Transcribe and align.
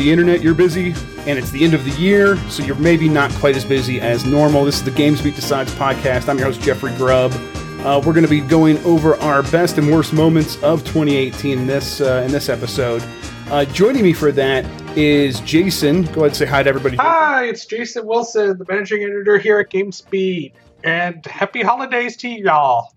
the 0.00 0.10
internet, 0.10 0.40
you're 0.40 0.54
busy, 0.54 0.94
and 1.26 1.38
it's 1.38 1.50
the 1.50 1.62
end 1.62 1.74
of 1.74 1.84
the 1.84 1.90
year, 2.00 2.38
so 2.48 2.62
you're 2.64 2.76
maybe 2.76 3.06
not 3.06 3.30
quite 3.32 3.54
as 3.54 3.66
busy 3.66 4.00
as 4.00 4.24
normal. 4.24 4.64
This 4.64 4.76
is 4.76 4.84
the 4.84 4.90
Games 4.90 5.20
Beat 5.20 5.34
Decides 5.34 5.74
podcast. 5.74 6.26
I'm 6.26 6.38
your 6.38 6.46
host, 6.46 6.62
Jeffrey 6.62 6.94
Grubb. 6.96 7.32
Uh, 7.80 8.00
we're 8.04 8.14
going 8.14 8.24
to 8.24 8.30
be 8.30 8.40
going 8.40 8.78
over 8.78 9.16
our 9.16 9.42
best 9.42 9.76
and 9.76 9.92
worst 9.92 10.14
moments 10.14 10.56
of 10.62 10.80
2018 10.84 11.58
in 11.58 11.66
this 11.66 12.00
uh, 12.00 12.22
in 12.24 12.32
this 12.32 12.48
episode. 12.48 13.04
Uh, 13.50 13.66
joining 13.66 14.02
me 14.02 14.14
for 14.14 14.32
that 14.32 14.64
is 14.96 15.40
Jason. 15.40 16.04
Go 16.04 16.20
ahead 16.20 16.24
and 16.28 16.36
say 16.36 16.46
hi 16.46 16.62
to 16.62 16.68
everybody. 16.70 16.96
Hi, 16.96 17.44
it's 17.44 17.66
Jason 17.66 18.06
Wilson, 18.06 18.56
the 18.56 18.64
managing 18.66 19.02
editor 19.02 19.36
here 19.36 19.58
at 19.58 19.70
GamesBeat, 19.70 20.54
and 20.82 21.24
happy 21.26 21.60
holidays 21.60 22.16
to 22.18 22.28
y'all. 22.28 22.94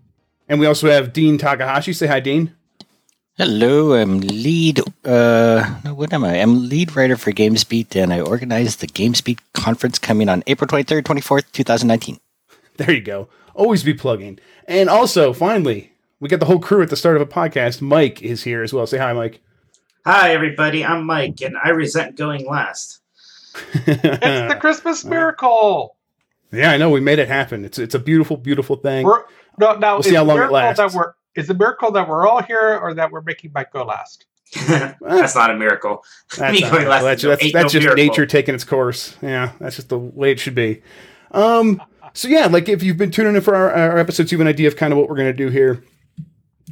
And 0.48 0.58
we 0.58 0.64
also 0.64 0.88
have 0.88 1.12
Dean 1.12 1.36
Takahashi. 1.36 1.92
Say 1.92 2.06
hi, 2.06 2.20
Dean. 2.20 2.54
Hello, 3.36 3.94
I'm 3.94 4.20
lead. 4.20 4.80
Uh, 5.04 5.64
what 5.92 6.12
am 6.12 6.22
I? 6.22 6.40
I'm 6.40 6.68
lead 6.68 6.94
writer 6.94 7.16
for 7.16 7.32
GamesBeat, 7.32 8.00
and 8.00 8.12
I 8.12 8.20
organize 8.20 8.76
the 8.76 8.86
GamesBeat 8.86 9.40
conference 9.52 9.98
coming 9.98 10.28
on 10.28 10.44
April 10.46 10.68
23rd, 10.68 11.02
24th, 11.02 11.50
2019. 11.50 12.20
There 12.76 12.92
you 12.92 13.00
go. 13.00 13.28
Always 13.54 13.82
be 13.82 13.92
plugging. 13.92 14.38
And 14.68 14.88
also, 14.88 15.32
finally, 15.32 15.90
we 16.20 16.28
got 16.28 16.38
the 16.38 16.46
whole 16.46 16.60
crew 16.60 16.80
at 16.82 16.90
the 16.90 16.96
start 16.96 17.16
of 17.16 17.22
a 17.22 17.26
podcast. 17.26 17.80
Mike 17.80 18.22
is 18.22 18.44
here 18.44 18.62
as 18.62 18.72
well. 18.72 18.86
Say 18.86 18.98
hi, 18.98 19.12
Mike. 19.12 19.40
Hi, 20.06 20.32
everybody. 20.32 20.84
I'm 20.84 21.04
Mike, 21.04 21.40
and 21.42 21.56
I 21.56 21.70
resent 21.70 22.14
going 22.14 22.46
last. 22.46 23.00
it's 23.74 24.52
the 24.54 24.58
Christmas 24.60 25.04
miracle. 25.04 25.96
Yeah, 26.52 26.70
I 26.70 26.76
know. 26.76 26.88
We 26.88 27.00
made 27.00 27.18
it 27.18 27.26
happen. 27.26 27.64
It's 27.64 27.80
it's 27.80 27.96
a 27.96 27.98
beautiful, 27.98 28.36
beautiful 28.36 28.76
thing. 28.76 29.04
We're, 29.04 29.24
no, 29.58 29.74
now 29.74 29.94
We'll 29.94 30.04
see 30.04 30.14
how 30.14 30.22
long 30.22 30.40
it 30.40 30.52
lasts. 30.52 30.78
That 30.78 30.92
we're, 30.92 31.14
is 31.36 31.48
the 31.48 31.54
miracle 31.54 31.90
that 31.92 32.08
we're 32.08 32.26
all 32.26 32.42
here, 32.42 32.78
or 32.78 32.94
that 32.94 33.10
we're 33.10 33.22
making 33.22 33.52
Mike 33.54 33.72
go 33.72 33.84
last? 33.84 34.26
that's 35.00 35.34
not 35.34 35.50
a 35.50 35.56
miracle. 35.56 36.04
That's, 36.36 36.60
not- 36.60 36.72
going 36.72 36.88
last 36.88 37.02
that's, 37.02 37.22
that's, 37.22 37.52
that's 37.52 37.54
no 37.54 37.62
just 37.62 37.84
miracle. 37.84 38.04
nature 38.04 38.26
taking 38.26 38.54
its 38.54 38.64
course. 38.64 39.16
Yeah, 39.22 39.52
that's 39.58 39.76
just 39.76 39.88
the 39.88 39.98
way 39.98 40.32
it 40.32 40.40
should 40.40 40.54
be. 40.54 40.82
Um, 41.32 41.82
so 42.12 42.28
yeah, 42.28 42.46
like 42.46 42.68
if 42.68 42.82
you've 42.82 42.96
been 42.96 43.10
tuning 43.10 43.34
in 43.34 43.40
for 43.40 43.54
our, 43.54 43.72
our 43.72 43.98
episodes, 43.98 44.30
you 44.30 44.38
have 44.38 44.46
an 44.46 44.48
idea 44.48 44.68
of 44.68 44.76
kind 44.76 44.92
of 44.92 44.98
what 44.98 45.08
we're 45.08 45.16
going 45.16 45.32
to 45.32 45.32
do 45.32 45.48
here. 45.48 45.82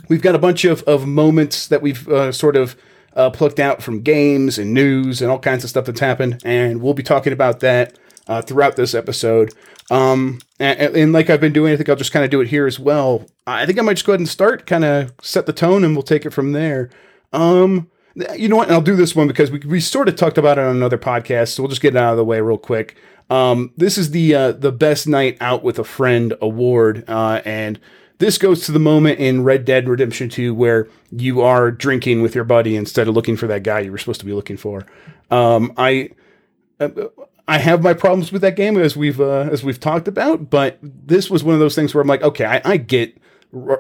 We've 0.09 0.23
got 0.23 0.35
a 0.35 0.39
bunch 0.39 0.65
of, 0.65 0.83
of 0.85 1.07
moments 1.07 1.67
that 1.69 1.83
we've 1.83 2.09
uh, 2.09 2.33
sort 2.33 2.57
of 2.57 2.77
uh, 3.15 3.31
plucked 3.31 3.59
out 3.61 3.83
from 3.83 4.01
games 4.01 4.59
and 4.59 4.73
news 4.73 5.21
and 5.21 5.31
all 5.31 5.39
kinds 5.39 5.65
of 5.65 5.71
stuff 5.71 5.85
that's 5.87 6.01
happened, 6.01 6.41
and 6.45 6.81
we'll 6.81 6.95
be 6.95 7.03
talking 7.03 7.33
about 7.33 7.61
that 7.61 7.99
uh, 8.29 8.41
throughout 8.41 8.77
this 8.77 8.95
episode. 8.95 9.53
Um, 9.91 10.41
and, 10.59 10.97
and 10.97 11.13
like 11.13 11.29
I've 11.31 11.41
been 11.41 11.53
doing, 11.53 11.73
I 11.73 11.77
think 11.77 11.89
I'll 11.89 11.97
just 11.97 12.13
kind 12.13 12.25
of 12.25 12.31
do 12.31 12.41
it 12.41 12.49
here 12.49 12.67
as 12.67 12.79
well. 12.79 13.27
I 13.47 13.67
think 13.67 13.79
I 13.79 13.83
might 13.83 13.95
just 13.95 14.07
go 14.07 14.13
ahead 14.13 14.21
and 14.21 14.29
start, 14.29 14.67
kind 14.67 14.85
of 14.85 15.13
set 15.21 15.47
the 15.47 15.53
tone, 15.53 15.85
and 15.85 15.95
we'll 15.95 16.03
take 16.03 16.25
it 16.25 16.31
from 16.31 16.53
there. 16.53 16.91
Um, 17.33 17.91
you 18.37 18.49
know 18.49 18.57
what? 18.57 18.69
And 18.69 18.75
I'll 18.75 18.83
do 18.83 18.97
this 18.97 19.17
one 19.17 19.27
because 19.27 19.51
we, 19.51 19.59
we 19.61 19.81
sort 19.81 20.09
of 20.09 20.17
talked 20.17 20.39
about 20.39 20.59
it 20.59 20.65
on 20.65 20.77
another 20.77 20.99
podcast, 20.99 21.49
so 21.49 21.63
we'll 21.63 21.71
just 21.71 21.83
get 21.83 21.95
it 21.95 21.99
out 21.99 22.13
of 22.13 22.17
the 22.17 22.25
way 22.25 22.41
real 22.41 22.59
quick. 22.59 22.97
Um, 23.31 23.73
this 23.77 23.97
is 23.97 24.11
the 24.11 24.35
uh, 24.35 24.53
the 24.53 24.73
best 24.73 25.09
night 25.09 25.39
out 25.41 25.63
with 25.63 25.79
a 25.79 25.85
friend 25.85 26.35
award, 26.43 27.05
uh, 27.09 27.41
and 27.45 27.81
this 28.19 28.39
goes 28.39 28.67
to 28.67 28.73
the 28.73 28.79
moment 28.79 29.19
in 29.19 29.43
Red 29.43 29.65
Dead 29.65 29.89
Redemption 29.89 30.29
2 30.29 30.55
where 30.55 30.89
you 31.11 31.41
are 31.41 31.73
drinking 31.73 32.23
with 32.23 32.37
your 32.37 32.45
buddy 32.45 32.77
instead 32.77 33.09
of 33.09 33.15
looking 33.15 33.37
for 33.37 33.49
that 33.49 33.65
guy 33.65 33.81
you 33.81 33.91
were 33.91 33.99
supposed 33.99 34.21
to 34.21 34.27
be 34.27 34.33
looking 34.33 34.57
for. 34.57 34.87
Um, 35.31 35.73
I 35.77 36.11
uh, 36.79 36.89
I 37.53 37.59
have 37.59 37.83
my 37.83 37.93
problems 37.93 38.33
with 38.33 38.41
that 38.41 38.57
game 38.57 38.79
as 38.79 38.97
we've 38.97 39.21
uh, 39.21 39.47
as 39.53 39.63
we've 39.63 39.79
talked 39.79 40.09
about, 40.09 40.49
but 40.49 40.79
this 40.81 41.29
was 41.29 41.45
one 41.45 41.53
of 41.53 41.61
those 41.61 41.75
things 41.75 41.95
where 41.95 42.01
I'm 42.01 42.09
like, 42.09 42.23
okay, 42.23 42.47
I, 42.47 42.63
I 42.65 42.77
get 42.79 43.19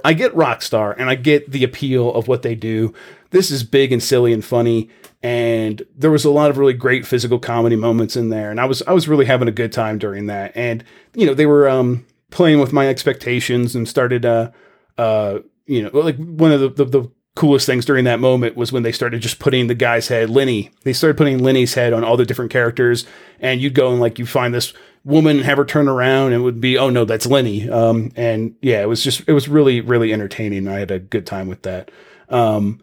I 0.04 0.12
get 0.12 0.34
Rockstar 0.34 0.94
and 0.98 1.08
I 1.08 1.14
get 1.14 1.50
the 1.50 1.64
appeal 1.64 2.12
of 2.12 2.28
what 2.28 2.42
they 2.42 2.54
do. 2.54 2.92
This 3.30 3.50
is 3.50 3.64
big 3.64 3.90
and 3.90 4.02
silly 4.02 4.34
and 4.34 4.44
funny, 4.44 4.90
and 5.22 5.80
there 5.96 6.10
was 6.10 6.26
a 6.26 6.30
lot 6.30 6.50
of 6.50 6.58
really 6.58 6.74
great 6.74 7.06
physical 7.06 7.38
comedy 7.38 7.76
moments 7.76 8.14
in 8.14 8.28
there, 8.28 8.50
and 8.50 8.60
I 8.60 8.66
was 8.66 8.82
I 8.82 8.92
was 8.92 9.08
really 9.08 9.24
having 9.24 9.48
a 9.48 9.52
good 9.52 9.72
time 9.72 9.96
during 9.98 10.26
that. 10.26 10.52
And 10.54 10.84
you 11.14 11.24
know, 11.24 11.32
they 11.32 11.46
were 11.46 11.66
um, 11.66 12.04
playing 12.30 12.60
with 12.60 12.74
my 12.74 12.88
expectations 12.88 13.74
and 13.74 13.88
started 13.88 14.26
uh 14.26 14.50
uh 14.98 15.38
you 15.64 15.82
know 15.82 15.88
like 15.98 16.18
one 16.18 16.52
of 16.52 16.60
the, 16.60 16.68
the 16.68 16.84
the 16.84 17.10
coolest 17.34 17.64
things 17.64 17.84
during 17.84 18.04
that 18.04 18.20
moment 18.20 18.56
was 18.56 18.72
when 18.72 18.82
they 18.82 18.92
started 18.92 19.22
just 19.22 19.38
putting 19.38 19.66
the 19.66 19.74
guy's 19.74 20.08
head 20.08 20.28
Lenny 20.28 20.70
they 20.82 20.92
started 20.92 21.16
putting 21.16 21.38
Lenny's 21.38 21.74
head 21.74 21.92
on 21.92 22.04
all 22.04 22.16
the 22.16 22.26
different 22.26 22.50
characters 22.50 23.06
and 23.40 23.60
you'd 23.60 23.74
go 23.74 23.90
and 23.90 24.00
like 24.00 24.18
you 24.18 24.26
find 24.26 24.52
this 24.52 24.74
woman 25.04 25.40
have 25.40 25.56
her 25.56 25.64
turn 25.64 25.88
around 25.88 26.26
and 26.26 26.34
it 26.34 26.44
would 26.44 26.60
be 26.60 26.76
oh 26.76 26.90
no 26.90 27.04
that's 27.06 27.26
Lenny 27.26 27.70
um 27.70 28.12
and 28.16 28.54
yeah 28.60 28.82
it 28.82 28.88
was 28.88 29.02
just 29.02 29.22
it 29.26 29.32
was 29.32 29.48
really 29.48 29.80
really 29.80 30.12
entertaining 30.12 30.68
I 30.68 30.80
had 30.80 30.90
a 30.90 30.98
good 30.98 31.26
time 31.26 31.48
with 31.48 31.62
that 31.62 31.90
um 32.28 32.82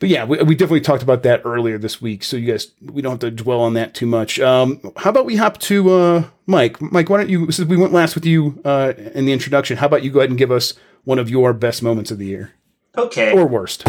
but 0.00 0.08
yeah, 0.08 0.24
we, 0.24 0.42
we 0.42 0.54
definitely 0.54 0.80
talked 0.80 1.02
about 1.02 1.24
that 1.24 1.42
earlier 1.44 1.76
this 1.76 2.00
week, 2.00 2.24
so 2.24 2.38
you 2.38 2.50
guys 2.50 2.72
we 2.80 3.02
don't 3.02 3.12
have 3.12 3.20
to 3.20 3.30
dwell 3.30 3.60
on 3.60 3.74
that 3.74 3.92
too 3.92 4.06
much. 4.06 4.40
Um, 4.40 4.80
how 4.96 5.10
about 5.10 5.26
we 5.26 5.36
hop 5.36 5.58
to 5.58 5.90
uh, 5.90 6.24
Mike? 6.46 6.80
Mike, 6.80 7.10
why 7.10 7.18
don't 7.18 7.28
you? 7.28 7.50
Since 7.52 7.68
we 7.68 7.76
went 7.76 7.92
last 7.92 8.14
with 8.14 8.24
you 8.24 8.62
uh, 8.64 8.94
in 9.14 9.26
the 9.26 9.32
introduction, 9.34 9.76
how 9.76 9.84
about 9.84 10.02
you 10.02 10.10
go 10.10 10.20
ahead 10.20 10.30
and 10.30 10.38
give 10.38 10.50
us 10.50 10.72
one 11.04 11.18
of 11.18 11.28
your 11.28 11.52
best 11.52 11.82
moments 11.82 12.10
of 12.10 12.16
the 12.16 12.24
year 12.24 12.54
Okay. 12.96 13.32
or 13.32 13.46
worst? 13.46 13.86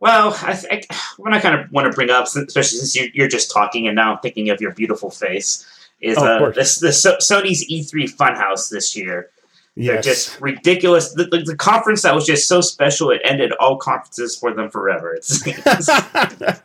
well, 0.00 0.36
I, 0.42 0.52
th- 0.54 0.86
I, 0.90 0.94
what 1.18 1.32
I 1.34 1.40
kind 1.40 1.60
of 1.60 1.70
want 1.72 1.90
to 1.90 1.94
bring 1.94 2.10
up, 2.10 2.24
especially 2.24 2.78
since 2.78 2.96
you're, 2.96 3.08
you're 3.12 3.28
just 3.28 3.50
talking 3.50 3.86
and 3.86 3.94
now 3.96 4.12
I'm 4.14 4.18
thinking 4.20 4.48
of 4.50 4.60
your 4.60 4.72
beautiful 4.72 5.10
face, 5.10 5.66
is 6.00 6.16
Oh, 6.18 6.24
uh, 6.46 6.50
this 6.50 6.78
the 6.78 6.92
so- 6.92 7.16
Sony's 7.18 7.68
E3 7.70 8.14
Funhouse 8.16 8.70
this 8.70 8.96
year. 8.96 9.30
They're 9.76 10.02
just 10.02 10.38
ridiculous. 10.40 11.12
The, 11.12 11.24
the, 11.24 11.38
the 11.42 11.56
conference 11.56 12.02
that 12.02 12.14
was 12.14 12.26
just 12.26 12.48
so 12.48 12.60
special, 12.60 13.10
it 13.10 13.20
ended 13.24 13.52
all 13.60 13.76
conferences 13.78 14.36
for 14.36 14.52
them 14.52 14.70
forever. 14.70 15.14
It's- 15.14 15.42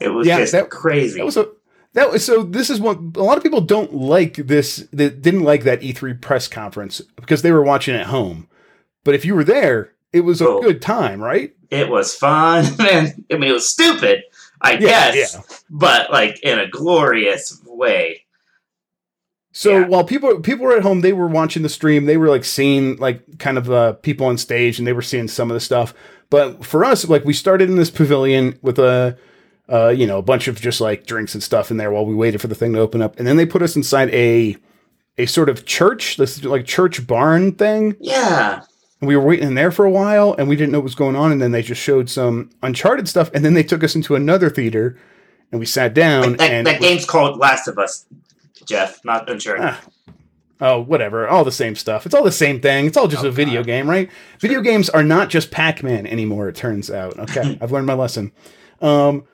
it 0.00 0.08
was 0.08 0.26
Yeah, 0.26 0.38
just 0.38 0.52
that- 0.52 0.70
crazy. 0.70 1.18
that 1.18 1.24
was 1.24 1.36
a 1.36 1.48
that 1.94 2.10
was 2.10 2.24
so. 2.24 2.42
This 2.42 2.70
is 2.70 2.80
what 2.80 2.96
a 3.14 3.22
lot 3.22 3.36
of 3.36 3.44
people 3.44 3.60
don't 3.60 3.94
like 3.94 4.34
this. 4.34 4.86
That 4.92 5.22
didn't 5.22 5.44
like 5.44 5.62
that 5.62 5.80
E3 5.80 6.20
press 6.20 6.48
conference 6.48 7.00
because 7.14 7.42
they 7.42 7.52
were 7.52 7.62
watching 7.62 7.94
at 7.94 8.06
home. 8.06 8.48
But 9.04 9.14
if 9.14 9.24
you 9.24 9.34
were 9.34 9.44
there, 9.44 9.92
it 10.12 10.20
was 10.20 10.40
a 10.40 10.48
Oh. 10.48 10.60
good 10.62 10.80
time, 10.82 11.20
right? 11.20 11.52
it 11.70 11.88
was 11.88 12.14
fun, 12.14 12.64
and 12.78 13.24
I 13.32 13.34
mean, 13.36 13.50
it 13.50 13.52
was 13.52 13.68
stupid, 13.68 14.22
I 14.60 14.72
Yeah, 14.74 15.12
guess, 15.12 15.34
yeah. 15.34 15.40
but 15.70 16.10
like 16.12 16.40
in 16.44 16.58
a 16.60 16.68
glorious 16.68 17.60
way. 17.66 18.24
So 19.52 19.78
Yeah. 19.80 19.86
while 19.88 20.04
people 20.04 20.38
people 20.40 20.66
were 20.66 20.76
at 20.76 20.82
home, 20.82 21.00
they 21.00 21.12
were 21.12 21.26
watching 21.28 21.62
the 21.62 21.68
stream. 21.68 22.06
They 22.06 22.16
were 22.16 22.28
like 22.28 22.44
seeing 22.44 22.96
like 22.96 23.38
kind 23.38 23.58
of 23.58 23.70
uh, 23.70 23.92
people 23.94 24.26
on 24.26 24.38
stage, 24.38 24.78
and 24.78 24.86
they 24.86 24.92
were 24.92 25.02
seeing 25.02 25.26
some 25.28 25.50
of 25.50 25.54
the 25.54 25.60
stuff. 25.60 25.94
But 26.30 26.64
for 26.64 26.84
us, 26.84 27.08
like 27.08 27.24
we 27.24 27.32
started 27.32 27.68
in 27.68 27.76
this 27.76 27.90
pavilion 27.90 28.58
with 28.62 28.78
a 28.78 29.16
uh, 29.68 29.88
you 29.88 30.06
know 30.06 30.18
a 30.18 30.22
bunch 30.22 30.46
of 30.48 30.60
just 30.60 30.80
like 30.80 31.06
drinks 31.06 31.34
and 31.34 31.42
stuff 31.42 31.70
in 31.70 31.76
there 31.76 31.90
while 31.90 32.06
we 32.06 32.14
waited 32.14 32.40
for 32.40 32.46
the 32.48 32.54
thing 32.54 32.72
to 32.74 32.80
open 32.80 33.02
up, 33.02 33.18
and 33.18 33.26
then 33.26 33.36
they 33.36 33.46
put 33.46 33.62
us 33.62 33.74
inside 33.76 34.10
a 34.10 34.56
a 35.18 35.26
sort 35.26 35.48
of 35.48 35.64
church, 35.66 36.16
this 36.18 36.44
like 36.44 36.66
church 36.66 37.06
barn 37.06 37.52
thing. 37.52 37.96
Yeah, 38.00 38.62
And 39.04 39.08
we 39.10 39.16
were 39.18 39.22
waiting 39.26 39.48
in 39.48 39.54
there 39.54 39.70
for 39.70 39.84
a 39.84 39.90
while, 39.90 40.34
and 40.38 40.48
we 40.48 40.56
didn't 40.56 40.72
know 40.72 40.78
what 40.78 40.84
was 40.84 40.94
going 40.94 41.14
on. 41.14 41.30
And 41.30 41.42
then 41.42 41.52
they 41.52 41.60
just 41.60 41.78
showed 41.82 42.08
some 42.08 42.48
Uncharted 42.62 43.06
stuff, 43.06 43.30
and 43.34 43.44
then 43.44 43.52
they 43.52 43.62
took 43.62 43.84
us 43.84 43.94
into 43.94 44.14
another 44.14 44.48
theater, 44.48 44.96
and 45.52 45.60
we 45.60 45.66
sat 45.66 45.92
down. 45.92 46.22
Like, 46.30 46.38
that, 46.38 46.50
and 46.50 46.66
that 46.66 46.80
game's 46.80 47.04
called 47.04 47.38
Last 47.38 47.68
of 47.68 47.76
Us, 47.78 48.06
Jeff. 48.66 49.04
Not 49.04 49.28
unsure. 49.30 49.58
Ah, 49.60 49.78
Oh, 50.58 50.80
whatever. 50.80 51.28
All 51.28 51.44
the 51.44 51.52
same 51.52 51.74
stuff. 51.76 52.06
It's 52.06 52.14
all 52.14 52.24
the 52.24 52.32
same 52.32 52.62
thing. 52.62 52.86
It's 52.86 52.96
all 52.96 53.08
just 53.08 53.24
Oh, 53.24 53.28
a 53.28 53.30
video 53.30 53.60
God. 53.60 53.66
game, 53.66 53.90
right? 53.90 54.08
Video 54.40 54.62
games 54.62 54.88
are 54.88 55.02
not 55.02 55.28
just 55.28 55.50
Pac-Man 55.50 56.06
anymore. 56.06 56.48
It 56.48 56.54
turns 56.54 56.90
out. 56.90 57.18
Okay, 57.18 57.58
I've 57.60 57.72
learned 57.72 57.86
my 57.86 57.92
lesson. 57.92 58.32
Um, 58.80 59.24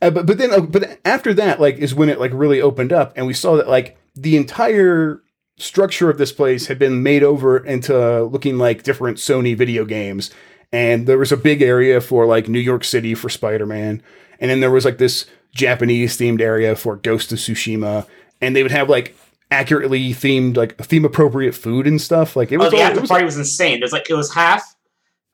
uh, 0.00 0.10
but 0.10 0.26
but 0.26 0.38
then 0.38 0.50
uh, 0.52 0.60
but 0.62 0.98
after 1.04 1.32
that, 1.34 1.60
like, 1.60 1.76
is 1.76 1.94
when 1.94 2.08
it 2.08 2.18
like 2.18 2.32
really 2.34 2.60
opened 2.60 2.92
up, 2.92 3.12
and 3.14 3.24
we 3.28 3.34
saw 3.34 3.54
that 3.58 3.68
like 3.68 3.96
the 4.16 4.36
entire 4.36 5.21
structure 5.58 6.10
of 6.10 6.18
this 6.18 6.32
place 6.32 6.66
had 6.66 6.78
been 6.78 7.02
made 7.02 7.22
over 7.22 7.58
into 7.58 8.24
looking 8.24 8.58
like 8.58 8.82
different 8.82 9.18
Sony 9.18 9.56
video 9.56 9.84
games, 9.84 10.30
and 10.72 11.06
there 11.06 11.18
was 11.18 11.32
a 11.32 11.36
big 11.36 11.62
area 11.62 12.00
for 12.00 12.26
like 12.26 12.48
New 12.48 12.58
York 12.60 12.84
City 12.84 13.14
for 13.14 13.28
Spider-Man, 13.28 14.02
and 14.40 14.50
then 14.50 14.60
there 14.60 14.70
was 14.70 14.84
like 14.84 14.98
this 14.98 15.26
Japanese 15.54 16.16
themed 16.16 16.40
area 16.40 16.74
for 16.74 16.96
Ghost 16.96 17.32
of 17.32 17.38
Tsushima, 17.38 18.06
and 18.40 18.56
they 18.56 18.62
would 18.62 18.72
have 18.72 18.88
like 18.88 19.14
accurately 19.50 20.10
themed 20.10 20.56
like 20.56 20.76
theme 20.78 21.04
appropriate 21.04 21.54
food 21.54 21.86
and 21.86 22.00
stuff. 22.00 22.36
Like 22.36 22.50
it 22.52 22.56
Oh, 22.56 22.64
was 22.64 22.70
the 22.70 22.82
all, 22.82 22.90
it 22.92 23.00
was 23.00 23.10
party 23.10 23.24
was 23.24 23.36
insane. 23.36 23.80
There's 23.80 23.92
like 23.92 24.08
it 24.08 24.14
was 24.14 24.32
half 24.32 24.74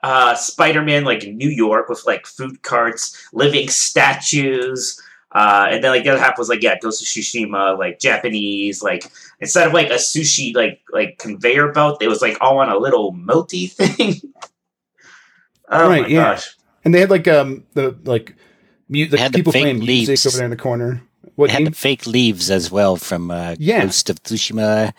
uh, 0.03 0.35
Spider-Man, 0.35 1.05
like 1.05 1.23
New 1.25 1.49
York, 1.49 1.89
with 1.89 2.05
like 2.07 2.27
food 2.27 2.63
carts, 2.63 3.29
living 3.33 3.69
statues, 3.69 5.01
uh, 5.33 5.69
and 5.71 5.83
then 5.85 5.91
like 5.91 6.05
the 6.05 6.11
other 6.11 6.21
half 6.21 6.39
was 6.39 6.49
like 6.49 6.63
yeah, 6.63 6.79
Ghost 6.81 7.03
of 7.03 7.07
Tsushima, 7.09 7.79
like 7.79 7.99
Japanese, 7.99 8.83
like 8.83 9.11
instead 9.41 9.67
of 9.67 9.73
like 9.75 9.91
a 9.91 9.95
sushi 9.95 10.55
like 10.55 10.81
like 10.93 11.19
conveyor 11.19 11.73
belt, 11.73 12.03
it 12.03 12.09
was 12.09 12.23
like 12.23 12.37
all 12.41 12.59
on 12.59 12.69
a 12.69 12.79
little 12.79 13.13
moty 13.13 13.67
thing. 13.69 14.21
oh 15.69 15.89
Right, 15.89 16.03
my 16.03 16.09
yeah. 16.09 16.23
gosh! 16.35 16.57
and 16.85 16.95
they 16.95 17.01
had 17.01 17.11
like 17.11 17.29
um 17.29 17.65
the 17.75 17.97
like 18.05 18.35
mu- 18.89 19.05
the 19.07 19.17
They 19.17 19.23
had 19.23 19.33
the 19.33 19.39
people 19.39 19.53
fake 19.53 19.63
playing 19.65 19.79
music 19.81 20.09
leaves. 20.09 20.27
over 20.27 20.37
there 20.37 20.45
in 20.47 20.51
the 20.51 20.57
corner. 20.57 21.03
What 21.35 21.49
They 21.49 21.55
had 21.55 21.67
the 21.67 21.71
fake 21.73 22.07
leaves 22.07 22.51
as 22.51 22.71
well 22.71 22.97
from 22.97 23.31
uh, 23.31 23.55
Yeah. 23.59 23.85
Ghost 23.85 24.11
of 24.11 24.23
Tsushima. 24.23 24.93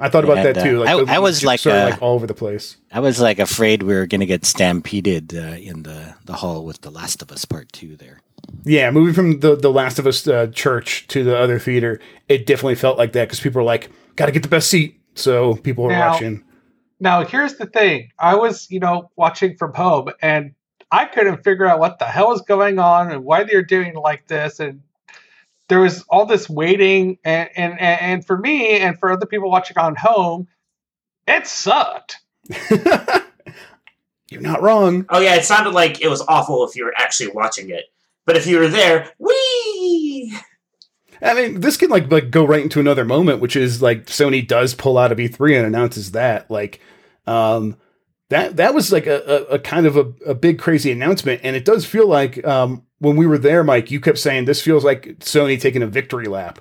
I 0.00 0.08
thought 0.08 0.24
about 0.24 0.38
and, 0.38 0.56
that 0.56 0.64
too. 0.64 0.80
uh, 0.82 0.84
Like 0.86 0.88
I- 0.88 1.04
the 1.04 1.12
I 1.12 1.18
was 1.20 1.36
chips 1.40 1.46
like, 1.46 1.66
are, 1.66 1.70
uh, 1.86 1.90
like 1.90 2.02
all 2.02 2.14
over 2.14 2.26
the 2.26 2.34
place. 2.34 2.78
I 2.90 2.98
was 3.00 3.20
like 3.20 3.38
afraid 3.38 3.82
we 3.84 3.94
were 3.94 4.06
going 4.06 4.20
to 4.20 4.26
get 4.26 4.44
stampeded 4.44 5.34
uh, 5.36 5.54
in 5.56 5.84
the, 5.84 6.14
the 6.24 6.32
hall 6.32 6.64
with 6.64 6.80
The 6.80 6.90
Last 6.90 7.22
of 7.22 7.30
Us 7.30 7.44
Part 7.44 7.70
2 7.72 7.96
there. 7.96 8.20
Yeah, 8.64 8.90
moving 8.90 9.14
from 9.14 9.40
the 9.40 9.56
the 9.56 9.70
Last 9.70 9.98
of 9.98 10.06
Us 10.06 10.26
uh, 10.26 10.46
church 10.48 11.06
to 11.08 11.22
the 11.24 11.36
other 11.36 11.58
theater, 11.58 12.00
it 12.28 12.46
definitely 12.46 12.74
felt 12.76 12.98
like 12.98 13.12
that 13.12 13.26
because 13.28 13.40
people 13.40 13.60
were 13.60 13.66
like, 13.66 13.90
"Got 14.16 14.26
to 14.26 14.32
get 14.32 14.42
the 14.42 14.48
best 14.48 14.70
seat," 14.70 15.00
so 15.14 15.54
people 15.56 15.84
were 15.84 15.90
Now- 15.90 16.12
watching. 16.12 16.44
Now, 17.00 17.24
here's 17.24 17.56
the 17.56 17.66
thing. 17.66 18.10
I 18.18 18.36
was, 18.36 18.70
you 18.70 18.78
know, 18.80 19.10
watching 19.16 19.56
from 19.56 19.74
home 19.74 20.10
and 20.22 20.54
I 20.90 21.04
couldn't 21.06 21.42
figure 21.42 21.66
out 21.66 21.80
what 21.80 21.98
the 21.98 22.04
hell 22.06 22.28
was 22.28 22.40
going 22.42 22.78
on 22.78 23.10
and 23.10 23.24
why 23.24 23.42
they're 23.42 23.64
doing 23.64 23.94
like 23.94 24.26
this. 24.28 24.60
And 24.60 24.80
there 25.68 25.80
was 25.80 26.02
all 26.08 26.24
this 26.24 26.48
waiting. 26.48 27.18
And, 27.24 27.50
and, 27.56 27.72
and 27.80 28.00
and 28.00 28.26
for 28.26 28.38
me 28.38 28.78
and 28.78 28.98
for 28.98 29.10
other 29.12 29.26
people 29.26 29.50
watching 29.50 29.76
on 29.76 29.96
home, 29.96 30.46
it 31.26 31.46
sucked. 31.46 32.20
You're 34.30 34.40
not 34.40 34.62
wrong. 34.62 35.04
Oh 35.10 35.20
yeah, 35.20 35.34
it 35.34 35.44
sounded 35.44 35.74
like 35.74 36.00
it 36.00 36.08
was 36.08 36.22
awful 36.22 36.66
if 36.66 36.76
you 36.76 36.84
were 36.84 36.94
actually 36.96 37.30
watching 37.32 37.70
it, 37.70 37.84
but 38.26 38.36
if 38.36 38.46
you 38.46 38.58
were 38.58 38.68
there, 38.68 39.10
wee. 39.18 40.34
I 41.22 41.34
mean, 41.34 41.60
this 41.60 41.76
can 41.76 41.90
like 41.90 42.10
like 42.10 42.30
go 42.30 42.44
right 42.44 42.62
into 42.62 42.80
another 42.80 43.04
moment, 43.04 43.40
which 43.40 43.56
is 43.56 43.80
like 43.80 44.06
Sony 44.06 44.46
does 44.46 44.74
pull 44.74 44.98
out 44.98 45.12
of 45.12 45.18
E3 45.18 45.56
and 45.56 45.66
announces 45.66 46.12
that 46.12 46.50
like 46.50 46.80
um 47.26 47.76
that 48.28 48.56
that 48.56 48.74
was 48.74 48.92
like 48.92 49.06
a, 49.06 49.22
a, 49.50 49.54
a 49.54 49.58
kind 49.58 49.86
of 49.86 49.96
a, 49.96 50.12
a 50.26 50.34
big 50.34 50.58
crazy 50.58 50.90
announcement, 50.92 51.40
and 51.44 51.56
it 51.56 51.64
does 51.64 51.86
feel 51.86 52.06
like 52.06 52.44
um 52.46 52.82
when 52.98 53.16
we 53.16 53.26
were 53.26 53.38
there, 53.38 53.64
Mike, 53.64 53.90
you 53.90 54.00
kept 54.00 54.18
saying 54.18 54.44
this 54.44 54.62
feels 54.62 54.84
like 54.84 55.18
Sony 55.20 55.60
taking 55.60 55.82
a 55.82 55.86
victory 55.86 56.26
lap. 56.26 56.58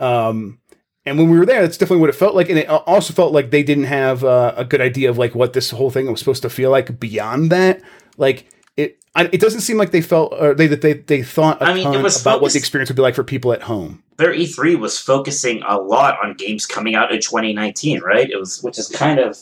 Um 0.00 0.60
and 1.04 1.18
when 1.18 1.30
we 1.30 1.38
were 1.38 1.46
there, 1.46 1.62
that's 1.62 1.78
definitely 1.78 2.00
what 2.00 2.10
it 2.10 2.16
felt 2.16 2.34
like, 2.34 2.48
and 2.48 2.58
it 2.58 2.68
also 2.68 3.12
felt 3.12 3.32
like 3.32 3.50
they 3.52 3.62
didn't 3.62 3.84
have 3.84 4.24
uh, 4.24 4.54
a 4.56 4.64
good 4.64 4.80
idea 4.80 5.08
of 5.08 5.16
like 5.16 5.36
what 5.36 5.52
this 5.52 5.70
whole 5.70 5.88
thing 5.88 6.10
was 6.10 6.18
supposed 6.18 6.42
to 6.42 6.50
feel 6.50 6.70
like 6.70 6.98
beyond 6.98 7.52
that. 7.52 7.80
Like 8.16 8.48
it, 8.76 8.98
I, 9.14 9.24
it 9.32 9.40
doesn't 9.40 9.60
seem 9.60 9.78
like 9.78 9.90
they 9.90 10.02
felt 10.02 10.32
or 10.38 10.54
they 10.54 10.66
that 10.66 10.82
they 10.82 10.94
they 10.94 11.22
thought 11.22 11.60
a 11.62 11.64
I 11.64 11.74
mean, 11.74 11.92
it 11.92 12.02
was 12.02 12.20
about 12.20 12.42
what 12.42 12.52
the 12.52 12.58
experience 12.58 12.90
would 12.90 12.96
be 12.96 13.02
like 13.02 13.14
for 13.14 13.24
people 13.24 13.52
at 13.52 13.62
home. 13.62 14.02
Their 14.18 14.32
E3 14.32 14.78
was 14.78 14.98
focusing 14.98 15.62
a 15.66 15.78
lot 15.78 16.18
on 16.22 16.34
games 16.34 16.66
coming 16.66 16.94
out 16.94 17.12
in 17.12 17.20
2019, 17.20 18.00
right? 18.00 18.30
It 18.30 18.38
was, 18.38 18.62
which 18.62 18.78
is 18.78 18.88
kind 18.88 19.18
of 19.18 19.38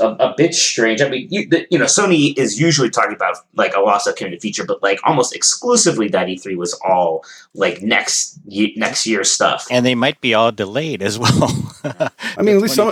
a 0.00 0.32
bit 0.36 0.54
strange. 0.54 1.02
I 1.02 1.08
mean, 1.08 1.26
you, 1.30 1.48
the, 1.48 1.66
you 1.70 1.78
know, 1.78 1.86
Sony 1.86 2.36
is 2.38 2.60
usually 2.60 2.90
talking 2.90 3.14
about 3.14 3.36
like 3.54 3.74
a 3.74 3.80
loss 3.80 4.06
of 4.06 4.14
community 4.16 4.40
feature, 4.40 4.64
but 4.64 4.82
like 4.82 5.00
almost 5.04 5.34
exclusively 5.34 6.08
that 6.08 6.28
E3 6.28 6.56
was 6.56 6.74
all 6.84 7.24
like 7.54 7.82
next 7.82 8.38
ye- 8.46 8.74
next 8.76 9.06
year 9.06 9.24
stuff. 9.24 9.66
And 9.70 9.84
they 9.84 9.94
might 9.94 10.20
be 10.20 10.32
all 10.32 10.52
delayed 10.52 11.02
as 11.02 11.18
well. 11.18 11.74
I 11.84 12.42
mean, 12.42 12.56
at 12.56 12.62
least 12.62 12.76
some 12.76 12.90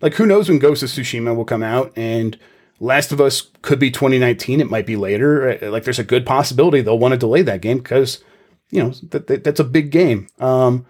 like 0.00 0.14
who 0.14 0.26
knows 0.26 0.48
when 0.48 0.58
Ghost 0.58 0.82
of 0.82 0.88
Tsushima 0.90 1.34
will 1.34 1.44
come 1.44 1.62
out, 1.62 1.92
and 1.96 2.38
Last 2.80 3.12
of 3.12 3.20
Us 3.20 3.42
could 3.62 3.78
be 3.78 3.90
2019. 3.90 4.60
It 4.60 4.70
might 4.70 4.86
be 4.86 4.96
later. 4.96 5.58
Uh, 5.62 5.70
Like, 5.70 5.84
there's 5.84 5.98
a 5.98 6.04
good 6.04 6.26
possibility 6.26 6.80
they'll 6.80 6.98
want 6.98 7.12
to 7.12 7.18
delay 7.18 7.42
that 7.42 7.60
game 7.60 7.78
because 7.78 8.24
you 8.70 8.82
know 8.82 8.90
that, 9.10 9.26
that 9.26 9.44
that's 9.44 9.60
a 9.60 9.64
big 9.64 9.90
game. 9.90 10.28
Um, 10.38 10.86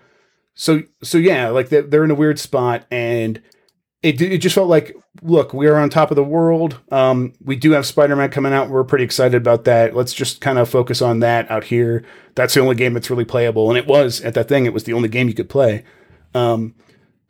so 0.55 0.83
so 1.03 1.19
yeah, 1.19 1.49
like 1.49 1.69
they're, 1.69 1.83
they're 1.83 2.05
in 2.05 2.11
a 2.11 2.15
weird 2.17 2.39
spot, 2.39 2.87
and 2.91 3.43
it 4.03 4.21
it 4.21 4.39
just 4.39 4.55
felt 4.55 4.69
like 4.69 4.95
look, 5.23 5.53
we 5.53 5.67
are 5.67 5.77
on 5.77 5.91
top 5.91 6.11
of 6.11 6.17
the 6.17 6.25
world. 6.25 6.79
Um, 6.91 7.33
we 7.43 7.57
do 7.57 7.73
have 7.73 7.87
Spider 7.87 8.17
Man 8.17 8.31
coming 8.31 8.53
out. 8.53 8.69
We're 8.69 8.85
pretty 8.85 9.05
excited 9.05 9.37
about 9.37 9.65
that. 9.65 9.97
Let's 9.97 10.15
just 10.15 10.41
kind 10.41 10.59
of 10.59 10.69
focus 10.69 11.03
on 11.03 11.21
that 11.21 11.51
out 11.51 11.65
here. 11.65 12.05
That's 12.35 12.55
the 12.55 12.61
only 12.61 12.77
game 12.77 12.95
that's 12.95 13.11
really 13.11 13.25
playable, 13.25 13.69
and 13.69 13.79
it 13.79 13.87
was 13.87 14.21
at 14.21 14.35
that 14.35 14.49
thing. 14.49 14.67
It 14.67 14.73
was 14.75 14.85
the 14.85 14.93
only 14.93 15.09
game 15.09 15.29
you 15.29 15.35
could 15.35 15.49
play. 15.49 15.85
Um, 16.35 16.75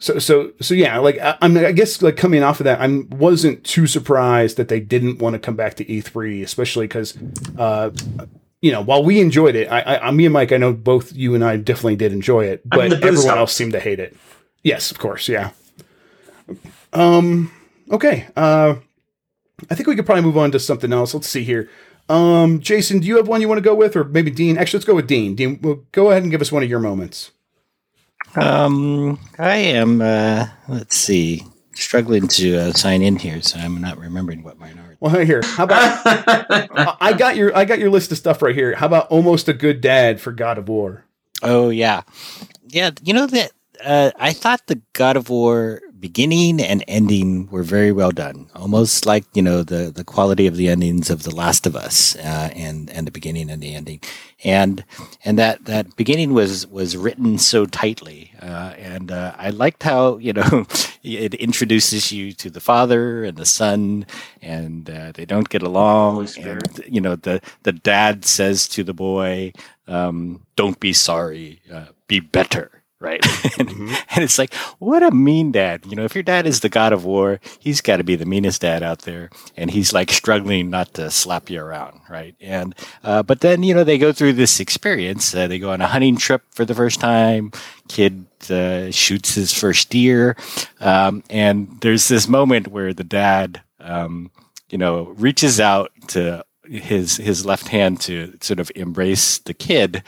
so 0.00 0.18
so 0.18 0.52
so 0.60 0.74
yeah, 0.74 0.98
like 0.98 1.18
I, 1.18 1.36
I'm 1.42 1.56
I 1.58 1.72
guess 1.72 2.00
like 2.00 2.16
coming 2.16 2.42
off 2.42 2.58
of 2.58 2.64
that, 2.64 2.80
I 2.80 3.02
wasn't 3.10 3.62
too 3.64 3.86
surprised 3.86 4.56
that 4.56 4.68
they 4.68 4.80
didn't 4.80 5.18
want 5.18 5.34
to 5.34 5.38
come 5.38 5.56
back 5.56 5.74
to 5.74 5.84
E3, 5.84 6.42
especially 6.42 6.86
because 6.86 7.16
uh, 7.58 7.90
you 8.62 8.72
know 8.72 8.80
while 8.80 9.04
we 9.04 9.20
enjoyed 9.20 9.54
it, 9.54 9.70
I, 9.70 9.98
I 9.98 10.10
me 10.10 10.24
and 10.24 10.32
Mike, 10.32 10.52
I 10.52 10.56
know 10.56 10.72
both 10.72 11.12
you 11.12 11.34
and 11.34 11.44
I 11.44 11.58
definitely 11.58 11.96
did 11.96 12.12
enjoy 12.12 12.46
it, 12.46 12.66
but 12.68 12.92
everyone 13.04 13.38
else 13.38 13.52
seemed 13.52 13.72
to 13.72 13.80
hate 13.80 14.00
it. 14.00 14.16
Yes, 14.62 14.90
of 14.90 14.98
course, 14.98 15.28
yeah. 15.28 15.50
Um. 16.94 17.52
Okay. 17.90 18.26
Uh, 18.34 18.76
I 19.70 19.74
think 19.74 19.86
we 19.86 19.96
could 19.96 20.06
probably 20.06 20.24
move 20.24 20.38
on 20.38 20.50
to 20.52 20.58
something 20.58 20.92
else. 20.94 21.12
Let's 21.12 21.28
see 21.28 21.44
here. 21.44 21.68
Um, 22.08 22.60
Jason, 22.60 23.00
do 23.00 23.06
you 23.06 23.18
have 23.18 23.28
one 23.28 23.42
you 23.42 23.48
want 23.48 23.58
to 23.58 23.62
go 23.62 23.74
with, 23.74 23.94
or 23.96 24.04
maybe 24.04 24.30
Dean? 24.30 24.56
Actually, 24.56 24.78
let's 24.78 24.86
go 24.86 24.94
with 24.94 25.06
Dean. 25.06 25.34
Dean, 25.34 25.60
well, 25.62 25.84
go 25.92 26.10
ahead 26.10 26.22
and 26.22 26.30
give 26.30 26.40
us 26.40 26.50
one 26.50 26.62
of 26.62 26.70
your 26.70 26.80
moments. 26.80 27.32
Um, 28.36 29.18
I 29.38 29.56
am. 29.56 30.00
Uh, 30.00 30.46
let's 30.68 30.96
see, 30.96 31.42
struggling 31.74 32.28
to 32.28 32.56
uh, 32.56 32.72
sign 32.72 33.02
in 33.02 33.16
here, 33.16 33.42
so 33.42 33.58
I'm 33.58 33.80
not 33.80 33.98
remembering 33.98 34.42
what 34.42 34.58
mine 34.58 34.78
are. 34.78 34.96
Well, 35.00 35.18
here, 35.24 35.40
how 35.44 35.64
about 35.64 36.02
I 36.04 36.96
I 37.00 37.12
got 37.14 37.36
your 37.36 37.56
I 37.56 37.64
got 37.64 37.78
your 37.78 37.90
list 37.90 38.12
of 38.12 38.18
stuff 38.18 38.42
right 38.42 38.54
here. 38.54 38.74
How 38.74 38.86
about 38.86 39.08
almost 39.08 39.48
a 39.48 39.52
good 39.52 39.80
dad 39.80 40.20
for 40.20 40.32
God 40.32 40.58
of 40.58 40.68
War? 40.68 41.04
Oh 41.42 41.70
yeah, 41.70 42.02
yeah. 42.68 42.90
You 43.02 43.14
know 43.14 43.26
that 43.26 43.52
uh, 43.84 44.10
I 44.18 44.32
thought 44.32 44.66
the 44.66 44.80
God 44.92 45.16
of 45.16 45.30
War 45.30 45.80
beginning 46.00 46.60
and 46.60 46.82
ending 46.88 47.48
were 47.50 47.62
very 47.62 47.92
well 47.92 48.10
done, 48.10 48.48
almost 48.54 49.06
like 49.06 49.24
you 49.34 49.42
know 49.42 49.62
the 49.62 49.90
the 49.90 50.04
quality 50.04 50.46
of 50.46 50.56
the 50.56 50.68
endings 50.68 51.10
of 51.10 51.22
The 51.22 51.34
Last 51.34 51.66
of 51.66 51.76
Us 51.76 52.16
uh, 52.16 52.50
and 52.54 52.90
and 52.90 53.06
the 53.06 53.10
beginning 53.10 53.50
and 53.50 53.62
the 53.62 53.74
ending, 53.74 54.00
and 54.42 54.84
and 55.24 55.38
that 55.38 55.66
that 55.66 55.96
beginning 55.96 56.32
was 56.32 56.66
was 56.66 56.96
written 56.96 57.38
so 57.38 57.66
tightly, 57.66 58.32
uh, 58.40 58.74
and 58.78 59.12
uh, 59.12 59.34
I 59.38 59.50
liked 59.50 59.82
how 59.82 60.16
you 60.18 60.32
know 60.32 60.66
it 61.02 61.34
introduces 61.34 62.10
you 62.10 62.32
to 62.32 62.50
the 62.50 62.60
father 62.60 63.24
and 63.24 63.36
the 63.36 63.46
son, 63.46 64.06
and 64.42 64.88
uh, 64.88 65.12
they 65.12 65.26
don't 65.26 65.48
get 65.48 65.62
along, 65.62 66.28
and 66.38 66.62
you 66.88 67.00
know 67.00 67.16
the 67.16 67.40
the 67.62 67.72
dad 67.72 68.24
says 68.24 68.66
to 68.68 68.82
the 68.82 68.94
boy, 68.94 69.52
um, 69.86 70.46
"Don't 70.56 70.80
be 70.80 70.92
sorry, 70.92 71.60
uh, 71.72 71.86
be 72.08 72.20
better." 72.20 72.79
Right, 73.02 73.24
and, 73.58 73.70
and 73.70 74.22
it's 74.22 74.38
like, 74.38 74.52
what 74.78 75.02
a 75.02 75.10
mean 75.10 75.52
dad. 75.52 75.86
You 75.86 75.96
know, 75.96 76.04
if 76.04 76.14
your 76.14 76.22
dad 76.22 76.46
is 76.46 76.60
the 76.60 76.68
god 76.68 76.92
of 76.92 77.06
war, 77.06 77.40
he's 77.58 77.80
got 77.80 77.96
to 77.96 78.04
be 78.04 78.14
the 78.14 78.26
meanest 78.26 78.60
dad 78.60 78.82
out 78.82 79.00
there, 79.00 79.30
and 79.56 79.70
he's 79.70 79.94
like 79.94 80.10
struggling 80.10 80.68
not 80.68 80.92
to 80.94 81.10
slap 81.10 81.48
you 81.48 81.62
around, 81.62 82.00
right? 82.10 82.34
And 82.42 82.74
uh, 83.02 83.22
but 83.22 83.40
then 83.40 83.62
you 83.62 83.72
know 83.72 83.84
they 83.84 83.96
go 83.96 84.12
through 84.12 84.34
this 84.34 84.60
experience. 84.60 85.34
Uh, 85.34 85.46
they 85.46 85.58
go 85.58 85.70
on 85.70 85.80
a 85.80 85.86
hunting 85.86 86.18
trip 86.18 86.42
for 86.50 86.66
the 86.66 86.74
first 86.74 87.00
time. 87.00 87.52
Kid 87.88 88.26
uh, 88.50 88.90
shoots 88.90 89.34
his 89.34 89.54
first 89.54 89.88
deer, 89.88 90.36
um, 90.80 91.24
and 91.30 91.78
there's 91.80 92.06
this 92.08 92.28
moment 92.28 92.68
where 92.68 92.92
the 92.92 93.02
dad, 93.02 93.62
um, 93.80 94.30
you 94.68 94.76
know, 94.76 95.04
reaches 95.16 95.58
out 95.58 95.90
to 96.08 96.44
his 96.64 97.16
his 97.16 97.46
left 97.46 97.68
hand 97.68 97.98
to 98.02 98.36
sort 98.42 98.60
of 98.60 98.70
embrace 98.76 99.38
the 99.38 99.54
kid, 99.54 100.02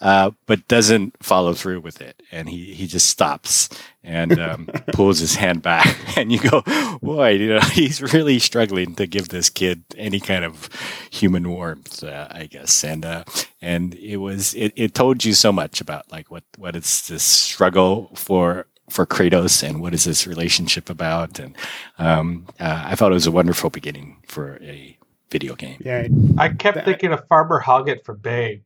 uh, 0.00 0.30
but 0.46 0.66
doesn't 0.68 1.16
follow 1.22 1.54
through 1.54 1.80
with 1.80 2.00
it, 2.00 2.22
and 2.30 2.48
he 2.48 2.72
he 2.74 2.86
just 2.86 3.08
stops 3.08 3.68
and 4.04 4.38
um, 4.38 4.66
pulls 4.92 5.18
his 5.18 5.34
hand 5.34 5.62
back, 5.62 5.98
and 6.16 6.30
you 6.30 6.38
go, 6.38 6.62
boy, 7.02 7.30
you 7.30 7.48
know, 7.54 7.60
he's 7.72 8.00
really 8.12 8.38
struggling 8.38 8.94
to 8.94 9.06
give 9.06 9.28
this 9.28 9.50
kid 9.50 9.82
any 9.96 10.20
kind 10.20 10.44
of 10.44 10.68
human 11.10 11.48
warmth, 11.50 12.02
uh, 12.04 12.28
I 12.30 12.46
guess, 12.46 12.84
and 12.84 13.04
uh, 13.04 13.24
and 13.60 13.94
it 13.94 14.18
was 14.18 14.54
it, 14.54 14.72
it 14.76 14.94
told 14.94 15.24
you 15.24 15.32
so 15.34 15.52
much 15.52 15.80
about 15.80 16.10
like 16.12 16.30
what 16.30 16.44
what 16.56 16.76
it's 16.76 17.08
this 17.08 17.24
struggle 17.24 18.10
for 18.14 18.66
for 18.88 19.04
Kratos 19.04 19.62
and 19.68 19.82
what 19.82 19.92
is 19.94 20.04
this 20.04 20.26
relationship 20.26 20.88
about, 20.88 21.38
and 21.38 21.56
um, 21.98 22.46
uh, 22.60 22.84
I 22.86 22.94
thought 22.94 23.10
it 23.10 23.14
was 23.14 23.26
a 23.26 23.32
wonderful 23.32 23.68
beginning 23.68 24.16
for 24.26 24.58
a 24.62 24.96
video 25.30 25.54
game. 25.56 25.82
Yeah, 25.84 26.06
I 26.38 26.48
kept 26.50 26.76
That- 26.76 26.84
thinking 26.84 27.12
of 27.12 27.26
Farmer 27.28 27.60
Hoggett 27.60 28.04
for 28.04 28.14
Babe. 28.14 28.62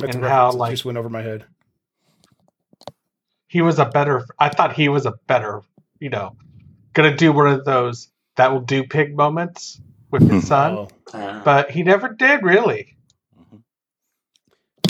That's 0.00 0.16
And 0.16 0.24
how, 0.24 0.52
like- 0.52 0.72
just 0.72 0.84
went 0.84 0.98
over 0.98 1.08
my 1.08 1.22
head. 1.22 1.44
He 3.48 3.62
was 3.62 3.78
a 3.78 3.84
better. 3.86 4.26
I 4.38 4.48
thought 4.48 4.74
he 4.74 4.88
was 4.88 5.06
a 5.06 5.14
better. 5.26 5.62
You 5.98 6.08
know, 6.10 6.36
gonna 6.94 7.16
do 7.16 7.32
one 7.32 7.48
of 7.48 7.64
those 7.64 8.08
that 8.36 8.52
will 8.52 8.60
do 8.60 8.84
pig 8.84 9.16
moments 9.16 9.80
with 10.10 10.30
his 10.30 10.46
son, 10.48 10.72
Oh. 10.78 10.88
Uh, 11.12 11.42
but 11.42 11.70
he 11.70 11.82
never 11.82 12.08
did 12.08 12.42
really. 12.42 12.96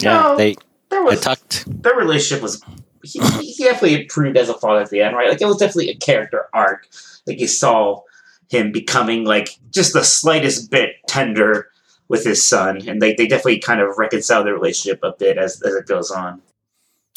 Yeah, 0.01 0.13
No. 0.21 0.35
they 0.37 0.55
there 0.89 0.99
I 1.01 1.03
was 1.03 1.21
talked. 1.21 1.65
their 1.83 1.95
relationship 1.95 2.41
was 2.43 2.61
he, 3.03 3.19
he 3.41 3.63
definitely 3.63 4.01
improved 4.03 4.37
as 4.37 4.49
a 4.49 4.53
father 4.53 4.81
at 4.81 4.89
the 4.91 5.01
end, 5.01 5.15
right? 5.15 5.29
Like 5.29 5.41
it 5.41 5.45
was 5.45 5.57
definitely 5.57 5.89
a 5.89 5.95
character 5.95 6.45
arc. 6.53 6.87
Like 7.25 7.39
you 7.39 7.47
saw 7.47 8.01
him 8.49 8.71
becoming 8.71 9.25
like 9.25 9.57
just 9.71 9.93
the 9.93 10.03
slightest 10.03 10.69
bit 10.69 10.91
tender 11.07 11.67
with 12.11 12.25
his 12.25 12.45
son, 12.45 12.85
and 12.89 13.01
they, 13.01 13.13
they 13.13 13.25
definitely 13.25 13.57
kind 13.57 13.79
of 13.79 13.97
reconcile 13.97 14.43
their 14.43 14.53
relationship 14.53 14.99
a 15.01 15.13
bit 15.13 15.37
as 15.37 15.61
as 15.61 15.73
it 15.73 15.87
goes 15.87 16.11
on. 16.11 16.41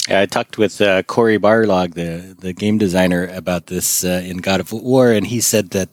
Yeah, 0.09 0.21
I 0.21 0.27
talked 0.27 0.57
with 0.57 0.81
uh, 0.81 1.03
Cory 1.03 1.37
Barlog, 1.37 1.95
the 1.95 2.37
the 2.39 2.53
game 2.53 2.79
designer, 2.79 3.27
about 3.27 3.67
this 3.67 4.05
uh, 4.05 4.23
in 4.25 4.37
God 4.39 4.61
of 4.61 4.71
War, 4.73 5.11
and 5.11 5.27
he 5.27 5.41
said 5.41 5.71
that 5.71 5.91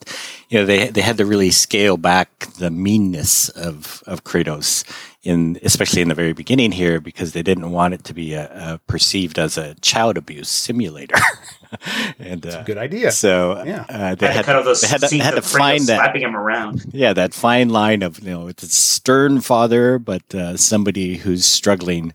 you 0.50 0.60
know 0.60 0.66
they 0.68 0.90
they 0.90 1.02
had 1.02 1.18
to 1.18 1.26
really 1.26 1.50
scale 1.50 1.98
back 1.98 2.30
the 2.60 2.70
meanness 2.70 3.50
of 3.50 4.04
of 4.06 4.24
Kratos 4.24 4.86
in 5.24 5.58
especially 5.64 6.04
in 6.04 6.10
the 6.10 6.16
very 6.16 6.34
beginning 6.34 6.72
here 6.72 7.02
because 7.02 7.34
they 7.34 7.44
didn't 7.44 7.72
want 7.72 7.96
it 7.96 8.04
to 8.04 8.14
be 8.14 8.34
a, 8.34 8.46
a 8.74 8.80
perceived 8.86 9.40
as 9.40 9.58
a 9.58 9.74
child 9.82 10.16
abuse 10.16 10.50
simulator. 10.50 11.18
and 12.20 12.46
uh, 12.46 12.64
Good 12.64 12.78
idea. 12.78 13.12
so 13.12 13.64
Yeah. 13.66 13.86
uh, 13.90 14.16
they 14.16 14.28
Had, 14.28 14.46
had, 14.46 14.58
to 14.58 14.64
those 14.64 14.82
they 14.82 14.88
had 14.88 15.02
to, 15.02 15.18
had 15.18 15.36
to 15.36 15.42
find 15.42 15.82
that 15.88 15.98
slapping 15.98 16.22
him 16.22 16.36
around. 16.36 16.86
yeah 16.92 17.14
that 17.14 17.34
fine 17.34 17.70
line 17.70 18.02
of 18.04 18.20
you 18.20 18.30
know 18.32 18.48
it's 18.48 18.64
a 18.64 18.68
stern 18.70 19.42
father 19.42 19.98
but 20.00 20.34
uh, 20.36 20.58
somebody 20.58 21.18
who's 21.18 21.46
struggling 21.46 22.14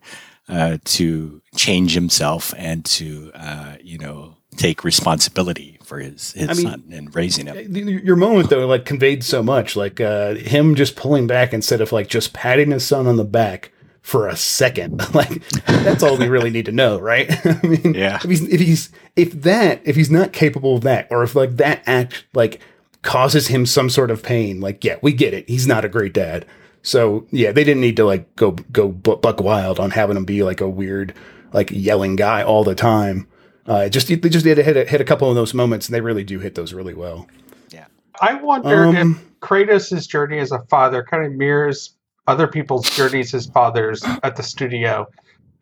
uh, 0.49 0.79
to 0.85 1.41
change 1.57 1.95
himself 1.95 2.55
and 2.57 2.85
to 2.85 3.31
uh, 3.35 3.77
you 3.81 3.99
know 3.99 4.35
take 4.57 4.85
responsibility 4.85 5.79
for 5.85 5.99
his, 5.99 6.33
his 6.33 6.49
I 6.49 6.55
mean- 6.55 6.67
son 6.67 6.85
and 6.93 7.15
raising 7.15 7.47
him 7.47 7.77
Your 7.77 8.17
moment 8.17 8.49
though, 8.51 8.67
like 8.67 8.85
conveyed 8.87 9.23
so 9.23 9.43
much, 9.43 9.77
like 9.77 10.01
uh, 10.01 10.35
him 10.35 10.75
just 10.75 10.97
pulling 10.97 11.27
back 11.27 11.53
instead 11.53 11.81
of 11.81 11.93
like 11.93 12.09
just 12.09 12.33
patting 12.33 12.71
his 12.71 12.85
son 12.87 13.07
on 13.07 13.17
the 13.17 13.25
back 13.25 13.71
for 14.07 14.29
a 14.29 14.37
second. 14.37 15.03
like 15.17 15.43
that's 15.67 16.05
all 16.05 16.17
we 16.17 16.29
really 16.29 16.49
need 16.51 16.67
to 16.67 16.73
know, 16.73 16.97
right? 17.01 17.29
I 17.45 17.67
mean, 17.67 17.93
Yeah. 17.95 18.17
If 18.23 18.31
he's 18.31 18.43
if 18.49 18.61
he's 18.61 18.91
if 19.17 19.33
that 19.43 19.81
if 19.85 19.97
he's 19.97 20.13
not 20.13 20.33
capable 20.33 20.77
of 20.77 20.83
that, 20.83 21.09
or 21.11 21.25
if 21.25 21.35
like 21.35 21.57
that 21.57 21.83
act 21.87 22.25
like 22.33 22.61
causes 23.03 23.49
him 23.49 23.67
some 23.67 23.91
sort 23.91 24.13
of 24.13 24.23
pain, 24.23 24.61
like 24.61 24.85
yeah, 24.85 24.97
we 25.03 25.13
get 25.13 25.35
it. 25.35 25.49
He's 25.49 25.67
not 25.67 25.85
a 25.85 25.89
great 25.89 26.15
dad. 26.15 26.47
So 26.83 27.27
yeah, 27.33 27.51
they 27.51 27.65
didn't 27.65 27.81
need 27.81 27.97
to 27.97 28.05
like 28.05 28.33
go 28.37 28.53
go 28.53 28.89
bu- 28.89 29.17
buck 29.17 29.41
wild 29.41 29.81
on 29.81 29.91
having 29.91 30.17
him 30.17 30.25
be 30.25 30.45
like 30.45 30.61
a 30.61 30.69
weird 30.69 31.13
like 31.53 31.73
yelling 31.73 32.15
guy 32.15 32.45
all 32.45 32.63
the 32.63 32.77
time. 32.77 33.27
Uh, 33.67 33.89
just 33.89 34.07
they 34.07 34.17
just 34.17 34.45
did 34.45 34.59
hit 34.59 34.77
a, 34.77 34.85
hit 34.85 35.01
a 35.01 35.05
couple 35.05 35.29
of 35.29 35.35
those 35.35 35.53
moments, 35.53 35.89
and 35.89 35.95
they 35.97 36.01
really 36.01 36.23
do 36.23 36.39
hit 36.39 36.55
those 36.55 36.73
really 36.73 36.95
well. 36.95 37.27
Yeah, 37.71 37.87
I 38.21 38.35
wonder 38.35 38.85
Um, 38.87 38.97
if 38.97 39.41
Kratos' 39.41 40.07
journey 40.09 40.39
as 40.39 40.53
a 40.53 40.61
father 40.71 41.03
kind 41.03 41.27
of 41.27 41.33
mirrors 41.33 41.97
other 42.27 42.47
people's 42.47 42.89
journeys 42.91 43.35
as 43.35 43.47
fathers 43.47 44.03
at 44.23 44.37
the 44.37 44.43
studio 44.43 45.07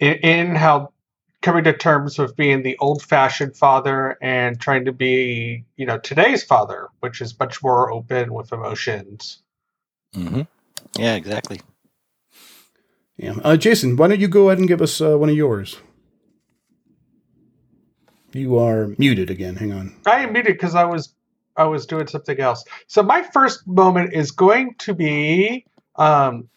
in, 0.00 0.14
in 0.14 0.54
how 0.54 0.92
coming 1.42 1.64
to 1.64 1.72
terms 1.74 2.18
with 2.18 2.34
being 2.36 2.62
the 2.62 2.76
old-fashioned 2.78 3.56
father 3.56 4.16
and 4.22 4.58
trying 4.60 4.86
to 4.86 4.92
be, 4.92 5.64
you 5.76 5.84
know, 5.84 5.98
today's 5.98 6.42
father, 6.42 6.88
which 7.00 7.20
is 7.20 7.38
much 7.38 7.62
more 7.62 7.92
open 7.92 8.32
with 8.32 8.52
emotions. 8.52 9.42
Mm-hmm. 10.14 10.42
yeah 10.96 11.16
exactly 11.16 11.60
Yeah, 13.16 13.34
uh, 13.42 13.56
Jason, 13.56 13.96
why 13.96 14.08
don't 14.08 14.20
you 14.20 14.28
go 14.28 14.48
ahead 14.48 14.58
and 14.58 14.68
give 14.68 14.80
us 14.80 15.00
uh, 15.00 15.18
one 15.18 15.28
of 15.28 15.36
yours? 15.36 15.78
You 18.32 18.58
are 18.58 18.88
muted 18.98 19.30
again. 19.30 19.56
Hang 19.56 19.72
on. 19.72 19.94
I 20.06 20.20
am 20.20 20.32
muted 20.32 20.54
because 20.54 20.74
I 20.74 20.84
was 20.84 21.14
I 21.56 21.64
was 21.64 21.86
doing 21.86 22.06
something 22.08 22.40
else. 22.40 22.64
So 22.88 23.02
my 23.02 23.22
first 23.22 23.66
moment 23.66 24.12
is 24.12 24.32
going 24.32 24.74
to 24.80 24.94
be 24.94 25.66
um, 25.96 26.48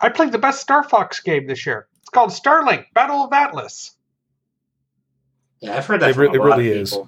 I 0.00 0.08
played 0.08 0.32
the 0.32 0.38
best 0.38 0.60
Star 0.60 0.82
Fox 0.82 1.20
game 1.20 1.46
this 1.46 1.64
year. 1.64 1.86
It's 2.00 2.08
called 2.08 2.30
Starlink 2.30 2.86
Battle 2.94 3.24
of 3.24 3.32
Atlas. 3.32 3.92
Yeah, 5.60 5.76
I've 5.76 5.86
heard 5.86 6.00
that 6.00 6.10
It 6.10 6.14
from 6.14 6.22
re- 6.22 6.28
a 6.28 6.32
it 6.32 6.38
lot 6.38 6.58
really 6.58 6.70
of 6.72 6.76
is. 6.76 6.98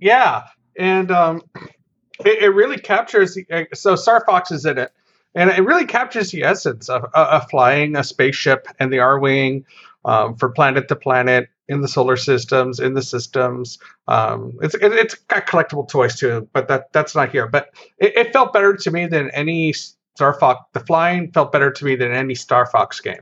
Yeah, 0.00 0.44
and 0.78 1.10
um, 1.10 1.42
it, 2.24 2.42
it 2.42 2.48
really 2.48 2.78
captures. 2.78 3.34
The, 3.34 3.46
uh, 3.50 3.64
so 3.74 3.96
Star 3.96 4.24
Fox 4.24 4.50
is 4.50 4.64
in 4.64 4.78
it, 4.78 4.92
and 5.34 5.50
it 5.50 5.62
really 5.62 5.84
captures 5.84 6.30
the 6.30 6.44
essence 6.44 6.88
of, 6.88 7.04
uh, 7.14 7.40
of 7.42 7.50
flying 7.50 7.96
a 7.96 8.02
spaceship 8.02 8.66
and 8.80 8.92
the 8.92 8.96
Arwing 8.96 9.64
um, 10.04 10.36
from 10.36 10.54
planet 10.54 10.88
to 10.88 10.96
planet 10.96 11.48
in 11.68 11.80
the 11.80 11.88
solar 11.88 12.16
systems, 12.16 12.80
in 12.80 12.94
the 12.94 13.02
systems. 13.02 13.78
Um, 14.08 14.58
it's 14.62 14.74
it, 14.74 14.92
it's 14.92 15.14
got 15.14 15.46
collectible 15.46 15.88
toys 15.88 16.18
too, 16.18 16.48
but 16.52 16.68
that 16.68 16.92
that's 16.92 17.14
not 17.14 17.30
here. 17.30 17.46
But 17.46 17.70
it, 17.98 18.16
it 18.16 18.32
felt 18.32 18.52
better 18.52 18.74
to 18.74 18.90
me 18.90 19.06
than 19.06 19.30
any 19.30 19.74
Star 20.14 20.34
Fox. 20.34 20.64
The 20.72 20.80
flying 20.80 21.30
felt 21.32 21.52
better 21.52 21.70
to 21.70 21.84
me 21.84 21.96
than 21.96 22.12
any 22.12 22.34
Star 22.34 22.66
Fox 22.66 23.00
game. 23.00 23.20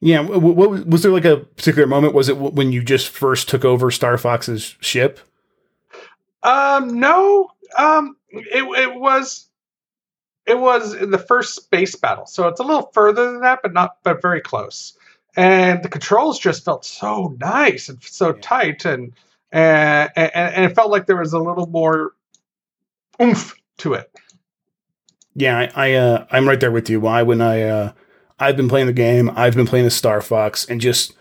Yeah, 0.00 0.20
what, 0.20 0.54
what 0.56 0.86
was 0.86 1.02
there 1.02 1.12
like 1.12 1.24
a 1.24 1.38
particular 1.38 1.86
moment? 1.86 2.14
Was 2.14 2.28
it 2.28 2.36
when 2.36 2.72
you 2.72 2.82
just 2.82 3.08
first 3.08 3.48
took 3.48 3.64
over 3.64 3.90
Star 3.90 4.18
Fox's 4.18 4.76
ship? 4.80 5.18
Um, 6.42 7.00
no. 7.00 7.50
Um, 7.76 8.16
it 8.30 8.62
it 8.62 8.94
was 9.00 9.48
it 10.46 10.58
was 10.58 10.94
in 10.94 11.10
the 11.10 11.18
first 11.18 11.54
space 11.56 11.96
battle, 11.96 12.26
so 12.26 12.48
it's 12.48 12.60
a 12.60 12.64
little 12.64 12.90
further 12.92 13.32
than 13.32 13.40
that, 13.40 13.60
but 13.62 13.72
not 13.72 13.96
but 14.02 14.20
very 14.20 14.42
close. 14.42 14.96
And 15.36 15.82
the 15.82 15.88
controls 15.88 16.38
just 16.38 16.64
felt 16.64 16.84
so 16.84 17.34
nice 17.40 17.88
and 17.88 18.02
so 18.02 18.34
Yeah. 18.34 18.42
tight, 18.42 18.84
and 18.84 19.12
and 19.50 20.10
and, 20.16 20.32
and 20.34 20.64
it 20.70 20.74
felt 20.74 20.90
like 20.90 21.06
there 21.06 21.16
was 21.16 21.32
a 21.32 21.38
little 21.38 21.66
more 21.66 22.12
oomph 23.22 23.54
to 23.78 23.94
it. 23.94 24.10
Yeah, 25.34 25.68
I, 25.74 25.90
I 25.90 25.92
uh, 25.94 26.26
I'm 26.30 26.46
right 26.48 26.60
there 26.60 26.70
with 26.70 26.88
you. 26.88 27.00
Why 27.00 27.22
when 27.22 27.40
I 27.40 27.62
uh, 27.62 27.92
I've 28.38 28.56
been 28.56 28.68
playing 28.68 28.86
the 28.86 28.92
game, 28.92 29.30
I've 29.34 29.54
been 29.54 29.66
playing 29.66 29.84
the 29.84 29.90
Star 29.90 30.20
Fox, 30.20 30.64
and 30.64 30.80
just 30.80 31.14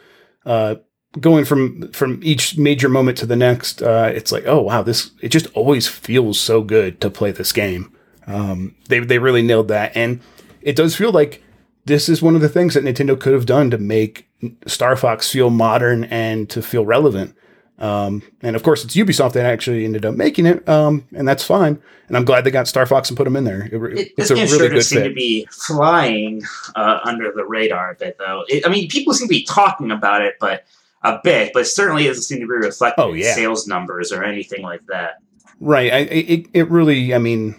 uh, 0.46 0.75
going 1.20 1.46
from 1.46 1.91
from 1.91 2.20
each 2.24 2.58
major 2.58 2.89
moment 2.89 3.17
to 3.20 3.25
the 3.25 3.36
next, 3.36 3.82
uh, 3.82 4.12
it's 4.13 4.32
like, 4.32 4.46
oh 4.46 4.62
wow, 4.62 4.84
this 4.84 5.12
it 5.22 5.29
just 5.29 5.48
always 5.53 5.88
feels 5.88 6.39
so 6.39 6.62
good 6.62 7.01
to 7.01 7.10
play 7.10 7.32
this 7.32 7.51
game. 7.51 7.96
Um, 8.27 8.75
they 8.88 9.00
they 9.00 9.20
really 9.20 9.41
nailed 9.41 9.67
that, 9.70 9.96
and 9.96 10.22
it 10.62 10.75
does 10.75 10.96
feel 10.96 11.12
like 11.12 11.43
this 11.86 12.08
is 12.08 12.22
one 12.22 12.36
of 12.36 12.41
the 12.41 12.50
things 12.50 12.74
that 12.74 12.84
Nintendo 12.84 13.20
could 13.20 13.34
have 13.34 13.46
done 13.46 13.70
to 13.72 13.77
make 13.77 14.27
Star 14.67 14.96
Fox 14.96 15.29
feel 15.29 15.50
modern 15.50 16.05
and 16.05 16.50
to 16.50 16.62
feel 16.62 16.86
relevant. 16.86 17.36
Um, 17.83 18.21
and 18.41 18.55
of 18.55 18.63
course, 18.63 18.85
it's 18.85 18.95
Ubisoft 18.95 19.33
that 19.33 19.45
actually 19.45 19.83
ended 19.83 20.05
up 20.05 20.15
making 20.15 20.45
it, 20.45 20.67
um, 20.69 21.05
and 21.13 21.27
that's 21.27 21.43
fine. 21.43 21.81
And 22.07 22.15
I'm 22.15 22.23
glad 22.23 22.45
they 22.45 22.51
got 22.51 22.67
Star 22.67 22.85
Fox 22.85 23.09
and 23.09 23.17
put 23.17 23.25
them 23.25 23.35
in 23.35 23.43
there. 23.43 23.65
It, 23.65 23.73
It, 23.73 24.11
it's 24.17 24.29
a 24.31 24.35
really 24.35 24.47
sure 24.47 24.69
good 24.69 24.83
seem 24.83 25.03
to 25.03 25.13
be 25.13 25.45
flying 25.51 26.43
uh, 26.75 26.99
under 27.03 27.33
the 27.35 27.43
radar 27.43 27.91
a 27.91 27.95
bit, 27.95 28.15
though. 28.19 28.45
It, 28.47 28.65
I 28.65 28.69
mean, 28.69 28.87
people 28.87 29.13
seem 29.13 29.27
to 29.27 29.33
be 29.33 29.43
talking 29.43 29.91
about 29.91 30.21
it, 30.21 30.35
but 30.39 30.63
a 31.03 31.19
bit, 31.23 31.51
but 31.53 31.63
it 31.63 31.65
certainly 31.65 32.05
doesn't 32.05 32.23
seem 32.23 32.39
to 32.39 32.45
be 32.47 32.53
reflected 32.53 33.01
Oh, 33.01 33.11
in 33.11 33.19
yeah. 33.19 33.33
sales 33.33 33.67
numbers 33.67 34.13
or 34.13 34.23
anything 34.23 34.61
like 34.61 34.85
that. 34.85 35.15
Right. 35.59 35.91
I, 35.91 35.97
it, 35.97 36.47
it 36.53 36.69
really, 36.69 37.13
I 37.13 37.17
mean, 37.17 37.55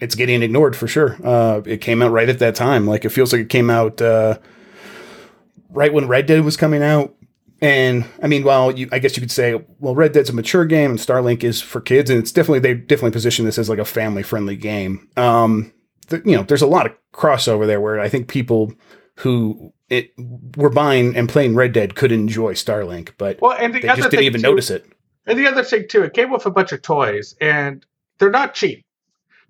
it's 0.00 0.16
getting 0.16 0.42
ignored 0.42 0.74
for 0.74 0.88
sure. 0.88 1.16
Uh, 1.22 1.60
it 1.64 1.80
came 1.80 2.02
out 2.02 2.10
right 2.10 2.28
at 2.28 2.40
that 2.40 2.56
time. 2.56 2.86
Like 2.86 3.04
it 3.04 3.10
feels 3.10 3.32
like 3.32 3.42
it 3.42 3.48
came 3.48 3.70
out 3.70 4.02
uh, 4.02 4.38
right 5.70 5.92
when 5.92 6.08
Red 6.08 6.26
Dead 6.26 6.44
was 6.44 6.56
coming 6.56 6.82
out. 6.82 7.14
And 7.60 8.04
I 8.22 8.28
mean, 8.28 8.44
while 8.44 8.70
you, 8.76 8.88
I 8.92 8.98
guess 9.00 9.16
you 9.16 9.20
could 9.20 9.30
say, 9.32 9.60
well, 9.80 9.94
Red 9.94 10.12
Dead's 10.12 10.30
a 10.30 10.32
mature 10.32 10.64
game 10.64 10.90
and 10.92 10.98
Starlink 10.98 11.42
is 11.42 11.60
for 11.60 11.80
kids, 11.80 12.08
and 12.10 12.18
it's 12.18 12.30
definitely 12.32 12.60
they 12.60 12.74
definitely 12.74 13.10
position 13.10 13.44
this 13.44 13.58
as 13.58 13.68
like 13.68 13.80
a 13.80 13.84
family 13.84 14.22
friendly 14.22 14.54
game. 14.56 15.08
Um, 15.16 15.72
th- 16.08 16.22
you 16.24 16.36
know, 16.36 16.44
there's 16.44 16.62
a 16.62 16.66
lot 16.68 16.86
of 16.86 16.92
crossover 17.12 17.66
there 17.66 17.80
where 17.80 17.98
I 17.98 18.08
think 18.08 18.28
people 18.28 18.72
who 19.16 19.72
it 19.88 20.12
were 20.56 20.70
buying 20.70 21.16
and 21.16 21.28
playing 21.28 21.56
Red 21.56 21.72
Dead 21.72 21.96
could 21.96 22.12
enjoy 22.12 22.54
Starlink, 22.54 23.10
but 23.18 23.40
Well, 23.40 23.56
and 23.58 23.74
the 23.74 23.80
they 23.80 23.88
other 23.88 24.02
just 24.02 24.10
didn't 24.12 24.26
even 24.26 24.40
too- 24.42 24.48
notice 24.50 24.70
it. 24.70 24.86
And 25.26 25.38
the 25.38 25.46
other 25.46 25.64
thing 25.64 25.86
too, 25.88 26.04
it 26.04 26.14
came 26.14 26.30
with 26.30 26.46
a 26.46 26.50
bunch 26.50 26.72
of 26.72 26.80
toys, 26.80 27.34
and 27.40 27.84
they're 28.18 28.30
not 28.30 28.54
cheap. 28.54 28.82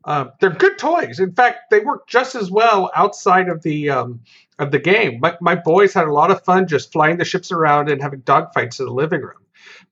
Um, 0.05 0.33
they're 0.40 0.50
good 0.50 0.78
toys. 0.78 1.21
In 1.21 1.33
fact, 1.33 1.71
they 1.71 1.81
work 1.81 2.07
just 2.07 2.35
as 2.35 2.50
well 2.50 2.90
outside 2.95 3.49
of 3.49 3.62
the 3.62 3.90
um, 3.90 4.21
of 4.59 4.71
the 4.71 4.78
game. 4.78 5.21
My, 5.21 5.37
my 5.40 5.55
boys 5.55 5.93
had 5.93 6.07
a 6.07 6.12
lot 6.12 6.31
of 6.31 6.45
fun 6.45 6.67
just 6.67 6.93
flying 6.93 7.19
the 7.19 7.25
ships 7.25 7.52
around 7.52 7.88
and 7.88 8.02
having 8.02 8.23
dogfights 8.23 8.81
in 8.81 8.87
the 8.87 8.93
living 8.93 9.21
room. 9.21 9.43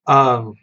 Um, 0.07 0.55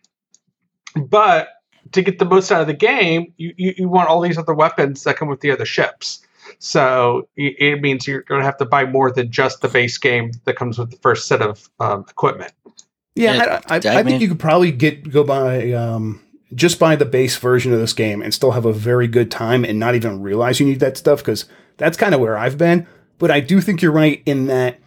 but 0.95 1.49
to 1.91 2.01
get 2.01 2.19
the 2.19 2.25
most 2.25 2.51
out 2.51 2.61
of 2.61 2.67
the 2.67 2.73
game, 2.73 3.33
you, 3.37 3.53
you, 3.57 3.73
you 3.77 3.89
want 3.89 4.09
all 4.09 4.21
these 4.21 4.37
other 4.37 4.53
weapons 4.53 5.03
that 5.03 5.17
come 5.17 5.27
with 5.27 5.41
the 5.41 5.51
other 5.51 5.65
ships. 5.65 6.25
So 6.59 7.27
it, 7.35 7.55
it 7.59 7.81
means 7.81 8.07
you're 8.07 8.21
going 8.21 8.41
to 8.41 8.45
have 8.45 8.57
to 8.57 8.65
buy 8.65 8.85
more 8.85 9.11
than 9.11 9.31
just 9.31 9.61
the 9.61 9.67
base 9.67 9.97
game 9.97 10.31
that 10.45 10.55
comes 10.55 10.77
with 10.77 10.91
the 10.91 10.97
first 10.97 11.27
set 11.27 11.41
of 11.41 11.69
um, 11.79 12.05
equipment. 12.09 12.53
Yeah, 13.15 13.35
Yeah, 13.35 13.61
I, 13.67 13.75
I, 13.75 13.79
I 13.95 13.99
I 13.99 14.03
think 14.03 14.21
you 14.21 14.27
could 14.27 14.39
probably 14.39 14.71
get 14.71 15.09
go 15.09 15.23
by 15.23 15.71
um, 15.73 16.19
just 16.55 16.79
buy 16.79 16.95
the 16.95 17.05
base 17.05 17.37
version 17.37 17.73
of 17.73 17.79
this 17.79 17.93
game 17.93 18.21
and 18.21 18.33
still 18.33 18.51
have 18.51 18.65
a 18.65 18.73
very 18.73 19.07
good 19.07 19.31
time 19.31 19.63
and 19.63 19.79
not 19.79 19.95
even 19.95 20.21
realize 20.21 20.59
you 20.59 20.65
need 20.65 20.79
that 20.79 20.97
stuff 20.97 21.19
because 21.19 21.45
that's 21.77 21.97
kind 21.97 22.13
of 22.13 22.21
where 22.21 22.37
I've 22.37 22.57
been. 22.57 22.87
But 23.17 23.31
I 23.31 23.39
do 23.39 23.61
think 23.61 23.81
you're 23.81 23.91
right 23.91 24.21
in 24.25 24.47
that 24.47 24.79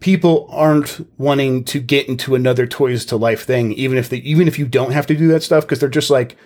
people 0.00 0.48
aren't 0.50 1.06
wanting 1.18 1.64
to 1.64 1.80
get 1.80 2.08
into 2.08 2.34
another 2.34 2.66
Toys 2.66 3.04
to 3.06 3.16
Life 3.16 3.44
thing, 3.44 3.72
even 3.72 3.98
if 3.98 4.08
they 4.08 4.18
even 4.18 4.48
if 4.48 4.58
you 4.58 4.66
don't 4.66 4.92
have 4.92 5.06
to 5.06 5.16
do 5.16 5.28
that 5.28 5.42
stuff 5.42 5.64
because 5.64 5.80
they're 5.80 5.88
just 5.88 6.10
like 6.10 6.36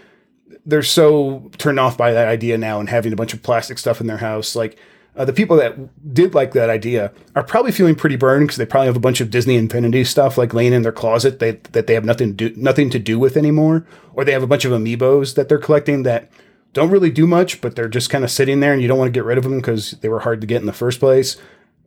they're 0.64 0.82
so 0.82 1.50
turned 1.58 1.80
off 1.80 1.96
by 1.96 2.12
that 2.12 2.28
idea 2.28 2.56
now 2.56 2.78
and 2.78 2.88
having 2.88 3.12
a 3.12 3.16
bunch 3.16 3.34
of 3.34 3.42
plastic 3.42 3.78
stuff 3.78 4.00
in 4.00 4.06
their 4.06 4.18
house. 4.18 4.54
Like 4.54 4.78
uh, 5.14 5.24
the 5.24 5.32
people 5.32 5.56
that 5.56 6.14
did 6.14 6.34
like 6.34 6.52
that 6.52 6.70
idea 6.70 7.12
are 7.36 7.42
probably 7.42 7.70
feeling 7.72 7.94
pretty 7.94 8.16
burned 8.16 8.44
because 8.46 8.56
they 8.56 8.64
probably 8.66 8.86
have 8.86 8.96
a 8.96 9.00
bunch 9.00 9.20
of 9.20 9.30
Disney 9.30 9.56
Infinity 9.56 10.04
stuff 10.04 10.38
like 10.38 10.54
laying 10.54 10.72
in 10.72 10.82
their 10.82 10.92
closet 10.92 11.38
they, 11.38 11.52
that 11.72 11.86
they 11.86 11.94
have 11.94 12.04
nothing 12.04 12.34
to 12.36 12.48
do 12.50 12.60
nothing 12.60 12.88
to 12.90 12.98
do 12.98 13.18
with 13.18 13.36
anymore, 13.36 13.86
or 14.14 14.24
they 14.24 14.32
have 14.32 14.42
a 14.42 14.46
bunch 14.46 14.64
of 14.64 14.72
amiibos 14.72 15.34
that 15.34 15.48
they're 15.48 15.58
collecting 15.58 16.02
that 16.04 16.30
don't 16.72 16.90
really 16.90 17.10
do 17.10 17.26
much, 17.26 17.60
but 17.60 17.76
they're 17.76 17.88
just 17.88 18.08
kind 18.08 18.24
of 18.24 18.30
sitting 18.30 18.60
there 18.60 18.72
and 18.72 18.80
you 18.80 18.88
don't 18.88 18.96
want 18.98 19.08
to 19.08 19.12
get 19.12 19.24
rid 19.24 19.36
of 19.36 19.44
them 19.44 19.56
because 19.58 19.90
they 20.00 20.08
were 20.08 20.20
hard 20.20 20.40
to 20.40 20.46
get 20.46 20.60
in 20.60 20.66
the 20.66 20.72
first 20.72 21.00
place. 21.00 21.36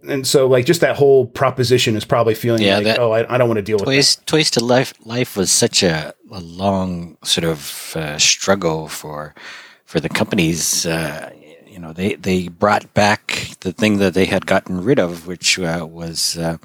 And 0.07 0.27
so, 0.27 0.45
like, 0.47 0.67
just 0.67 0.81
that 0.81 0.95
whole 0.95 1.25
proposition 1.25 1.95
is 1.95 2.05
probably 2.05 2.35
feeling 2.35 2.61
Yeah, 2.61 2.75
like, 2.75 2.83
that- 2.85 2.99
oh, 2.99 3.11
I, 3.11 3.33
I 3.33 3.39
don't 3.39 3.47
want 3.47 3.57
to 3.57 3.63
deal 3.63 3.77
with 3.77 3.85
Toys, 3.85 4.17
Toys 4.27 4.51
to 4.51 4.63
Life, 4.63 4.93
Life 5.03 5.35
was 5.35 5.51
such 5.51 5.81
a, 5.81 6.13
a 6.31 6.39
long 6.41 7.17
sort 7.23 7.45
of 7.45 7.93
uh, 7.95 8.19
struggle 8.19 8.87
for 8.87 9.33
for 9.85 9.99
the 9.99 10.09
companies. 10.09 10.85
Uh, 10.85 11.31
you 11.75 11.81
know, 11.81 11.91
they 11.91 12.15
they 12.15 12.47
brought 12.47 12.93
back 12.93 13.49
the 13.59 13.73
thing 13.73 13.97
that 13.97 14.13
they 14.13 14.25
had 14.25 14.45
gotten 14.45 14.81
rid 14.81 14.97
of, 14.97 15.27
which 15.27 15.59
uh, 15.59 15.85
was 15.87 16.37
uh, 16.37 16.57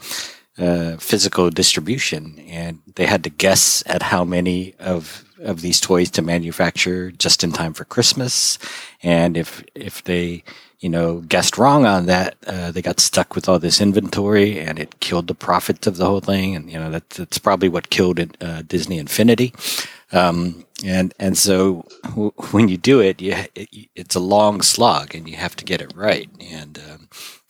uh, 0.56 0.96
physical 0.98 1.50
distribution, 1.50 2.38
and 2.46 2.78
they 2.94 3.06
had 3.06 3.24
to 3.24 3.30
guess 3.30 3.82
at 3.86 4.04
how 4.04 4.22
many 4.24 4.74
of 4.78 5.24
of 5.42 5.62
these 5.62 5.80
toys 5.80 6.10
to 6.12 6.22
manufacture 6.22 7.10
just 7.10 7.42
in 7.42 7.50
time 7.50 7.72
for 7.72 7.84
Christmas, 7.84 8.56
and 9.02 9.36
if 9.36 9.64
if 9.74 10.04
they 10.04 10.44
you 10.78 10.88
know 10.88 11.22
guessed 11.22 11.58
wrong 11.58 11.86
on 11.86 12.06
that, 12.06 12.36
uh, 12.46 12.70
they 12.70 12.80
got 12.80 13.00
stuck 13.00 13.34
with 13.34 13.48
all 13.48 13.58
this 13.58 13.80
inventory, 13.80 14.60
and 14.60 14.78
it 14.78 15.00
killed 15.00 15.26
the 15.26 15.34
profits 15.34 15.88
of 15.88 15.96
the 15.96 16.06
whole 16.06 16.20
thing, 16.20 16.54
and 16.54 16.70
you 16.70 16.78
know 16.78 16.90
that, 16.92 17.10
that's 17.10 17.38
probably 17.38 17.68
what 17.68 17.90
killed 17.90 18.20
it, 18.20 18.36
uh, 18.40 18.62
Disney 18.62 18.98
Infinity. 18.98 19.52
Um, 20.12 20.64
and 20.84 21.14
and 21.18 21.36
so 21.36 21.86
w- 22.04 22.32
when 22.50 22.68
you 22.68 22.76
do 22.76 23.00
it, 23.00 23.20
you, 23.20 23.34
it, 23.54 23.88
it's 23.94 24.14
a 24.14 24.20
long 24.20 24.62
slog, 24.62 25.14
and 25.14 25.28
you 25.28 25.36
have 25.36 25.56
to 25.56 25.64
get 25.64 25.80
it 25.80 25.92
right. 25.94 26.28
And 26.40 26.78
um, 26.90 27.08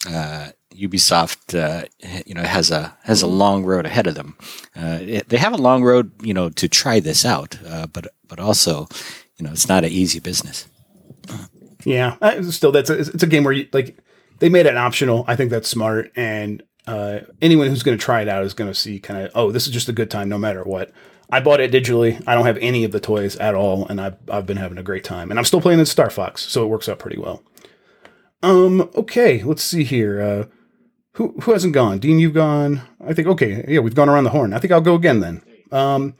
uh, 0.08 0.48
Ubisoft, 0.74 1.54
uh, 1.58 1.86
you 2.26 2.34
know, 2.34 2.42
has 2.42 2.70
a 2.70 2.96
has 3.04 3.22
a 3.22 3.26
long 3.26 3.64
road 3.64 3.86
ahead 3.86 4.06
of 4.06 4.14
them. 4.14 4.36
Uh, 4.76 4.98
it, 5.00 5.28
they 5.28 5.36
have 5.36 5.52
a 5.52 5.58
long 5.58 5.82
road, 5.82 6.12
you 6.22 6.34
know, 6.34 6.48
to 6.50 6.68
try 6.68 7.00
this 7.00 7.24
out, 7.24 7.58
uh, 7.66 7.86
but 7.86 8.08
but 8.28 8.40
also, 8.40 8.88
you 9.36 9.44
know, 9.44 9.52
it's 9.52 9.68
not 9.68 9.84
an 9.84 9.90
easy 9.90 10.20
business. 10.20 10.68
Yeah, 11.84 12.16
uh, 12.20 12.42
still, 12.42 12.72
that's 12.72 12.90
a, 12.90 12.98
it's 12.98 13.22
a 13.22 13.26
game 13.26 13.44
where 13.44 13.52
you 13.52 13.68
like 13.72 13.98
they 14.38 14.48
made 14.48 14.66
it 14.66 14.76
optional. 14.76 15.24
I 15.26 15.36
think 15.36 15.50
that's 15.50 15.68
smart, 15.68 16.12
and 16.16 16.62
uh, 16.90 17.20
anyone 17.40 17.68
who's 17.68 17.84
going 17.84 17.96
to 17.96 18.04
try 18.04 18.20
it 18.20 18.28
out 18.28 18.44
is 18.44 18.54
going 18.54 18.68
to 18.68 18.74
see 18.74 18.98
kind 18.98 19.24
of, 19.24 19.32
oh, 19.34 19.52
this 19.52 19.66
is 19.66 19.72
just 19.72 19.88
a 19.88 19.92
good 19.92 20.10
time 20.10 20.28
no 20.28 20.38
matter 20.38 20.64
what. 20.64 20.90
I 21.30 21.38
bought 21.38 21.60
it 21.60 21.70
digitally. 21.70 22.20
I 22.26 22.34
don't 22.34 22.46
have 22.46 22.58
any 22.58 22.82
of 22.82 22.90
the 22.90 22.98
toys 22.98 23.36
at 23.36 23.54
all, 23.54 23.86
and 23.86 24.00
I've, 24.00 24.16
I've 24.28 24.46
been 24.46 24.56
having 24.56 24.78
a 24.78 24.82
great 24.82 25.04
time. 25.04 25.30
And 25.30 25.38
I'm 25.38 25.44
still 25.44 25.60
playing 25.60 25.78
in 25.78 25.86
Star 25.86 26.10
Fox, 26.10 26.42
so 26.42 26.64
it 26.64 26.68
works 26.68 26.88
out 26.88 26.98
pretty 26.98 27.18
well. 27.18 27.44
Um, 28.42 28.90
okay, 28.96 29.42
let's 29.44 29.62
see 29.62 29.84
here. 29.84 30.20
Uh, 30.20 30.44
who 31.12 31.34
who 31.42 31.52
hasn't 31.52 31.74
gone? 31.74 31.98
Dean, 31.98 32.18
you've 32.18 32.34
gone. 32.34 32.82
I 33.04 33.12
think 33.12 33.28
okay, 33.28 33.64
yeah, 33.68 33.80
we've 33.80 33.94
gone 33.94 34.08
around 34.08 34.24
the 34.24 34.30
horn. 34.30 34.52
I 34.52 34.58
think 34.58 34.72
I'll 34.72 34.80
go 34.80 34.94
again 34.94 35.20
then. 35.20 35.42
Um, 35.70 36.14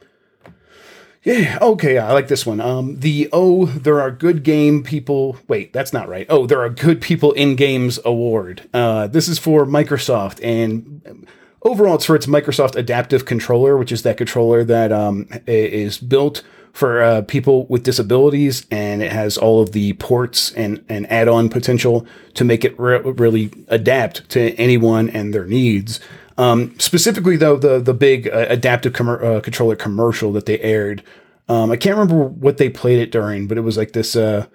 yeah, 1.23 1.59
okay, 1.61 1.97
I 1.97 2.13
like 2.13 2.27
this 2.27 2.45
one. 2.45 2.59
Um, 2.59 2.99
the 2.99 3.29
oh, 3.31 3.67
there 3.67 4.01
are 4.01 4.11
good 4.11 4.43
game 4.43 4.83
people. 4.83 5.37
Wait, 5.47 5.71
that's 5.71 5.93
not 5.93 6.09
right. 6.09 6.25
Oh, 6.29 6.47
there 6.47 6.61
are 6.61 6.69
good 6.69 6.99
people 7.01 7.31
in 7.33 7.55
games 7.55 7.99
award. 8.03 8.67
Uh, 8.73 9.07
this 9.07 9.27
is 9.27 9.37
for 9.37 9.65
Microsoft, 9.65 10.43
and 10.43 11.27
overall, 11.61 11.95
it's 11.95 12.05
for 12.05 12.15
its 12.15 12.25
Microsoft 12.25 12.75
Adaptive 12.75 13.25
Controller, 13.25 13.77
which 13.77 13.91
is 13.91 14.01
that 14.03 14.17
controller 14.17 14.63
that 14.63 14.91
um, 14.91 15.27
is 15.45 15.99
built 15.99 16.43
for 16.73 17.01
uh, 17.01 17.21
people 17.23 17.65
with 17.67 17.83
disabilities, 17.83 18.65
and 18.71 19.01
it 19.03 19.11
has 19.11 19.37
all 19.37 19.61
of 19.61 19.73
the 19.73 19.93
ports 19.93 20.51
and, 20.53 20.83
and 20.87 21.09
add-on 21.11 21.49
potential 21.49 22.05
to 22.33 22.45
make 22.45 22.63
it 22.63 22.79
re- 22.79 22.99
really 22.99 23.51
adapt 23.67 24.27
to 24.29 24.55
anyone 24.55 25.09
and 25.09 25.33
their 25.33 25.45
needs. 25.45 25.99
Um, 26.41 26.79
specifically, 26.79 27.37
though, 27.37 27.55
the 27.55 27.79
the 27.79 27.93
big 27.93 28.27
uh, 28.27 28.47
adaptive 28.49 28.93
com- 28.93 29.09
uh, 29.09 29.41
controller 29.41 29.75
commercial 29.75 30.31
that 30.33 30.47
they 30.47 30.59
aired, 30.59 31.03
um, 31.47 31.69
I 31.69 31.75
can't 31.75 31.95
remember 31.95 32.23
what 32.23 32.57
they 32.57 32.67
played 32.67 32.99
it 32.99 33.11
during, 33.11 33.47
but 33.47 33.59
it 33.59 33.61
was 33.61 33.77
like 33.77 33.91
this. 33.91 34.15
Uh, 34.15 34.47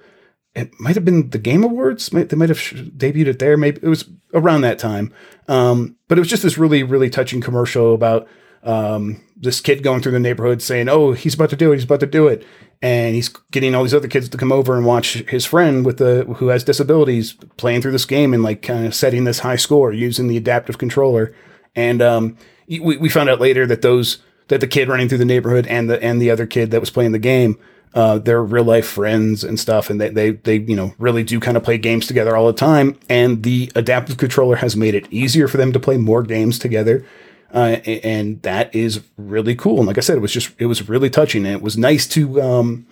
it 0.57 0.73
might 0.81 0.97
have 0.97 1.05
been 1.05 1.31
the 1.31 1.39
Game 1.39 1.63
Awards. 1.63 2.09
They 2.09 2.35
might 2.35 2.49
have 2.49 2.59
debuted 2.59 3.27
it 3.27 3.39
there. 3.39 3.57
Maybe 3.57 3.79
it 3.83 3.89
was 3.89 4.09
around 4.35 4.63
that 4.63 4.79
time. 4.81 5.13
Um, 5.47 5.97
but 6.09 6.19
it 6.19 6.21
was 6.21 6.29
just 6.29 6.43
this 6.43 6.59
really, 6.59 6.83
really 6.83 7.11
touching 7.11 7.41
commercial 7.41 7.95
about 7.95 8.27
um, 8.65 9.23
this 9.37 9.61
kid 9.61 9.85
going 9.85 10.01
through 10.01 10.13
the 10.13 10.19
neighborhood 10.19 10.63
saying, 10.63 10.89
"Oh, 10.89 11.13
he's 11.13 11.35
about 11.35 11.51
to 11.51 11.57
do 11.57 11.71
it. 11.71 11.77
He's 11.77 11.85
about 11.85 12.01
to 12.01 12.07
do 12.07 12.27
it," 12.27 12.45
and 12.83 13.15
he's 13.15 13.29
getting 13.53 13.77
all 13.77 13.85
these 13.85 13.95
other 13.95 14.09
kids 14.09 14.29
to 14.29 14.39
come 14.39 14.51
over 14.51 14.77
and 14.77 14.85
watch 14.85 15.15
his 15.29 15.45
friend 15.45 15.87
with 15.87 15.99
the 15.99 16.25
who 16.39 16.49
has 16.49 16.65
disabilities 16.65 17.35
playing 17.57 17.83
through 17.83 17.93
this 17.93 18.07
game 18.07 18.35
and 18.35 18.43
like 18.43 18.63
kind 18.63 18.87
of 18.87 18.95
setting 18.95 19.23
this 19.23 19.39
high 19.39 19.55
score 19.55 19.93
using 19.93 20.27
the 20.27 20.37
adaptive 20.37 20.79
controller. 20.79 21.33
And 21.77 22.03
um, 22.03 22.37
we, 22.67 22.81
we 22.81 23.09
found 23.09 23.31
out 23.31 23.41
later 23.41 23.67
that 23.67 23.83
those 23.83 24.19
that 24.49 24.61
the 24.61 24.67
kid 24.67 24.89
running 24.89 25.09
through 25.09 25.19
the 25.19 25.25
neighborhood 25.25 25.67
and 25.69 25.89
the 25.89 26.03
and 26.03 26.21
the 26.21 26.31
other 26.31 26.47
kid 26.47 26.73
that 26.73 26.81
was 26.81 26.91
playing 26.91 27.13
the 27.13 27.19
game 27.21 27.59
uh, 27.97 28.19
they're 28.19 28.45
real 28.45 28.63
life 28.63 28.87
friends 28.87 29.43
and 29.43 29.59
stuff, 29.59 29.89
and 29.89 29.99
they, 29.99 30.11
they 30.11 30.31
they 30.33 30.57
you 30.59 30.77
know 30.77 30.95
really 30.99 31.25
do 31.25 31.41
kind 31.41 31.57
of 31.57 31.65
play 31.65 31.79
games 31.79 32.07
together 32.07 32.37
all 32.37 32.47
the 32.47 32.53
time. 32.53 32.99
And 33.09 33.43
the 33.43 33.73
adaptive 33.75 34.19
controller 34.19 34.57
has 34.57 34.77
made 34.77 34.95
it 34.95 35.11
easier 35.11 35.49
for 35.49 35.57
them 35.57 35.73
to 35.73 35.81
play 35.81 35.97
more 35.97 36.23
games 36.23 36.59
together, 36.59 37.07
uh, 37.55 37.79
and 37.87 38.43
that 38.43 38.75
is 38.75 39.01
really 39.17 39.55
cool. 39.55 39.79
And 39.79 39.87
like 39.87 39.97
I 39.97 40.03
said, 40.03 40.19
it 40.19 40.21
was 40.21 40.33
just 40.33 40.51
it 40.59 40.67
was 40.67 40.91
really 40.91 41.09
touching, 41.09 41.47
and 41.47 41.55
it 41.55 41.63
was 41.63 41.79
nice 41.79 42.07
to 42.09 42.43
um, 42.43 42.87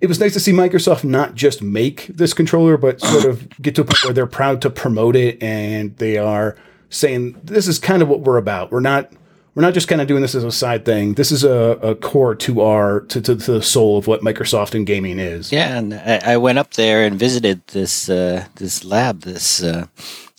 it 0.00 0.08
was 0.08 0.18
nice 0.18 0.32
to 0.32 0.40
see 0.40 0.52
Microsoft 0.52 1.04
not 1.04 1.36
just 1.36 1.62
make 1.62 2.08
this 2.08 2.34
controller, 2.34 2.76
but 2.76 3.00
sort 3.00 3.26
of 3.26 3.48
get 3.62 3.76
to 3.76 3.82
a 3.82 3.84
point 3.84 4.02
where 4.02 4.12
they're 4.12 4.26
proud 4.26 4.60
to 4.62 4.70
promote 4.70 5.14
it, 5.14 5.40
and 5.40 5.96
they 5.98 6.18
are 6.18 6.56
saying 6.90 7.40
this 7.42 7.68
is 7.68 7.78
kind 7.78 8.02
of 8.02 8.08
what 8.08 8.20
we're 8.20 8.38
about. 8.38 8.70
We're 8.70 8.80
not 8.80 9.12
we're 9.56 9.62
not 9.62 9.72
just 9.72 9.88
kind 9.88 10.02
of 10.02 10.06
doing 10.06 10.20
this 10.20 10.34
as 10.34 10.44
a 10.44 10.52
side 10.52 10.84
thing. 10.84 11.14
This 11.14 11.32
is 11.32 11.42
a, 11.42 11.78
a 11.82 11.94
core 11.94 12.34
to 12.34 12.60
our 12.60 13.00
to, 13.00 13.20
to, 13.22 13.36
to, 13.36 13.52
the 13.52 13.62
soul 13.62 13.96
of 13.96 14.06
what 14.06 14.20
Microsoft 14.20 14.74
and 14.74 14.86
gaming 14.86 15.18
is. 15.18 15.50
Yeah, 15.50 15.78
and 15.78 15.94
I, 15.94 16.20
I 16.34 16.36
went 16.36 16.58
up 16.58 16.74
there 16.74 17.04
and 17.04 17.18
visited 17.18 17.66
this 17.68 18.10
uh, 18.10 18.44
this 18.56 18.84
lab, 18.84 19.22
this 19.22 19.62
uh, 19.62 19.86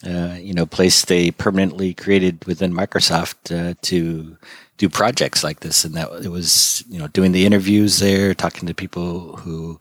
uh, 0.05 0.35
you 0.39 0.53
know 0.53 0.67
place 0.67 1.03
they 1.03 1.31
permanently 1.31 1.95
created 1.95 2.45
within 2.45 2.71
Microsoft 2.71 3.51
uh, 3.51 3.73
to 3.81 4.37
do 4.77 4.87
projects 4.87 5.43
like 5.43 5.61
this, 5.61 5.83
and 5.83 5.95
that 5.95 6.11
it 6.23 6.29
was 6.29 6.83
you 6.87 6.99
know 6.99 7.07
doing 7.07 7.31
the 7.31 7.47
interviews 7.47 7.97
there, 7.97 8.35
talking 8.35 8.67
to 8.67 8.75
people 8.75 9.37
who 9.37 9.79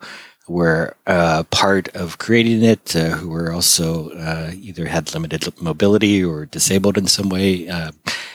were 0.48 0.94
uh, 1.06 1.42
part 1.44 1.88
of 1.96 2.18
creating 2.18 2.62
it, 2.62 2.94
uh, 2.94 3.10
who 3.10 3.28
were 3.28 3.52
also 3.52 4.10
uh, 4.10 4.50
either 4.54 4.86
had 4.86 5.12
limited 5.12 5.60
mobility 5.60 6.22
or 6.22 6.46
disabled 6.46 6.96
in 6.96 7.06
some 7.06 7.28
way. 7.28 7.68
Uh, 7.68 7.92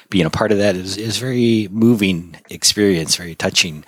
being 0.10 0.26
a 0.26 0.30
part 0.30 0.52
of 0.52 0.58
that 0.58 0.76
is 0.76 0.98
is 0.98 1.18
very 1.18 1.68
moving 1.72 2.36
experience, 2.50 3.16
very 3.16 3.36
touching. 3.36 3.84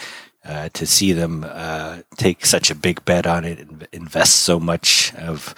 Uh, 0.46 0.68
to 0.74 0.86
see 0.86 1.14
them 1.14 1.46
uh, 1.48 2.00
take 2.18 2.46
such 2.46 2.70
a 2.70 2.76
big 2.76 3.06
bet 3.06 3.26
on 3.26 3.46
it 3.46 3.60
and 3.60 3.88
invest 3.94 4.42
so 4.42 4.60
much 4.60 5.16
of 5.16 5.56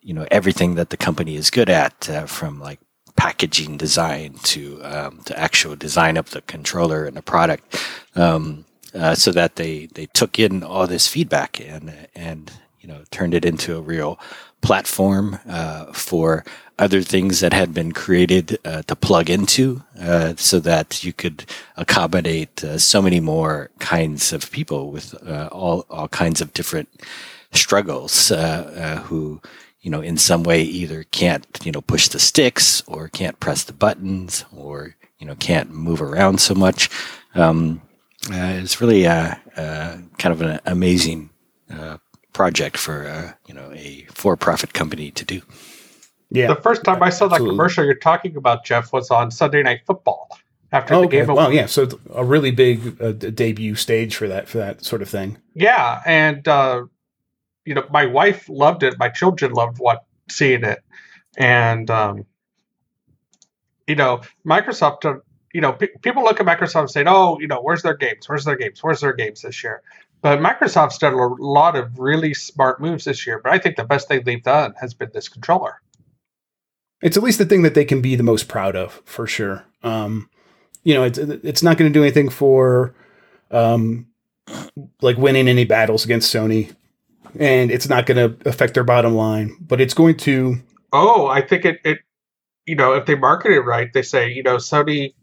you 0.00 0.14
know 0.14 0.26
everything 0.30 0.74
that 0.74 0.88
the 0.88 0.96
company 0.96 1.36
is 1.36 1.50
good 1.50 1.68
at 1.68 2.08
from 2.26 2.58
like 2.58 2.80
packaging 3.14 3.76
design 3.76 4.34
to 4.42 4.82
um, 4.84 5.20
to 5.26 5.38
actual 5.38 5.76
design 5.76 6.16
of 6.16 6.30
the 6.30 6.40
controller 6.42 7.04
and 7.04 7.14
the 7.14 7.22
product 7.22 7.76
um, 8.16 8.64
uh, 8.94 9.14
so 9.14 9.32
that 9.32 9.56
they 9.56 9.86
they 9.86 10.06
took 10.06 10.38
in 10.38 10.62
all 10.62 10.86
this 10.86 11.08
feedback 11.08 11.60
and 11.60 12.08
and 12.14 12.52
you 12.80 12.88
know 12.88 13.02
turned 13.10 13.34
it 13.34 13.44
into 13.44 13.76
a 13.76 13.80
real 13.80 14.18
platform 14.60 15.38
uh, 15.48 15.86
for 15.92 16.44
other 16.78 17.02
things 17.02 17.40
that 17.40 17.52
had 17.52 17.74
been 17.74 17.92
created 17.92 18.58
uh, 18.64 18.82
to 18.82 18.96
plug 18.96 19.28
into 19.28 19.82
uh, 20.00 20.34
so 20.36 20.58
that 20.60 21.04
you 21.04 21.12
could 21.12 21.44
accommodate 21.76 22.62
uh, 22.64 22.78
so 22.78 23.02
many 23.02 23.20
more 23.20 23.70
kinds 23.78 24.32
of 24.32 24.50
people 24.50 24.90
with 24.90 25.14
uh, 25.26 25.48
all, 25.52 25.84
all 25.90 26.08
kinds 26.08 26.40
of 26.40 26.52
different 26.54 26.88
struggles 27.52 28.28
who 29.04 29.40
you 29.82 29.90
know 29.90 30.00
in 30.00 30.16
some 30.16 30.42
way 30.42 30.62
either 30.62 31.04
can't 31.10 31.60
you 31.64 31.72
know 31.72 31.82
push 31.82 32.08
the 32.08 32.18
sticks 32.18 32.82
or 32.86 33.08
can't 33.08 33.38
press 33.40 33.64
the 33.64 33.72
buttons 33.72 34.44
or 34.56 34.94
you 35.18 35.26
know 35.26 35.34
can't 35.36 35.70
move 35.70 36.00
around 36.00 36.40
so 36.40 36.54
much. 36.54 36.88
Um, 37.34 37.82
it's 38.30 38.80
really 38.80 39.04
kind 39.04 40.08
of 40.24 40.42
an 40.42 40.60
amazing 40.66 41.30
project 42.32 42.76
for 42.76 43.06
uh, 43.06 43.32
you 43.46 43.54
know 43.54 43.70
a 43.74 44.06
for-profit 44.12 44.72
company 44.72 45.10
to 45.12 45.24
do. 45.24 45.42
Yeah. 46.30 46.48
The 46.48 46.62
first 46.62 46.82
time 46.82 47.02
I 47.02 47.10
saw 47.10 47.26
that 47.26 47.34
Absolutely. 47.34 47.56
commercial 47.56 47.84
you're 47.84 47.94
talking 47.94 48.36
about, 48.36 48.64
Jeff, 48.64 48.90
was 48.92 49.10
on 49.10 49.30
Sunday 49.30 49.62
Night 49.62 49.82
Football 49.86 50.30
after 50.72 50.94
oh, 50.94 51.02
the 51.02 51.08
game. 51.08 51.26
Well, 51.26 51.52
yeah, 51.52 51.66
so 51.66 51.88
a 52.14 52.24
really 52.24 52.50
big 52.50 53.00
uh, 53.02 53.12
debut 53.12 53.74
stage 53.74 54.16
for 54.16 54.28
that 54.28 54.48
for 54.48 54.58
that 54.58 54.82
sort 54.84 55.02
of 55.02 55.08
thing. 55.08 55.38
Yeah, 55.54 56.00
and 56.06 56.46
uh, 56.48 56.84
you 57.66 57.74
know, 57.74 57.86
my 57.90 58.06
wife 58.06 58.48
loved 58.48 58.82
it. 58.82 58.98
My 58.98 59.10
children 59.10 59.52
loved 59.52 59.78
what 59.78 60.04
seeing 60.30 60.64
it, 60.64 60.82
and 61.36 61.90
um, 61.90 62.24
you 63.86 63.94
know, 63.94 64.22
Microsoft. 64.46 65.20
You 65.52 65.60
know, 65.60 65.72
p- 65.72 65.90
people 66.00 66.22
look 66.22 66.40
at 66.40 66.46
Microsoft 66.46 66.90
saying, 66.90 67.06
"Oh, 67.08 67.38
you 67.40 67.46
know, 67.46 67.60
where's 67.60 67.82
their 67.82 67.96
games? 67.96 68.28
Where's 68.28 68.44
their 68.44 68.56
games? 68.56 68.82
Where's 68.82 69.00
their 69.00 69.12
games 69.12 69.42
this 69.42 69.62
year?" 69.62 69.82
But 70.22 70.38
Microsoft's 70.38 70.98
done 70.98 71.14
a 71.14 71.26
lot 71.42 71.76
of 71.76 71.98
really 71.98 72.32
smart 72.32 72.80
moves 72.80 73.04
this 73.04 73.26
year. 73.26 73.40
But 73.42 73.52
I 73.52 73.58
think 73.58 73.76
the 73.76 73.84
best 73.84 74.08
thing 74.08 74.22
they've 74.24 74.42
done 74.42 74.74
has 74.80 74.94
been 74.94 75.10
this 75.12 75.28
controller. 75.28 75.80
It's 77.02 77.16
at 77.16 77.22
least 77.24 77.38
the 77.38 77.44
thing 77.44 77.62
that 77.62 77.74
they 77.74 77.84
can 77.84 78.00
be 78.00 78.14
the 78.14 78.22
most 78.22 78.46
proud 78.46 78.76
of, 78.76 79.02
for 79.04 79.26
sure. 79.26 79.64
Um, 79.82 80.30
you 80.84 80.94
know, 80.94 81.02
it's 81.02 81.18
it's 81.18 81.62
not 81.62 81.76
going 81.76 81.92
to 81.92 81.98
do 81.98 82.02
anything 82.04 82.28
for 82.28 82.94
um, 83.50 84.06
like 85.00 85.16
winning 85.16 85.48
any 85.48 85.64
battles 85.64 86.04
against 86.04 86.32
Sony, 86.32 86.74
and 87.38 87.72
it's 87.72 87.88
not 87.88 88.06
going 88.06 88.16
to 88.16 88.48
affect 88.48 88.74
their 88.74 88.84
bottom 88.84 89.14
line. 89.14 89.56
But 89.60 89.80
it's 89.80 89.94
going 89.94 90.16
to. 90.18 90.58
Oh, 90.92 91.26
I 91.26 91.40
think 91.40 91.64
it. 91.64 91.80
It 91.84 91.98
you 92.64 92.76
know, 92.76 92.92
if 92.92 93.06
they 93.06 93.16
market 93.16 93.50
it 93.50 93.60
right, 93.60 93.92
they 93.92 94.02
say 94.02 94.32
you 94.32 94.44
know 94.44 94.56
Sony 94.56 95.14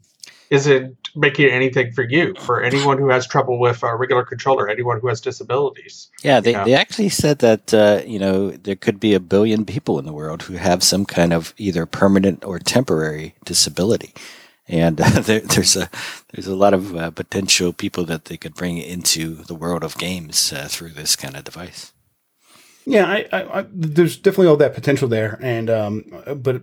isn't 0.50 0.96
making 1.14 1.48
anything 1.48 1.92
for 1.92 2.02
you, 2.02 2.34
for 2.40 2.60
anyone 2.62 2.98
who 2.98 3.08
has 3.08 3.26
trouble 3.26 3.58
with 3.58 3.82
a 3.84 3.96
regular 3.96 4.24
controller, 4.24 4.68
anyone 4.68 5.00
who 5.00 5.08
has 5.08 5.20
disabilities. 5.20 6.08
Yeah, 6.22 6.40
they, 6.40 6.52
they 6.52 6.74
actually 6.74 7.08
said 7.08 7.38
that, 7.38 7.72
uh, 7.72 8.02
you 8.04 8.18
know, 8.18 8.50
there 8.50 8.76
could 8.76 8.98
be 8.98 9.14
a 9.14 9.20
billion 9.20 9.64
people 9.64 9.98
in 9.98 10.06
the 10.06 10.12
world 10.12 10.42
who 10.42 10.54
have 10.54 10.82
some 10.82 11.06
kind 11.06 11.32
of 11.32 11.54
either 11.56 11.86
permanent 11.86 12.44
or 12.44 12.58
temporary 12.58 13.34
disability. 13.44 14.12
and 14.66 15.00
uh, 15.00 15.20
there, 15.20 15.40
there's 15.40 15.76
a 15.76 15.88
there's 16.32 16.48
a 16.48 16.56
lot 16.56 16.74
of 16.74 16.96
uh, 16.96 17.10
potential 17.12 17.72
people 17.72 18.04
that 18.04 18.26
they 18.26 18.36
could 18.36 18.54
bring 18.54 18.78
into 18.78 19.36
the 19.44 19.54
world 19.54 19.84
of 19.84 19.98
games 19.98 20.52
uh, 20.52 20.66
through 20.68 20.90
this 20.90 21.14
kind 21.14 21.36
of 21.36 21.44
device. 21.44 21.92
Yeah, 22.86 23.06
I, 23.06 23.26
I, 23.32 23.60
I, 23.60 23.66
there's 23.70 24.16
definitely 24.16 24.48
all 24.48 24.56
that 24.56 24.74
potential 24.74 25.06
there, 25.06 25.38
and 25.40 25.70
um, 25.70 26.04
but 26.36 26.62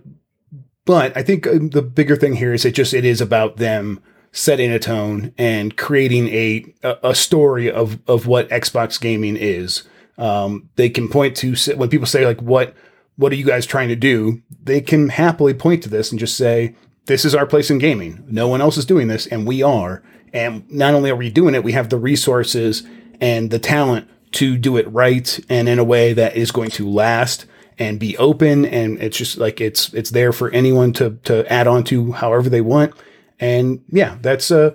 but 0.88 1.14
I 1.14 1.22
think 1.22 1.46
uh, 1.46 1.58
the 1.60 1.82
bigger 1.82 2.16
thing 2.16 2.36
here 2.36 2.54
is 2.54 2.64
it 2.64 2.74
just 2.74 2.94
it 2.94 3.04
is 3.04 3.20
about 3.20 3.58
them 3.58 4.00
setting 4.32 4.72
a 4.72 4.78
tone 4.78 5.34
and 5.36 5.76
creating 5.76 6.28
a 6.28 6.64
a 6.82 7.14
story 7.14 7.70
of 7.70 7.98
of 8.08 8.26
what 8.26 8.48
Xbox 8.48 8.98
gaming 8.98 9.36
is. 9.36 9.82
Um, 10.16 10.70
they 10.76 10.88
can 10.88 11.10
point 11.10 11.36
to 11.36 11.54
when 11.76 11.90
people 11.90 12.06
say 12.06 12.24
like 12.24 12.40
what 12.40 12.74
what 13.16 13.32
are 13.32 13.34
you 13.34 13.44
guys 13.44 13.66
trying 13.66 13.88
to 13.88 13.96
do? 13.96 14.40
They 14.62 14.80
can 14.80 15.10
happily 15.10 15.52
point 15.52 15.82
to 15.82 15.90
this 15.90 16.10
and 16.10 16.18
just 16.18 16.38
say 16.38 16.74
this 17.04 17.26
is 17.26 17.34
our 17.34 17.44
place 17.44 17.70
in 17.70 17.76
gaming. 17.76 18.24
No 18.26 18.48
one 18.48 18.62
else 18.62 18.78
is 18.78 18.86
doing 18.86 19.08
this, 19.08 19.26
and 19.26 19.46
we 19.46 19.62
are. 19.62 20.02
And 20.32 20.64
not 20.72 20.94
only 20.94 21.10
are 21.10 21.16
we 21.16 21.28
doing 21.28 21.54
it, 21.54 21.64
we 21.64 21.72
have 21.72 21.90
the 21.90 21.98
resources 21.98 22.82
and 23.20 23.50
the 23.50 23.58
talent 23.58 24.08
to 24.32 24.56
do 24.56 24.78
it 24.78 24.90
right 24.90 25.38
and 25.50 25.68
in 25.68 25.78
a 25.78 25.84
way 25.84 26.14
that 26.14 26.34
is 26.34 26.50
going 26.50 26.70
to 26.70 26.88
last 26.88 27.44
and 27.78 27.98
be 27.98 28.16
open 28.18 28.64
and 28.64 29.00
it's 29.00 29.16
just 29.16 29.38
like 29.38 29.60
it's 29.60 29.92
it's 29.94 30.10
there 30.10 30.32
for 30.32 30.50
anyone 30.50 30.92
to 30.94 31.18
to 31.24 31.50
add 31.52 31.66
on 31.66 31.84
to 31.84 32.12
however 32.12 32.48
they 32.48 32.60
want. 32.60 32.94
And 33.40 33.84
yeah 33.88 34.18
that's 34.20 34.50
a 34.50 34.74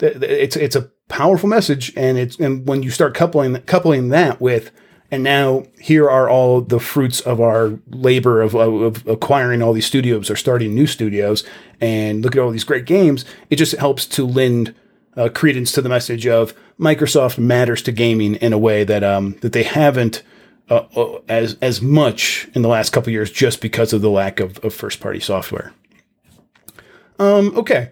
it's 0.00 0.56
it's 0.56 0.76
a 0.76 0.90
powerful 1.08 1.48
message 1.48 1.92
and 1.96 2.18
it's 2.18 2.38
and 2.38 2.66
when 2.66 2.82
you 2.82 2.90
start 2.90 3.14
coupling 3.14 3.56
coupling 3.62 4.08
that 4.08 4.40
with 4.40 4.70
and 5.10 5.22
now 5.22 5.64
here 5.78 6.08
are 6.08 6.30
all 6.30 6.60
the 6.60 6.80
fruits 6.80 7.20
of 7.20 7.40
our 7.40 7.78
labor 7.90 8.40
of, 8.40 8.54
of, 8.54 9.06
acquiring 9.06 9.62
all 9.62 9.72
these 9.72 9.86
studios 9.86 10.30
or 10.30 10.36
starting 10.36 10.74
new 10.74 10.86
studios 10.86 11.44
and 11.80 12.24
look 12.24 12.34
at 12.34 12.40
all 12.40 12.50
these 12.50 12.64
great 12.64 12.86
games 12.86 13.24
it 13.50 13.56
just 13.56 13.76
helps 13.76 14.06
to 14.06 14.26
lend 14.26 14.74
uh, 15.16 15.28
credence 15.28 15.72
to 15.72 15.82
the 15.82 15.88
message 15.88 16.26
of 16.26 16.54
Microsoft 16.78 17.38
matters 17.38 17.82
to 17.82 17.92
gaming 17.92 18.34
in 18.36 18.52
a 18.52 18.58
way 18.58 18.84
that 18.84 19.04
um, 19.04 19.36
that 19.40 19.52
they 19.52 19.62
haven't 19.62 20.22
uh, 20.70 20.84
uh 20.96 21.20
as 21.28 21.56
as 21.60 21.82
much 21.82 22.48
in 22.54 22.62
the 22.62 22.68
last 22.68 22.90
couple 22.90 23.12
years 23.12 23.30
just 23.30 23.60
because 23.60 23.92
of 23.92 24.02
the 24.02 24.10
lack 24.10 24.40
of, 24.40 24.58
of 24.64 24.74
first 24.74 25.00
party 25.00 25.20
software. 25.20 25.72
Um, 27.18 27.56
okay, 27.56 27.90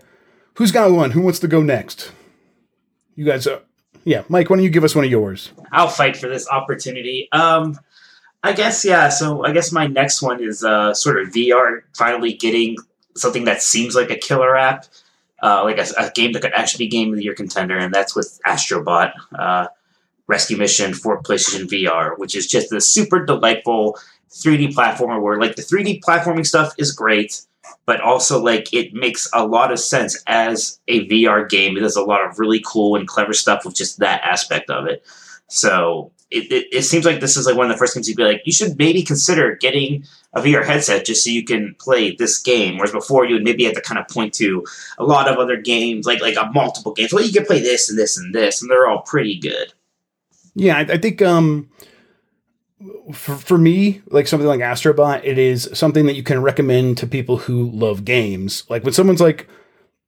who's 0.54 0.72
got 0.72 0.90
one? 0.90 1.12
Who 1.12 1.20
wants 1.20 1.38
to 1.40 1.48
go 1.48 1.62
next? 1.62 2.12
You 3.14 3.24
guys, 3.24 3.46
uh, 3.46 3.60
yeah, 4.04 4.24
Mike, 4.28 4.50
why 4.50 4.56
don't 4.56 4.64
you 4.64 4.70
give 4.70 4.84
us 4.84 4.94
one 4.94 5.04
of 5.04 5.10
yours? 5.10 5.52
I'll 5.70 5.88
fight 5.88 6.16
for 6.16 6.28
this 6.28 6.48
opportunity. 6.48 7.28
Um, 7.32 7.78
I 8.42 8.52
guess 8.52 8.84
yeah. 8.84 9.08
So 9.08 9.44
I 9.44 9.52
guess 9.52 9.70
my 9.70 9.86
next 9.86 10.22
one 10.22 10.42
is 10.42 10.64
uh, 10.64 10.94
sort 10.94 11.20
of 11.20 11.28
VR 11.28 11.82
finally 11.94 12.32
getting 12.32 12.76
something 13.16 13.44
that 13.44 13.62
seems 13.62 13.94
like 13.94 14.10
a 14.10 14.16
killer 14.16 14.56
app, 14.56 14.86
uh, 15.42 15.62
like 15.62 15.78
a, 15.78 15.86
a, 15.98 16.10
game 16.10 16.32
that 16.32 16.42
could 16.42 16.52
actually 16.52 16.86
be 16.86 16.90
game 16.90 17.10
of 17.10 17.16
the 17.16 17.24
year 17.24 17.34
contender, 17.34 17.76
and 17.76 17.94
that's 17.94 18.16
with 18.16 18.40
Astrobot 18.46 19.12
uh, 19.38 19.68
Rescue 20.32 20.56
Mission 20.56 20.94
for 20.94 21.22
PlayStation 21.22 21.68
VR, 21.68 22.18
which 22.18 22.34
is 22.34 22.46
just 22.46 22.72
a 22.72 22.80
super 22.80 23.24
delightful 23.24 23.98
3D 24.30 24.74
platformer 24.74 25.20
where 25.20 25.38
like 25.38 25.56
the 25.56 25.62
3D 25.62 26.00
platforming 26.00 26.46
stuff 26.46 26.72
is 26.78 26.90
great 26.90 27.42
but 27.86 28.00
also 28.00 28.42
like 28.42 28.72
it 28.72 28.94
makes 28.94 29.28
a 29.34 29.46
lot 29.46 29.72
of 29.72 29.78
sense 29.78 30.22
as 30.26 30.80
a 30.88 31.06
VR 31.08 31.48
game. 31.48 31.76
It 31.76 31.80
does 31.80 31.96
a 31.96 32.02
lot 32.02 32.24
of 32.24 32.38
really 32.38 32.62
cool 32.64 32.96
and 32.96 33.08
clever 33.08 33.32
stuff 33.32 33.64
with 33.64 33.74
just 33.74 33.98
that 33.98 34.22
aspect 34.22 34.70
of 34.70 34.86
it. 34.86 35.04
So 35.48 36.12
it, 36.30 36.50
it, 36.50 36.66
it, 36.72 36.82
seems 36.82 37.04
like 37.04 37.20
this 37.20 37.36
is 37.36 37.46
like 37.46 37.56
one 37.56 37.66
of 37.66 37.72
the 37.72 37.78
first 37.78 37.94
games 37.94 38.08
you'd 38.08 38.16
be 38.16 38.24
like, 38.24 38.42
you 38.46 38.52
should 38.52 38.78
maybe 38.78 39.02
consider 39.02 39.56
getting 39.56 40.04
a 40.32 40.40
VR 40.40 40.64
headset 40.64 41.04
just 41.04 41.24
so 41.24 41.30
you 41.30 41.44
can 41.44 41.74
play 41.78 42.16
this 42.16 42.38
game. 42.38 42.76
Whereas 42.76 42.92
before 42.92 43.26
you 43.26 43.34
would 43.34 43.44
maybe 43.44 43.64
have 43.64 43.74
to 43.74 43.82
kind 43.82 44.00
of 44.00 44.08
point 44.08 44.32
to 44.34 44.64
a 44.96 45.04
lot 45.04 45.28
of 45.28 45.36
other 45.36 45.60
games, 45.60 46.06
like 46.06 46.22
like 46.22 46.36
a 46.36 46.50
multiple 46.54 46.94
games. 46.94 47.12
Well, 47.12 47.24
you 47.24 47.32
can 47.32 47.44
play 47.44 47.60
this 47.60 47.90
and 47.90 47.98
this 47.98 48.16
and 48.16 48.34
this, 48.34 48.62
and 48.62 48.70
they're 48.70 48.88
all 48.88 49.02
pretty 49.02 49.38
good. 49.38 49.74
Yeah, 50.54 50.76
I, 50.76 50.80
I 50.80 50.98
think 50.98 51.22
um 51.22 51.70
for, 53.12 53.36
for 53.36 53.58
me, 53.58 54.02
like 54.06 54.26
something 54.26 54.46
like 54.46 54.60
Astrobot, 54.60 55.22
it 55.24 55.38
is 55.38 55.68
something 55.72 56.06
that 56.06 56.14
you 56.14 56.22
can 56.22 56.42
recommend 56.42 56.98
to 56.98 57.06
people 57.06 57.38
who 57.38 57.70
love 57.70 58.04
games. 58.04 58.64
Like 58.68 58.84
when 58.84 58.92
someone's 58.92 59.20
like, 59.20 59.48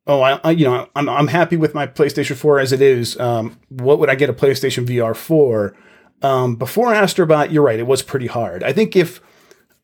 "Oh, 0.06 0.20
I, 0.22 0.40
I 0.44 0.50
you 0.50 0.64
know, 0.64 0.88
I'm 0.94 1.08
I'm 1.08 1.28
happy 1.28 1.56
with 1.56 1.74
my 1.74 1.86
PlayStation 1.86 2.36
4 2.36 2.58
as 2.58 2.72
it 2.72 2.82
is. 2.82 3.18
Um, 3.18 3.58
what 3.68 3.98
would 3.98 4.10
I 4.10 4.14
get 4.14 4.30
a 4.30 4.34
PlayStation 4.34 4.86
VR 4.86 5.14
for?" 5.16 5.76
Um, 6.22 6.56
before 6.56 6.92
Astrobot, 6.92 7.52
you're 7.52 7.62
right, 7.62 7.78
it 7.78 7.86
was 7.86 8.02
pretty 8.02 8.28
hard. 8.28 8.62
I 8.62 8.72
think 8.72 8.96
if 8.96 9.20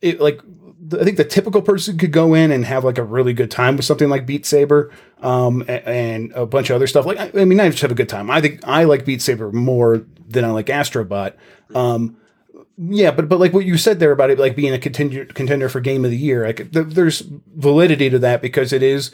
it 0.01 0.20
like 0.20 0.40
I 0.99 1.05
think 1.05 1.16
the 1.16 1.25
typical 1.25 1.62
person 1.62 1.99
could 1.99 2.12
go 2.12 2.35
in 2.35 2.51
and 2.51 2.64
have 2.64 2.85
like 2.85 2.99
a 2.99 3.05
really 3.05 3.33
good 3.33 3.51
time 3.51 3.77
with 3.77 3.85
something 3.85 4.09
like 4.09 4.27
Beat 4.27 4.46
Saber 4.46 4.90
um, 5.20 5.61
and, 5.62 5.85
and, 5.85 6.33
a 6.33 6.46
bunch 6.46 6.70
of 6.70 6.77
other 6.77 6.87
stuff. 6.87 7.05
Like, 7.05 7.18
I, 7.18 7.31
I 7.42 7.44
mean, 7.44 7.61
I 7.61 7.68
just 7.68 7.83
have 7.83 7.92
a 7.92 7.94
good 7.94 8.09
time. 8.09 8.31
I 8.31 8.40
think 8.40 8.61
I 8.64 8.85
like 8.85 9.05
Beat 9.05 9.20
Saber 9.20 9.53
more 9.53 10.07
than 10.30 10.44
I 10.44 10.50
like 10.50 10.66
Astrobot. 10.66 11.34
Um, 11.74 12.16
yeah, 12.78 13.10
but 13.10 13.28
but 13.28 13.38
like 13.40 13.52
what 13.52 13.66
you 13.66 13.76
said 13.76 14.00
there 14.00 14.12
about 14.12 14.30
it, 14.30 14.38
like 14.38 14.56
being 14.56 14.72
a 14.72 14.78
contender 14.78 15.26
contender 15.26 15.68
for 15.68 15.80
game 15.80 16.04
of 16.04 16.10
the 16.10 16.16
year, 16.16 16.46
like 16.46 16.72
th- 16.72 16.86
there's 16.88 17.20
validity 17.54 18.08
to 18.08 18.18
that 18.20 18.40
because 18.40 18.72
it 18.72 18.82
is 18.82 19.10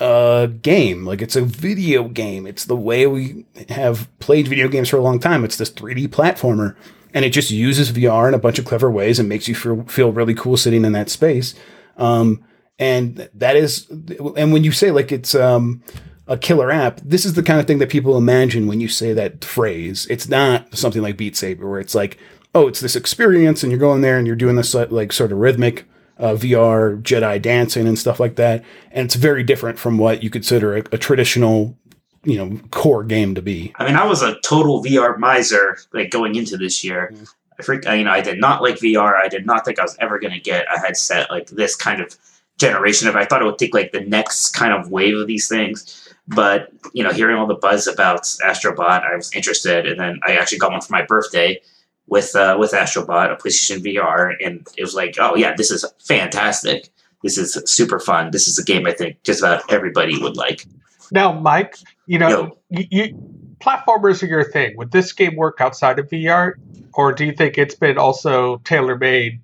a 0.00 0.50
game, 0.62 1.06
like 1.06 1.22
it's 1.22 1.36
a 1.36 1.42
video 1.42 2.08
game. 2.08 2.46
It's 2.46 2.64
the 2.64 2.76
way 2.76 3.06
we 3.06 3.46
have 3.68 4.08
played 4.18 4.48
video 4.48 4.68
games 4.68 4.88
for 4.88 4.96
a 4.96 5.02
long 5.02 5.20
time. 5.20 5.44
It's 5.44 5.56
this 5.56 5.70
3D 5.70 6.08
platformer, 6.08 6.74
and 7.14 7.24
it 7.24 7.30
just 7.30 7.50
uses 7.50 7.92
VR 7.92 8.28
in 8.28 8.34
a 8.34 8.38
bunch 8.38 8.58
of 8.58 8.64
clever 8.64 8.90
ways 8.90 9.18
and 9.18 9.28
makes 9.28 9.46
you 9.46 9.54
feel 9.54 9.84
feel 9.84 10.12
really 10.12 10.34
cool 10.34 10.56
sitting 10.56 10.84
in 10.84 10.92
that 10.92 11.10
space. 11.10 11.54
Um, 11.96 12.44
and 12.78 13.28
that 13.34 13.56
is, 13.56 13.88
and 13.88 14.52
when 14.52 14.64
you 14.64 14.72
say 14.72 14.90
like 14.90 15.12
it's 15.12 15.34
um 15.34 15.82
a 16.28 16.36
killer 16.36 16.70
app, 16.70 17.00
this 17.04 17.24
is 17.24 17.34
the 17.34 17.42
kind 17.42 17.60
of 17.60 17.66
thing 17.66 17.78
that 17.78 17.88
people 17.88 18.16
imagine 18.16 18.66
when 18.66 18.80
you 18.80 18.88
say 18.88 19.12
that 19.12 19.44
phrase. 19.44 20.06
It's 20.10 20.28
not 20.28 20.76
something 20.76 21.02
like 21.02 21.16
Beat 21.16 21.36
Saber 21.36 21.68
where 21.68 21.80
it's 21.80 21.94
like 21.94 22.18
oh, 22.56 22.68
it's 22.68 22.80
this 22.80 22.96
experience, 22.96 23.62
and 23.62 23.70
you're 23.70 23.78
going 23.78 24.00
there 24.00 24.16
and 24.16 24.26
you're 24.26 24.34
doing 24.34 24.56
this 24.56 24.74
like 24.74 25.12
sort 25.12 25.30
of 25.30 25.38
rhythmic 25.38 25.84
uh, 26.18 26.32
VR 26.32 27.00
Jedi 27.02 27.40
dancing 27.40 27.86
and 27.86 27.98
stuff 27.98 28.18
like 28.18 28.36
that, 28.36 28.64
and 28.90 29.04
it's 29.04 29.14
very 29.14 29.42
different 29.42 29.78
from 29.78 29.98
what 29.98 30.22
you 30.22 30.30
consider 30.30 30.74
a, 30.74 30.80
a 30.92 30.98
traditional 30.98 31.76
you 32.24 32.38
know 32.38 32.58
core 32.70 33.04
game 33.04 33.34
to 33.34 33.42
be. 33.42 33.72
I 33.76 33.86
mean, 33.86 33.94
I 33.94 34.06
was 34.06 34.22
a 34.22 34.40
total 34.40 34.82
VR 34.82 35.18
miser 35.18 35.78
like 35.92 36.10
going 36.10 36.34
into 36.34 36.56
this 36.56 36.82
year. 36.82 37.10
Mm-hmm. 37.12 37.24
I 37.58 37.62
freak, 37.62 37.84
you 37.84 38.04
know, 38.04 38.10
I 38.10 38.20
did 38.20 38.38
not 38.38 38.62
like 38.62 38.76
VR. 38.76 39.14
I 39.14 39.28
did 39.28 39.46
not 39.46 39.64
think 39.64 39.78
I 39.78 39.82
was 39.82 39.96
ever 40.00 40.18
going 40.18 40.34
to 40.34 40.40
get 40.40 40.66
a 40.74 40.78
headset 40.78 41.30
like 41.30 41.48
this 41.48 41.76
kind 41.76 42.00
of 42.00 42.16
generation 42.58 43.06
of. 43.06 43.16
I 43.16 43.26
thought 43.26 43.42
it 43.42 43.46
would 43.46 43.58
take 43.58 43.74
like 43.74 43.92
the 43.92 44.00
next 44.00 44.50
kind 44.50 44.72
of 44.72 44.90
wave 44.90 45.16
of 45.16 45.26
these 45.26 45.46
things. 45.46 46.05
But 46.28 46.72
you 46.92 47.04
know, 47.04 47.12
hearing 47.12 47.36
all 47.36 47.46
the 47.46 47.54
buzz 47.54 47.86
about 47.86 48.22
Astrobot, 48.22 49.02
I 49.02 49.14
was 49.14 49.32
interested, 49.34 49.86
and 49.86 50.00
then 50.00 50.20
I 50.26 50.36
actually 50.36 50.58
got 50.58 50.72
one 50.72 50.80
for 50.80 50.92
my 50.92 51.04
birthday 51.04 51.60
with 52.06 52.34
uh, 52.34 52.56
with 52.58 52.72
Astrobot, 52.72 53.32
a 53.32 53.36
PlayStation 53.36 53.82
VR, 53.84 54.34
and 54.44 54.66
it 54.76 54.82
was 54.82 54.94
like, 54.94 55.16
oh 55.20 55.36
yeah, 55.36 55.54
this 55.56 55.70
is 55.70 55.84
fantastic. 55.98 56.88
This 57.22 57.38
is 57.38 57.60
super 57.66 57.98
fun. 57.98 58.30
This 58.30 58.46
is 58.48 58.58
a 58.58 58.64
game 58.64 58.86
I 58.86 58.92
think 58.92 59.22
just 59.22 59.40
about 59.40 59.72
everybody 59.72 60.20
would 60.20 60.36
like. 60.36 60.66
Now, 61.10 61.32
Mike, 61.32 61.76
you 62.06 62.18
know, 62.18 62.56
you, 62.70 62.84
you 62.90 63.54
platformers 63.60 64.22
are 64.22 64.26
your 64.26 64.44
thing. 64.44 64.76
Would 64.76 64.90
this 64.90 65.12
game 65.12 65.36
work 65.36 65.60
outside 65.60 65.98
of 65.98 66.08
VR, 66.08 66.54
or 66.94 67.12
do 67.12 67.24
you 67.24 67.32
think 67.32 67.58
it's 67.58 67.74
been 67.74 67.98
also 67.98 68.58
tailor 68.58 68.96
made 68.96 69.40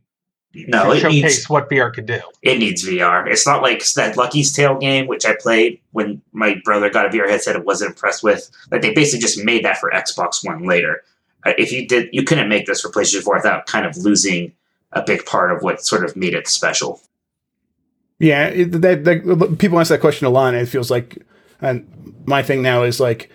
no, 0.55 0.93
it 0.93 1.01
showcase 1.01 1.23
needs, 1.23 1.49
what 1.49 1.71
VR 1.71 1.93
can 1.93 2.07
do. 2.07 2.21
It 2.43 2.59
needs 2.59 2.87
VR. 2.87 3.27
It's 3.27 3.47
not 3.47 3.63
like 3.63 3.85
that 3.95 4.17
Lucky's 4.17 4.53
Tale 4.53 4.79
game, 4.79 5.07
which 5.07 5.25
I 5.25 5.35
played 5.41 5.81
when 5.93 6.21
my 6.33 6.61
brother 6.65 6.91
got 6.91 7.07
a 7.07 7.09
VR 7.09 7.29
headset. 7.29 7.57
It 7.57 7.65
wasn't 7.65 7.91
impressed 7.91 8.23
with. 8.23 8.51
Like 8.71 8.83
they 8.83 8.93
basically 8.93 9.21
just 9.21 9.43
made 9.43 9.65
that 9.65 9.79
for 9.79 9.91
Xbox 9.91 10.45
One 10.47 10.67
later 10.67 11.03
uh, 11.45 11.53
if 11.59 11.73
you 11.73 11.87
did, 11.87 12.09
you 12.13 12.23
couldn't 12.23 12.49
make 12.49 12.67
this 12.67 12.81
for 12.81 12.89
PlayStation 12.89 13.23
4 13.23 13.37
without 13.37 13.67
kind 13.67 13.87
of 13.87 13.97
losing 13.97 14.53
a 14.93 15.03
big 15.03 15.25
part 15.25 15.53
of 15.53 15.63
what 15.63 15.85
sort 15.85 16.05
of 16.05 16.15
made 16.17 16.35
it 16.35 16.47
special. 16.47 17.01
Yeah, 18.19 18.47
it, 18.47 18.67
that, 18.83 19.05
that, 19.05 19.57
people 19.59 19.81
ask 19.81 19.89
that 19.89 20.01
question 20.01 20.27
a 20.27 20.31
lot, 20.31 20.55
and 20.55 20.63
it 20.63 20.67
feels 20.67 20.91
like, 20.91 21.19
and 21.61 22.15
my 22.27 22.43
thing 22.43 22.63
now 22.63 22.85
is 22.85 23.01
like, 23.01 23.31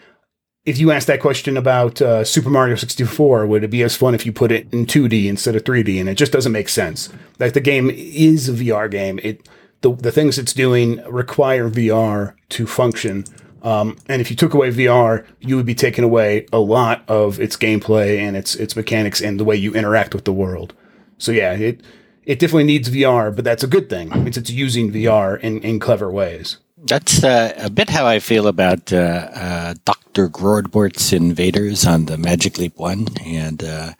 if 0.68 0.78
you 0.78 0.92
ask 0.92 1.08
that 1.08 1.22
question 1.22 1.56
about 1.56 2.02
uh, 2.02 2.26
Super 2.26 2.50
Mario 2.50 2.76
64, 2.76 3.48
would 3.48 3.64
it 3.64 3.70
be 3.70 3.84
as 3.84 3.96
fun 3.96 4.14
if 4.14 4.26
you 4.26 4.34
put 4.34 4.52
it 4.52 4.68
in 4.74 4.86
2D 4.86 5.28
instead 5.28 5.56
of 5.56 5.64
3D? 5.64 5.98
And 5.98 6.10
it 6.10 6.16
just 6.16 6.34
doesn't 6.34 6.52
make 6.52 6.68
sense. 6.68 7.08
Like 7.40 7.54
the 7.54 7.62
game 7.62 7.90
is 7.90 8.50
a 8.50 8.52
VR 8.52 8.92
game. 8.92 9.18
It 9.24 9.48
the 9.80 9.94
the 9.94 10.12
things 10.12 10.38
it's 10.38 10.52
doing 10.52 11.02
require 11.06 11.70
VR 11.70 12.34
to 12.50 12.68
function. 12.68 13.24
Um, 13.64 13.98
and 14.10 14.20
if 14.22 14.30
you 14.30 14.36
took 14.36 14.54
away 14.54 14.72
VR, 14.72 15.26
you 15.40 15.56
would 15.56 15.66
be 15.66 15.74
taking 15.74 16.04
away 16.04 16.46
a 16.52 16.60
lot 16.60 17.02
of 17.08 17.40
its 17.40 17.56
gameplay 17.56 18.20
and 18.20 18.36
its 18.36 18.54
its 18.54 18.76
mechanics 18.76 19.22
and 19.22 19.40
the 19.40 19.46
way 19.46 19.56
you 19.56 19.74
interact 19.74 20.14
with 20.14 20.26
the 20.26 20.34
world. 20.34 20.74
So 21.18 21.32
yeah, 21.32 21.54
it 21.54 21.80
it 22.26 22.40
definitely 22.40 22.66
needs 22.66 22.90
VR, 22.90 23.34
but 23.34 23.46
that's 23.46 23.64
a 23.64 23.68
good 23.68 23.90
thing. 23.90 24.12
It's 24.28 24.36
it's 24.36 24.50
using 24.50 24.92
VR 24.92 25.40
in, 25.40 25.62
in 25.62 25.80
clever 25.80 26.12
ways. 26.12 26.58
That's 26.88 27.22
uh, 27.22 27.54
a 27.58 27.70
bit 27.70 27.90
how 27.90 28.08
I 28.08 28.20
feel 28.20 28.48
about 28.48 28.94
uh, 28.94 28.96
uh, 29.34 29.74
Doctor 29.84 30.30
Grordbort's 30.30 31.12
Invaders 31.12 31.86
on 31.86 32.06
the 32.06 32.18
Magic 32.18 32.58
Leap 32.58 32.78
One, 32.78 33.08
and 33.26 33.62
uh, 33.62 33.94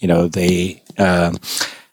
you 0.00 0.08
know 0.08 0.26
they. 0.26 0.82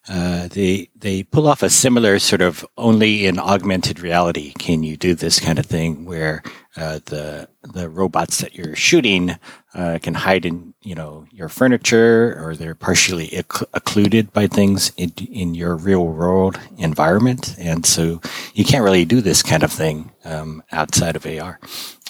Uh, 0.10 0.48
they 0.48 0.90
they 0.96 1.24
pull 1.24 1.48
off 1.48 1.62
a 1.62 1.70
similar 1.70 2.18
sort 2.20 2.42
of 2.42 2.66
only 2.78 3.28
in 3.28 3.38
augmented 3.38 4.00
reality. 4.00 4.54
Can 4.58 4.84
you 4.84 4.98
do 4.98 5.14
this 5.14 5.40
kind 5.40 5.60
of 5.60 5.68
thing 5.68 6.06
where 6.06 6.42
uh, 6.76 7.00
the 7.06 7.48
the 7.62 7.90
robots 7.90 8.40
that 8.40 8.56
you're 8.56 8.76
shooting 8.76 9.38
uh, 9.76 10.00
can 10.02 10.16
hide 10.16 10.46
in 10.46 10.74
you 10.82 10.96
know 10.96 11.26
your 11.32 11.48
furniture 11.48 12.36
or 12.44 12.56
they're 12.56 12.76
partially 12.76 13.28
occ- 13.30 13.66
occluded 13.74 14.34
by 14.34 14.48
things 14.48 14.92
in, 14.98 15.12
in 15.32 15.54
your 15.54 15.76
real 15.76 16.08
world 16.08 16.60
environment? 16.78 17.56
And 17.60 17.86
so 17.86 18.20
you 18.56 18.66
can't 18.66 18.84
really 18.84 19.06
do 19.06 19.22
this 19.22 19.44
kind 19.44 19.64
of 19.64 19.72
thing 19.72 20.12
um, 20.26 20.64
outside 20.72 21.16
of 21.16 21.26
AR 21.26 21.60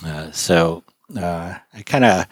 uh, 0.05 0.31
so 0.31 0.83
uh, 1.17 1.55
I 1.73 1.81
kind 1.83 2.05
of 2.05 2.27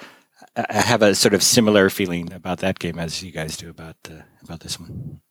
I 0.55 0.81
have 0.81 1.01
a 1.01 1.13
sort 1.13 1.33
of 1.33 1.43
similar 1.43 1.89
feeling 1.89 2.33
about 2.33 2.59
that 2.59 2.79
game 2.79 2.97
as 2.97 3.21
you 3.21 3.31
guys 3.31 3.57
do 3.57 3.69
about 3.69 3.95
about 4.43 4.61
this 4.61 4.79
one. 4.79 5.21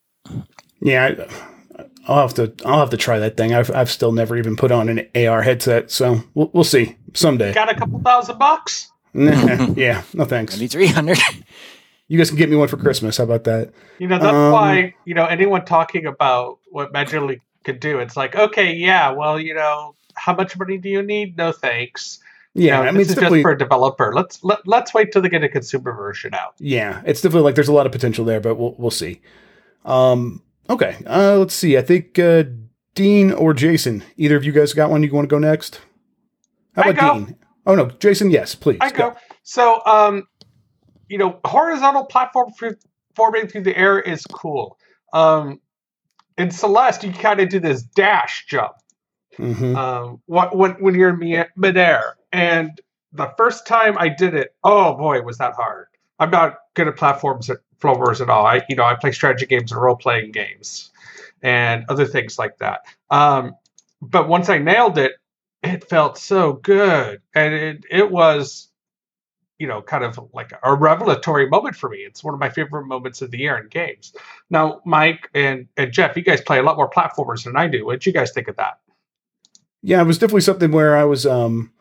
Yeah, 0.80 1.04
I, 1.06 1.84
I'll 2.06 2.20
have 2.28 2.34
to 2.34 2.52
I'll 2.64 2.80
have 2.80 2.90
to 2.90 2.96
try 2.96 3.18
that 3.18 3.36
thing. 3.36 3.54
I've 3.54 3.70
I've 3.70 3.90
still 3.90 4.12
never 4.12 4.36
even 4.36 4.56
put 4.56 4.70
on 4.72 4.88
an 4.88 5.06
AR 5.14 5.42
headset, 5.42 5.90
so 5.90 6.20
we'll 6.34 6.50
we'll 6.52 6.64
see 6.64 6.96
someday. 7.14 7.52
Got 7.52 7.70
a 7.70 7.74
couple 7.74 8.00
thousand 8.00 8.38
bucks? 8.38 8.90
Nah, 9.14 9.68
yeah, 9.76 10.02
no 10.14 10.24
thanks. 10.24 10.54
Twenty 10.54 10.68
three 10.68 10.86
hundred. 10.86 11.18
You 12.08 12.18
guys 12.18 12.28
can 12.30 12.38
get 12.38 12.48
me 12.48 12.56
one 12.56 12.68
for 12.68 12.76
Christmas. 12.76 13.16
How 13.16 13.24
about 13.24 13.44
that? 13.44 13.72
You 13.98 14.06
know, 14.06 14.18
that's 14.18 14.34
Um, 14.34 14.52
why, 14.52 14.94
you 15.04 15.14
know, 15.14 15.24
anyone 15.26 15.64
talking 15.64 16.06
about 16.06 16.58
what 16.70 16.92
Magic 16.92 17.20
Leap 17.22 17.42
could 17.64 17.80
do, 17.80 17.98
it's 17.98 18.16
like, 18.16 18.36
okay, 18.36 18.72
yeah, 18.74 19.10
well, 19.10 19.40
you 19.40 19.54
know, 19.54 19.96
how 20.14 20.34
much 20.34 20.56
money 20.56 20.78
do 20.78 20.88
you 20.88 21.02
need? 21.02 21.36
No 21.36 21.50
thanks. 21.50 22.20
You 22.54 22.68
Yeah, 22.68 22.76
know, 22.80 22.84
I 22.84 22.92
mean 22.92 23.06
this 23.06 23.08
it's 23.08 23.16
is 23.16 23.18
just 23.18 23.40
for 23.40 23.50
a 23.50 23.58
developer. 23.58 24.12
Let's 24.14 24.42
let, 24.44 24.66
let's 24.68 24.94
wait 24.94 25.12
till 25.12 25.22
they 25.22 25.28
get 25.28 25.42
a 25.42 25.48
consumer 25.48 25.92
version 25.92 26.32
out. 26.34 26.54
yeah, 26.58 27.02
it's 27.04 27.20
definitely 27.20 27.44
like 27.44 27.54
there's 27.54 27.68
a 27.68 27.72
lot 27.72 27.86
of 27.86 27.92
potential 27.92 28.24
there, 28.24 28.40
but 28.40 28.56
we'll 28.56 28.74
we'll 28.78 28.90
see. 28.90 29.20
Um, 29.86 30.42
okay, 30.68 30.96
uh, 31.06 31.36
let's 31.38 31.54
see. 31.54 31.78
I 31.78 31.82
think 31.82 32.18
uh, 32.18 32.44
Dean 32.94 33.32
or 33.32 33.54
Jason, 33.54 34.04
either 34.16 34.36
of 34.36 34.44
you 34.44 34.52
guys 34.52 34.72
got 34.74 34.90
one? 34.90 35.02
You 35.02 35.12
want 35.12 35.28
to 35.28 35.34
go 35.34 35.38
next? 35.38 35.80
How 36.74 36.82
I 36.82 36.88
about 36.90 37.14
go. 37.18 37.24
Dean? 37.24 37.36
Oh 37.66 37.74
no, 37.74 37.86
Jason. 37.86 38.30
Yes, 38.30 38.54
please. 38.54 38.78
I 38.80 38.90
go. 38.90 39.14
So, 39.42 39.80
um, 39.86 40.24
you 41.08 41.18
know, 41.18 41.38
horizontal 41.44 42.04
platform 42.04 42.50
for 42.58 42.76
forming 43.14 43.46
through 43.46 43.62
the 43.62 43.76
air 43.76 43.98
is 43.98 44.24
cool. 44.26 44.76
Um, 45.12 45.60
in 46.36 46.50
Celeste, 46.50 47.04
you 47.04 47.12
kind 47.12 47.40
of 47.40 47.48
do 47.48 47.60
this 47.60 47.82
dash 47.82 48.44
jump. 48.46 48.72
hmm 49.36 49.76
um, 49.76 50.20
wh- 50.26 50.52
when 50.54 50.72
when 50.72 50.94
you're 50.94 51.20
in 51.20 51.46
midair. 51.56 52.16
And 52.32 52.80
the 53.12 53.32
first 53.38 53.66
time 53.66 53.96
I 53.98 54.08
did 54.08 54.34
it, 54.34 54.54
oh 54.64 54.94
boy, 54.96 55.22
was 55.22 55.38
that 55.38 55.54
hard. 55.54 55.86
I'm 56.18 56.30
not 56.30 56.56
good 56.74 56.88
at 56.88 56.96
platforms 56.96 57.48
at 57.50 57.58
floors 57.78 58.20
at 58.20 58.30
all. 58.30 58.46
I 58.46 58.62
you 58.68 58.76
know 58.76 58.84
I 58.84 58.94
play 58.94 59.12
strategy 59.12 59.46
games 59.46 59.72
and 59.72 59.80
role 59.80 59.96
playing 59.96 60.32
games 60.32 60.90
and 61.42 61.84
other 61.88 62.06
things 62.06 62.38
like 62.38 62.58
that. 62.58 62.82
Um, 63.10 63.56
but 64.00 64.28
once 64.28 64.48
I 64.48 64.58
nailed 64.58 64.98
it, 64.98 65.12
it 65.62 65.88
felt 65.88 66.18
so 66.18 66.54
good, 66.54 67.20
and 67.34 67.54
it 67.54 67.84
it 67.90 68.10
was. 68.10 68.68
You 69.58 69.66
know, 69.66 69.80
kind 69.80 70.04
of 70.04 70.20
like 70.34 70.52
a 70.62 70.74
revelatory 70.74 71.48
moment 71.48 71.76
for 71.76 71.88
me. 71.88 72.00
It's 72.00 72.22
one 72.22 72.34
of 72.34 72.40
my 72.40 72.50
favorite 72.50 72.84
moments 72.84 73.22
of 73.22 73.30
the 73.30 73.38
year 73.38 73.56
in 73.56 73.68
games. 73.68 74.12
Now, 74.50 74.82
Mike 74.84 75.30
and, 75.32 75.66
and 75.78 75.92
Jeff, 75.92 76.14
you 76.14 76.22
guys 76.22 76.42
play 76.42 76.58
a 76.58 76.62
lot 76.62 76.76
more 76.76 76.90
platformers 76.90 77.44
than 77.44 77.56
I 77.56 77.66
do. 77.66 77.86
What 77.86 77.92
did 77.92 78.04
you 78.04 78.12
guys 78.12 78.32
think 78.32 78.48
of 78.48 78.56
that? 78.56 78.80
Yeah, 79.80 80.02
it 80.02 80.04
was 80.04 80.18
definitely 80.18 80.42
something 80.42 80.72
where 80.72 80.94
I 80.94 81.04
was. 81.04 81.24
um 81.24 81.72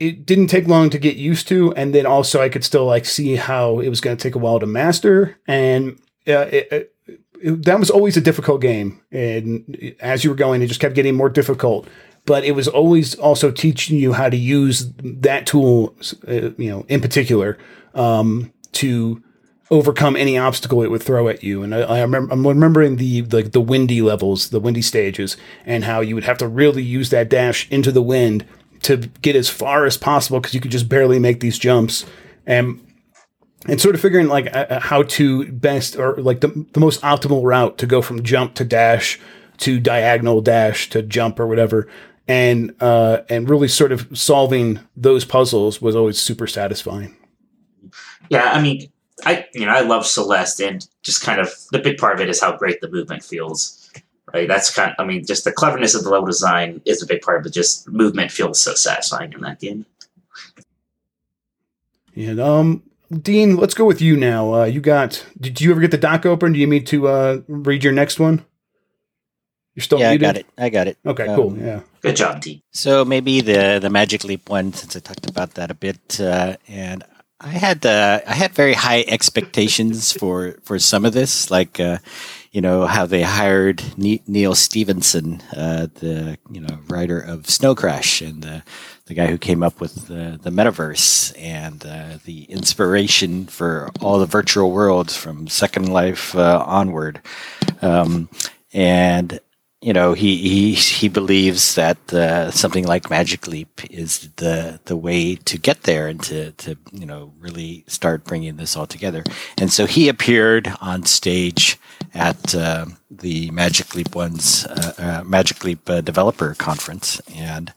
It 0.00 0.26
didn't 0.26 0.48
take 0.48 0.66
long 0.66 0.90
to 0.90 0.98
get 0.98 1.16
used 1.16 1.46
to, 1.48 1.72
and 1.74 1.94
then 1.94 2.04
also 2.04 2.42
I 2.42 2.48
could 2.48 2.64
still 2.64 2.84
like 2.84 3.04
see 3.04 3.36
how 3.36 3.78
it 3.78 3.88
was 3.88 4.00
going 4.00 4.16
to 4.16 4.22
take 4.22 4.34
a 4.34 4.38
while 4.38 4.58
to 4.60 4.66
master, 4.66 5.36
and 5.46 5.98
uh, 6.26 6.48
it, 6.50 6.68
it, 6.72 6.94
it- 7.42 7.64
that 7.64 7.78
was 7.78 7.90
always 7.90 8.16
a 8.16 8.22
difficult 8.22 8.62
game. 8.62 9.02
And 9.12 9.94
as 10.00 10.24
you 10.24 10.30
were 10.30 10.36
going, 10.36 10.62
it 10.62 10.66
just 10.68 10.80
kept 10.80 10.94
getting 10.94 11.14
more 11.14 11.28
difficult. 11.28 11.86
But 12.24 12.42
it 12.44 12.52
was 12.52 12.66
always 12.68 13.14
also 13.16 13.50
teaching 13.50 13.98
you 13.98 14.14
how 14.14 14.30
to 14.30 14.36
use 14.36 14.90
that 15.02 15.46
tool, 15.46 15.94
uh, 16.26 16.52
you 16.56 16.70
know, 16.70 16.86
in 16.88 17.02
particular, 17.02 17.58
um, 17.94 18.50
to 18.72 19.22
overcome 19.70 20.16
any 20.16 20.38
obstacle 20.38 20.82
it 20.82 20.90
would 20.90 21.02
throw 21.02 21.28
at 21.28 21.42
you. 21.44 21.62
And 21.62 21.74
I, 21.74 21.80
I 21.80 22.00
remember 22.00 22.32
I'm 22.32 22.46
remembering 22.46 22.96
the 22.96 23.22
like 23.24 23.52
the 23.52 23.60
windy 23.60 24.00
levels, 24.00 24.48
the 24.48 24.60
windy 24.60 24.80
stages, 24.82 25.36
and 25.66 25.84
how 25.84 26.00
you 26.00 26.14
would 26.14 26.24
have 26.24 26.38
to 26.38 26.48
really 26.48 26.82
use 26.82 27.10
that 27.10 27.28
dash 27.28 27.70
into 27.70 27.92
the 27.92 28.02
wind 28.02 28.46
to 28.84 28.96
get 29.22 29.36
as 29.36 29.48
far 29.48 29.84
as 29.84 29.96
possible 29.96 30.40
because 30.40 30.54
you 30.54 30.60
could 30.60 30.70
just 30.70 30.88
barely 30.88 31.18
make 31.18 31.40
these 31.40 31.58
jumps. 31.58 32.06
And 32.46 32.80
and 33.66 33.80
sort 33.80 33.94
of 33.94 34.00
figuring 34.00 34.28
like 34.28 34.46
uh, 34.54 34.66
uh, 34.68 34.80
how 34.80 35.02
to 35.04 35.50
best 35.50 35.96
or 35.96 36.16
like 36.16 36.40
the, 36.40 36.66
the 36.72 36.80
most 36.80 37.00
optimal 37.00 37.42
route 37.42 37.78
to 37.78 37.86
go 37.86 38.02
from 38.02 38.22
jump 38.22 38.54
to 38.54 38.64
dash 38.64 39.18
to 39.58 39.80
diagonal 39.80 40.42
dash 40.42 40.90
to 40.90 41.00
jump 41.02 41.40
or 41.40 41.46
whatever 41.46 41.88
and 42.28 42.74
uh 42.80 43.22
and 43.30 43.48
really 43.48 43.68
sort 43.68 43.90
of 43.90 44.06
solving 44.12 44.78
those 44.96 45.24
puzzles 45.24 45.80
was 45.80 45.96
always 45.96 46.20
super 46.20 46.46
satisfying 46.46 47.16
Yeah, 48.30 48.50
I 48.52 48.60
mean, 48.60 48.90
I 49.24 49.46
you 49.54 49.66
know 49.66 49.72
I 49.72 49.80
love 49.80 50.06
Celeste, 50.06 50.60
and 50.60 50.86
just 51.02 51.22
kind 51.22 51.40
of 51.40 51.52
the 51.72 51.78
big 51.78 51.98
part 51.98 52.14
of 52.14 52.20
it 52.20 52.28
is 52.28 52.40
how 52.40 52.56
great 52.56 52.80
the 52.80 52.90
movement 52.90 53.22
feels. 53.22 53.83
Right, 54.34 54.48
that's 54.48 54.74
kind. 54.74 54.90
Of, 54.90 54.96
I 54.98 55.06
mean, 55.06 55.24
just 55.24 55.44
the 55.44 55.52
cleverness 55.52 55.94
of 55.94 56.02
the 56.02 56.10
level 56.10 56.26
design 56.26 56.82
is 56.84 57.00
a 57.02 57.06
big 57.06 57.22
part, 57.22 57.44
but 57.44 57.52
just 57.52 57.88
movement 57.88 58.32
feels 58.32 58.60
so 58.60 58.74
satisfying 58.74 59.32
in 59.32 59.40
that 59.42 59.60
game. 59.60 59.86
and 62.16 62.40
um 62.40 62.82
dean 63.10 63.56
let's 63.56 63.74
go 63.74 63.84
with 63.84 64.00
you 64.00 64.16
now 64.16 64.54
uh 64.54 64.64
you 64.64 64.80
got 64.80 65.24
did 65.40 65.60
you 65.60 65.70
ever 65.70 65.80
get 65.80 65.90
the 65.90 65.98
doc 65.98 66.24
open 66.24 66.52
do 66.52 66.58
you 66.60 66.66
need 66.66 66.86
to 66.86 67.08
uh 67.08 67.40
read 67.48 67.82
your 67.82 67.92
next 67.92 68.20
one 68.20 68.44
you're 69.74 69.82
still 69.82 69.98
yeah, 69.98 70.10
I 70.10 70.16
got 70.16 70.36
it. 70.36 70.46
I 70.56 70.68
got 70.68 70.86
it. 70.86 70.96
okay 71.04 71.26
Um, 71.26 71.36
cool 71.36 71.58
yeah 71.58 71.80
Good 72.04 72.16
job, 72.16 72.42
T. 72.42 72.62
So 72.70 73.02
maybe 73.02 73.40
the 73.40 73.78
the 73.80 73.88
Magic 73.88 74.24
Leap 74.24 74.50
one, 74.50 74.74
since 74.74 74.94
I 74.94 75.00
talked 75.00 75.28
about 75.28 75.54
that 75.54 75.70
a 75.70 75.74
bit, 75.74 76.20
uh, 76.20 76.56
and 76.68 77.02
I 77.40 77.48
had 77.48 77.86
uh, 77.86 78.20
I 78.26 78.34
had 78.34 78.52
very 78.52 78.74
high 78.74 79.04
expectations 79.08 80.12
for 80.12 80.58
for 80.62 80.78
some 80.78 81.06
of 81.06 81.14
this, 81.14 81.50
like 81.50 81.80
uh, 81.80 81.96
you 82.54 82.60
know 82.60 82.86
how 82.86 83.04
they 83.04 83.22
hired 83.22 83.82
Ne- 83.98 84.22
Neal 84.28 84.54
Stephenson, 84.54 85.42
uh, 85.56 85.88
the 85.94 86.38
you 86.52 86.60
know 86.60 86.78
writer 86.88 87.18
of 87.18 87.50
Snow 87.50 87.74
Crash 87.74 88.22
and 88.22 88.42
the 88.42 88.62
the 89.06 89.14
guy 89.14 89.26
who 89.26 89.38
came 89.38 89.64
up 89.64 89.80
with 89.80 90.06
the 90.06 90.38
the 90.40 90.50
metaverse 90.50 91.34
and 91.36 91.84
uh, 91.84 92.18
the 92.24 92.44
inspiration 92.44 93.46
for 93.46 93.90
all 94.00 94.20
the 94.20 94.26
virtual 94.26 94.70
worlds 94.70 95.16
from 95.16 95.48
Second 95.48 95.88
Life 95.88 96.36
uh, 96.36 96.62
onward, 96.64 97.20
um, 97.82 98.28
and 98.72 99.40
you 99.80 99.92
know 99.92 100.12
he 100.12 100.36
he 100.36 100.74
he 100.74 101.08
believes 101.08 101.74
that 101.74 102.14
uh, 102.14 102.52
something 102.52 102.86
like 102.86 103.10
Magic 103.10 103.48
Leap 103.48 103.80
is 103.90 104.30
the 104.36 104.78
the 104.84 104.96
way 104.96 105.34
to 105.34 105.58
get 105.58 105.82
there 105.82 106.06
and 106.06 106.22
to 106.22 106.52
to 106.52 106.76
you 106.92 107.04
know 107.04 107.32
really 107.40 107.82
start 107.88 108.22
bringing 108.22 108.58
this 108.58 108.76
all 108.76 108.86
together. 108.86 109.24
And 109.58 109.72
so 109.72 109.86
he 109.86 110.08
appeared 110.08 110.72
on 110.80 111.04
stage 111.04 111.80
at 112.14 112.54
uh, 112.54 112.86
the 113.10 113.50
Magic 113.50 113.94
Leap 113.94 114.14
one's 114.14 114.64
uh, 114.66 114.94
uh, 114.98 115.24
Magic 115.24 115.64
Leap 115.64 115.88
uh, 115.90 116.00
developer 116.00 116.54
conference, 116.54 117.20
and 117.34 117.72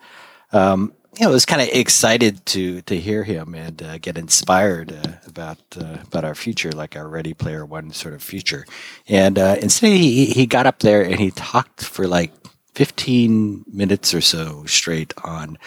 um, 0.53 0.93
you 1.17 1.23
know, 1.23 1.31
I 1.31 1.33
was 1.33 1.45
kind 1.45 1.61
of 1.61 1.69
excited 1.69 2.45
to 2.47 2.81
to 2.83 2.99
hear 2.99 3.23
him 3.23 3.55
and 3.55 3.81
uh, 3.81 3.97
get 3.97 4.17
inspired 4.17 4.95
about 5.25 5.57
about 5.75 6.23
our 6.23 6.35
future, 6.35 6.71
like 6.71 6.95
our 6.95 7.09
Ready 7.09 7.33
Player 7.33 7.65
One 7.65 7.91
sort 7.91 8.13
of 8.13 8.21
future. 8.21 8.65
And 9.07 9.37
instead, 9.37 9.93
he 9.93 10.27
he 10.27 10.45
got 10.45 10.67
up 10.67 10.79
there 10.79 11.01
and 11.01 11.19
he 11.19 11.31
talked 11.31 11.83
for 11.83 12.07
like 12.07 12.31
fifteen 12.75 13.65
minutes 13.67 14.13
or 14.13 14.21
so 14.21 14.65
straight 14.65 15.13
on 15.23 15.57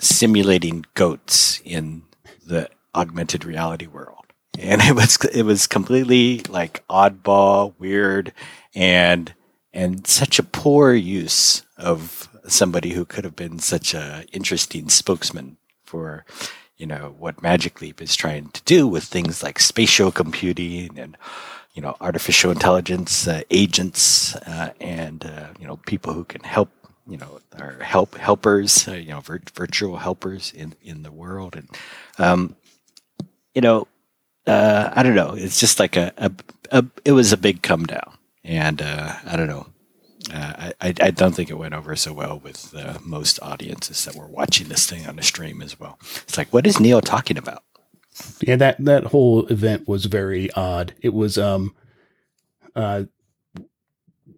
simulating 0.00 0.84
goats 0.94 1.60
in 1.64 2.02
the 2.46 2.68
augmented 2.94 3.44
reality 3.44 3.86
world. 3.86 4.13
And 4.58 4.82
it 4.84 4.94
was 4.94 5.16
it 5.24 5.42
was 5.42 5.66
completely 5.66 6.40
like 6.48 6.86
oddball, 6.88 7.74
weird, 7.78 8.32
and 8.74 9.34
and 9.72 10.06
such 10.06 10.38
a 10.38 10.44
poor 10.44 10.92
use 10.92 11.64
of 11.76 12.28
somebody 12.46 12.90
who 12.90 13.04
could 13.04 13.24
have 13.24 13.36
been 13.36 13.58
such 13.58 13.94
a 13.94 14.24
interesting 14.32 14.88
spokesman 14.88 15.56
for 15.84 16.24
you 16.76 16.86
know 16.86 17.14
what 17.18 17.42
Magic 17.42 17.80
Leap 17.80 18.02
is 18.02 18.16
trying 18.16 18.48
to 18.48 18.62
do 18.64 18.86
with 18.86 19.04
things 19.04 19.42
like 19.42 19.58
spatial 19.58 20.12
computing 20.12 20.98
and 20.98 21.16
you 21.74 21.82
know 21.82 21.96
artificial 22.00 22.50
intelligence 22.50 23.26
uh, 23.26 23.42
agents 23.50 24.36
uh, 24.36 24.70
and 24.80 25.24
uh, 25.24 25.48
you 25.58 25.66
know 25.66 25.76
people 25.86 26.12
who 26.12 26.24
can 26.24 26.42
help 26.42 26.70
you 27.06 27.16
know 27.16 27.40
our 27.58 27.78
help 27.80 28.16
helpers 28.16 28.88
uh, 28.88 28.92
you 28.92 29.10
know 29.10 29.20
vir- 29.20 29.42
virtual 29.54 29.96
helpers 29.98 30.52
in 30.52 30.74
in 30.82 31.02
the 31.02 31.12
world. 31.12 31.56
And 31.56 31.68
um, 32.18 32.56
you 33.54 33.60
know 33.60 33.86
uh, 34.46 34.90
I 34.92 35.02
don't 35.02 35.14
know 35.14 35.34
it's 35.36 35.60
just 35.60 35.78
like 35.80 35.96
a, 35.96 36.12
a, 36.16 36.30
a 36.70 36.84
it 37.04 37.12
was 37.12 37.32
a 37.32 37.36
big 37.36 37.62
come 37.62 37.86
down 37.86 38.16
and 38.44 38.82
uh, 38.82 39.14
I 39.26 39.36
don't 39.36 39.48
know 39.48 39.66
uh, 40.32 40.70
I, 40.80 40.94
I 41.00 41.10
don't 41.10 41.34
think 41.34 41.50
it 41.50 41.58
went 41.58 41.74
over 41.74 41.94
so 41.96 42.12
well 42.12 42.38
with 42.38 42.74
most 43.04 43.38
audiences 43.42 44.04
that 44.04 44.16
were 44.16 44.26
watching 44.26 44.68
this 44.68 44.88
thing 44.88 45.06
on 45.06 45.16
the 45.16 45.22
stream 45.22 45.60
as 45.60 45.78
well. 45.78 45.98
It's 46.00 46.38
like, 46.38 46.50
what 46.52 46.66
is 46.66 46.80
Neal 46.80 47.02
talking 47.02 47.36
about? 47.36 47.62
Yeah, 48.40 48.56
that 48.56 48.82
that 48.84 49.04
whole 49.04 49.46
event 49.46 49.88
was 49.88 50.06
very 50.06 50.50
odd. 50.52 50.94
It 51.02 51.12
was 51.12 51.36
um 51.36 51.74
uh, 52.76 53.04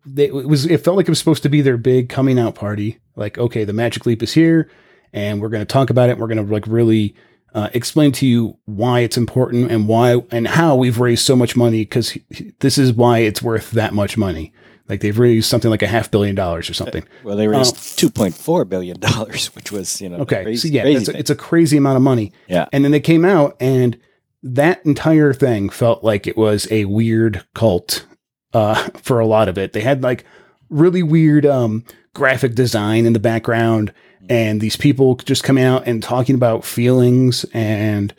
they, 0.05 0.27
it 0.27 0.35
was 0.35 0.67
it 0.67 0.83
felt 0.83 0.97
like 0.97 1.07
it 1.07 1.11
was 1.11 1.19
supposed 1.19 1.43
to 1.43 1.49
be 1.49 1.61
their 1.61 1.77
big 1.77 2.09
coming 2.09 2.39
out 2.39 2.55
party. 2.55 2.99
Like, 3.17 3.39
okay, 3.39 3.65
the 3.65 3.73
Magic 3.73 4.07
Leap 4.07 4.23
is 4.23 4.33
here, 4.33 4.71
and 5.13 5.41
we're 5.41 5.49
going 5.49 5.65
to 5.67 5.73
talk 5.73 5.91
about 5.91 6.09
it. 6.09 6.13
And 6.13 6.21
We're 6.21 6.29
going 6.29 6.47
to 6.47 6.53
like 6.53 6.67
really 6.67 7.15
uh, 7.57 7.71
explain 7.73 8.13
to 8.13 8.27
you 8.27 8.59
why 8.67 9.01
it's 9.01 9.17
important 9.17 9.71
and 9.71 9.89
why 9.89 10.23
and 10.31 10.47
how 10.47 10.77
we've 10.77 11.01
raised 11.01 11.25
so 11.25 11.35
much 11.35 11.57
money 11.57 11.81
because 11.81 12.17
this 12.61 12.77
is 12.77 12.93
why 12.93 13.21
it's 13.21 13.41
worth 13.41 13.71
that 13.71 13.95
much 13.95 14.19
money. 14.19 14.53
Like 14.91 15.01
they've 15.01 15.19
raised 15.19 15.49
something 15.49 15.71
like 15.71 15.83
a 15.83 15.87
half 15.87 16.11
billion 16.11 16.35
dollars 16.35 16.69
or 16.69 16.75
something. 16.75 17.03
Well, 17.25 17.35
they 17.35 17.49
raised 17.49 17.99
two 17.99 18.11
point 18.11 18.35
four 18.35 18.67
billion 18.67 19.01
dollars, 19.01 19.47
which 19.57 19.73
was 19.73 20.03
you 20.03 20.11
know 20.11 20.19
Okay, 20.19 20.45
crazy, 20.45 20.69
so 20.69 20.75
yeah, 20.75 20.83
crazy 20.83 20.99
it's 20.99 21.09
a, 21.09 21.19
it's 21.19 21.31
a 21.31 21.35
crazy 21.35 21.79
amount 21.79 21.97
of 21.97 22.03
money. 22.03 22.31
Yeah. 22.47 22.67
and 22.73 22.85
then 22.85 22.93
they 22.93 23.01
came 23.01 23.25
out, 23.25 23.57
and 23.59 23.99
that 24.43 24.85
entire 24.85 25.33
thing 25.33 25.71
felt 25.71 26.05
like 26.05 26.27
it 26.27 26.37
was 26.37 26.71
a 26.71 26.85
weird 26.85 27.43
cult 27.55 28.07
uh, 28.53 28.75
for 29.03 29.19
a 29.19 29.27
lot 29.27 29.49
of 29.49 29.57
it. 29.57 29.73
They 29.73 29.81
had 29.81 30.03
like 30.03 30.25
really 30.69 31.03
weird 31.03 31.47
um, 31.47 31.85
graphic 32.15 32.55
design 32.55 33.07
in 33.07 33.15
the 33.15 33.19
background, 33.19 33.95
and 34.29 34.61
these 34.61 34.77
people 34.77 35.17
just 35.17 35.45
coming 35.45 35.65
out 35.65 35.87
and 35.87 36.03
talking 36.03 36.35
about 36.35 36.65
feelings 36.65 37.45
and 37.53 38.15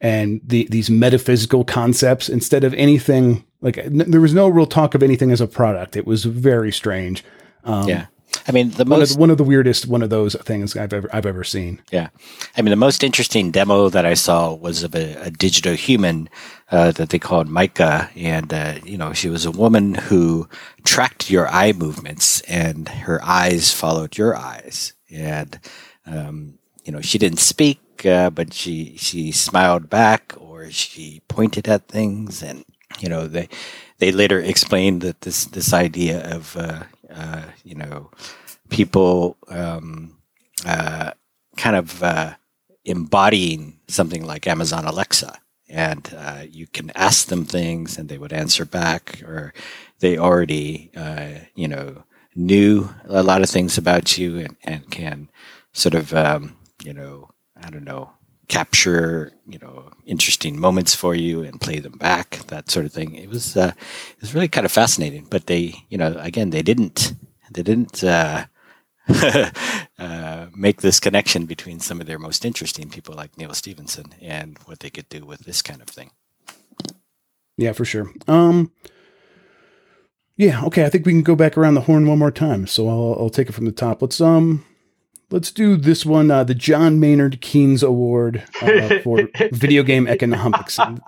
and 0.00 0.40
the, 0.44 0.66
these 0.70 0.88
metaphysical 0.88 1.64
concepts 1.64 2.28
instead 2.28 2.64
of 2.64 2.72
anything 2.74 3.44
like 3.60 3.78
n- 3.78 4.10
there 4.10 4.20
was 4.20 4.34
no 4.34 4.48
real 4.48 4.66
talk 4.66 4.94
of 4.94 5.02
anything 5.02 5.30
as 5.30 5.40
a 5.40 5.46
product. 5.46 5.96
It 5.96 6.06
was 6.06 6.24
very 6.24 6.72
strange. 6.72 7.22
Um, 7.64 7.88
yeah. 7.88 8.06
I 8.46 8.52
mean, 8.52 8.70
the 8.70 8.84
one 8.84 9.00
most 9.00 9.10
of 9.10 9.16
the, 9.16 9.20
one 9.20 9.30
of 9.30 9.38
the 9.38 9.44
weirdest 9.44 9.86
one 9.86 10.02
of 10.02 10.10
those 10.10 10.34
things 10.36 10.76
I've 10.76 10.92
ever 10.92 11.08
I've 11.12 11.26
ever 11.26 11.44
seen. 11.44 11.82
Yeah. 11.90 12.08
I 12.56 12.62
mean, 12.62 12.70
the 12.70 12.76
most 12.76 13.02
interesting 13.02 13.50
demo 13.50 13.88
that 13.88 14.06
I 14.06 14.14
saw 14.14 14.54
was 14.54 14.82
of 14.82 14.94
a, 14.94 15.14
a 15.16 15.30
digital 15.30 15.74
human 15.74 16.28
uh, 16.70 16.92
that 16.92 17.10
they 17.10 17.18
called 17.18 17.48
Mica. 17.48 18.08
And, 18.16 18.52
uh, 18.52 18.78
you 18.84 18.96
know, 18.96 19.12
she 19.12 19.28
was 19.28 19.44
a 19.44 19.50
woman 19.50 19.94
who 19.94 20.48
tracked 20.84 21.30
your 21.30 21.48
eye 21.48 21.72
movements 21.72 22.40
and 22.42 22.88
her 22.88 23.22
eyes 23.22 23.72
followed 23.72 24.16
your 24.16 24.36
eyes. 24.36 24.94
And, 25.12 25.58
um, 26.06 26.58
you 26.84 26.92
know, 26.92 27.00
she 27.00 27.18
didn't 27.18 27.38
speak, 27.40 28.06
uh, 28.06 28.30
but 28.30 28.52
she, 28.54 28.96
she 28.96 29.32
smiled 29.32 29.90
back 29.90 30.34
or 30.38 30.70
she 30.70 31.22
pointed 31.28 31.68
at 31.68 31.88
things. 31.88 32.42
And, 32.42 32.64
you 32.98 33.08
know, 33.08 33.26
they, 33.26 33.48
they 33.98 34.12
later 34.12 34.40
explained 34.40 35.02
that 35.02 35.22
this, 35.22 35.44
this 35.46 35.72
idea 35.72 36.20
of, 36.34 36.56
uh, 36.56 36.84
uh, 37.12 37.42
you 37.64 37.74
know, 37.74 38.10
people, 38.68 39.36
um, 39.48 40.16
uh, 40.66 41.12
kind 41.56 41.76
of 41.76 42.02
uh, 42.02 42.34
embodying 42.84 43.78
something 43.88 44.24
like 44.24 44.46
Amazon 44.46 44.84
Alexa. 44.84 45.38
And 45.68 46.12
uh, 46.16 46.42
you 46.50 46.66
can 46.66 46.90
ask 46.96 47.28
them 47.28 47.44
things 47.44 47.96
and 47.98 48.08
they 48.08 48.18
would 48.18 48.32
answer 48.32 48.64
back, 48.64 49.22
or 49.22 49.54
they 50.00 50.18
already, 50.18 50.90
you 51.54 51.68
know, 51.68 52.02
knew 52.40 52.88
a 53.04 53.22
lot 53.22 53.42
of 53.42 53.50
things 53.50 53.78
about 53.78 54.18
you 54.18 54.38
and, 54.38 54.56
and 54.64 54.90
can 54.90 55.30
sort 55.72 55.94
of, 55.94 56.12
um, 56.14 56.56
you 56.82 56.92
know, 56.92 57.30
I 57.56 57.70
don't 57.70 57.84
know, 57.84 58.10
capture, 58.48 59.32
you 59.46 59.58
know, 59.58 59.90
interesting 60.06 60.58
moments 60.58 60.94
for 60.94 61.14
you 61.14 61.42
and 61.42 61.60
play 61.60 61.78
them 61.78 61.98
back, 61.98 62.40
that 62.48 62.70
sort 62.70 62.86
of 62.86 62.92
thing. 62.92 63.14
It 63.14 63.28
was, 63.28 63.56
uh, 63.56 63.72
it 63.76 64.20
was 64.20 64.34
really 64.34 64.48
kind 64.48 64.64
of 64.64 64.72
fascinating. 64.72 65.26
But 65.30 65.46
they, 65.46 65.74
you 65.88 65.98
know, 65.98 66.16
again, 66.18 66.50
they 66.50 66.62
didn't, 66.62 67.14
they 67.52 67.62
didn't, 67.62 68.02
uh, 68.02 68.46
uh, 69.98 70.46
make 70.54 70.82
this 70.82 71.00
connection 71.00 71.46
between 71.46 71.80
some 71.80 72.00
of 72.00 72.06
their 72.06 72.18
most 72.18 72.44
interesting 72.44 72.90
people 72.90 73.14
like 73.14 73.36
Neal 73.36 73.54
Stephenson 73.54 74.14
and 74.20 74.58
what 74.66 74.80
they 74.80 74.90
could 74.90 75.08
do 75.08 75.24
with 75.24 75.40
this 75.40 75.62
kind 75.62 75.80
of 75.80 75.88
thing. 75.88 76.10
Yeah, 77.56 77.72
for 77.72 77.84
sure. 77.84 78.10
Um, 78.26 78.72
yeah, 80.40 80.64
okay. 80.64 80.86
I 80.86 80.88
think 80.88 81.04
we 81.04 81.12
can 81.12 81.22
go 81.22 81.36
back 81.36 81.58
around 81.58 81.74
the 81.74 81.82
horn 81.82 82.06
one 82.06 82.18
more 82.18 82.30
time. 82.30 82.66
So 82.66 82.88
I'll, 82.88 83.14
I'll 83.20 83.30
take 83.30 83.50
it 83.50 83.52
from 83.52 83.66
the 83.66 83.72
top. 83.72 84.00
Let's 84.00 84.22
um, 84.22 84.64
let's 85.30 85.50
do 85.50 85.76
this 85.76 86.06
one. 86.06 86.30
Uh, 86.30 86.44
the 86.44 86.54
John 86.54 86.98
Maynard 86.98 87.42
Keynes 87.42 87.82
Award 87.82 88.42
uh, 88.62 88.98
for 89.04 89.28
video 89.52 89.82
game 89.82 90.08
economics. 90.08 90.78
And, 90.78 91.02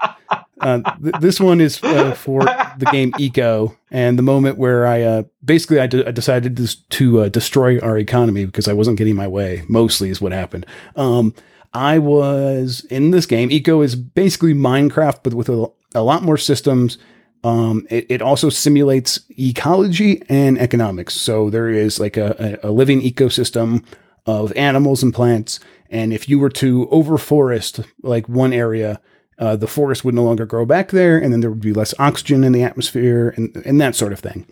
uh, 0.60 0.82
th- 1.02 1.14
this 1.20 1.40
one 1.40 1.62
is 1.62 1.82
uh, 1.82 2.14
for 2.14 2.40
the 2.42 2.86
game 2.92 3.14
Eco, 3.18 3.74
and 3.90 4.18
the 4.18 4.22
moment 4.22 4.58
where 4.58 4.86
I 4.86 5.00
uh, 5.00 5.22
basically 5.42 5.80
I, 5.80 5.86
decided 5.86 6.58
to, 6.58 6.88
to 6.90 7.20
uh, 7.22 7.28
destroy 7.30 7.80
our 7.80 7.96
economy 7.96 8.44
because 8.44 8.68
I 8.68 8.74
wasn't 8.74 8.98
getting 8.98 9.16
my 9.16 9.28
way. 9.28 9.62
Mostly 9.66 10.10
is 10.10 10.20
what 10.20 10.32
happened. 10.32 10.66
Um, 10.94 11.34
I 11.72 11.98
was 11.98 12.84
in 12.90 13.12
this 13.12 13.24
game. 13.24 13.50
Eco 13.50 13.80
is 13.80 13.96
basically 13.96 14.52
Minecraft, 14.52 15.20
but 15.22 15.32
with 15.32 15.48
a, 15.48 15.70
a 15.94 16.02
lot 16.02 16.22
more 16.22 16.36
systems. 16.36 16.98
Um, 17.44 17.86
it, 17.90 18.06
it 18.08 18.22
also 18.22 18.50
simulates 18.50 19.20
ecology 19.30 20.22
and 20.28 20.58
economics. 20.58 21.14
So 21.14 21.50
there 21.50 21.68
is 21.68 21.98
like 21.98 22.16
a, 22.16 22.58
a, 22.62 22.70
living 22.70 23.00
ecosystem 23.00 23.84
of 24.26 24.52
animals 24.52 25.02
and 25.02 25.12
plants. 25.12 25.58
And 25.90 26.12
if 26.12 26.28
you 26.28 26.38
were 26.38 26.50
to 26.50 26.86
overforest 26.86 27.84
like 28.02 28.28
one 28.28 28.52
area, 28.52 29.00
uh, 29.38 29.56
the 29.56 29.66
forest 29.66 30.04
would 30.04 30.14
no 30.14 30.22
longer 30.22 30.46
grow 30.46 30.64
back 30.64 30.90
there, 30.90 31.18
and 31.18 31.32
then 31.32 31.40
there 31.40 31.50
would 31.50 31.60
be 31.60 31.72
less 31.72 31.94
oxygen 31.98 32.44
in 32.44 32.52
the 32.52 32.62
atmosphere 32.62 33.34
and, 33.36 33.56
and 33.64 33.80
that 33.80 33.96
sort 33.96 34.12
of 34.12 34.20
thing. 34.20 34.46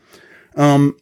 Um, 0.56 0.96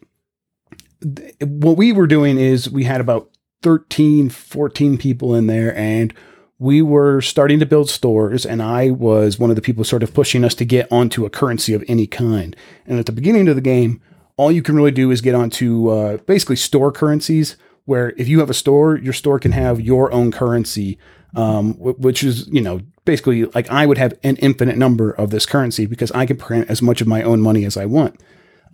th- 1.01 1.35
what 1.41 1.79
we 1.79 1.93
were 1.93 2.07
doing 2.07 2.39
is 2.39 2.69
we 2.69 2.85
had 2.85 3.01
about 3.01 3.31
13, 3.63 4.29
14 4.29 4.99
people 4.99 5.35
in 5.35 5.47
there, 5.47 5.75
and 5.75 6.13
we 6.59 6.83
were 6.83 7.21
starting 7.21 7.61
to 7.61 7.67
build 7.67 7.89
stores. 7.89 8.45
And 8.45 8.63
I 8.63 8.91
was 8.91 9.39
one 9.39 9.51
of 9.51 9.57
the 9.57 9.63
people 9.63 9.85
sort 9.85 10.03
of 10.03 10.13
pushing 10.13 10.45
us 10.45 10.55
to 10.57 10.65
get 10.65 10.91
onto 10.91 11.25
a 11.25 11.31
currency 11.31 11.73
of 11.75 11.85
any 11.89 12.07
kind. 12.07 12.57
And 12.87 12.99
at 12.99 13.07
the 13.07 13.13
beginning 13.13 13.49
of 13.49 13.55
the 13.55 13.63
game, 13.63 14.01
all 14.37 14.53
you 14.53 14.63
can 14.63 14.77
really 14.77 14.91
do 14.91 15.11
is 15.11 15.21
get 15.21 15.35
onto 15.35 15.89
uh, 15.89 16.17
basically 16.19 16.57
store 16.57 16.93
currencies, 16.93 17.57
where 17.85 18.13
if 18.17 18.29
you 18.29 18.41
have 18.41 18.51
a 18.51 18.55
store, 18.55 18.97
your 18.99 19.13
store 19.13 19.39
can 19.39 19.53
have 19.53 19.81
your 19.81 20.13
own 20.13 20.31
currency, 20.31 20.99
um, 21.35 21.75
wh- 21.75 21.99
which 21.99 22.23
is, 22.23 22.47
you 22.49 22.61
know, 22.61 22.81
basically 23.05 23.47
like 23.47 23.71
I 23.71 23.87
would 23.87 23.99
have 23.99 24.15
an 24.23 24.37
infinite 24.37 24.77
number 24.77 25.11
of 25.11 25.31
this 25.31 25.47
currency 25.47 25.87
because 25.87 26.13
I 26.13 26.27
can 26.27 26.37
print 26.37 26.69
as 26.69 26.83
much 26.83 27.01
of 27.01 27.07
my 27.07 27.23
own 27.23 27.41
money 27.41 27.65
as 27.65 27.77
I 27.77 27.87
want. 27.87 28.21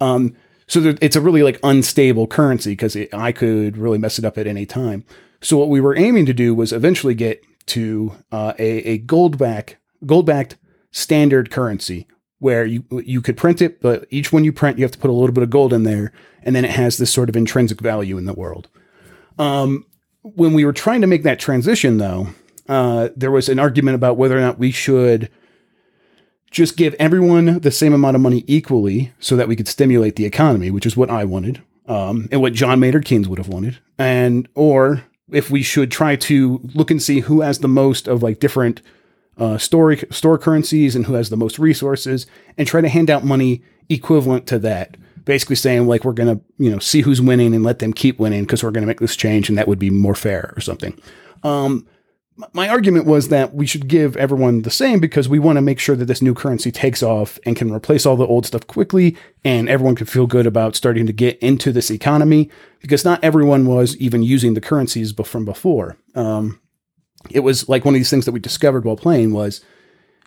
Um, 0.01 0.35
so 0.67 0.81
there, 0.81 0.97
it's 1.01 1.17
a 1.17 1.21
really 1.21 1.43
like 1.43 1.61
unstable 1.63 2.27
currency 2.27 2.73
because 2.73 2.97
I 3.13 3.33
could 3.33 3.77
really 3.77 3.99
mess 3.99 4.19
it 4.19 4.25
up 4.25 4.37
at 4.37 4.47
any 4.47 4.67
time. 4.67 5.05
So 5.41 5.57
what 5.57 5.69
we 5.69 5.81
were 5.81 5.97
aiming 5.97 6.27
to 6.27 6.33
do 6.33 6.55
was 6.55 6.73
eventually 6.73 7.15
get 7.15 7.45
to 7.67 8.13
uh, 8.33 8.53
a, 8.59 8.79
a 8.89 8.99
gold 8.99 9.39
back 9.39 9.79
gold 10.05 10.27
backed 10.27 10.57
standard 10.91 11.51
currency 11.51 12.07
where 12.39 12.65
you 12.67 12.85
you 13.05 13.23
could 13.23 13.37
print 13.37 13.63
it, 13.63 13.81
but 13.81 14.07
each 14.11 14.33
one 14.33 14.45
you 14.45 14.53
print, 14.53 14.79
you 14.79 14.85
have 14.85 14.93
to 14.93 14.99
put 14.99 15.11
a 15.11 15.15
little 15.15 15.33
bit 15.33 15.43
of 15.43 15.51
gold 15.51 15.73
in 15.73 15.85
there, 15.85 16.13
and 16.43 16.55
then 16.55 16.65
it 16.65 16.71
has 16.73 16.99
this 16.99 17.13
sort 17.13 17.29
of 17.29 17.37
intrinsic 17.37 17.81
value 17.81 18.19
in 18.19 18.27
the 18.27 18.35
world. 18.35 18.69
Um, 19.39 19.87
when 20.23 20.53
we 20.53 20.65
were 20.65 20.73
trying 20.73 21.01
to 21.01 21.07
make 21.07 21.23
that 21.23 21.39
transition, 21.39 21.99
though, 21.99 22.29
uh, 22.69 23.09
there 23.17 23.31
was 23.31 23.49
an 23.49 23.59
argument 23.59 23.95
about 23.95 24.17
whether 24.17 24.37
or 24.37 24.41
not 24.41 24.59
we 24.59 24.71
should 24.71 25.31
just 26.51 26.77
give 26.77 26.95
everyone 26.95 27.61
the 27.61 27.71
same 27.71 27.93
amount 27.93 28.15
of 28.15 28.23
money 28.23 28.45
equally 28.47 29.13
so 29.19 29.37
that 29.37 29.49
we 29.49 29.57
could 29.57 29.67
stimulate 29.67 30.17
the 30.17 30.25
economy, 30.25 30.71
which 30.71 30.87
is 30.87 30.97
what 30.97 31.11
I 31.11 31.25
wanted, 31.25 31.63
um, 31.87 32.29
and 32.31 32.41
what 32.41 32.53
John 32.53 32.79
Maynard 32.79 33.05
Keynes 33.05 33.29
would 33.29 33.39
have 33.39 33.49
wanted, 33.49 33.79
and 33.99 34.49
or 34.55 35.05
if 35.31 35.51
we 35.51 35.63
should 35.63 35.91
try 35.91 36.17
to 36.17 36.61
look 36.75 36.91
and 36.91 37.03
see 37.03 37.21
who 37.21 37.41
has 37.41 37.59
the 37.59 37.69
most 37.69 38.09
of 38.09 38.23
like 38.23 38.41
different 38.41 38.83
uh, 39.39 39.59
store 39.59 39.97
store 40.11 40.39
currencies 40.39 40.95
and 40.95 41.07
who 41.07 41.15
has 41.15 41.31
the 41.31 41.37
most 41.37 41.59
resources, 41.59 42.27
and 42.57 42.69
try 42.69 42.81
to 42.81 42.89
hand 42.89 43.11
out 43.11 43.25
money 43.25 43.63
equivalent 43.89 44.47
to 44.47 44.59
that. 44.61 44.97
Basically 45.25 45.57
saying 45.57 45.87
like 45.87 46.05
we're 46.05 46.13
gonna 46.13 46.41
you 46.59 46.71
know 46.71 46.79
see 46.79 47.01
who's 47.01 47.21
winning 47.21 47.55
and 47.55 47.65
let 47.65 47.79
them 47.79 47.93
keep 47.93 48.19
winning 48.19 48.45
because 48.45 48.63
we're 48.63 48.71
gonna 48.71 48.87
make 48.87 49.01
this 49.01 49.17
change 49.17 49.49
and 49.49 49.57
that 49.57 49.69
would 49.69 49.79
be 49.79 49.91
more 49.91 50.15
fair 50.15 50.53
or 50.57 50.61
something. 50.61 50.99
Um, 51.43 51.87
my 52.53 52.69
argument 52.69 53.07
was 53.07 53.29
that 53.29 53.55
we 53.55 53.65
should 53.65 53.87
give 53.87 54.17
everyone 54.17 54.63
the 54.63 54.71
same 54.71 54.99
because 54.99 55.29
we 55.29 55.39
want 55.39 55.57
to 55.57 55.63
make 55.63 55.79
sure 55.79 55.95
that 55.95 56.07
this 56.07 56.23
new 56.23 56.35
currency 56.35 56.73
takes 56.73 57.03
off 57.03 57.39
and 57.47 57.55
can 57.55 57.73
replace 57.73 58.05
all 58.05 58.17
the 58.17 58.27
old 58.27 58.45
stuff 58.45 58.67
quickly 58.67 59.17
and 59.45 59.69
everyone 59.69 59.95
can 59.95 60.07
feel 60.07 60.27
good 60.27 60.47
about 60.47 60.75
starting 60.75 61.07
to 61.07 61.13
get 61.13 61.39
into 61.39 61.71
this 61.71 61.91
economy 61.91 62.51
because 62.81 63.05
not 63.05 63.23
everyone 63.23 63.67
was 63.67 63.97
even 63.99 64.23
using 64.23 64.55
the 64.55 64.61
currencies 64.61 65.13
from 65.13 65.45
before. 65.45 65.97
Um, 66.17 66.61
it 67.31 67.41
was 67.41 67.69
like 67.69 67.85
one 67.85 67.95
of 67.95 68.01
these 68.01 68.11
things 68.11 68.25
that 68.25 68.33
we 68.33 68.41
discovered 68.41 68.85
while 68.85 68.97
playing 68.97 69.33
was, 69.33 69.61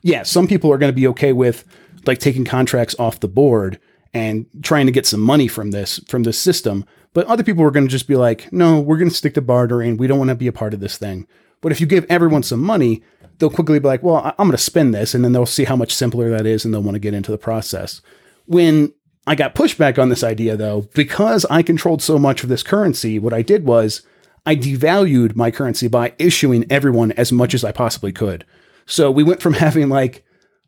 yeah, 0.01 0.23
some 0.23 0.47
people 0.47 0.71
are 0.71 0.77
going 0.77 0.91
to 0.91 0.95
be 0.95 1.07
okay 1.07 1.33
with 1.33 1.65
like 2.05 2.19
taking 2.19 2.45
contracts 2.45 2.95
off 2.97 3.19
the 3.19 3.27
board 3.27 3.79
and 4.13 4.45
trying 4.63 4.85
to 4.85 4.91
get 4.93 5.05
some 5.05 5.19
money 5.19 5.47
from 5.47 5.71
this 5.71 5.99
from 6.07 6.23
this 6.23 6.39
system, 6.39 6.85
but 7.13 7.27
other 7.27 7.43
people 7.43 7.63
are 7.63 7.71
going 7.71 7.85
to 7.85 7.91
just 7.91 8.07
be 8.07 8.15
like, 8.15 8.51
no, 8.53 8.79
we're 8.79 8.97
going 8.97 9.09
to 9.09 9.15
stick 9.15 9.33
to 9.33 9.41
bartering. 9.41 9.97
We 9.97 10.07
don't 10.07 10.17
want 10.17 10.29
to 10.29 10.35
be 10.35 10.47
a 10.47 10.53
part 10.53 10.73
of 10.73 10.79
this 10.79 10.97
thing. 10.97 11.27
But 11.67 11.73
if 11.73 11.81
you 11.81 11.87
give 11.87 12.05
everyone 12.07 12.43
some 12.43 12.61
money, 12.61 13.03
they'll 13.39 13.49
quickly 13.49 13.77
be 13.77 13.89
like, 13.89 14.01
well, 14.01 14.23
I'm 14.23 14.47
going 14.47 14.51
to 14.51 14.57
spend 14.57 14.93
this. 14.93 15.13
And 15.13 15.21
then 15.21 15.33
they'll 15.33 15.45
see 15.45 15.65
how 15.65 15.75
much 15.75 15.93
simpler 15.93 16.29
that 16.29 16.45
is 16.45 16.63
and 16.63 16.73
they'll 16.73 16.81
want 16.81 16.95
to 16.95 16.99
get 16.99 17.13
into 17.13 17.29
the 17.29 17.37
process. 17.37 18.01
When 18.45 18.93
I 19.27 19.35
got 19.35 19.53
pushback 19.53 20.01
on 20.01 20.07
this 20.07 20.23
idea, 20.23 20.55
though, 20.55 20.87
because 20.93 21.43
I 21.49 21.63
controlled 21.63 22.01
so 22.01 22.17
much 22.17 22.41
of 22.41 22.47
this 22.47 22.63
currency, 22.63 23.19
what 23.19 23.33
I 23.33 23.41
did 23.41 23.65
was 23.65 24.01
I 24.45 24.55
devalued 24.55 25.35
my 25.35 25.51
currency 25.51 25.89
by 25.89 26.13
issuing 26.17 26.65
everyone 26.71 27.11
as 27.11 27.33
much 27.33 27.53
as 27.53 27.65
I 27.65 27.73
possibly 27.73 28.13
could. 28.13 28.45
So 28.85 29.11
we 29.11 29.25
went 29.25 29.41
from 29.41 29.53
having 29.55 29.89
like 29.89 30.23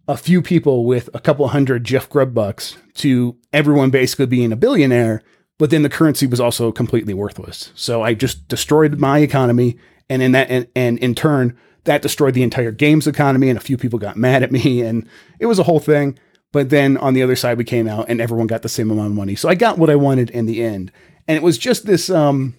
a 0.09 0.17
few 0.17 0.41
people 0.41 0.83
with 0.83 1.09
a 1.13 1.21
couple 1.21 1.47
hundred 1.47 1.85
Jeff 1.85 2.09
Grubb 2.09 2.33
bucks 2.33 2.75
to 2.95 3.37
everyone 3.53 3.89
basically 3.89 4.25
being 4.25 4.51
a 4.51 4.57
billionaire, 4.57 5.23
but 5.57 5.69
then 5.69 5.83
the 5.83 5.89
currency 5.89 6.27
was 6.27 6.41
also 6.41 6.73
completely 6.73 7.13
worthless. 7.13 7.71
So 7.73 8.01
I 8.01 8.15
just 8.15 8.49
destroyed 8.49 8.99
my 8.99 9.19
economy, 9.19 9.77
and 10.09 10.21
in 10.21 10.31
that, 10.31 10.49
and, 10.49 10.67
and 10.75 10.97
in 10.99 11.15
turn, 11.15 11.57
that 11.85 12.01
destroyed 12.01 12.33
the 12.33 12.43
entire 12.43 12.71
games 12.71 13.07
economy, 13.07 13.49
and 13.49 13.57
a 13.57 13.61
few 13.61 13.77
people 13.77 13.99
got 13.99 14.17
mad 14.17 14.43
at 14.43 14.51
me, 14.51 14.81
and 14.87 15.07
it 15.39 15.45
was 15.45 15.59
a 15.59 15.63
whole 15.63 15.79
thing. 15.79 16.17
But 16.51 16.71
then 16.71 16.97
on 16.97 17.13
the 17.13 17.21
other 17.21 17.35
side, 17.35 17.57
we 17.57 17.63
came 17.63 17.87
out, 17.87 18.07
and 18.09 18.19
everyone 18.19 18.47
got 18.47 18.63
the 18.63 18.69
same 18.69 18.89
amount 18.89 19.07
of 19.07 19.13
money. 19.13 19.35
So 19.35 19.49
I 19.49 19.55
got 19.55 19.77
what 19.77 19.89
I 19.89 19.95
wanted 19.95 20.29
in 20.31 20.45
the 20.45 20.63
end, 20.63 20.91
and 21.27 21.37
it 21.37 21.43
was 21.43 21.57
just 21.57 21.85
this. 21.85 22.09
Um, 22.09 22.55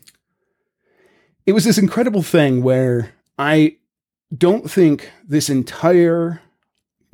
it 1.46 1.52
was 1.52 1.64
this 1.64 1.78
incredible 1.78 2.22
thing 2.22 2.62
where 2.62 3.12
I 3.38 3.78
don't 4.36 4.70
think 4.70 5.10
this 5.26 5.50
entire 5.50 6.40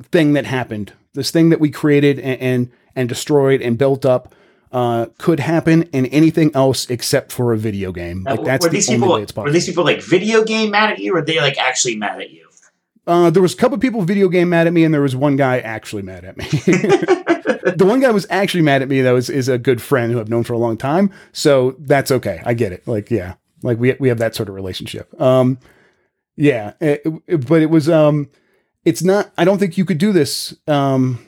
thing 0.03 0.33
that 0.33 0.45
happened, 0.45 0.93
this 1.13 1.31
thing 1.31 1.49
that 1.49 1.59
we 1.59 1.71
created 1.71 2.19
and 2.19 2.39
and, 2.39 2.71
and 2.95 3.09
destroyed 3.09 3.61
and 3.61 3.77
built 3.77 4.05
up, 4.05 4.35
uh, 4.71 5.07
could 5.17 5.39
happen 5.39 5.83
in 5.93 6.05
anything 6.07 6.51
else 6.53 6.89
except 6.89 7.31
for 7.31 7.53
a 7.53 7.57
video 7.57 7.91
game. 7.91 8.23
Like 8.23 8.43
that's 8.43 8.65
were 8.65 8.69
the 8.69 8.77
these 8.77 8.89
only 8.89 8.99
people 9.01 9.15
way 9.15 9.21
it's 9.23 9.35
were 9.35 9.51
these 9.51 9.65
people 9.65 9.83
like 9.83 10.01
video 10.01 10.43
game 10.43 10.71
mad 10.71 10.91
at 10.91 10.99
you, 10.99 11.15
or 11.15 11.21
they 11.21 11.39
like 11.39 11.57
actually 11.57 11.95
mad 11.95 12.19
at 12.21 12.31
you? 12.31 12.47
Uh, 13.05 13.29
there 13.29 13.41
was 13.41 13.53
a 13.53 13.57
couple 13.57 13.77
people 13.77 14.01
video 14.01 14.27
game 14.27 14.49
mad 14.49 14.67
at 14.67 14.73
me, 14.73 14.83
and 14.83 14.93
there 14.93 15.01
was 15.01 15.15
one 15.15 15.37
guy 15.37 15.59
actually 15.59 16.01
mad 16.01 16.25
at 16.25 16.35
me. 16.37 16.45
the 17.75 17.85
one 17.87 17.99
guy 18.01 18.11
was 18.11 18.27
actually 18.29 18.61
mad 18.63 18.81
at 18.81 18.89
me 18.89 19.01
though 19.01 19.15
is, 19.15 19.29
is 19.29 19.47
a 19.47 19.57
good 19.57 19.81
friend 19.81 20.11
who 20.11 20.19
I've 20.19 20.27
known 20.29 20.43
for 20.43 20.53
a 20.53 20.57
long 20.57 20.77
time, 20.77 21.11
so 21.31 21.75
that's 21.79 22.11
okay. 22.11 22.41
I 22.45 22.53
get 22.53 22.73
it. 22.73 22.85
Like 22.87 23.09
yeah, 23.09 23.35
like 23.63 23.79
we 23.79 23.95
we 23.99 24.09
have 24.09 24.17
that 24.19 24.35
sort 24.35 24.49
of 24.49 24.55
relationship. 24.55 25.19
Um, 25.21 25.57
yeah, 26.35 26.73
it- 26.81 27.01
it- 27.27 27.47
but 27.47 27.61
it 27.61 27.69
was 27.69 27.87
um, 27.89 28.29
it's 28.83 29.01
not. 29.03 29.31
I 29.37 29.45
don't 29.45 29.57
think 29.57 29.77
you 29.77 29.85
could 29.85 29.97
do 29.99 30.11
this. 30.11 30.53
Um, 30.67 31.19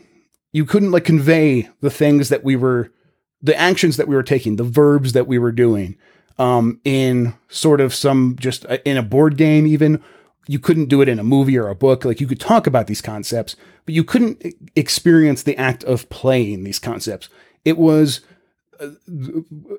you 0.52 0.66
couldn't 0.66 0.92
like 0.92 1.06
convey 1.06 1.70
the 1.80 1.90
things 1.92 2.28
that 2.30 2.44
we 2.44 2.56
were, 2.58 2.92
the 3.42 3.56
actions 3.56 3.98
that 3.98 4.08
we 4.08 4.16
were 4.16 4.24
taking, 4.24 4.56
the 4.56 4.64
verbs 4.64 5.14
that 5.14 5.28
we 5.28 5.40
were 5.40 5.52
doing, 5.52 5.98
um, 6.38 6.80
in 6.84 7.34
sort 7.50 7.82
of 7.82 7.94
some 7.94 8.36
just 8.40 8.66
uh, 8.66 8.78
in 8.86 8.98
a 8.98 9.04
board 9.04 9.38
game 9.38 9.68
even 9.68 10.02
you 10.50 10.58
couldn't 10.58 10.90
do 10.90 11.00
it 11.00 11.08
in 11.08 11.20
a 11.20 11.24
movie 11.24 11.60
or 11.60 11.68
a 11.68 11.76
book. 11.76 12.04
Like 12.04 12.20
you 12.20 12.26
could 12.26 12.40
talk 12.40 12.66
about 12.66 12.88
these 12.88 13.02
concepts, 13.02 13.56
but 13.86 13.94
you 13.94 14.04
couldn't 14.04 14.44
experience 14.76 15.44
the 15.44 15.56
act 15.58 15.84
of 15.84 16.10
playing 16.10 16.64
these 16.64 16.80
concepts. 16.80 17.30
It 17.64 17.78
was, 17.78 18.22
uh, 18.80 18.90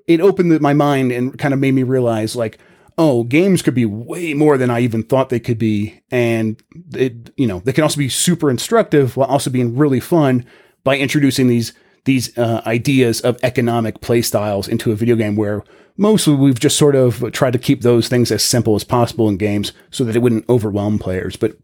it 0.07 0.21
opened 0.21 0.61
my 0.61 0.73
mind 0.73 1.11
and 1.11 1.37
kind 1.37 1.53
of 1.53 1.59
made 1.59 1.75
me 1.75 1.83
realize 1.83 2.37
like, 2.37 2.59
oh, 2.97 3.25
games 3.25 3.63
could 3.63 3.75
be 3.75 3.85
way 3.85 4.33
more 4.33 4.57
than 4.57 4.71
I 4.71 4.79
even 4.79 5.03
thought 5.03 5.31
they 5.31 5.41
could 5.41 5.59
be. 5.59 6.03
And 6.09 6.63
it, 6.95 7.31
you 7.37 7.49
know, 7.49 7.59
they 7.59 7.73
can 7.73 7.83
also 7.83 7.99
be 7.99 8.09
super 8.09 8.49
instructive 8.49 9.17
while 9.17 9.29
also 9.29 9.51
being 9.51 9.77
really 9.77 9.99
fun 9.99 10.47
by 10.85 10.99
introducing 10.99 11.49
these, 11.49 11.73
these 12.05 12.37
uh, 12.39 12.63
ideas 12.67 13.21
of 13.21 13.39
economic 13.43 14.01
play 14.01 14.23
styles 14.23 14.69
into 14.69 14.93
a 14.93 14.97
video 14.97 15.17
game 15.17 15.37
where 15.37 15.63
mostly 15.97 16.35
we've 16.35 16.59
just 16.59 16.79
sort 16.79 16.95
of 16.95 17.31
tried 17.33 17.53
to 17.53 17.59
keep 17.59 17.83
those 17.83 18.09
things 18.09 18.31
as 18.33 18.43
simple 18.43 18.75
as 18.75 18.85
possible 18.85 19.29
in 19.29 19.37
games 19.37 19.73
so 19.91 20.05
that 20.05 20.17
it 20.17 20.21
wouldn't 20.21 20.49
overwhelm 20.49 20.99
players. 20.99 21.37
But 21.37 21.57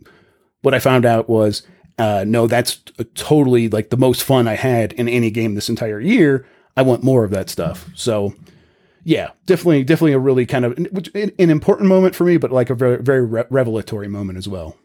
what 0.63 0.75
I 0.75 0.79
found 0.79 1.07
out 1.07 1.29
was, 1.29 1.63
uh, 1.99 2.25
no, 2.27 2.47
that's 2.47 2.81
totally 3.15 3.69
like 3.69 3.91
the 3.91 3.97
most 3.97 4.23
fun 4.23 4.47
I 4.47 4.55
had 4.55 4.93
in 4.93 5.09
any 5.09 5.31
game 5.31 5.55
this 5.55 5.71
entire 5.71 6.01
year. 6.01 6.47
I 6.77 6.83
want 6.83 7.03
more 7.03 7.25
of 7.25 7.31
that 7.31 7.49
stuff. 7.49 7.89
So, 7.95 8.35
yeah, 9.05 9.31
definitely, 9.47 9.85
definitely 9.85 10.13
a 10.13 10.19
really 10.19 10.45
kind 10.45 10.67
of 10.67 10.77
an 10.77 11.33
an 11.39 11.51
important 11.51 11.89
moment 11.89 12.15
for 12.15 12.25
me, 12.25 12.37
but 12.37 12.53
like 12.53 12.69
a 12.69 12.75
very, 12.75 13.03
very 13.03 13.25
re- 13.25 13.45
revelatory 13.49 14.09
moment 14.09 14.37
as 14.37 14.49
well. 14.49 14.77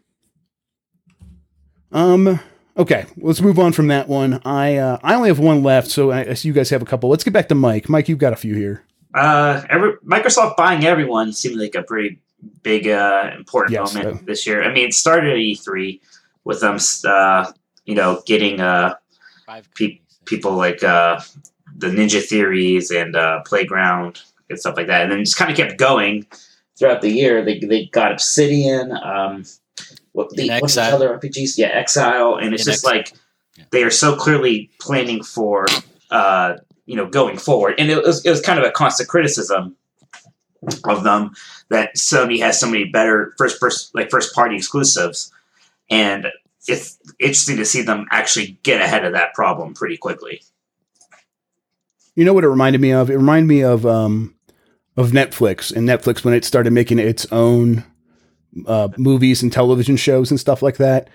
Um. 1.90 2.40
Okay, 2.76 3.04
let's 3.18 3.40
move 3.40 3.58
on 3.58 3.72
from 3.72 3.88
that 3.88 4.08
one. 4.08 4.40
I 4.44 4.76
uh, 4.76 4.98
I 5.02 5.14
only 5.14 5.28
have 5.28 5.38
one 5.38 5.62
left, 5.62 5.90
so 5.90 6.10
I, 6.10 6.30
I 6.30 6.34
see 6.34 6.48
you 6.48 6.54
guys 6.54 6.70
have 6.70 6.80
a 6.80 6.86
couple. 6.86 7.10
Let's 7.10 7.24
get 7.24 7.32
back 7.32 7.48
to 7.48 7.54
Mike. 7.54 7.88
Mike, 7.88 8.08
you've 8.08 8.18
got 8.18 8.32
a 8.32 8.36
few 8.36 8.54
here. 8.54 8.84
Uh, 9.14 9.62
every, 9.68 9.92
Microsoft 9.98 10.56
buying 10.56 10.84
everyone 10.86 11.32
seemed 11.32 11.56
like 11.56 11.74
a 11.74 11.82
pretty 11.82 12.18
big, 12.62 12.88
uh, 12.88 13.30
important 13.36 13.72
Yes, 13.72 13.94
moment 13.94 14.16
uh, 14.16 14.24
this 14.24 14.46
year. 14.46 14.62
I 14.62 14.72
mean, 14.72 14.86
it 14.86 14.94
started 14.94 15.30
at 15.30 15.36
E3 15.36 16.00
with 16.44 16.60
them, 16.60 16.78
uh, 17.04 17.52
you 17.84 17.94
know, 17.94 18.22
getting 18.26 18.60
uh, 18.60 18.94
Five 19.46 19.68
Pe- 19.74 20.00
people 20.24 20.52
like 20.52 20.82
uh, 20.82 21.20
the 21.76 21.88
Ninja 21.88 22.22
Theories 22.22 22.90
and 22.90 23.14
uh, 23.14 23.42
Playground 23.42 24.22
and 24.48 24.58
stuff 24.58 24.76
like 24.76 24.86
that, 24.86 25.02
and 25.02 25.12
then 25.12 25.24
just 25.24 25.36
kind 25.36 25.50
of 25.50 25.56
kept 25.56 25.78
going 25.78 26.26
throughout 26.78 27.02
the 27.02 27.10
year. 27.10 27.44
They 27.44 27.58
they 27.58 27.86
got 27.86 28.12
Obsidian. 28.12 28.92
Um, 28.92 29.44
what 30.12 30.30
the 30.30 30.50
what's 30.60 30.74
the 30.74 30.82
other 30.82 31.18
RPGs? 31.18 31.56
Yeah, 31.58 31.82
inXile, 31.82 32.42
and 32.42 32.54
it's 32.54 32.66
In 32.66 32.72
just 32.72 32.84
inXile. 32.84 32.88
like 32.94 33.12
Yeah. 33.56 33.64
they 33.70 33.82
are 33.82 33.90
so 33.90 34.16
clearly 34.16 34.70
planning 34.80 35.22
for 35.22 35.66
uh, 36.10 36.56
you 36.86 36.96
know 36.96 37.06
going 37.06 37.38
forward, 37.38 37.74
and 37.78 37.90
it 37.90 38.02
was 38.02 38.24
it 38.24 38.30
was 38.30 38.40
kind 38.40 38.58
of 38.58 38.64
a 38.64 38.70
constant 38.70 39.08
criticism 39.08 39.76
of 40.84 41.02
them 41.02 41.32
that 41.70 41.96
Sony 41.96 42.38
has 42.40 42.60
so 42.60 42.70
many 42.70 42.84
better 42.84 43.34
first 43.38 43.58
person 43.60 43.90
like 43.94 44.10
first 44.10 44.34
party 44.34 44.56
exclusives, 44.56 45.32
and 45.90 46.26
it's 46.68 46.98
interesting 47.18 47.56
to 47.56 47.64
see 47.64 47.82
them 47.82 48.06
actually 48.12 48.58
get 48.62 48.80
ahead 48.80 49.04
of 49.04 49.12
that 49.14 49.34
problem 49.34 49.74
pretty 49.74 49.96
quickly. 49.96 50.42
You 52.14 52.24
know 52.24 52.34
what 52.34 52.44
it 52.44 52.48
reminded 52.48 52.80
me 52.80 52.92
of? 52.92 53.10
It 53.10 53.16
reminded 53.16 53.48
me 53.48 53.62
of 53.62 53.86
um 53.86 54.34
of 54.96 55.10
Netflix 55.12 55.74
and 55.74 55.88
Netflix 55.88 56.24
when 56.24 56.34
it 56.34 56.44
started 56.44 56.72
making 56.72 56.98
its 56.98 57.26
own 57.32 57.84
uh, 58.66 58.88
movies 58.96 59.42
and 59.42 59.52
television 59.52 59.96
shows 59.96 60.30
and 60.30 60.38
stuff 60.38 60.62
like 60.62 60.76
that. 60.76 61.08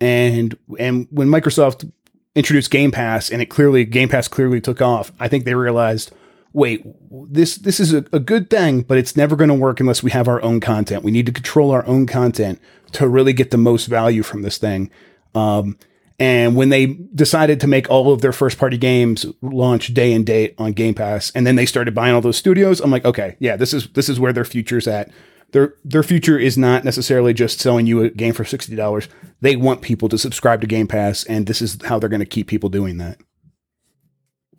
And 0.00 0.56
and 0.78 1.06
when 1.10 1.28
Microsoft 1.28 1.90
introduced 2.34 2.70
Game 2.70 2.90
Pass 2.90 3.30
and 3.30 3.40
it 3.40 3.46
clearly 3.46 3.84
Game 3.84 4.08
Pass 4.08 4.28
clearly 4.28 4.60
took 4.60 4.82
off, 4.82 5.12
I 5.20 5.28
think 5.28 5.44
they 5.44 5.54
realized, 5.54 6.12
wait, 6.52 6.84
this 7.10 7.56
this 7.56 7.80
is 7.80 7.92
a, 7.92 8.04
a 8.12 8.18
good 8.18 8.50
thing, 8.50 8.82
but 8.82 8.98
it's 8.98 9.16
never 9.16 9.36
going 9.36 9.48
to 9.48 9.54
work 9.54 9.80
unless 9.80 10.02
we 10.02 10.10
have 10.10 10.28
our 10.28 10.42
own 10.42 10.60
content. 10.60 11.04
We 11.04 11.12
need 11.12 11.26
to 11.26 11.32
control 11.32 11.70
our 11.70 11.86
own 11.86 12.06
content 12.06 12.60
to 12.92 13.08
really 13.08 13.32
get 13.32 13.50
the 13.50 13.56
most 13.56 13.86
value 13.86 14.22
from 14.22 14.42
this 14.42 14.58
thing. 14.58 14.90
Um, 15.34 15.78
and 16.18 16.54
when 16.54 16.68
they 16.68 16.86
decided 16.86 17.60
to 17.60 17.66
make 17.66 17.90
all 17.90 18.12
of 18.12 18.20
their 18.20 18.32
first 18.32 18.56
party 18.56 18.78
games 18.78 19.26
launch 19.42 19.92
day 19.92 20.12
and 20.12 20.24
date 20.24 20.54
on 20.58 20.72
Game 20.72 20.94
Pass, 20.94 21.32
and 21.34 21.44
then 21.44 21.56
they 21.56 21.66
started 21.66 21.94
buying 21.94 22.14
all 22.14 22.20
those 22.20 22.36
studios, 22.36 22.80
I'm 22.80 22.90
like, 22.90 23.04
okay, 23.04 23.36
yeah, 23.40 23.56
this 23.56 23.74
is 23.74 23.88
this 23.90 24.08
is 24.08 24.20
where 24.20 24.32
their 24.32 24.44
future's 24.44 24.86
at. 24.86 25.10
Their 25.52 25.74
their 25.84 26.02
future 26.02 26.38
is 26.38 26.58
not 26.58 26.84
necessarily 26.84 27.32
just 27.32 27.60
selling 27.60 27.86
you 27.86 28.02
a 28.02 28.10
game 28.10 28.34
for 28.34 28.44
sixty 28.44 28.74
dollars. 28.74 29.08
They 29.40 29.56
want 29.56 29.82
people 29.82 30.08
to 30.08 30.18
subscribe 30.18 30.60
to 30.62 30.66
Game 30.66 30.86
Pass, 30.88 31.24
and 31.24 31.46
this 31.46 31.62
is 31.62 31.78
how 31.84 31.98
they're 31.98 32.08
going 32.08 32.20
to 32.20 32.26
keep 32.26 32.46
people 32.48 32.68
doing 32.68 32.98
that. 32.98 33.18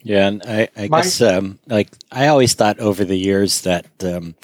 Yeah, 0.04 0.28
and 0.28 0.44
I, 0.46 0.70
I 0.78 0.88
My- 0.88 1.02
guess 1.02 1.20
um, 1.22 1.60
like 1.68 1.90
I 2.12 2.28
always 2.28 2.54
thought 2.54 2.80
over 2.80 3.04
the 3.04 3.18
years 3.18 3.62
that 3.62 3.88
um, 4.04 4.36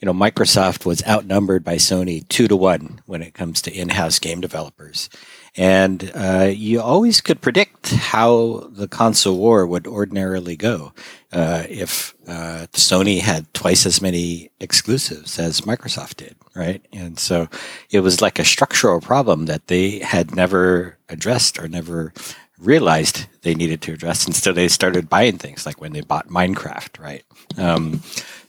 you 0.00 0.06
know 0.06 0.12
Microsoft 0.14 0.86
was 0.86 1.06
outnumbered 1.06 1.62
by 1.62 1.76
Sony 1.76 2.26
two 2.28 2.48
to 2.48 2.56
one 2.56 3.00
when 3.06 3.22
it 3.22 3.34
comes 3.34 3.60
to 3.62 3.72
in-house 3.72 4.18
game 4.18 4.40
developers, 4.40 5.10
and 5.56 6.10
uh, 6.14 6.50
you 6.52 6.80
always 6.80 7.20
could 7.20 7.40
predict 7.40 7.90
how 7.94 8.68
the 8.70 8.88
console 8.88 9.36
war 9.36 9.66
would 9.66 9.86
ordinarily 9.86 10.56
go 10.56 10.92
uh, 11.32 11.64
if 11.68 12.14
uh, 12.26 12.66
Sony 12.72 13.20
had 13.20 13.52
twice 13.52 13.84
as 13.84 14.00
many 14.00 14.50
exclusives 14.60 15.38
as 15.38 15.62
Microsoft 15.62 16.16
did, 16.16 16.36
right? 16.54 16.82
And 16.92 17.18
so 17.18 17.48
it 17.90 18.00
was 18.00 18.22
like 18.22 18.38
a 18.38 18.44
structural 18.44 19.00
problem 19.00 19.46
that 19.46 19.66
they 19.66 19.98
had 19.98 20.34
never 20.34 20.96
addressed 21.08 21.58
or 21.58 21.68
never 21.68 22.14
realized 22.58 23.26
they 23.42 23.54
needed 23.54 23.82
to 23.82 23.92
address 23.92 24.24
and 24.24 24.36
so 24.36 24.52
they 24.52 24.68
started 24.68 25.08
buying 25.08 25.36
things 25.36 25.66
like 25.66 25.80
when 25.80 25.92
they 25.92 26.00
bought 26.00 26.28
minecraft 26.28 27.00
right 27.00 27.24
um, 27.58 28.00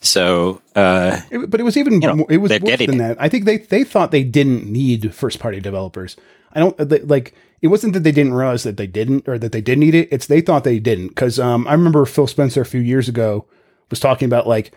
so 0.04 0.62
uh, 0.76 1.20
It- 1.32 1.50
but 1.50 1.60
it 1.60 1.64
was 1.64 1.78
even 1.78 2.02
You 2.02 2.08
know, 2.08 2.16
more, 2.16 2.28
it 2.30 2.38
was 2.38 2.52
worse 2.52 2.60
getting 2.62 2.88
than 2.90 2.98
that. 3.00 3.18
I 3.20 3.30
think 3.30 3.46
they 3.46 3.58
they 3.58 3.84
thought 3.84 4.12
they 4.12 4.24
didn't 4.24 4.66
need 4.66 5.14
first 5.16 5.40
party 5.40 5.60
developers. 5.60 6.16
I 6.54 6.60
don't 6.60 6.78
they, 6.78 7.00
like 7.00 7.34
it 7.62 7.68
wasn't 7.70 7.94
that 7.94 8.04
they 8.04 8.12
didn't 8.12 8.34
realize 8.34 8.64
that 8.64 8.78
they 8.78 8.88
didn't 8.88 9.28
or 9.28 9.40
that 9.40 9.52
they 9.52 9.62
did 9.62 9.80
need 9.80 9.96
it. 9.96 10.10
It's 10.12 10.28
they 10.28 10.42
thought 10.42 10.64
they 10.64 10.80
didn't 10.80 11.08
because 11.10 11.40
um, 11.40 11.68
I 11.68 11.72
remember 11.74 12.06
Phil 12.06 12.28
Spencer 12.28 12.62
a 12.62 12.66
few 12.66 12.82
years 12.82 13.10
ago 13.10 13.48
was 13.90 14.00
talking 14.00 14.26
about 14.28 14.48
like 14.48 14.74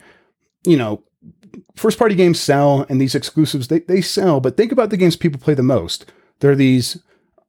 you 0.64 0.76
know 0.76 1.02
first 1.74 1.98
party 1.98 2.14
games 2.14 2.40
sell 2.40 2.86
and 2.88 3.00
these 3.00 3.14
exclusives 3.14 3.68
they 3.68 3.80
they 3.80 4.00
sell, 4.00 4.40
but 4.40 4.56
think 4.56 4.72
about 4.72 4.90
the 4.90 4.96
games 4.96 5.16
people 5.16 5.40
play 5.40 5.54
the 5.54 5.62
most. 5.62 6.06
They're 6.40 6.54
these 6.54 6.98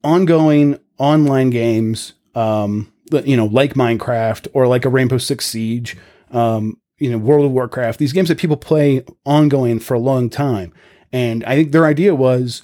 ongoing 0.04 0.80
online 0.98 1.50
games, 1.50 2.14
um, 2.36 2.92
that, 3.12 3.28
you 3.28 3.36
know, 3.38 3.46
like 3.46 3.74
Minecraft 3.74 4.48
or 4.54 4.68
like 4.68 4.86
a 4.86 4.90
Rainbow 4.90 5.18
Six 5.18 5.46
Siege, 5.46 5.98
um, 6.32 6.78
you 7.00 7.12
know, 7.12 7.18
World 7.18 7.46
of 7.46 7.52
Warcraft, 7.52 8.00
these 8.00 8.14
games 8.14 8.30
that 8.30 8.38
people 8.38 8.58
play 8.58 9.04
ongoing 9.26 9.80
for 9.80 9.94
a 9.94 10.00
long 10.00 10.30
time. 10.30 10.74
And 11.12 11.44
I 11.46 11.56
think 11.56 11.72
their 11.72 11.86
idea 11.86 12.16
was, 12.16 12.64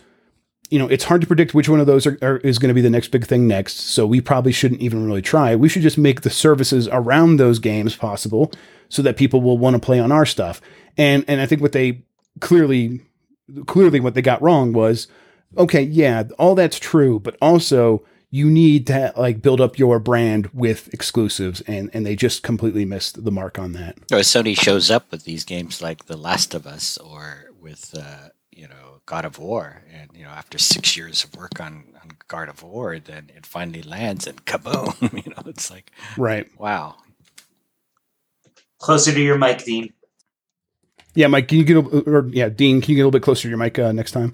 you 0.70 0.80
know, 0.80 0.88
it's 0.88 1.04
hard 1.04 1.22
to 1.22 1.28
predict 1.28 1.54
which 1.54 1.70
one 1.70 1.80
of 1.80 1.88
those 1.88 2.08
are, 2.08 2.18
are, 2.22 2.38
is 2.38 2.58
going 2.58 2.70
to 2.70 2.74
be 2.74 2.82
the 2.82 2.90
next 2.90 3.10
big 3.10 3.26
thing 3.26 3.48
next. 3.48 3.80
So 3.80 4.08
we 4.08 4.22
probably 4.22 4.52
shouldn't 4.52 4.82
even 4.82 5.06
really 5.06 5.22
try. 5.22 5.56
We 5.56 5.70
should 5.70 5.84
just 5.84 5.98
make 5.98 6.22
the 6.22 6.30
services 6.30 6.88
around 6.92 7.38
those 7.38 7.60
games 7.60 7.96
possible 7.96 8.52
so 8.90 9.02
that 9.04 9.18
people 9.18 9.42
will 9.42 9.58
want 9.58 9.76
to 9.76 9.80
play 9.80 10.00
on 10.00 10.12
our 10.12 10.26
stuff. 10.26 10.62
And 10.98 11.26
and 11.28 11.42
I 11.42 11.46
think 11.46 11.62
what 11.62 11.72
they 11.72 12.04
clearly 12.40 13.02
clearly 13.66 14.00
what 14.00 14.14
they 14.14 14.22
got 14.22 14.42
wrong 14.42 14.74
was 14.74 15.08
okay, 15.58 15.82
yeah, 15.82 16.24
all 16.40 16.56
that's 16.56 16.80
true, 16.80 17.20
but 17.20 17.38
also 17.42 18.04
you 18.34 18.50
need 18.50 18.88
to 18.88 19.14
like 19.16 19.44
build 19.44 19.62
up 19.62 19.78
your 19.78 20.00
brand 20.00 20.50
with 20.56 20.92
exclusives, 20.92 21.62
and 21.62 21.92
and 21.94 22.04
they 22.04 22.16
just 22.16 22.42
completely 22.42 22.84
missed 22.84 23.24
the 23.24 23.32
mark 23.32 23.60
on 23.60 23.74
that. 23.74 23.96
Or 24.12 24.22
Sony 24.22 24.60
shows 24.60 24.90
up 24.90 25.12
with 25.12 25.24
these 25.24 25.44
games 25.44 25.84
like 25.84 26.06
The 26.08 26.18
Last 26.18 26.56
of 26.56 26.66
Us 26.66 26.98
or 26.98 27.52
with 27.62 27.94
uh, 27.96 28.30
you 28.52 28.68
know 28.68 29.02
God 29.06 29.24
of 29.26 29.38
War, 29.38 29.84
and 29.94 30.10
you 30.16 30.24
know 30.24 30.32
after 30.32 30.58
six 30.58 30.98
years 30.98 31.24
of 31.24 31.36
work 31.36 31.62
on, 31.62 31.84
on 32.02 32.10
God 32.28 32.50
of 32.50 32.64
War, 32.64 32.98
then 32.98 33.30
it 33.36 33.46
finally 33.46 33.84
lands 33.84 34.26
and 34.26 34.44
kaboom! 34.46 35.00
you 35.26 35.30
know, 35.30 35.44
it's 35.46 35.70
like 35.70 35.92
Right. 36.18 36.48
wow. 36.58 36.96
Closer 38.80 39.14
to 39.14 39.22
your 39.22 39.38
mic, 39.38 39.64
Dean. 39.64 39.94
Yeah, 41.14 41.28
Mike, 41.28 41.50
can 41.50 41.60
you 41.60 41.66
get 41.66 41.78
a, 41.78 41.82
or 42.10 42.28
yeah, 42.30 42.50
Dean, 42.50 42.82
can 42.82 42.90
you 42.90 42.96
get 42.96 43.02
a 43.04 43.06
little 43.06 43.12
bit 43.12 43.22
closer 43.22 43.44
to 43.44 43.50
your 43.50 43.60
mic 43.60 43.78
uh, 43.78 43.92
next 43.92 44.14
time? 44.14 44.34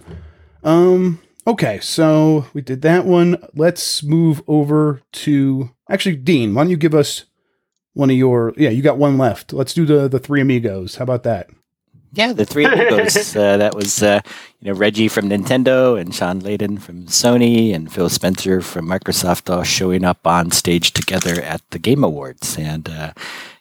Um. 0.63 1.21
Okay, 1.47 1.79
so 1.79 2.45
we 2.53 2.61
did 2.61 2.81
that 2.81 3.05
one. 3.05 3.37
Let's 3.55 4.03
move 4.03 4.41
over 4.47 5.01
to 5.13 5.71
actually, 5.89 6.17
Dean. 6.17 6.53
Why 6.53 6.63
don't 6.63 6.71
you 6.71 6.77
give 6.77 6.95
us 6.95 7.25
one 7.93 8.09
of 8.09 8.15
your? 8.15 8.53
Yeah, 8.57 8.69
you 8.69 8.81
got 8.81 8.97
one 8.97 9.17
left. 9.17 9.53
Let's 9.53 9.73
do 9.73 9.85
the 9.85 10.07
the 10.07 10.19
three 10.19 10.41
amigos. 10.41 10.97
How 10.97 11.03
about 11.03 11.23
that? 11.23 11.49
Yeah, 12.11 12.33
the 12.33 12.45
three 12.45 12.65
amigos. 12.65 13.35
uh, 13.35 13.57
that 13.57 13.75
was 13.75 14.03
uh, 14.03 14.21
you 14.59 14.67
know 14.67 14.77
Reggie 14.77 15.07
from 15.07 15.29
Nintendo 15.29 15.99
and 15.99 16.13
Shawn 16.13 16.41
Layden 16.41 16.79
from 16.79 17.05
Sony 17.05 17.73
and 17.73 17.91
Phil 17.91 18.09
Spencer 18.09 18.61
from 18.61 18.87
Microsoft 18.87 19.53
all 19.53 19.63
showing 19.63 20.03
up 20.03 20.25
on 20.27 20.51
stage 20.51 20.91
together 20.91 21.41
at 21.41 21.61
the 21.69 21.79
Game 21.79 22.03
Awards, 22.03 22.57
and 22.57 22.89
uh, 22.89 23.13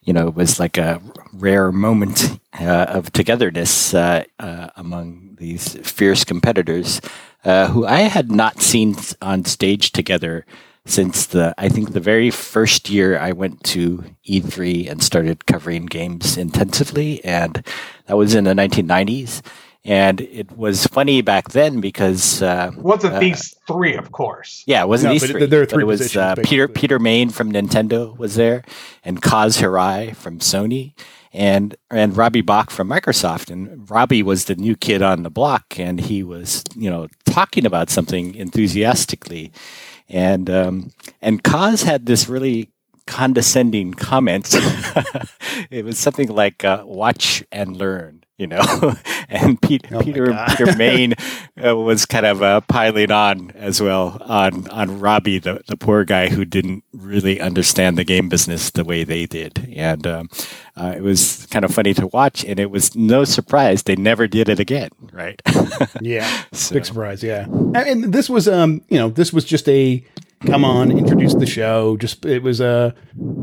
you 0.02 0.12
know 0.12 0.28
it 0.28 0.34
was 0.34 0.58
like 0.58 0.78
a 0.78 1.00
rare 1.32 1.70
moment 1.70 2.40
uh, 2.58 2.86
of 2.88 3.12
togetherness 3.12 3.94
uh, 3.94 4.24
uh, 4.40 4.68
among 4.76 5.36
these 5.38 5.74
fierce 5.88 6.24
competitors 6.24 7.00
uh, 7.44 7.68
who 7.68 7.86
I 7.86 8.00
had 8.02 8.30
not 8.30 8.60
seen 8.60 8.96
on 9.22 9.44
stage 9.44 9.92
together 9.92 10.44
since 10.86 11.26
the 11.26 11.54
I 11.58 11.68
think 11.68 11.92
the 11.92 12.00
very 12.00 12.30
first 12.30 12.88
year 12.88 13.18
I 13.18 13.32
went 13.32 13.62
to 13.64 14.04
E3 14.26 14.90
and 14.90 15.02
started 15.02 15.46
covering 15.46 15.86
games 15.86 16.36
intensively, 16.38 17.22
and 17.24 17.62
that 18.06 18.16
was 18.16 18.34
in 18.34 18.44
the 18.44 18.54
1990s. 18.54 19.42
And 19.84 20.20
it 20.20 20.52
was 20.56 20.86
funny 20.88 21.22
back 21.22 21.50
then 21.50 21.80
because 21.80 22.42
uh, 22.42 22.72
Wasn't 22.76 23.14
Uh, 23.14 23.20
these 23.20 23.54
three, 23.66 23.94
of 23.94 24.12
course. 24.12 24.64
yeah, 24.66 24.82
it 24.82 24.88
wasn't 24.88 25.10
No, 25.10 25.12
these 25.14 25.22
but 25.22 25.30
three. 25.30 25.46
there 25.46 25.60
are 25.62 25.64
but 25.66 25.70
three 25.72 25.82
it 25.84 25.86
was 25.86 26.16
uh, 26.16 26.34
Peter. 26.42 26.68
Peter 26.68 26.98
Main 26.98 27.30
from 27.30 27.52
Nintendo 27.52 28.16
was 28.18 28.34
there, 28.34 28.64
and 29.04 29.22
Kaz 29.22 29.60
Hirai 29.62 30.14
from 30.16 30.40
Sony, 30.40 30.92
and 31.38 31.76
and 31.88 32.16
Robbie 32.16 32.40
Bach 32.40 32.70
from 32.70 32.88
Microsoft. 32.88 33.48
And 33.48 33.88
Robbie 33.88 34.24
was 34.24 34.46
the 34.46 34.56
new 34.56 34.74
kid 34.76 35.02
on 35.02 35.22
the 35.22 35.30
block, 35.30 35.78
and 35.78 36.00
he 36.00 36.22
was 36.22 36.64
you 36.74 36.90
know 36.90 37.06
talking 37.24 37.64
about 37.64 37.88
something 37.88 38.34
enthusiastically, 38.34 39.52
and 40.08 40.50
um, 40.50 40.92
and 41.22 41.42
Kaz 41.42 41.84
had 41.84 42.06
this 42.06 42.28
really 42.28 42.70
condescending 43.06 43.94
comment. 43.94 44.48
it 45.70 45.84
was 45.84 45.96
something 45.96 46.28
like 46.28 46.64
uh, 46.64 46.82
"watch 46.84 47.44
and 47.52 47.76
learn," 47.76 48.17
you 48.38 48.46
know. 48.46 48.94
and 49.28 49.60
Pete, 49.60 49.86
Oh 49.92 50.00
Peter. 50.00 50.32
Peter 50.48 50.76
Main 50.76 51.14
uh, 51.62 51.76
was 51.76 52.06
kind 52.06 52.24
of 52.24 52.42
uh, 52.42 52.60
piling 52.62 53.10
on 53.10 53.50
as 53.52 53.82
well 53.82 54.16
on 54.24 54.68
on 54.68 54.98
Robbie, 55.00 55.38
the 55.38 55.60
the 55.66 55.76
poor 55.76 56.04
guy 56.04 56.28
who 56.28 56.44
didn't 56.44 56.84
really 56.92 57.40
understand 57.40 57.98
the 57.98 58.04
game 58.04 58.28
business 58.28 58.70
the 58.70 58.84
way 58.84 59.04
they 59.04 59.26
did, 59.26 59.68
and 59.76 60.06
um, 60.06 60.28
uh, 60.76 60.94
it 60.96 61.02
was 61.02 61.46
kind 61.50 61.64
of 61.64 61.74
funny 61.74 61.92
to 61.94 62.06
watch. 62.06 62.44
And 62.44 62.58
it 62.58 62.70
was 62.70 62.94
no 62.96 63.24
surprise 63.24 63.82
they 63.82 63.96
never 63.96 64.26
did 64.26 64.48
it 64.48 64.60
again, 64.60 64.90
right? 65.12 65.40
Yeah, 66.00 66.44
So- 66.52 66.74
big 66.74 66.84
surprise. 66.84 67.22
Yeah, 67.22 67.44
and, 67.44 67.76
and 67.76 68.04
this 68.14 68.30
was 68.30 68.46
um, 68.48 68.82
you 68.88 68.98
know, 68.98 69.08
this 69.10 69.32
was 69.32 69.44
just 69.44 69.68
a 69.68 70.04
come 70.46 70.64
on, 70.64 70.92
introduce 70.92 71.34
the 71.34 71.46
show. 71.46 71.96
Just 71.96 72.24
it 72.24 72.42
was 72.42 72.60
a 72.60 72.94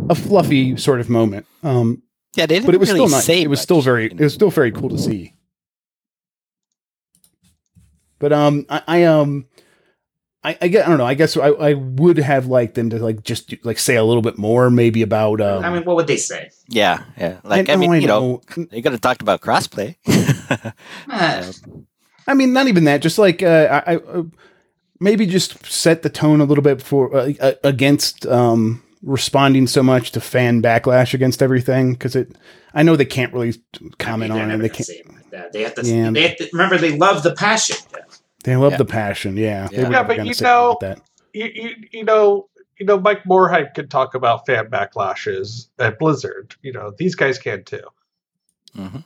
a 0.10 0.16
fluffy 0.16 0.78
sort 0.78 1.00
of 1.02 1.10
moment. 1.10 1.46
Um, 1.64 2.02
yeah, 2.36 2.46
they 2.46 2.56
didn't 2.56 2.66
but 2.66 2.76
it 2.76 2.80
was 2.80 2.90
really 2.90 3.00
still 3.08 3.18
nice. 3.18 3.26
say 3.26 3.42
It 3.42 3.50
was 3.50 3.60
much, 3.60 3.64
still 3.64 3.82
very, 3.82 4.04
you 4.04 4.10
it 4.12 4.20
was 4.20 4.34
still 4.34 4.52
very 4.52 4.72
cool 4.72 4.90
to 4.90 4.98
see. 4.98 5.34
But 8.20 8.32
um, 8.32 8.66
I, 8.70 8.82
I 8.88 9.04
um, 9.04 9.48
I, 10.46 10.58
I 10.62 10.68
get, 10.68 10.86
I 10.86 10.90
don't 10.90 11.00
know. 11.00 11.06
I 11.06 11.16
guess 11.16 11.36
I, 11.36 11.48
I 11.48 11.74
would 11.74 12.18
have 12.18 12.46
liked 12.46 12.76
them 12.76 12.92
to 12.92 13.00
like 13.00 13.24
just 13.24 13.50
do- 13.50 13.58
like 13.64 13.80
say 13.80 13.96
a 13.96 14.04
little 14.04 14.22
bit 14.22 14.38
more, 14.38 14.70
maybe 14.70 15.02
about. 15.02 15.42
Um, 15.42 15.66
I 15.66 15.72
mean, 15.72 15.84
what 15.84 15.96
would 15.96 16.06
they 16.06 16.18
say? 16.18 16.52
yeah, 16.68 17.04
yeah. 17.18 17.40
Like 17.44 17.68
I, 17.68 17.74
know, 17.74 17.80
mean, 17.80 18.02
you 18.02 18.08
know, 18.08 18.42
know. 18.56 18.66
they 18.70 18.84
could 18.84 18.92
have 18.92 19.02
talked 19.02 19.24
about 19.24 19.42
crossplay. 19.42 19.96
Eh, 21.12 21.52
I 22.28 22.34
mean, 22.36 22.54
not 22.54 22.68
even 22.68 22.84
that. 22.84 23.02
Just 23.02 23.18
like 23.18 23.42
uh, 23.42 23.82
I, 23.86 23.94
I 23.94 23.96
uh, 23.98 24.24
maybe 25.00 25.26
just 25.26 25.66
set 25.66 26.04
the 26.04 26.10
tone 26.10 26.42
a 26.42 26.46
little 26.46 26.64
bit 26.64 26.82
for 26.82 27.16
uh, 27.16 27.34
uh, 27.40 27.54
against 27.64 28.28
um, 28.28 28.84
responding 29.06 29.68
so 29.68 29.82
much 29.84 30.12
to 30.12 30.20
fan 30.22 30.62
backlash 30.62 31.14
against 31.14 31.42
everything 31.42 31.94
because 31.94 32.16
it. 32.16 32.36
I 32.74 32.84
know 32.84 32.98
they 32.98 33.06
can't 33.06 33.32
really 33.32 33.54
comment 34.00 34.32
I 34.34 34.36
mean, 34.36 34.44
on 34.44 34.52
it. 34.52 34.58
They 34.58 34.70
can't. 34.70 34.86
say 34.86 35.02
like 35.08 35.30
that. 35.32 35.54
They 35.54 35.62
have 35.62 35.76
to. 35.76 35.86
Yeah. 35.86 36.10
They 36.12 36.28
have 36.28 36.38
to 36.38 36.50
remember 36.52 36.78
they 36.78 36.98
love 36.98 37.24
the 37.24 37.34
passion. 37.34 37.78
Jeff. 37.94 38.20
They 38.44 38.56
love 38.58 38.74
Yeah. 38.74 38.78
the 38.80 38.86
passion. 38.86 39.38
Yeah. 39.38 39.68
They 39.70 39.78
Yeah. 39.78 39.82
were 39.84 39.86
Yeah, 39.86 39.90
never 39.92 40.08
but 40.10 40.18
gonna 40.18 40.28
you 40.28 40.34
say 40.34 40.44
know- 40.46 40.78
that. 40.82 41.00
You, 41.34 41.46
you, 41.54 41.70
you 41.92 42.04
know, 42.04 42.48
you 42.80 42.86
know, 42.86 43.00
Mike 43.00 43.24
Morhaime 43.24 43.74
could 43.74 43.90
talk 43.90 44.16
about 44.16 44.46
fan 44.46 44.68
backlashes 44.68 45.68
at 45.80 45.98
Blizzard. 46.00 46.56
You 46.62 46.74
know, 46.74 46.92
these 46.98 47.16
guys 47.16 47.38
can 47.38 47.64
too. 47.64 47.82
Mhm. 48.78 49.04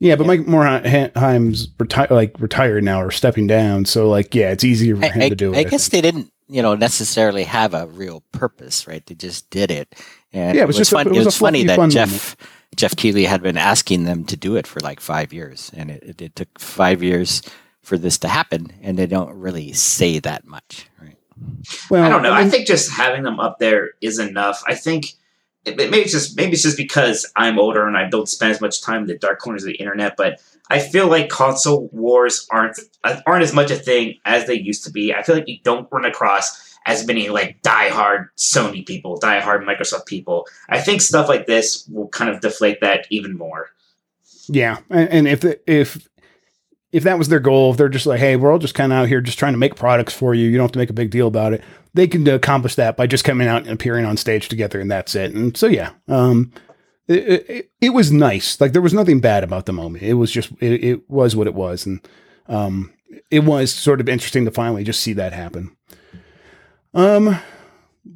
Yeah, 0.00 0.16
but 0.16 0.24
Yeah. 0.24 0.26
Mike 0.26 0.46
Morhaime's 0.46 1.68
reti- 1.78 2.10
like 2.10 2.34
retired 2.40 2.82
now 2.84 3.00
or 3.02 3.10
stepping 3.10 3.46
down, 3.46 3.84
so 3.84 4.08
like 4.08 4.34
yeah, 4.34 4.50
it's 4.50 4.64
easier 4.64 4.96
for 4.96 5.04
I, 5.04 5.08
him 5.10 5.22
I- 5.22 5.28
to 5.28 5.36
do 5.36 5.52
it. 5.54 5.58
I 5.58 5.62
guess 5.64 5.88
they 5.88 6.00
didn't, 6.00 6.30
you 6.52 6.62
know, 6.62 6.74
necessarily 6.74 7.44
have 7.44 7.74
a 7.74 7.86
real 7.86 8.22
purpose, 8.32 8.86
right? 8.86 9.04
They 9.06 9.14
just 9.14 9.48
did 9.50 9.70
it, 9.70 9.94
and 10.32 10.56
Yeah, 10.56 10.62
it 10.62 10.66
was 10.66 10.76
just 10.76 10.92
a- 10.92 10.96
fun. 10.96 11.06
it 11.08 11.12
was 11.12 11.26
a 11.26 11.30
funny 11.32 11.64
that 11.64 11.76
fun 11.76 11.90
Jeff 11.90 12.36
Jeff 12.76 12.96
Keighley 12.96 13.24
had 13.24 13.42
been 13.42 13.56
asking 13.58 14.04
them 14.04 14.24
to 14.24 14.36
do 14.36 14.56
it 14.56 14.66
for 14.66 14.80
like 14.80 15.00
five 15.00 15.32
years, 15.32 15.70
and 15.76 15.90
it, 15.90 16.02
it, 16.02 16.22
it 16.22 16.36
took 16.36 16.58
five 16.58 17.02
years 17.02 17.42
for 17.82 17.98
this 17.98 18.18
to 18.18 18.28
happen, 18.28 18.72
and 18.82 18.98
they 18.98 19.06
don't 19.06 19.32
really 19.34 19.72
say 19.72 20.18
that 20.20 20.46
much, 20.46 20.86
right? 21.00 21.16
well, 21.90 22.04
I 22.04 22.08
don't 22.08 22.22
know. 22.22 22.32
I 22.32 22.42
mean, 22.42 22.50
think 22.50 22.66
just 22.66 22.90
having 22.92 23.22
them 23.24 23.40
up 23.40 23.58
there 23.58 23.90
is 24.00 24.18
enough. 24.18 24.62
I 24.66 24.74
think 24.74 25.06
it, 25.64 25.80
it- 25.80 25.90
maybe 25.90 25.98
it's 26.02 26.12
just 26.12 26.36
maybe 26.36 26.52
it's 26.52 26.62
just 26.62 26.76
because 26.76 27.30
I'm 27.36 27.58
older 27.58 27.86
and 27.86 27.96
I 27.96 28.08
don't 28.08 28.28
spend 28.28 28.52
as 28.52 28.60
much 28.60 28.82
time 28.82 29.02
in 29.02 29.06
the 29.06 29.18
dark 29.18 29.38
corners 29.40 29.62
of 29.64 29.68
the 29.68 29.74
internet. 29.76 30.16
But 30.16 30.40
I 30.72 30.78
feel 30.78 31.06
like 31.06 31.28
console 31.28 31.90
wars 31.92 32.46
aren't 32.50 32.80
aren't 33.26 33.42
as 33.42 33.52
much 33.52 33.70
a 33.70 33.76
thing 33.76 34.14
as 34.24 34.46
they 34.46 34.54
used 34.54 34.84
to 34.84 34.90
be. 34.90 35.12
I 35.12 35.22
feel 35.22 35.34
like 35.34 35.46
you 35.46 35.58
don't 35.62 35.86
run 35.92 36.06
across 36.06 36.78
as 36.86 37.06
many 37.06 37.28
like 37.28 37.60
diehard 37.60 38.28
Sony 38.38 38.84
people, 38.86 39.20
diehard 39.20 39.66
Microsoft 39.66 40.06
people. 40.06 40.46
I 40.70 40.80
think 40.80 41.02
stuff 41.02 41.28
like 41.28 41.46
this 41.46 41.86
will 41.88 42.08
kind 42.08 42.30
of 42.30 42.40
deflate 42.40 42.80
that 42.80 43.06
even 43.10 43.36
more. 43.36 43.68
yeah, 44.48 44.78
and, 44.88 45.28
if 45.28 45.44
if 45.66 46.08
if 46.90 47.04
that 47.04 47.18
was 47.18 47.28
their 47.28 47.38
goal, 47.38 47.72
if 47.72 47.76
they're 47.76 47.90
just 47.90 48.06
like, 48.06 48.20
hey, 48.20 48.36
we're 48.36 48.50
all 48.50 48.58
just 48.58 48.74
kind 48.74 48.94
of 48.94 48.98
out 49.00 49.08
here 49.08 49.20
just 49.20 49.38
trying 49.38 49.52
to 49.52 49.58
make 49.58 49.76
products 49.76 50.14
for 50.14 50.34
you, 50.34 50.48
you 50.48 50.56
don't 50.56 50.64
have 50.64 50.72
to 50.72 50.78
make 50.78 50.90
a 50.90 50.94
big 50.94 51.10
deal 51.10 51.28
about 51.28 51.52
it. 51.52 51.62
They 51.92 52.08
can 52.08 52.26
accomplish 52.26 52.76
that 52.76 52.96
by 52.96 53.06
just 53.06 53.24
coming 53.24 53.46
out 53.46 53.64
and 53.64 53.72
appearing 53.72 54.06
on 54.06 54.16
stage 54.16 54.48
together, 54.48 54.80
and 54.80 54.90
that's 54.90 55.14
it. 55.14 55.34
And 55.34 55.54
so 55.54 55.66
yeah, 55.66 55.90
um, 56.08 56.50
it, 57.14 57.70
it, 57.80 57.90
was 57.90 58.12
nice. 58.12 58.60
Like 58.60 58.72
there 58.72 58.82
was 58.82 58.94
nothing 58.94 59.20
bad 59.20 59.44
about 59.44 59.66
the 59.66 59.72
moment. 59.72 60.04
It 60.04 60.14
was 60.14 60.30
just 60.30 60.50
it, 60.60 60.84
it 60.84 61.10
was 61.10 61.36
what 61.36 61.46
it 61.46 61.54
was, 61.54 61.86
and 61.86 62.06
um, 62.48 62.92
it 63.30 63.40
was 63.40 63.72
sort 63.72 64.00
of 64.00 64.08
interesting 64.08 64.44
to 64.44 64.50
finally 64.50 64.84
just 64.84 65.00
see 65.00 65.12
that 65.14 65.32
happen. 65.32 65.76
Um, 66.94 67.38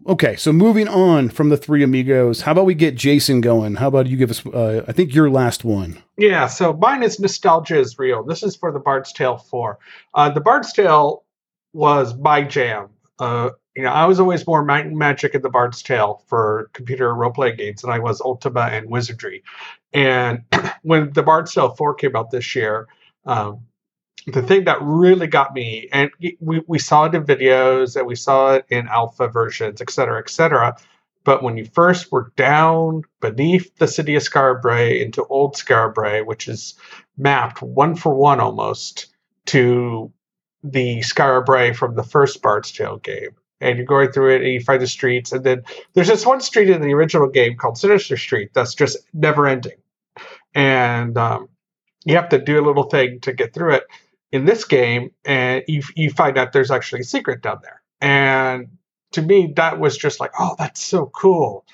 okay, 0.06 0.36
so 0.36 0.52
moving 0.52 0.88
on 0.88 1.28
from 1.28 1.48
the 1.48 1.56
three 1.56 1.82
amigos, 1.82 2.42
how 2.42 2.52
about 2.52 2.66
we 2.66 2.74
get 2.74 2.94
Jason 2.94 3.40
going? 3.40 3.76
How 3.76 3.88
about 3.88 4.06
you 4.06 4.16
give 4.16 4.30
us? 4.30 4.44
Uh, 4.44 4.84
I 4.86 4.92
think 4.92 5.14
your 5.14 5.30
last 5.30 5.64
one. 5.64 6.02
Yeah, 6.18 6.46
so 6.46 6.72
mine 6.72 7.02
is 7.02 7.20
nostalgia 7.20 7.78
is 7.78 7.98
real. 7.98 8.22
This 8.22 8.42
is 8.42 8.56
for 8.56 8.72
the 8.72 8.80
Bard's 8.80 9.12
Tale 9.12 9.36
4. 9.36 9.78
Uh, 10.14 10.30
the 10.30 10.40
Bard's 10.40 10.72
Tale 10.72 11.24
was 11.72 12.16
my 12.16 12.42
jam. 12.42 12.88
Uh, 13.18 13.50
you 13.76 13.82
know, 13.82 13.90
I 13.90 14.06
was 14.06 14.18
always 14.18 14.46
more 14.46 14.64
Magic 14.64 15.34
and 15.34 15.44
the 15.44 15.50
Bard's 15.50 15.82
Tale 15.82 16.22
for 16.28 16.70
computer 16.72 17.14
role 17.14 17.30
playing 17.30 17.58
games 17.58 17.82
than 17.82 17.90
I 17.90 17.98
was 17.98 18.22
Ultima 18.22 18.62
and 18.72 18.88
Wizardry. 18.88 19.44
And 19.92 20.44
when 20.82 21.12
the 21.12 21.22
Bard's 21.22 21.52
Tale 21.52 21.74
4 21.74 21.94
came 21.94 22.16
out 22.16 22.30
this 22.30 22.56
year, 22.56 22.88
um, 23.26 23.60
the 24.26 24.42
thing 24.42 24.64
that 24.64 24.78
really 24.80 25.26
got 25.26 25.52
me, 25.52 25.88
and 25.92 26.10
we, 26.40 26.62
we 26.66 26.78
saw 26.78 27.04
it 27.04 27.14
in 27.14 27.24
videos 27.24 27.96
and 27.96 28.06
we 28.06 28.14
saw 28.14 28.54
it 28.54 28.64
in 28.70 28.88
alpha 28.88 29.28
versions, 29.28 29.82
et 29.82 29.90
cetera, 29.90 30.18
et 30.18 30.30
cetera. 30.30 30.76
But 31.24 31.42
when 31.42 31.56
you 31.58 31.66
first 31.66 32.10
were 32.10 32.32
down 32.36 33.02
beneath 33.20 33.76
the 33.76 33.88
city 33.88 34.16
of 34.16 34.22
Skara 34.22 34.60
Brae 34.60 35.02
into 35.02 35.24
Old 35.24 35.54
Skara 35.54 35.92
Brae, 35.92 36.22
which 36.22 36.48
is 36.48 36.74
mapped 37.18 37.60
one 37.60 37.94
for 37.94 38.14
one 38.14 38.40
almost 38.40 39.08
to 39.46 40.12
the 40.64 41.00
Skara 41.00 41.44
Brae 41.44 41.72
from 41.72 41.94
the 41.94 42.02
first 42.02 42.40
Bard's 42.42 42.72
Tale 42.72 42.98
game, 42.98 43.36
and 43.60 43.76
you're 43.76 43.86
going 43.86 44.12
through 44.12 44.36
it 44.36 44.42
and 44.42 44.52
you 44.52 44.60
find 44.60 44.80
the 44.80 44.86
streets, 44.86 45.32
and 45.32 45.44
then 45.44 45.62
there's 45.94 46.08
this 46.08 46.26
one 46.26 46.40
street 46.40 46.70
in 46.70 46.82
the 46.82 46.94
original 46.94 47.28
game 47.28 47.56
called 47.56 47.78
Sinister 47.78 48.16
Street 48.16 48.50
that's 48.52 48.74
just 48.74 48.98
never 49.12 49.46
ending, 49.46 49.78
and 50.54 51.16
um, 51.16 51.48
you 52.04 52.16
have 52.16 52.30
to 52.30 52.38
do 52.38 52.60
a 52.60 52.66
little 52.66 52.84
thing 52.84 53.20
to 53.20 53.32
get 53.32 53.54
through 53.54 53.74
it. 53.74 53.84
In 54.32 54.44
this 54.44 54.64
game, 54.64 55.12
and 55.24 55.62
you 55.68 55.82
you 55.94 56.10
find 56.10 56.36
out 56.36 56.52
there's 56.52 56.70
actually 56.70 57.00
a 57.02 57.04
secret 57.04 57.42
down 57.42 57.60
there, 57.62 57.82
and 58.00 58.68
to 59.12 59.22
me, 59.22 59.52
that 59.56 59.78
was 59.78 59.96
just 59.96 60.20
like, 60.20 60.32
oh, 60.38 60.56
that's 60.58 60.82
so 60.82 61.06
cool 61.06 61.64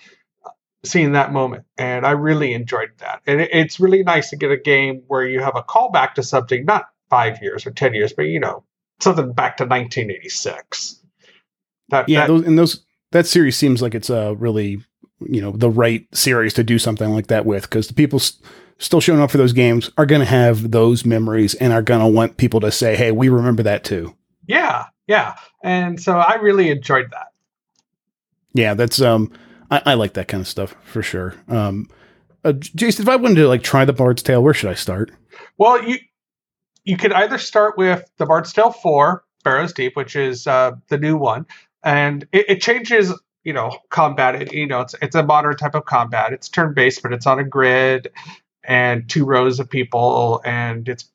seeing 0.84 1.12
that 1.12 1.32
moment. 1.32 1.64
And 1.78 2.06
I 2.06 2.12
really 2.12 2.54
enjoyed 2.54 2.90
that. 2.98 3.22
And 3.26 3.40
it, 3.40 3.50
it's 3.52 3.80
really 3.80 4.02
nice 4.02 4.30
to 4.30 4.36
get 4.36 4.50
a 4.50 4.56
game 4.56 5.02
where 5.06 5.24
you 5.24 5.40
have 5.40 5.56
a 5.56 5.62
callback 5.62 6.14
to 6.14 6.22
something, 6.22 6.64
not 6.64 6.88
five 7.10 7.42
years 7.42 7.66
or 7.66 7.70
10 7.70 7.94
years, 7.94 8.12
but, 8.12 8.22
you 8.22 8.40
know, 8.40 8.64
something 9.00 9.32
back 9.32 9.58
to 9.58 9.64
1986. 9.64 11.01
That, 11.92 12.08
yeah, 12.08 12.22
that, 12.22 12.26
those, 12.26 12.44
and 12.44 12.58
those, 12.58 12.84
that 13.12 13.26
series 13.26 13.56
seems 13.56 13.80
like 13.80 13.94
it's 13.94 14.10
a 14.10 14.34
really, 14.34 14.82
you 15.20 15.40
know, 15.40 15.52
the 15.52 15.70
right 15.70 16.06
series 16.12 16.54
to 16.54 16.64
do 16.64 16.78
something 16.78 17.10
like 17.10 17.28
that 17.28 17.46
with 17.46 17.62
because 17.62 17.86
the 17.86 17.94
people 17.94 18.18
st- 18.18 18.44
still 18.78 19.00
showing 19.00 19.20
up 19.20 19.30
for 19.30 19.38
those 19.38 19.52
games 19.52 19.90
are 19.96 20.06
going 20.06 20.20
to 20.20 20.26
have 20.26 20.72
those 20.72 21.04
memories 21.04 21.54
and 21.54 21.72
are 21.72 21.82
going 21.82 22.00
to 22.00 22.06
want 22.06 22.38
people 22.38 22.58
to 22.60 22.72
say, 22.72 22.96
hey, 22.96 23.12
we 23.12 23.28
remember 23.28 23.62
that 23.62 23.84
too. 23.84 24.16
Yeah, 24.46 24.86
yeah. 25.06 25.36
And 25.62 26.00
so 26.00 26.18
I 26.18 26.34
really 26.36 26.70
enjoyed 26.70 27.10
that. 27.12 27.28
Yeah, 28.54 28.74
that's 28.74 29.00
um 29.00 29.32
I, 29.70 29.82
I 29.86 29.94
like 29.94 30.14
that 30.14 30.28
kind 30.28 30.40
of 30.40 30.48
stuff 30.48 30.74
for 30.82 31.02
sure. 31.02 31.34
Um 31.48 31.88
uh, 32.44 32.52
Jason, 32.52 33.04
if 33.04 33.08
I 33.08 33.16
wanted 33.16 33.36
to 33.36 33.48
like 33.48 33.62
try 33.62 33.84
the 33.84 33.92
Bard's 33.92 34.22
Tale, 34.22 34.42
where 34.42 34.54
should 34.54 34.70
I 34.70 34.74
start? 34.74 35.12
Well, 35.58 35.82
you 35.82 35.98
you 36.84 36.96
could 36.96 37.12
either 37.12 37.38
start 37.38 37.78
with 37.78 38.10
the 38.18 38.26
Bard's 38.26 38.52
Tale 38.52 38.72
4, 38.72 39.24
Barrows 39.44 39.72
Deep, 39.72 39.96
which 39.96 40.16
is 40.16 40.46
uh, 40.46 40.72
the 40.88 40.98
new 40.98 41.16
one, 41.16 41.46
and 41.82 42.26
it, 42.32 42.46
it 42.48 42.60
changes, 42.62 43.12
you 43.44 43.52
know, 43.52 43.78
combat. 43.90 44.34
It, 44.40 44.52
you 44.52 44.66
know, 44.66 44.80
it's 44.80 44.94
it's 45.02 45.16
a 45.16 45.22
modern 45.22 45.56
type 45.56 45.74
of 45.74 45.84
combat. 45.84 46.32
It's 46.32 46.48
turn 46.48 46.74
based, 46.74 47.02
but 47.02 47.12
it's 47.12 47.26
on 47.26 47.38
a 47.38 47.44
grid 47.44 48.12
and 48.64 49.08
two 49.08 49.24
rows 49.24 49.60
of 49.60 49.68
people, 49.68 50.40
and 50.44 50.88
it's 50.88 51.10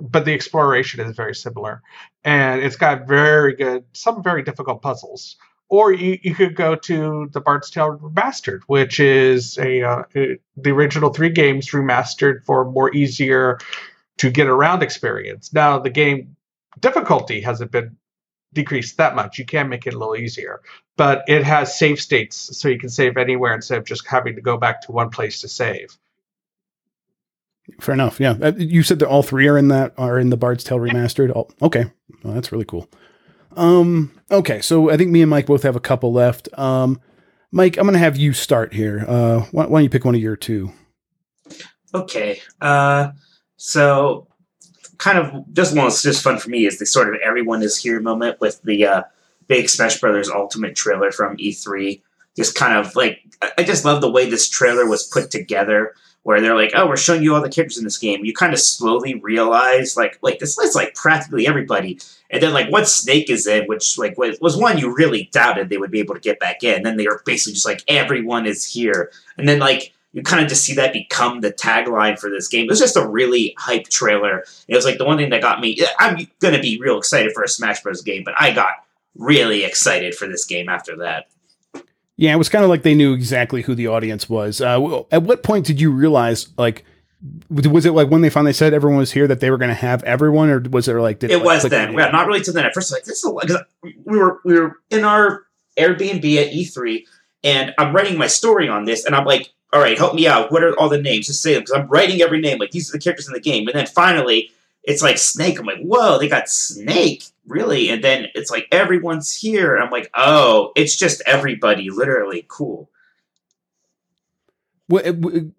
but 0.00 0.24
the 0.24 0.32
exploration 0.32 1.00
is 1.00 1.14
very 1.14 1.34
similar, 1.34 1.82
and 2.24 2.62
it's 2.62 2.76
got 2.76 3.06
very 3.06 3.54
good, 3.54 3.84
some 3.92 4.22
very 4.22 4.42
difficult 4.42 4.82
puzzles. 4.82 5.36
Or 5.68 5.92
you, 5.92 6.18
you 6.22 6.34
could 6.34 6.56
go 6.56 6.74
to 6.74 7.28
the 7.32 7.40
Bard's 7.40 7.70
Tale 7.70 7.96
Remastered, 7.96 8.62
which 8.66 8.98
is 8.98 9.56
a, 9.56 9.82
uh, 9.82 10.02
the 10.12 10.70
original 10.70 11.12
three 11.12 11.30
games 11.30 11.70
remastered 11.70 12.44
for 12.44 12.68
more 12.68 12.92
easier 12.92 13.58
to 14.18 14.30
get 14.30 14.48
around 14.48 14.82
experience. 14.82 15.52
Now 15.52 15.78
the 15.78 15.90
game 15.90 16.34
difficulty 16.80 17.40
hasn't 17.40 17.70
been 17.70 17.96
decreased 18.52 18.96
that 18.96 19.14
much. 19.14 19.38
You 19.38 19.44
can 19.44 19.68
make 19.68 19.86
it 19.86 19.94
a 19.94 19.98
little 19.98 20.16
easier, 20.16 20.60
but 20.96 21.24
it 21.28 21.44
has 21.44 21.78
save 21.78 22.00
states, 22.00 22.56
so 22.58 22.68
you 22.68 22.78
can 22.78 22.88
save 22.88 23.16
anywhere 23.16 23.54
instead 23.54 23.78
of 23.78 23.84
just 23.84 24.06
having 24.06 24.34
to 24.34 24.40
go 24.40 24.56
back 24.56 24.80
to 24.82 24.92
one 24.92 25.10
place 25.10 25.40
to 25.40 25.48
save. 25.48 25.96
Fair 27.80 27.94
enough. 27.94 28.18
Yeah, 28.18 28.36
uh, 28.42 28.52
you 28.56 28.82
said 28.82 28.98
that 28.98 29.08
all 29.08 29.22
three 29.22 29.46
are 29.46 29.56
in 29.56 29.68
that 29.68 29.94
are 29.96 30.18
in 30.18 30.30
the 30.30 30.36
Bard's 30.36 30.64
Tale 30.64 30.78
remastered. 30.78 31.32
Oh, 31.34 31.48
okay, 31.62 31.92
well, 32.22 32.34
that's 32.34 32.50
really 32.50 32.64
cool. 32.64 32.88
Um, 33.56 34.12
okay, 34.30 34.60
so 34.60 34.90
I 34.90 34.96
think 34.96 35.10
me 35.10 35.22
and 35.22 35.30
Mike 35.30 35.46
both 35.46 35.62
have 35.62 35.76
a 35.76 35.80
couple 35.80 36.12
left. 36.12 36.48
Um, 36.58 37.00
Mike, 37.52 37.76
I'm 37.76 37.84
going 37.84 37.94
to 37.94 37.98
have 37.98 38.16
you 38.16 38.32
start 38.32 38.72
here. 38.72 39.04
Uh, 39.06 39.40
why, 39.50 39.66
why, 39.66 39.78
don't 39.78 39.84
you 39.84 39.90
pick 39.90 40.04
one 40.04 40.14
of 40.14 40.20
your 40.20 40.36
two? 40.36 40.72
Okay. 41.92 42.40
Uh, 42.60 43.10
so 43.56 44.28
kind 45.00 45.18
of 45.18 45.52
just 45.54 45.74
one 45.74 45.86
was 45.86 46.02
just 46.02 46.22
fun 46.22 46.38
for 46.38 46.50
me 46.50 46.66
is 46.66 46.78
the 46.78 46.86
sort 46.86 47.12
of 47.12 47.20
everyone 47.20 47.62
is 47.62 47.76
here 47.76 48.00
moment 48.00 48.38
with 48.40 48.62
the 48.62 48.86
uh, 48.86 49.02
big 49.48 49.68
Smash 49.68 49.98
Brothers 49.98 50.30
Ultimate 50.30 50.76
trailer 50.76 51.10
from 51.10 51.38
E3. 51.38 52.00
Just 52.36 52.54
kind 52.54 52.78
of 52.78 52.94
like 52.94 53.20
I 53.58 53.64
just 53.64 53.84
love 53.84 54.00
the 54.00 54.10
way 54.10 54.28
this 54.28 54.48
trailer 54.48 54.86
was 54.86 55.08
put 55.08 55.30
together 55.30 55.94
where 56.22 56.40
they're 56.40 56.54
like, 56.54 56.72
"Oh, 56.74 56.86
we're 56.86 56.96
showing 56.96 57.22
you 57.22 57.34
all 57.34 57.42
the 57.42 57.48
characters 57.48 57.78
in 57.78 57.84
this 57.84 57.98
game." 57.98 58.24
You 58.24 58.34
kind 58.34 58.52
of 58.52 58.60
slowly 58.60 59.14
realize, 59.14 59.96
like, 59.96 60.18
like 60.22 60.38
this 60.38 60.56
is 60.58 60.74
like 60.76 60.94
practically 60.94 61.46
everybody. 61.46 61.98
And 62.30 62.40
then, 62.40 62.52
like, 62.52 62.70
what 62.70 62.88
Snake 62.88 63.28
is 63.28 63.46
in, 63.46 63.64
which 63.66 63.98
like 63.98 64.16
was 64.16 64.56
one 64.56 64.78
you 64.78 64.94
really 64.94 65.28
doubted 65.32 65.68
they 65.68 65.78
would 65.78 65.90
be 65.90 65.98
able 65.98 66.14
to 66.14 66.20
get 66.20 66.38
back 66.38 66.62
in. 66.62 66.76
And 66.76 66.86
then 66.86 66.98
they 66.98 67.06
are 67.06 67.22
basically 67.24 67.54
just 67.54 67.66
like, 67.66 67.82
"Everyone 67.88 68.46
is 68.46 68.70
here," 68.70 69.10
and 69.36 69.48
then 69.48 69.58
like 69.58 69.92
you 70.12 70.22
kind 70.22 70.42
of 70.42 70.48
just 70.48 70.64
see 70.64 70.74
that 70.74 70.92
become 70.92 71.40
the 71.40 71.52
tagline 71.52 72.18
for 72.18 72.30
this 72.30 72.48
game. 72.48 72.64
It 72.64 72.70
was 72.70 72.80
just 72.80 72.96
a 72.96 73.06
really 73.06 73.54
hype 73.58 73.88
trailer. 73.88 74.44
It 74.66 74.74
was 74.74 74.84
like 74.84 74.98
the 74.98 75.04
one 75.04 75.18
thing 75.18 75.30
that 75.30 75.40
got 75.40 75.60
me. 75.60 75.78
I'm 75.98 76.28
gonna 76.40 76.60
be 76.60 76.80
real 76.80 76.98
excited 76.98 77.32
for 77.32 77.42
a 77.42 77.48
Smash 77.48 77.82
Bros. 77.82 78.02
game, 78.02 78.24
but 78.24 78.34
I 78.38 78.52
got 78.52 78.72
really 79.14 79.64
excited 79.64 80.14
for 80.14 80.26
this 80.26 80.44
game 80.44 80.68
after 80.68 80.96
that. 80.96 81.28
Yeah, 82.16 82.34
it 82.34 82.36
was 82.36 82.50
kind 82.50 82.64
of 82.64 82.70
like 82.70 82.82
they 82.82 82.94
knew 82.94 83.14
exactly 83.14 83.62
who 83.62 83.74
the 83.74 83.86
audience 83.86 84.28
was. 84.28 84.60
Uh, 84.60 85.04
at 85.10 85.22
what 85.22 85.42
point 85.42 85.64
did 85.64 85.80
you 85.80 85.90
realize, 85.90 86.48
like, 86.58 86.84
was 87.48 87.86
it 87.86 87.92
like 87.92 88.10
when 88.10 88.20
they 88.20 88.28
finally 88.28 88.52
said 88.52 88.74
everyone 88.74 88.98
was 88.98 89.12
here 89.12 89.26
that 89.26 89.40
they 89.40 89.50
were 89.50 89.58
going 89.58 89.70
to 89.70 89.74
have 89.74 90.02
everyone, 90.04 90.50
or 90.50 90.60
was 90.70 90.88
it 90.88 90.94
like 90.94 91.22
it, 91.22 91.30
it 91.30 91.42
was 91.42 91.62
then? 91.62 91.94
Yeah, 91.94 92.10
not 92.10 92.26
really 92.26 92.40
till 92.40 92.52
then. 92.52 92.66
At 92.66 92.74
first, 92.74 92.92
like 92.92 93.04
this 93.04 93.24
is 93.24 93.32
because 93.40 93.62
we 94.04 94.18
were 94.18 94.40
we 94.44 94.58
were 94.58 94.80
in 94.90 95.04
our 95.04 95.44
Airbnb 95.78 96.36
at 96.36 96.52
E3, 96.52 97.04
and 97.44 97.74
I'm 97.78 97.94
writing 97.94 98.18
my 98.18 98.26
story 98.26 98.68
on 98.68 98.84
this, 98.84 99.04
and 99.04 99.14
I'm 99.14 99.24
like, 99.24 99.50
all 99.72 99.80
right, 99.80 99.96
help 99.96 100.14
me 100.14 100.26
out. 100.26 100.50
What 100.50 100.64
are 100.64 100.78
all 100.78 100.88
the 100.88 101.00
names? 101.00 101.26
Just 101.26 101.42
say 101.42 101.54
them 101.54 101.62
because 101.62 101.78
I'm 101.78 101.88
writing 101.88 102.20
every 102.22 102.40
name. 102.40 102.58
Like 102.58 102.70
these 102.70 102.88
are 102.88 102.92
the 102.92 102.98
characters 102.98 103.28
in 103.28 103.34
the 103.34 103.40
game, 103.40 103.68
and 103.68 103.76
then 103.76 103.86
finally 103.86 104.50
it's 104.82 105.02
like 105.02 105.18
Snake. 105.18 105.58
I'm 105.58 105.66
like, 105.66 105.80
whoa, 105.80 106.18
they 106.18 106.28
got 106.28 106.48
Snake, 106.48 107.24
really? 107.46 107.90
And 107.90 108.02
then 108.02 108.26
it's 108.34 108.50
like 108.50 108.66
everyone's 108.72 109.34
here. 109.34 109.76
I'm 109.76 109.90
like, 109.90 110.10
oh, 110.14 110.72
it's 110.74 110.96
just 110.96 111.22
everybody, 111.26 111.90
literally. 111.90 112.44
Cool. 112.48 112.88
Well, 114.88 115.02
it, 115.04 115.52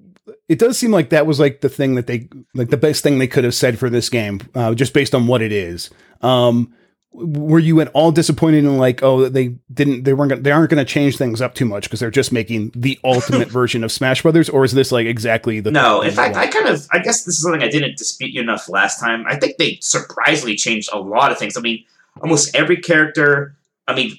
it, 0.50 0.60
does 0.60 0.78
seem 0.78 0.92
like 0.92 1.10
that 1.10 1.26
was 1.26 1.40
like 1.40 1.62
the 1.62 1.70
thing 1.70 1.96
that 1.96 2.08
they 2.08 2.28
like 2.54 2.70
the 2.70 2.78
best 2.78 3.04
thing 3.04 3.18
they 3.18 3.28
could 3.28 3.46
have 3.46 3.54
said 3.54 3.80
for 3.80 3.90
this 3.90 4.10
game, 4.10 4.42
uh, 4.56 4.74
just 4.74 4.94
based 4.94 5.16
on 5.16 5.28
what 5.28 5.42
it 5.42 5.52
is. 5.52 5.90
Um, 6.22 6.74
were 7.14 7.60
you 7.60 7.82
at 7.82 7.90
all 7.90 8.12
disappointed 8.12 8.60
in 8.60 8.78
like 8.78 9.04
oh 9.04 9.28
they 9.28 9.50
didn't 9.74 10.04
they 10.04 10.14
weren't 10.14 10.30
gonna, 10.30 10.42
they 10.42 10.52
aren't 10.52 10.70
going 10.70 10.84
to 10.84 10.90
change 10.90 11.18
things 11.18 11.42
up 11.42 11.54
too 11.54 11.66
much 11.66 11.84
because 11.84 12.00
they're 12.00 12.10
just 12.10 12.32
making 12.32 12.72
the 12.74 12.98
ultimate 13.04 13.50
version 13.50 13.84
of 13.84 13.92
Smash 13.92 14.22
Brothers 14.22 14.50
or 14.50 14.64
is 14.64 14.72
this 14.72 14.92
like 14.92 15.06
exactly 15.06 15.60
the 15.60 15.72
no 15.72 16.02
in 16.02 16.12
fact 16.12 16.36
I 16.36 16.48
kind 16.48 16.68
of 16.68 16.88
I 16.92 17.00
guess 17.00 17.26
this 17.26 17.36
is 17.36 17.44
something 17.44 17.62
I 17.62 17.70
didn't 17.70 17.98
dispute 17.98 18.32
you 18.32 18.42
enough 18.42 18.70
last 18.70 19.00
time. 19.00 19.26
I 19.28 19.36
think 19.36 19.58
they 19.58 19.78
surprisingly 19.82 20.56
changed 20.56 20.90
a 20.94 21.00
lot 21.00 21.32
of 21.32 21.38
things. 21.38 21.58
I 21.58 21.62
mean 21.62 21.84
almost 22.22 22.56
every 22.56 22.78
character 22.78 23.56
I 23.88 23.96
mean 23.96 24.18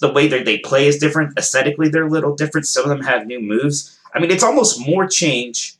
the 0.00 0.12
way 0.12 0.26
that 0.28 0.44
they 0.44 0.58
play 0.58 0.86
is 0.86 0.98
different 0.98 1.38
aesthetically 1.38 1.88
they're 1.88 2.06
a 2.06 2.10
little 2.10 2.34
different 2.34 2.66
some 2.66 2.84
of 2.84 2.88
them 2.88 3.02
have 3.02 3.26
new 3.26 3.40
moves. 3.40 3.98
I 4.14 4.20
mean 4.20 4.30
it's 4.30 4.42
almost 4.42 4.80
more 4.86 5.06
change 5.06 5.76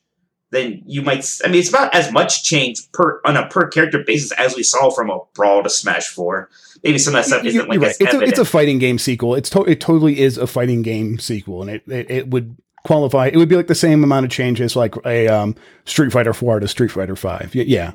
then 0.52 0.82
you 0.86 1.00
might. 1.00 1.26
I 1.44 1.48
mean, 1.48 1.60
it's 1.60 1.70
about 1.70 1.94
as 1.94 2.12
much 2.12 2.44
change 2.44 2.80
per 2.92 3.20
on 3.24 3.36
a 3.36 3.48
per 3.48 3.68
character 3.68 4.04
basis 4.06 4.32
as 4.32 4.54
we 4.54 4.62
saw 4.62 4.90
from 4.90 5.10
a 5.10 5.18
Brawl 5.34 5.62
to 5.62 5.70
Smash 5.70 6.08
Four. 6.08 6.50
Maybe 6.84 6.98
some 6.98 7.14
of 7.14 7.22
that 7.22 7.26
stuff 7.26 7.44
isn't 7.44 7.68
like 7.68 7.80
right. 7.80 7.96
it's, 7.98 8.14
a, 8.14 8.20
it's 8.20 8.38
a, 8.38 8.44
fighting 8.44 8.78
game 8.78 8.98
sequel. 8.98 9.34
It's 9.34 9.48
to, 9.50 9.62
it 9.64 9.80
totally 9.80 10.20
is 10.20 10.36
a 10.36 10.46
fighting 10.46 10.82
game 10.82 11.18
sequel, 11.18 11.62
and 11.62 11.70
it, 11.70 11.82
it, 11.88 12.10
it 12.10 12.30
would 12.30 12.54
qualify. 12.84 13.28
It 13.28 13.36
would 13.36 13.48
be 13.48 13.56
like 13.56 13.68
the 13.68 13.74
same 13.74 14.04
amount 14.04 14.26
of 14.26 14.30
change 14.30 14.60
as 14.60 14.76
like 14.76 14.94
a 15.06 15.26
um, 15.26 15.56
Street 15.86 16.12
Fighter 16.12 16.34
Four 16.34 16.60
to 16.60 16.68
Street 16.68 16.90
Fighter 16.90 17.16
Five. 17.16 17.54
Yeah, 17.54 17.64
yeah 17.66 17.92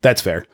that's 0.00 0.22
fair. 0.22 0.46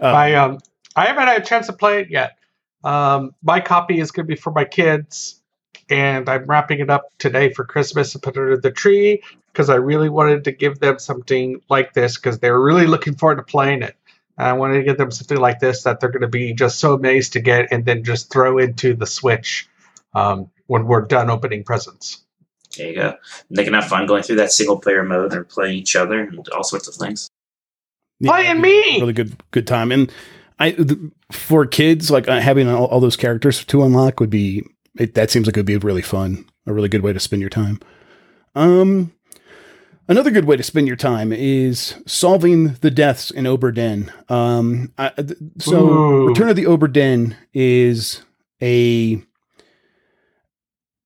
Um, 0.00 0.14
I 0.14 0.34
um 0.34 0.58
I 0.96 1.06
haven't 1.06 1.26
had 1.26 1.42
a 1.42 1.44
chance 1.44 1.66
to 1.66 1.74
play 1.74 2.00
it 2.00 2.10
yet. 2.10 2.38
Um, 2.84 3.34
my 3.42 3.60
copy 3.60 4.00
is 4.00 4.10
going 4.10 4.26
to 4.26 4.34
be 4.34 4.40
for 4.40 4.50
my 4.50 4.64
kids 4.64 5.42
and 5.88 6.28
I'm 6.28 6.46
wrapping 6.46 6.80
it 6.80 6.90
up 6.90 7.10
today 7.18 7.52
for 7.52 7.64
Christmas 7.64 8.14
and 8.14 8.22
put 8.22 8.36
it 8.36 8.40
under 8.40 8.56
the 8.56 8.70
tree 8.70 9.22
because 9.52 9.68
I 9.68 9.76
really 9.76 10.08
wanted 10.08 10.44
to 10.44 10.52
give 10.52 10.78
them 10.78 10.98
something 10.98 11.60
like 11.68 11.92
this 11.92 12.16
because 12.16 12.38
they 12.38 12.50
were 12.50 12.62
really 12.62 12.86
looking 12.86 13.14
forward 13.14 13.36
to 13.36 13.42
playing 13.42 13.82
it. 13.82 13.96
And 14.38 14.48
I 14.48 14.52
wanted 14.54 14.78
to 14.78 14.82
give 14.82 14.96
them 14.96 15.10
something 15.10 15.38
like 15.38 15.60
this 15.60 15.82
that 15.82 16.00
they're 16.00 16.10
going 16.10 16.22
to 16.22 16.28
be 16.28 16.54
just 16.54 16.78
so 16.78 16.94
amazed 16.94 17.34
to 17.34 17.40
get 17.40 17.70
and 17.70 17.84
then 17.84 18.02
just 18.02 18.32
throw 18.32 18.58
into 18.58 18.94
the 18.94 19.06
Switch 19.06 19.68
um, 20.14 20.50
when 20.66 20.86
we're 20.86 21.02
done 21.02 21.30
opening 21.30 21.64
presents. 21.64 22.24
There 22.76 22.88
you 22.88 22.94
go. 22.94 23.14
And 23.48 23.58
they 23.58 23.64
can 23.64 23.74
have 23.74 23.84
fun 23.84 24.06
going 24.06 24.22
through 24.22 24.36
that 24.36 24.52
single 24.52 24.78
player 24.78 25.02
mode 25.02 25.34
and 25.34 25.46
playing 25.46 25.76
each 25.76 25.94
other 25.94 26.20
and 26.20 26.48
all 26.48 26.64
sorts 26.64 26.88
of 26.88 26.94
things. 26.94 27.28
Yeah, 28.20 28.30
Playing 28.30 28.60
me, 28.60 29.00
really 29.00 29.12
good, 29.12 29.36
good 29.50 29.66
time. 29.66 29.92
And 29.92 30.10
I, 30.58 30.76
for 31.30 31.66
kids, 31.66 32.10
like 32.10 32.28
uh, 32.28 32.40
having 32.40 32.68
all, 32.68 32.86
all 32.86 33.00
those 33.00 33.16
characters 33.16 33.64
to 33.64 33.82
unlock 33.82 34.20
would 34.20 34.30
be 34.30 34.64
it, 34.98 35.14
that 35.14 35.30
seems 35.30 35.46
like 35.46 35.56
it 35.56 35.60
would 35.60 35.66
be 35.66 35.76
really 35.76 36.02
fun, 36.02 36.46
a 36.66 36.72
really 36.72 36.88
good 36.88 37.02
way 37.02 37.12
to 37.12 37.20
spend 37.20 37.40
your 37.40 37.50
time. 37.50 37.80
Um, 38.54 39.12
another 40.08 40.30
good 40.30 40.44
way 40.44 40.56
to 40.56 40.62
spend 40.62 40.86
your 40.86 40.96
time 40.96 41.32
is 41.32 41.94
solving 42.06 42.74
the 42.74 42.90
deaths 42.90 43.30
in 43.30 43.44
Obra 43.44 43.74
Dinn. 43.74 44.12
Um, 44.28 44.92
I, 44.98 45.12
so 45.58 45.88
Ooh. 45.88 46.28
Return 46.28 46.48
of 46.48 46.56
the 46.56 46.64
Obra 46.64 46.92
Dinn 46.92 47.36
is 47.52 48.22
a 48.60 49.22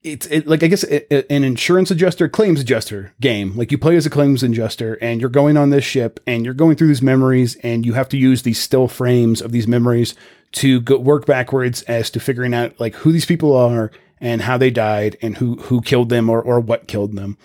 it's 0.03 0.27
it, 0.27 0.47
like 0.47 0.63
I 0.63 0.69
guess 0.69 0.85
it, 0.85 1.07
it, 1.11 1.27
an 1.29 1.43
insurance 1.43 1.91
adjuster, 1.91 2.29
claims 2.29 2.61
adjuster 2.61 3.13
game. 3.21 3.57
Like 3.57 3.73
you 3.73 3.79
play 3.79 3.97
as 3.97 4.07
a 4.07 4.11
claims 4.11 4.43
adjuster, 4.43 4.95
and 4.95 5.21
you're 5.21 5.31
going 5.31 5.57
on 5.57 5.71
this 5.71 5.85
ship, 5.85 6.21
and 6.27 6.45
you're 6.45 6.55
going 6.55 6.77
through 6.77 6.89
these 6.89 7.03
memories, 7.03 7.57
and 7.57 7.85
you 7.85 7.95
have 7.95 8.09
to 8.11 8.17
use 8.17 8.43
these 8.43 8.61
still 8.61 8.87
frames 8.87 9.43
of 9.43 9.53
these 9.53 9.67
memories 9.67 10.15
to 10.53 10.81
go 10.81 10.97
work 10.99 11.27
backwards 11.27 11.83
as 11.83 12.09
to 12.11 12.21
figuring 12.21 12.55
out 12.55 12.79
like 12.79 12.95
who 12.95 13.11
these 13.11 13.27
people 13.27 13.55
are 13.57 13.91
and 14.21 14.43
how 14.43 14.57
they 14.57 14.71
died 14.71 15.17
and 15.21 15.37
who 15.37 15.57
who 15.57 15.81
killed 15.83 16.09
them 16.09 16.31
or 16.31 16.41
or 16.41 16.61
what 16.61 16.87
killed 16.87 17.17
them. 17.17 17.37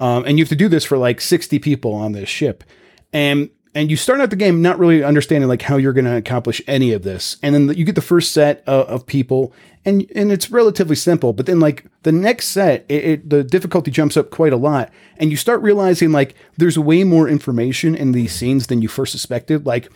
Um, 0.00 0.24
and 0.24 0.38
you 0.38 0.44
have 0.44 0.48
to 0.48 0.56
do 0.56 0.68
this 0.68 0.84
for 0.84 0.98
like 0.98 1.20
60 1.20 1.58
people 1.58 1.92
on 1.92 2.12
this 2.12 2.28
ship. 2.28 2.64
And 3.12 3.50
and 3.72 3.88
you 3.88 3.96
start 3.96 4.20
out 4.20 4.30
the 4.30 4.36
game 4.36 4.60
not 4.60 4.80
really 4.80 5.04
understanding 5.04 5.48
like 5.48 5.62
how 5.62 5.76
you're 5.76 5.92
going 5.92 6.04
to 6.04 6.16
accomplish 6.16 6.60
any 6.66 6.92
of 6.92 7.04
this. 7.04 7.36
And 7.40 7.54
then 7.54 7.76
you 7.76 7.84
get 7.84 7.94
the 7.94 8.00
first 8.00 8.32
set 8.32 8.64
of, 8.66 8.86
of, 8.88 9.06
people 9.06 9.52
and 9.84 10.10
and 10.14 10.32
it's 10.32 10.50
relatively 10.50 10.96
simple. 10.96 11.32
But 11.32 11.46
then 11.46 11.60
like 11.60 11.86
the 12.02 12.10
next 12.10 12.48
set 12.48 12.84
it, 12.88 13.04
it, 13.04 13.30
the 13.30 13.44
difficulty 13.44 13.92
jumps 13.92 14.16
up 14.16 14.30
quite 14.30 14.52
a 14.52 14.56
lot 14.56 14.90
and 15.18 15.30
you 15.30 15.36
start 15.36 15.62
realizing 15.62 16.10
like 16.10 16.34
there's 16.56 16.78
way 16.78 17.04
more 17.04 17.28
information 17.28 17.94
in 17.94 18.12
these 18.12 18.34
scenes 18.34 18.66
than 18.66 18.82
you 18.82 18.88
first 18.88 19.12
suspected. 19.12 19.66
Like 19.66 19.90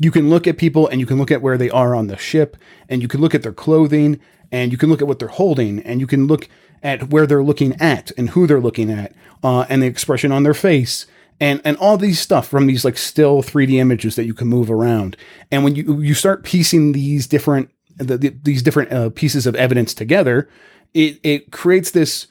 you 0.00 0.10
can 0.10 0.30
look 0.30 0.46
at 0.46 0.58
people 0.58 0.86
and 0.86 1.00
you 1.00 1.06
can 1.06 1.18
look 1.18 1.32
at 1.32 1.42
where 1.42 1.58
they 1.58 1.70
are 1.70 1.94
on 1.94 2.06
the 2.06 2.16
ship 2.16 2.56
and 2.88 3.02
you 3.02 3.08
can 3.08 3.20
look 3.20 3.34
at 3.34 3.42
their 3.42 3.52
clothing 3.52 4.20
and 4.52 4.70
you 4.72 4.78
can 4.78 4.88
look 4.88 5.02
at 5.02 5.08
what 5.08 5.18
they're 5.18 5.28
holding 5.28 5.80
and 5.80 6.00
you 6.00 6.06
can 6.06 6.26
look 6.26 6.48
at 6.82 7.10
where 7.10 7.26
they're 7.26 7.42
looking 7.42 7.74
at 7.80 8.10
and 8.16 8.30
who 8.30 8.46
they're 8.46 8.60
looking 8.60 8.90
at 8.90 9.14
uh, 9.42 9.66
and 9.68 9.82
the 9.82 9.86
expression 9.86 10.32
on 10.32 10.42
their 10.42 10.54
face 10.54 11.06
and 11.40 11.60
and 11.64 11.76
all 11.78 11.96
these 11.96 12.20
stuff 12.20 12.48
from 12.48 12.66
these 12.66 12.84
like 12.84 12.98
still 12.98 13.42
3D 13.42 13.74
images 13.74 14.16
that 14.16 14.24
you 14.24 14.34
can 14.34 14.48
move 14.48 14.70
around. 14.70 15.16
And 15.50 15.64
when 15.64 15.74
you 15.74 16.00
you 16.00 16.14
start 16.14 16.44
piecing 16.44 16.92
these 16.92 17.26
different 17.26 17.70
the, 17.96 18.16
the, 18.16 18.28
these 18.42 18.62
different 18.62 18.92
uh, 18.92 19.10
pieces 19.10 19.46
of 19.46 19.54
evidence 19.54 19.94
together, 19.94 20.48
it 20.94 21.20
it 21.22 21.52
creates 21.52 21.90
this 21.90 22.28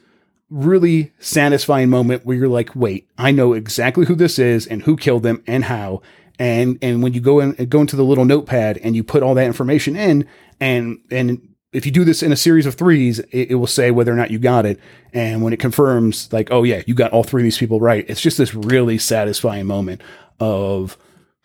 really 0.50 1.12
satisfying 1.20 1.90
moment 1.90 2.26
where 2.26 2.38
you're 2.38 2.48
like, 2.48 2.74
wait, 2.76 3.08
I 3.18 3.32
know 3.32 3.54
exactly 3.54 4.06
who 4.06 4.16
this 4.16 4.40
is 4.40 4.66
and 4.66 4.84
who 4.84 4.96
killed 4.96 5.24
them 5.24 5.44
and 5.48 5.66
how. 5.66 6.02
And 6.40 6.78
and 6.82 7.02
when 7.02 7.14
you 7.14 7.22
go 7.22 7.40
in 7.40 7.54
go 7.66 7.82
into 7.82 7.96
the 7.96 8.04
little 8.04 8.26
notepad 8.26 8.78
and 8.80 8.96
you 8.96 9.04
put 9.04 9.24
all 9.24 9.36
that 9.36 9.46
information 9.46 9.96
in 9.96 10.28
and 10.60 11.00
and 11.10 11.47
if 11.74 11.86
you 11.86 11.92
do 11.92 12.06
this 12.06 12.24
in 12.24 12.32
a 12.32 12.38
series 12.38 12.66
of 12.66 12.76
threes, 12.76 13.20
it, 13.20 13.52
it, 13.52 13.56
will 13.56 13.68
say 13.68 13.92
whether 13.92 14.12
or 14.12 14.16
not 14.16 14.32
you 14.32 14.40
got 14.40 14.66
it. 14.66 14.80
And 15.14 15.42
when 15.44 15.54
it 15.54 15.60
confirms, 15.60 16.32
like, 16.32 16.50
oh 16.52 16.64
yeah, 16.64 16.82
you 16.88 16.94
got 16.94 17.12
all 17.12 17.24
three 17.24 17.42
of 17.42 17.46
these 17.46 17.58
people 17.58 17.80
right, 17.80 18.06
it's 18.08 18.22
just 18.22 18.38
this 18.38 18.54
really 18.54 18.98
satisfying 18.98 19.66
moment 19.66 20.02
of 20.40 20.98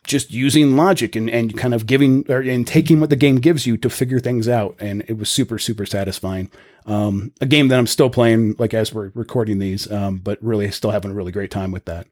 just 0.04 0.32
using 0.32 0.76
logic 0.76 1.14
and, 1.14 1.30
and 1.30 1.56
kind 1.56 1.74
of 1.74 1.86
giving 1.86 2.24
or 2.28 2.40
and 2.40 2.66
taking 2.66 2.98
what 2.98 3.10
the 3.10 3.16
game 3.16 3.36
gives 3.36 3.66
you 3.66 3.76
to 3.76 3.90
figure 3.90 4.20
things 4.20 4.48
out. 4.48 4.76
And 4.80 5.04
it 5.08 5.18
was 5.18 5.30
super, 5.30 5.58
super 5.58 5.86
satisfying. 5.86 6.50
Um, 6.86 7.32
a 7.40 7.46
game 7.46 7.68
that 7.68 7.78
I'm 7.78 7.86
still 7.86 8.10
playing, 8.10 8.56
like 8.58 8.74
as 8.74 8.92
we're 8.92 9.10
recording 9.14 9.58
these, 9.58 9.90
um, 9.90 10.18
but 10.18 10.42
really 10.42 10.70
still 10.70 10.90
having 10.90 11.12
a 11.12 11.14
really 11.14 11.32
great 11.32 11.50
time 11.50 11.70
with 11.70 11.84
that. 11.84 12.06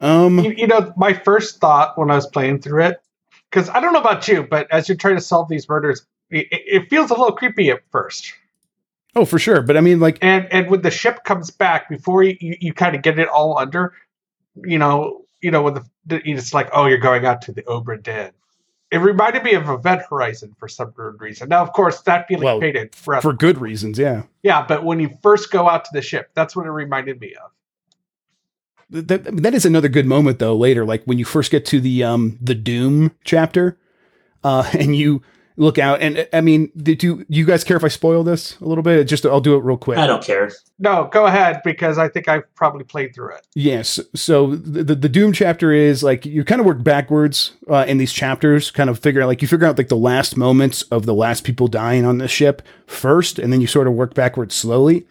Um, 0.00 0.38
you, 0.38 0.52
you 0.52 0.66
know, 0.66 0.92
my 0.96 1.12
first 1.12 1.60
thought 1.60 1.98
when 1.98 2.10
I 2.10 2.14
was 2.14 2.26
playing 2.26 2.60
through 2.60 2.84
it, 2.84 3.02
because 3.50 3.68
I 3.68 3.80
don't 3.80 3.92
know 3.92 4.00
about 4.00 4.28
you, 4.28 4.44
but 4.44 4.70
as 4.70 4.88
you're 4.88 4.96
trying 4.96 5.16
to 5.16 5.20
solve 5.20 5.48
these 5.48 5.68
murders, 5.68 6.06
it, 6.30 6.48
it 6.50 6.90
feels 6.90 7.10
a 7.10 7.14
little 7.14 7.32
creepy 7.32 7.70
at 7.70 7.80
first. 7.90 8.32
Oh, 9.16 9.24
for 9.24 9.38
sure. 9.38 9.62
But 9.62 9.76
I 9.76 9.80
mean, 9.80 10.00
like, 10.00 10.18
and 10.22 10.46
and 10.52 10.70
when 10.70 10.82
the 10.82 10.90
ship 10.90 11.24
comes 11.24 11.50
back 11.50 11.88
before 11.88 12.22
you, 12.22 12.36
you, 12.40 12.56
you 12.60 12.72
kind 12.72 12.94
of 12.94 13.02
get 13.02 13.18
it 13.18 13.28
all 13.28 13.58
under, 13.58 13.94
you 14.56 14.78
know, 14.78 15.24
you 15.40 15.50
know, 15.50 15.62
when 15.62 15.74
the, 15.74 15.84
the 16.06 16.22
it's 16.24 16.54
like, 16.54 16.70
oh, 16.72 16.86
you're 16.86 16.98
going 16.98 17.26
out 17.26 17.42
to 17.42 17.52
the 17.52 17.62
Obra 17.62 18.00
Dinn. 18.00 18.30
It 18.92 18.98
reminded 18.98 19.44
me 19.44 19.52
of 19.52 19.68
Event 19.68 20.02
Horizon 20.08 20.54
for 20.58 20.66
some 20.66 20.92
weird 20.96 21.20
reason. 21.20 21.48
Now, 21.48 21.62
of 21.62 21.72
course, 21.72 22.00
that 22.02 22.26
feeling 22.26 22.44
well, 22.44 22.60
faded 22.60 22.94
forever. 22.94 23.22
for 23.22 23.32
good 23.32 23.60
reasons. 23.60 23.98
Yeah, 23.98 24.24
yeah. 24.42 24.64
But 24.66 24.84
when 24.84 24.98
you 25.00 25.16
first 25.22 25.50
go 25.50 25.68
out 25.68 25.84
to 25.84 25.90
the 25.92 26.02
ship, 26.02 26.30
that's 26.34 26.56
what 26.56 26.66
it 26.66 26.70
reminded 26.70 27.20
me 27.20 27.34
of. 27.34 27.50
That, 28.90 29.24
that 29.24 29.54
is 29.54 29.64
another 29.64 29.88
good 29.88 30.06
moment 30.06 30.40
though. 30.40 30.56
Later, 30.56 30.84
like 30.84 31.04
when 31.04 31.18
you 31.18 31.24
first 31.24 31.50
get 31.50 31.64
to 31.66 31.80
the 31.80 32.02
um 32.04 32.38
the 32.40 32.54
Doom 32.54 33.12
chapter, 33.24 33.78
uh, 34.42 34.68
and 34.78 34.96
you 34.96 35.22
look 35.56 35.78
out. 35.78 36.00
And 36.00 36.28
I 36.32 36.40
mean, 36.40 36.70
did 36.76 37.02
you 37.02 37.24
you 37.28 37.44
guys 37.44 37.64
care 37.64 37.76
if 37.76 37.84
I 37.84 37.88
spoil 37.88 38.24
this 38.24 38.58
a 38.60 38.64
little 38.64 38.82
bit? 38.82 39.04
Just 39.04 39.26
I'll 39.26 39.40
do 39.40 39.54
it 39.56 39.62
real 39.62 39.76
quick. 39.76 39.98
I 39.98 40.06
don't 40.06 40.22
care. 40.22 40.50
No, 40.78 41.08
go 41.12 41.26
ahead 41.26 41.60
because 41.64 41.98
I 41.98 42.08
think 42.08 42.28
I've 42.28 42.52
probably 42.54 42.84
played 42.84 43.14
through 43.14 43.34
it. 43.34 43.46
Yes. 43.54 44.00
So 44.14 44.56
the 44.56 44.82
the, 44.82 44.94
the 44.94 45.08
Doom 45.08 45.32
chapter 45.32 45.72
is 45.72 46.02
like 46.02 46.24
you 46.26 46.44
kind 46.44 46.60
of 46.60 46.66
work 46.66 46.82
backwards 46.82 47.52
uh, 47.68 47.84
in 47.86 47.98
these 47.98 48.12
chapters, 48.12 48.70
kind 48.70 48.90
of 48.90 48.98
figure 48.98 49.22
out 49.22 49.26
like 49.26 49.42
you 49.42 49.48
figure 49.48 49.66
out 49.66 49.78
like 49.78 49.88
the 49.88 49.96
last 49.96 50.36
moments 50.36 50.82
of 50.82 51.06
the 51.06 51.14
last 51.14 51.44
people 51.44 51.68
dying 51.68 52.04
on 52.04 52.18
the 52.18 52.28
ship 52.28 52.62
first, 52.86 53.38
and 53.38 53.52
then 53.52 53.60
you 53.60 53.66
sort 53.66 53.86
of 53.86 53.94
work 53.94 54.14
backwards 54.14 54.54
slowly, 54.54 55.06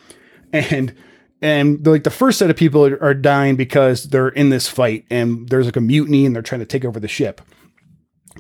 and 0.52 0.94
and 1.42 1.86
like 1.86 2.04
the 2.04 2.10
first 2.10 2.40
set 2.40 2.50
of 2.50 2.58
people 2.58 2.86
are, 2.86 3.02
are 3.02 3.14
dying 3.14 3.56
because 3.56 4.06
they're 4.06 4.30
in 4.30 4.50
this 4.50 4.68
fight 4.68 5.06
and 5.10 5.50
there's 5.50 5.66
like 5.66 5.78
a 5.78 5.82
mutiny 5.82 6.26
and 6.26 6.36
they're 6.36 6.44
trying 6.44 6.60
to 6.60 6.66
take 6.66 6.84
over 6.84 7.00
the 7.00 7.08
ship 7.08 7.42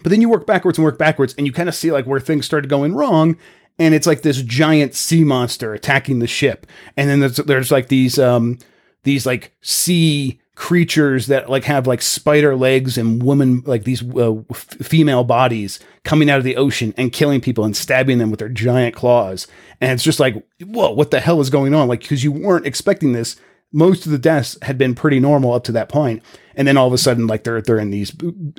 but 0.03 0.09
then 0.09 0.21
you 0.21 0.29
work 0.29 0.45
backwards 0.45 0.77
and 0.77 0.85
work 0.85 0.97
backwards, 0.97 1.33
and 1.37 1.45
you 1.45 1.53
kind 1.53 1.69
of 1.69 1.75
see 1.75 1.91
like 1.91 2.05
where 2.05 2.19
things 2.19 2.45
started 2.45 2.69
going 2.69 2.95
wrong. 2.95 3.37
And 3.77 3.95
it's 3.95 4.07
like 4.07 4.23
this 4.23 4.41
giant 4.41 4.93
sea 4.93 5.23
monster 5.23 5.73
attacking 5.73 6.19
the 6.19 6.27
ship, 6.27 6.67
and 6.97 7.09
then 7.09 7.21
there's, 7.21 7.37
there's 7.37 7.71
like 7.71 7.87
these 7.87 8.19
um 8.19 8.57
these 9.03 9.25
like 9.25 9.55
sea 9.61 10.39
creatures 10.59 11.27
that 11.27 11.49
like 11.49 11.63
have 11.63 11.87
like 11.87 12.01
spider 12.01 12.53
legs 12.53 12.97
and 12.97 13.23
woman 13.23 13.63
like 13.65 13.85
these 13.85 14.03
uh, 14.17 14.35
f- 14.51 14.65
female 14.81 15.23
bodies 15.23 15.79
coming 16.03 16.29
out 16.29 16.37
of 16.37 16.43
the 16.43 16.57
ocean 16.57 16.93
and 16.97 17.13
killing 17.13 17.39
people 17.39 17.63
and 17.63 17.77
stabbing 17.77 18.17
them 18.17 18.29
with 18.29 18.41
their 18.41 18.49
giant 18.49 18.93
claws 18.93 19.47
and 19.79 19.93
it's 19.93 20.03
just 20.03 20.19
like 20.19 20.35
whoa 20.59 20.91
what 20.91 21.11
the 21.11 21.21
hell 21.21 21.39
is 21.39 21.49
going 21.49 21.73
on 21.73 21.87
like 21.87 22.01
because 22.01 22.25
you 22.25 22.31
weren't 22.33 22.65
expecting 22.65 23.13
this 23.13 23.37
most 23.71 24.05
of 24.05 24.11
the 24.11 24.17
deaths 24.17 24.57
had 24.61 24.77
been 24.77 24.95
pretty 24.95 25.19
normal 25.19 25.53
up 25.53 25.63
to 25.65 25.71
that 25.73 25.89
point. 25.89 26.23
And 26.55 26.67
then 26.67 26.77
all 26.77 26.87
of 26.87 26.93
a 26.93 26.97
sudden 26.97 27.27
like 27.27 27.43
they're 27.43 27.61
they're 27.61 27.79
in 27.79 27.91
these 27.91 28.15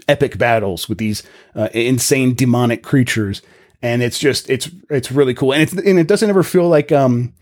epic 0.08 0.38
battles 0.38 0.88
with 0.88 0.98
these 0.98 1.22
uh, 1.54 1.68
insane 1.72 2.34
demonic 2.34 2.82
creatures. 2.82 3.42
And 3.82 4.02
it's 4.02 4.18
just 4.18 4.48
it's 4.48 4.70
it's 4.88 5.10
really 5.10 5.34
cool. 5.34 5.52
And 5.52 5.62
it's 5.62 5.72
and 5.72 5.98
it 5.98 6.06
doesn't 6.06 6.28
ever 6.28 6.42
feel 6.42 6.68
like 6.68 6.92
um 6.92 7.34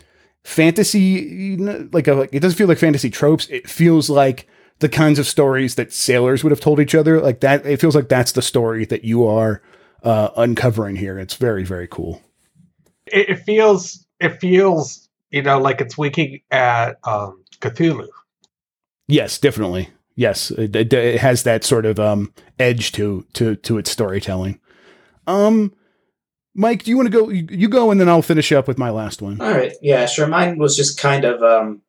fantasy 0.45 1.57
like 1.93 2.09
a 2.09 2.15
like 2.15 2.31
it 2.33 2.41
doesn't 2.41 2.57
feel 2.57 2.69
like 2.69 2.79
fantasy 2.79 3.11
tropes. 3.11 3.47
It 3.49 3.69
feels 3.69 4.09
like 4.09 4.49
the 4.79 4.89
kinds 4.89 5.19
of 5.19 5.27
stories 5.27 5.75
that 5.75 5.93
sailors 5.93 6.43
would 6.43 6.53
have 6.53 6.61
told 6.61 6.81
each 6.81 6.95
other. 6.95 7.21
Like 7.21 7.41
that 7.41 7.67
it 7.67 7.81
feels 7.81 7.95
like 7.95 8.09
that's 8.09 8.33
the 8.33 8.43
story 8.43 8.85
that 8.87 9.05
you 9.05 9.27
are 9.27 9.63
uh 10.03 10.31
uncovering 10.37 10.97
here. 10.97 11.19
It's 11.19 11.35
very 11.35 11.65
very 11.65 11.87
cool. 11.87 12.23
It, 13.07 13.29
it 13.29 13.37
feels 13.45 14.07
it 14.21 14.41
feels 14.41 15.09
you 15.31 15.43
know 15.43 15.61
like 15.61 15.81
it's 15.81 15.99
winking 15.99 16.41
at 16.51 16.99
um 17.05 17.45
Cthulhu. 17.61 18.09
Yes, 19.07 19.39
definitely. 19.39 19.91
Yes, 20.15 20.51
it, 20.51 20.75
it, 20.75 20.93
it 20.93 21.21
has 21.21 21.45
that 21.45 21.65
sort 21.65 21.87
of 21.87 22.01
um, 22.01 22.33
edge 22.59 22.93
to 22.93 23.25
to 23.35 23.57
to 23.57 23.79
its 23.79 23.91
storytelling. 23.91 24.61
Um, 25.27 25.73
Mike, 26.55 26.83
do 26.83 26.91
you 26.91 26.97
want 26.97 27.07
to 27.07 27.13
go? 27.13 27.29
You, 27.29 27.47
you, 27.51 27.69
go, 27.69 27.93
and 27.93 28.01
then 28.01 28.09
I'll 28.09 28.23
finish 28.23 28.51
up 28.51 28.67
with 28.67 28.79
my 28.79 28.91
last 28.91 29.23
one. 29.23 29.41
All 29.41 29.53
right. 29.53 29.73
Yeah, 29.81 30.07
sure. 30.07 30.27
Mine 30.27 30.59
was 30.59 30.77
just 30.77 30.99
kind 30.99 31.25
of 31.25 31.41
um, 31.43 31.83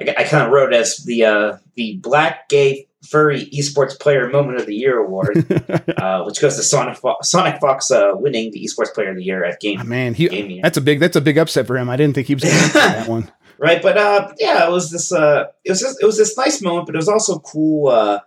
I, 0.00 0.14
I 0.18 0.24
kind 0.24 0.44
of 0.44 0.50
wrote 0.50 0.72
as 0.72 0.98
the 0.98 1.24
uh, 1.24 1.56
the 1.74 1.96
black 1.96 2.48
gay 2.48 2.86
furry 3.02 3.46
esports 3.46 3.98
player 3.98 4.28
moment 4.30 4.60
of 4.60 4.66
the 4.66 4.74
year 4.74 4.98
award, 4.98 5.44
uh, 5.96 6.22
which 6.24 6.40
goes 6.40 6.56
to 6.56 6.62
Sonic 6.62 6.96
Fo- 6.96 7.18
Sonic 7.22 7.60
Fox 7.60 7.90
uh, 7.90 8.12
winning 8.14 8.52
the 8.52 8.64
esports 8.64 8.94
player 8.94 9.10
of 9.10 9.16
the 9.16 9.24
year 9.24 9.44
at 9.44 9.60
Game. 9.60 9.80
Oh, 9.80 9.84
man, 9.84 10.14
he, 10.14 10.28
Game 10.28 10.60
that's 10.62 10.76
a 10.76 10.80
big 10.80 11.00
that's 11.00 11.16
a 11.16 11.20
big 11.20 11.38
upset 11.38 11.66
for 11.66 11.76
him. 11.76 11.90
I 11.90 11.96
didn't 11.96 12.14
think 12.14 12.28
he 12.28 12.34
was 12.34 12.44
going 12.44 12.54
to 12.54 12.62
win 12.62 12.72
that 12.72 13.08
one 13.08 13.32
right? 13.64 13.80
But 13.80 13.96
uh, 13.96 14.32
yeah, 14.38 14.68
it 14.68 14.70
was 14.70 14.90
this 14.90 15.10
uh, 15.10 15.46
it 15.64 15.70
was 15.70 15.80
just, 15.80 16.02
it 16.02 16.06
was 16.06 16.18
this 16.18 16.36
nice 16.36 16.60
moment, 16.60 16.86
but 16.86 16.94
it 16.94 16.98
was 16.98 17.08
also 17.08 17.38
cool. 17.38 17.88
Uh, 17.88 18.20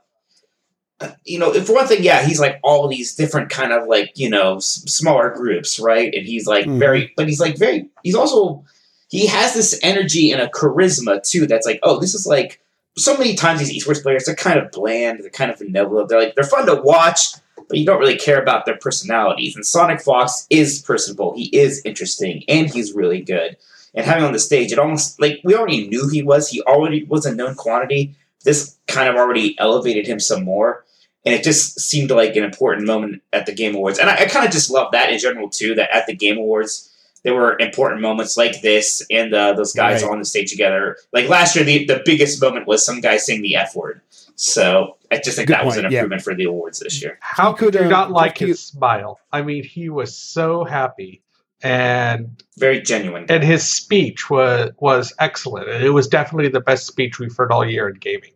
you 1.23 1.37
know, 1.37 1.53
for 1.53 1.75
one 1.75 1.85
thing, 1.85 2.01
yeah, 2.03 2.25
he's 2.25 2.39
like 2.39 2.59
all 2.63 2.87
these 2.87 3.13
different 3.15 3.51
kind 3.51 3.71
of 3.71 3.87
like 3.87 4.11
you 4.15 4.29
know 4.29 4.55
s- 4.55 4.83
smaller 4.87 5.29
groups, 5.29 5.79
right? 5.79 6.11
And 6.13 6.25
he's 6.25 6.47
like 6.47 6.65
mm. 6.65 6.79
very, 6.79 7.13
but 7.15 7.27
he's 7.27 7.39
like 7.39 7.55
very, 7.55 7.87
he's 8.01 8.15
also 8.15 8.65
he 9.09 9.27
has 9.27 9.53
this 9.53 9.79
energy 9.83 10.31
and 10.31 10.41
a 10.41 10.49
charisma 10.49 11.21
too. 11.21 11.45
That's 11.45 11.67
like, 11.67 11.79
oh, 11.83 11.99
this 11.99 12.15
is 12.15 12.25
like 12.25 12.59
so 12.97 13.15
many 13.15 13.35
times 13.35 13.59
these 13.59 13.85
esports 13.85 14.01
players 14.01 14.25
they're 14.25 14.35
kind 14.35 14.59
of 14.59 14.71
bland, 14.71 15.19
they're 15.21 15.29
kind 15.29 15.51
of 15.51 15.59
vanilla, 15.59 16.07
they're 16.07 16.19
like 16.19 16.33
they're 16.33 16.43
fun 16.45 16.65
to 16.65 16.81
watch, 16.81 17.27
but 17.69 17.77
you 17.77 17.85
don't 17.85 17.99
really 17.99 18.17
care 18.17 18.41
about 18.41 18.65
their 18.65 18.77
personalities. 18.77 19.55
And 19.55 19.63
Sonic 19.63 20.01
Fox 20.01 20.47
is 20.49 20.81
personable, 20.81 21.35
he 21.35 21.55
is 21.55 21.79
interesting, 21.85 22.43
and 22.47 22.67
he's 22.71 22.93
really 22.93 23.21
good 23.21 23.55
and 23.93 24.05
having 24.05 24.23
on 24.23 24.33
the 24.33 24.39
stage, 24.39 24.71
it 24.71 24.79
almost 24.79 25.19
like 25.19 25.39
we 25.43 25.55
already 25.55 25.87
knew 25.87 26.09
he 26.09 26.23
was. 26.23 26.49
He 26.49 26.61
already 26.63 27.03
was 27.03 27.25
a 27.25 27.33
known 27.33 27.55
quantity. 27.55 28.15
This 28.43 28.77
kind 28.87 29.09
of 29.09 29.15
already 29.15 29.57
elevated 29.59 30.07
him 30.07 30.19
some 30.19 30.43
more, 30.43 30.85
and 31.25 31.33
it 31.33 31.43
just 31.43 31.79
seemed 31.79 32.11
like 32.11 32.35
an 32.35 32.43
important 32.43 32.87
moment 32.87 33.21
at 33.33 33.45
the 33.45 33.53
Game 33.53 33.75
Awards. 33.75 33.99
And 33.99 34.09
I, 34.09 34.15
I 34.15 34.25
kind 34.25 34.45
of 34.45 34.51
just 34.51 34.69
love 34.69 34.91
that 34.91 35.11
in 35.11 35.19
general 35.19 35.49
too. 35.49 35.75
That 35.75 35.95
at 35.95 36.07
the 36.07 36.15
Game 36.15 36.37
Awards, 36.37 36.93
there 37.23 37.33
were 37.33 37.57
important 37.59 38.01
moments 38.01 38.37
like 38.37 38.61
this, 38.61 39.05
and 39.09 39.33
uh, 39.33 39.53
those 39.53 39.73
guys 39.73 40.03
right. 40.03 40.11
on 40.11 40.19
the 40.19 40.25
stage 40.25 40.51
together. 40.51 40.97
Like 41.11 41.27
last 41.27 41.55
year, 41.55 41.65
the 41.65 41.85
the 41.85 42.01
biggest 42.05 42.41
moment 42.41 42.67
was 42.67 42.85
some 42.85 43.01
guy 43.01 43.17
saying 43.17 43.41
the 43.41 43.55
F 43.55 43.75
word. 43.75 44.01
So 44.35 44.97
I 45.11 45.17
just 45.17 45.35
think 45.35 45.47
Good 45.47 45.55
that 45.55 45.63
point. 45.63 45.65
was 45.65 45.77
an 45.77 45.85
improvement 45.85 46.21
yeah. 46.21 46.23
for 46.23 46.35
the 46.35 46.43
awards 46.43 46.79
this 46.79 47.01
year. 47.01 47.17
How 47.21 47.53
could 47.53 47.73
you 47.73 47.81
uh, 47.81 47.87
not 47.87 48.11
like 48.11 48.37
his 48.37 48.63
smile? 48.63 49.19
I 49.31 49.41
mean, 49.41 49.63
he 49.63 49.89
was 49.89 50.15
so 50.15 50.63
happy 50.63 51.23
and 51.61 52.43
very 52.57 52.81
genuine. 52.81 53.25
And 53.29 53.43
his 53.43 53.67
speech 53.67 54.29
was 54.29 54.71
was 54.79 55.13
excellent. 55.19 55.69
It 55.69 55.91
was 55.91 56.07
definitely 56.07 56.49
the 56.49 56.61
best 56.61 56.87
speech 56.87 57.19
we've 57.19 57.35
heard 57.35 57.51
all 57.51 57.65
year 57.65 57.89
in 57.89 57.95
gaming. 57.95 58.31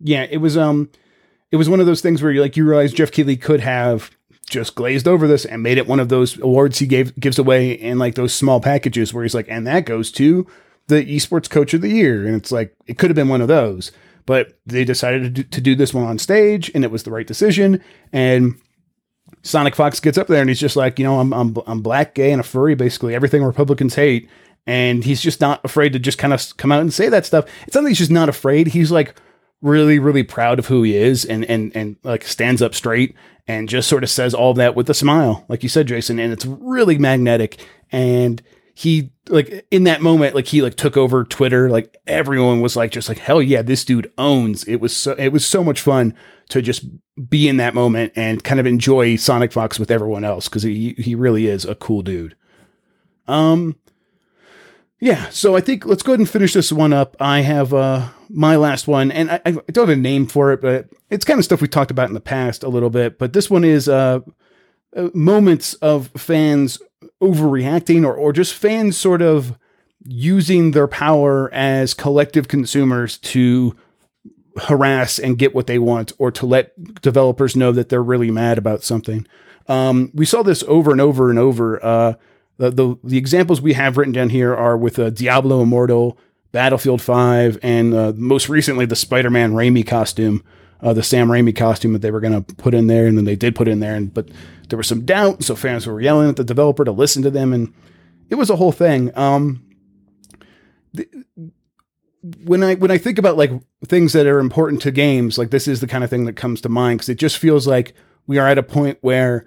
Yeah, 0.00 0.26
it 0.30 0.38
was 0.38 0.56
um 0.56 0.90
it 1.50 1.56
was 1.56 1.68
one 1.68 1.80
of 1.80 1.86
those 1.86 2.00
things 2.00 2.22
where 2.22 2.32
you 2.32 2.40
like 2.40 2.56
you 2.56 2.66
realize 2.68 2.92
Jeff 2.92 3.12
Keighley 3.12 3.36
could 3.36 3.60
have 3.60 4.10
just 4.48 4.74
glazed 4.74 5.06
over 5.08 5.26
this 5.28 5.44
and 5.44 5.62
made 5.62 5.78
it 5.78 5.86
one 5.86 6.00
of 6.00 6.08
those 6.08 6.38
awards 6.40 6.78
he 6.78 6.86
gave 6.86 7.14
gives 7.20 7.38
away 7.38 7.72
in 7.72 7.98
like 7.98 8.14
those 8.16 8.34
small 8.34 8.60
packages 8.60 9.14
where 9.14 9.22
he's 9.24 9.34
like, 9.34 9.48
and 9.48 9.66
that 9.66 9.86
goes 9.86 10.10
to 10.12 10.46
the 10.88 11.04
esports 11.04 11.48
coach 11.48 11.72
of 11.74 11.80
the 11.80 11.88
year. 11.88 12.26
And 12.26 12.34
it's 12.34 12.52
like 12.52 12.74
it 12.86 12.98
could 12.98 13.10
have 13.10 13.14
been 13.14 13.28
one 13.28 13.40
of 13.40 13.48
those. 13.48 13.92
but 14.26 14.58
they 14.66 14.84
decided 14.84 15.22
to 15.22 15.30
do, 15.30 15.42
to 15.42 15.60
do 15.60 15.74
this 15.74 15.92
one 15.92 16.04
on 16.04 16.18
stage, 16.18 16.70
and 16.74 16.84
it 16.84 16.90
was 16.90 17.02
the 17.02 17.10
right 17.10 17.26
decision. 17.26 17.82
And 18.12 18.54
Sonic 19.42 19.74
Fox 19.74 20.00
gets 20.00 20.18
up 20.18 20.28
there 20.28 20.40
and 20.40 20.48
he's 20.48 20.60
just 20.60 20.76
like, 20.76 20.98
you 20.98 21.04
know, 21.04 21.20
I'm 21.20 21.32
I'm 21.32 21.56
I'm 21.66 21.82
black, 21.82 22.14
gay, 22.14 22.32
and 22.32 22.40
a 22.40 22.44
furry, 22.44 22.74
basically 22.74 23.14
everything 23.14 23.42
Republicans 23.42 23.94
hate. 23.94 24.28
And 24.64 25.02
he's 25.02 25.20
just 25.20 25.40
not 25.40 25.64
afraid 25.64 25.92
to 25.92 25.98
just 25.98 26.18
kind 26.18 26.32
of 26.32 26.56
come 26.56 26.70
out 26.70 26.80
and 26.80 26.94
say 26.94 27.08
that 27.08 27.26
stuff. 27.26 27.46
It's 27.66 27.74
not 27.74 27.82
that 27.82 27.88
he's 27.88 27.98
just 27.98 28.12
not 28.12 28.28
afraid. 28.28 28.68
He's 28.68 28.92
like 28.92 29.16
really, 29.60 29.98
really 29.98 30.22
proud 30.22 30.58
of 30.58 30.66
who 30.66 30.82
he 30.82 30.96
is 30.96 31.24
and 31.24 31.44
and 31.46 31.74
and 31.74 31.96
like 32.04 32.24
stands 32.24 32.62
up 32.62 32.74
straight 32.74 33.16
and 33.48 33.68
just 33.68 33.88
sort 33.88 34.04
of 34.04 34.10
says 34.10 34.34
all 34.34 34.52
of 34.52 34.56
that 34.58 34.76
with 34.76 34.88
a 34.88 34.94
smile, 34.94 35.44
like 35.48 35.62
you 35.62 35.68
said, 35.68 35.88
Jason. 35.88 36.18
And 36.18 36.32
it's 36.32 36.46
really 36.46 36.98
magnetic. 36.98 37.64
And 37.90 38.40
he 38.74 39.10
like 39.28 39.66
in 39.70 39.84
that 39.84 40.00
moment, 40.00 40.34
like 40.34 40.46
he 40.46 40.62
like 40.62 40.76
took 40.76 40.96
over 40.96 41.24
Twitter. 41.24 41.68
Like 41.68 41.96
everyone 42.06 42.60
was 42.60 42.76
like 42.76 42.92
just 42.92 43.08
like, 43.08 43.18
hell 43.18 43.42
yeah, 43.42 43.62
this 43.62 43.84
dude 43.84 44.12
owns. 44.16 44.64
It 44.64 44.76
was 44.76 44.96
so 44.96 45.12
it 45.12 45.28
was 45.28 45.44
so 45.44 45.64
much 45.64 45.80
fun 45.80 46.14
to 46.52 46.60
just 46.60 46.84
be 47.28 47.48
in 47.48 47.56
that 47.56 47.74
moment 47.74 48.12
and 48.14 48.44
kind 48.44 48.60
of 48.60 48.66
enjoy 48.66 49.16
Sonic 49.16 49.52
Fox 49.52 49.78
with 49.78 49.90
everyone 49.90 50.22
else 50.22 50.48
because 50.48 50.62
he 50.62 50.94
he 50.98 51.14
really 51.14 51.46
is 51.46 51.64
a 51.64 51.74
cool 51.74 52.02
dude. 52.02 52.36
Um 53.26 53.76
yeah, 55.00 55.30
so 55.30 55.56
I 55.56 55.60
think 55.60 55.86
let's 55.86 56.02
go 56.02 56.12
ahead 56.12 56.20
and 56.20 56.28
finish 56.28 56.52
this 56.52 56.70
one 56.70 56.92
up. 56.92 57.16
I 57.18 57.40
have 57.40 57.72
uh 57.72 58.10
my 58.28 58.56
last 58.56 58.86
one, 58.86 59.10
and 59.10 59.30
I, 59.30 59.40
I 59.46 59.50
don't 59.50 59.88
have 59.88 59.98
a 59.98 60.00
name 60.00 60.26
for 60.26 60.52
it, 60.52 60.60
but 60.60 60.88
it's 61.08 61.24
kind 61.24 61.38
of 61.38 61.44
stuff 61.44 61.62
we 61.62 61.68
talked 61.68 61.90
about 61.90 62.08
in 62.08 62.14
the 62.14 62.20
past 62.20 62.62
a 62.62 62.68
little 62.68 62.90
bit. 62.90 63.18
But 63.18 63.32
this 63.32 63.48
one 63.48 63.64
is 63.64 63.88
uh, 63.88 64.20
uh 64.94 65.08
moments 65.14 65.72
of 65.74 66.08
fans 66.08 66.78
overreacting 67.22 68.04
or 68.04 68.14
or 68.14 68.34
just 68.34 68.52
fans 68.52 68.98
sort 68.98 69.22
of 69.22 69.58
using 70.04 70.72
their 70.72 70.88
power 70.88 71.52
as 71.54 71.94
collective 71.94 72.46
consumers 72.46 73.16
to 73.18 73.74
harass 74.56 75.18
and 75.18 75.38
get 75.38 75.54
what 75.54 75.66
they 75.66 75.78
want 75.78 76.12
or 76.18 76.30
to 76.30 76.46
let 76.46 77.00
developers 77.00 77.56
know 77.56 77.72
that 77.72 77.88
they're 77.88 78.02
really 78.02 78.30
mad 78.30 78.58
about 78.58 78.82
something. 78.82 79.26
Um, 79.68 80.10
we 80.14 80.26
saw 80.26 80.42
this 80.42 80.62
over 80.66 80.92
and 80.92 81.00
over 81.00 81.30
and 81.30 81.38
over. 81.38 81.84
Uh, 81.84 82.14
the, 82.58 82.70
the, 82.70 82.96
the 83.02 83.18
examples 83.18 83.60
we 83.60 83.72
have 83.72 83.96
written 83.96 84.12
down 84.12 84.28
here 84.28 84.54
are 84.54 84.76
with 84.76 84.98
uh, 84.98 85.10
Diablo 85.10 85.62
Immortal, 85.62 86.18
Battlefield 86.52 87.00
5, 87.00 87.58
and 87.62 87.94
uh, 87.94 88.12
most 88.16 88.48
recently 88.48 88.86
the 88.86 88.96
Spider 88.96 89.30
Man 89.30 89.52
Raimi 89.52 89.86
costume, 89.86 90.44
uh, 90.80 90.92
the 90.92 91.02
Sam 91.02 91.28
Raimi 91.28 91.56
costume 91.56 91.92
that 91.94 92.00
they 92.00 92.10
were 92.10 92.20
going 92.20 92.44
to 92.44 92.54
put 92.54 92.74
in 92.74 92.88
there, 92.88 93.06
and 93.06 93.16
then 93.16 93.24
they 93.24 93.36
did 93.36 93.54
put 93.54 93.68
in 93.68 93.80
there, 93.80 93.94
and 93.94 94.12
but 94.12 94.28
there 94.68 94.76
was 94.76 94.86
some 94.86 95.04
doubt, 95.04 95.44
so 95.44 95.54
fans 95.54 95.86
were 95.86 96.00
yelling 96.00 96.28
at 96.28 96.36
the 96.36 96.44
developer 96.44 96.84
to 96.84 96.92
listen 96.92 97.22
to 97.22 97.30
them, 97.30 97.52
and 97.52 97.72
it 98.28 98.34
was 98.34 98.50
a 98.50 98.56
whole 98.56 98.72
thing. 98.72 99.16
Um, 99.16 99.64
the, 100.92 101.08
when 102.44 102.62
I 102.62 102.74
when 102.74 102.90
I 102.90 102.98
think 102.98 103.18
about 103.18 103.36
like 103.36 103.50
things 103.86 104.12
that 104.12 104.26
are 104.26 104.38
important 104.38 104.82
to 104.82 104.90
games, 104.90 105.38
like 105.38 105.50
this 105.50 105.66
is 105.66 105.80
the 105.80 105.86
kind 105.86 106.04
of 106.04 106.10
thing 106.10 106.24
that 106.26 106.34
comes 106.34 106.60
to 106.62 106.68
mind 106.68 106.98
because 106.98 107.08
it 107.08 107.18
just 107.18 107.38
feels 107.38 107.66
like 107.66 107.94
we 108.26 108.38
are 108.38 108.46
at 108.46 108.58
a 108.58 108.62
point 108.62 108.98
where 109.00 109.46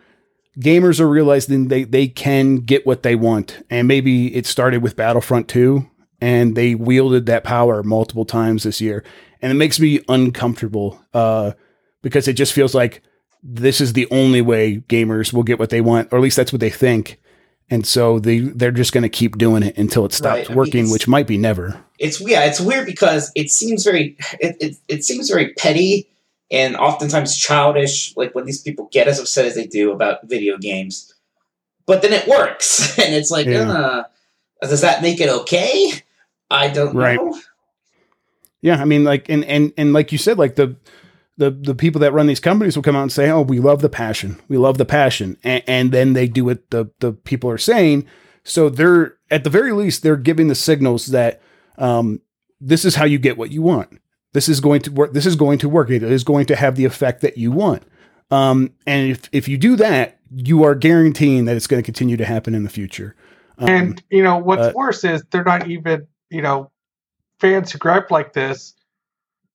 gamers 0.59 0.99
are 0.99 1.09
realizing 1.09 1.67
they 1.67 1.83
they 1.83 2.07
can 2.07 2.57
get 2.57 2.85
what 2.85 3.03
they 3.03 3.15
want, 3.15 3.63
and 3.69 3.87
maybe 3.87 4.33
it 4.35 4.45
started 4.45 4.83
with 4.83 4.95
Battlefront 4.95 5.47
2, 5.47 5.89
and 6.19 6.55
they 6.55 6.75
wielded 6.75 7.25
that 7.27 7.43
power 7.43 7.81
multiple 7.81 8.25
times 8.25 8.63
this 8.63 8.81
year, 8.81 9.03
and 9.41 9.51
it 9.51 9.55
makes 9.55 9.79
me 9.79 10.01
uncomfortable 10.09 10.99
uh, 11.13 11.53
because 12.01 12.27
it 12.27 12.33
just 12.33 12.53
feels 12.53 12.75
like 12.75 13.01
this 13.41 13.79
is 13.79 13.93
the 13.93 14.07
only 14.11 14.41
way 14.41 14.83
gamers 14.89 15.31
will 15.31 15.43
get 15.43 15.59
what 15.59 15.69
they 15.69 15.81
want, 15.81 16.11
or 16.11 16.17
at 16.17 16.21
least 16.21 16.35
that's 16.35 16.51
what 16.51 16.59
they 16.61 16.69
think. 16.69 17.19
And 17.69 17.85
so 17.85 18.19
they 18.19 18.39
they're 18.39 18.71
just 18.71 18.93
going 18.93 19.03
to 19.03 19.09
keep 19.09 19.37
doing 19.37 19.63
it 19.63 19.77
until 19.77 20.05
it 20.05 20.13
stops 20.13 20.49
right. 20.49 20.55
working, 20.55 20.83
mean, 20.83 20.91
which 20.91 21.07
might 21.07 21.25
be 21.25 21.37
never. 21.37 21.83
It's 21.97 22.21
yeah, 22.21 22.45
it's 22.45 22.59
weird 22.59 22.85
because 22.85 23.31
it 23.35 23.49
seems 23.49 23.83
very 23.83 24.15
it, 24.39 24.55
it, 24.59 24.77
it 24.87 25.03
seems 25.03 25.29
very 25.29 25.53
petty 25.53 26.07
and 26.51 26.75
oftentimes 26.75 27.35
childish, 27.35 28.15
like 28.15 28.35
when 28.35 28.45
these 28.45 28.61
people 28.61 28.87
get 28.91 29.07
as 29.07 29.19
upset 29.19 29.45
as 29.45 29.55
they 29.55 29.65
do 29.65 29.91
about 29.91 30.27
video 30.27 30.57
games. 30.57 31.13
But 31.87 32.01
then 32.01 32.13
it 32.13 32.27
works, 32.27 32.97
and 32.99 33.13
it's 33.15 33.31
like, 33.31 33.47
yeah. 33.47 33.71
uh, 33.71 34.03
does 34.61 34.81
that 34.81 35.01
make 35.01 35.19
it 35.19 35.29
okay? 35.29 35.91
I 36.49 36.67
don't 36.69 36.95
right. 36.95 37.17
know. 37.17 37.39
Yeah, 38.61 38.81
I 38.81 38.85
mean, 38.85 39.03
like, 39.03 39.29
and 39.29 39.43
and 39.45 39.73
and 39.77 39.93
like 39.93 40.11
you 40.11 40.17
said, 40.17 40.37
like 40.37 40.55
the 40.55 40.75
the 41.37 41.51
the 41.51 41.75
people 41.75 41.99
that 42.01 42.13
run 42.13 42.27
these 42.27 42.39
companies 42.39 42.75
will 42.75 42.83
come 42.83 42.95
out 42.95 43.03
and 43.03 43.11
say, 43.11 43.29
"Oh, 43.29 43.41
we 43.41 43.59
love 43.59 43.81
the 43.81 43.89
passion, 43.89 44.39
we 44.47 44.57
love 44.57 44.77
the 44.77 44.85
passion," 44.85 45.37
and, 45.43 45.63
and 45.67 45.91
then 45.91 46.13
they 46.13 46.27
do 46.27 46.45
what 46.45 46.69
the 46.69 46.91
the 46.99 47.13
people 47.13 47.49
are 47.49 47.57
saying. 47.57 48.05
So 48.43 48.69
they're 48.69 49.17
at 49.29 49.43
the 49.43 49.49
very 49.49 49.71
least 49.71 50.03
they're 50.03 50.15
giving 50.15 50.47
the 50.47 50.55
signals 50.55 51.07
that 51.07 51.41
um, 51.77 52.21
this 52.61 52.85
is 52.85 52.95
how 52.95 53.05
you 53.05 53.17
get 53.17 53.37
what 53.37 53.51
you 53.51 53.61
want. 53.61 53.99
This 54.33 54.47
is 54.47 54.59
going 54.59 54.81
to 54.81 54.91
work. 54.91 55.13
This 55.13 55.25
is 55.25 55.35
going 55.35 55.59
to 55.59 55.69
work. 55.69 55.89
It 55.89 56.03
is 56.03 56.23
going 56.23 56.45
to 56.47 56.55
have 56.55 56.75
the 56.75 56.85
effect 56.85 57.21
that 57.21 57.37
you 57.37 57.51
want. 57.51 57.83
Um, 58.31 58.73
and 58.87 59.11
if 59.11 59.29
if 59.31 59.47
you 59.47 59.57
do 59.57 59.75
that, 59.77 60.19
you 60.33 60.63
are 60.63 60.75
guaranteeing 60.75 61.45
that 61.45 61.55
it's 61.55 61.67
going 61.67 61.81
to 61.81 61.85
continue 61.85 62.17
to 62.17 62.25
happen 62.25 62.55
in 62.55 62.63
the 62.63 62.69
future. 62.69 63.15
Um, 63.57 63.69
and 63.69 64.03
you 64.09 64.23
know 64.23 64.37
what's 64.37 64.61
uh, 64.61 64.71
worse 64.75 65.03
is 65.03 65.23
they're 65.31 65.43
not 65.43 65.69
even 65.69 66.07
you 66.29 66.41
know 66.41 66.71
fans 67.39 67.71
who 67.71 67.77
gripe 67.77 68.11
like 68.11 68.33
this 68.33 68.73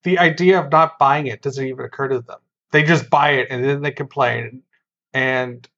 the 0.02 0.18
idea 0.18 0.60
of 0.60 0.70
not 0.70 0.98
buying 0.98 1.26
it 1.26 1.42
doesn't 1.42 1.66
even 1.66 1.84
occur 1.84 2.08
to 2.08 2.20
them. 2.20 2.38
They 2.72 2.82
just 2.82 3.10
buy 3.10 3.30
it 3.30 3.48
and 3.50 3.64
then 3.64 3.82
they 3.82 3.90
complain. 3.90 4.62
And 5.12 5.68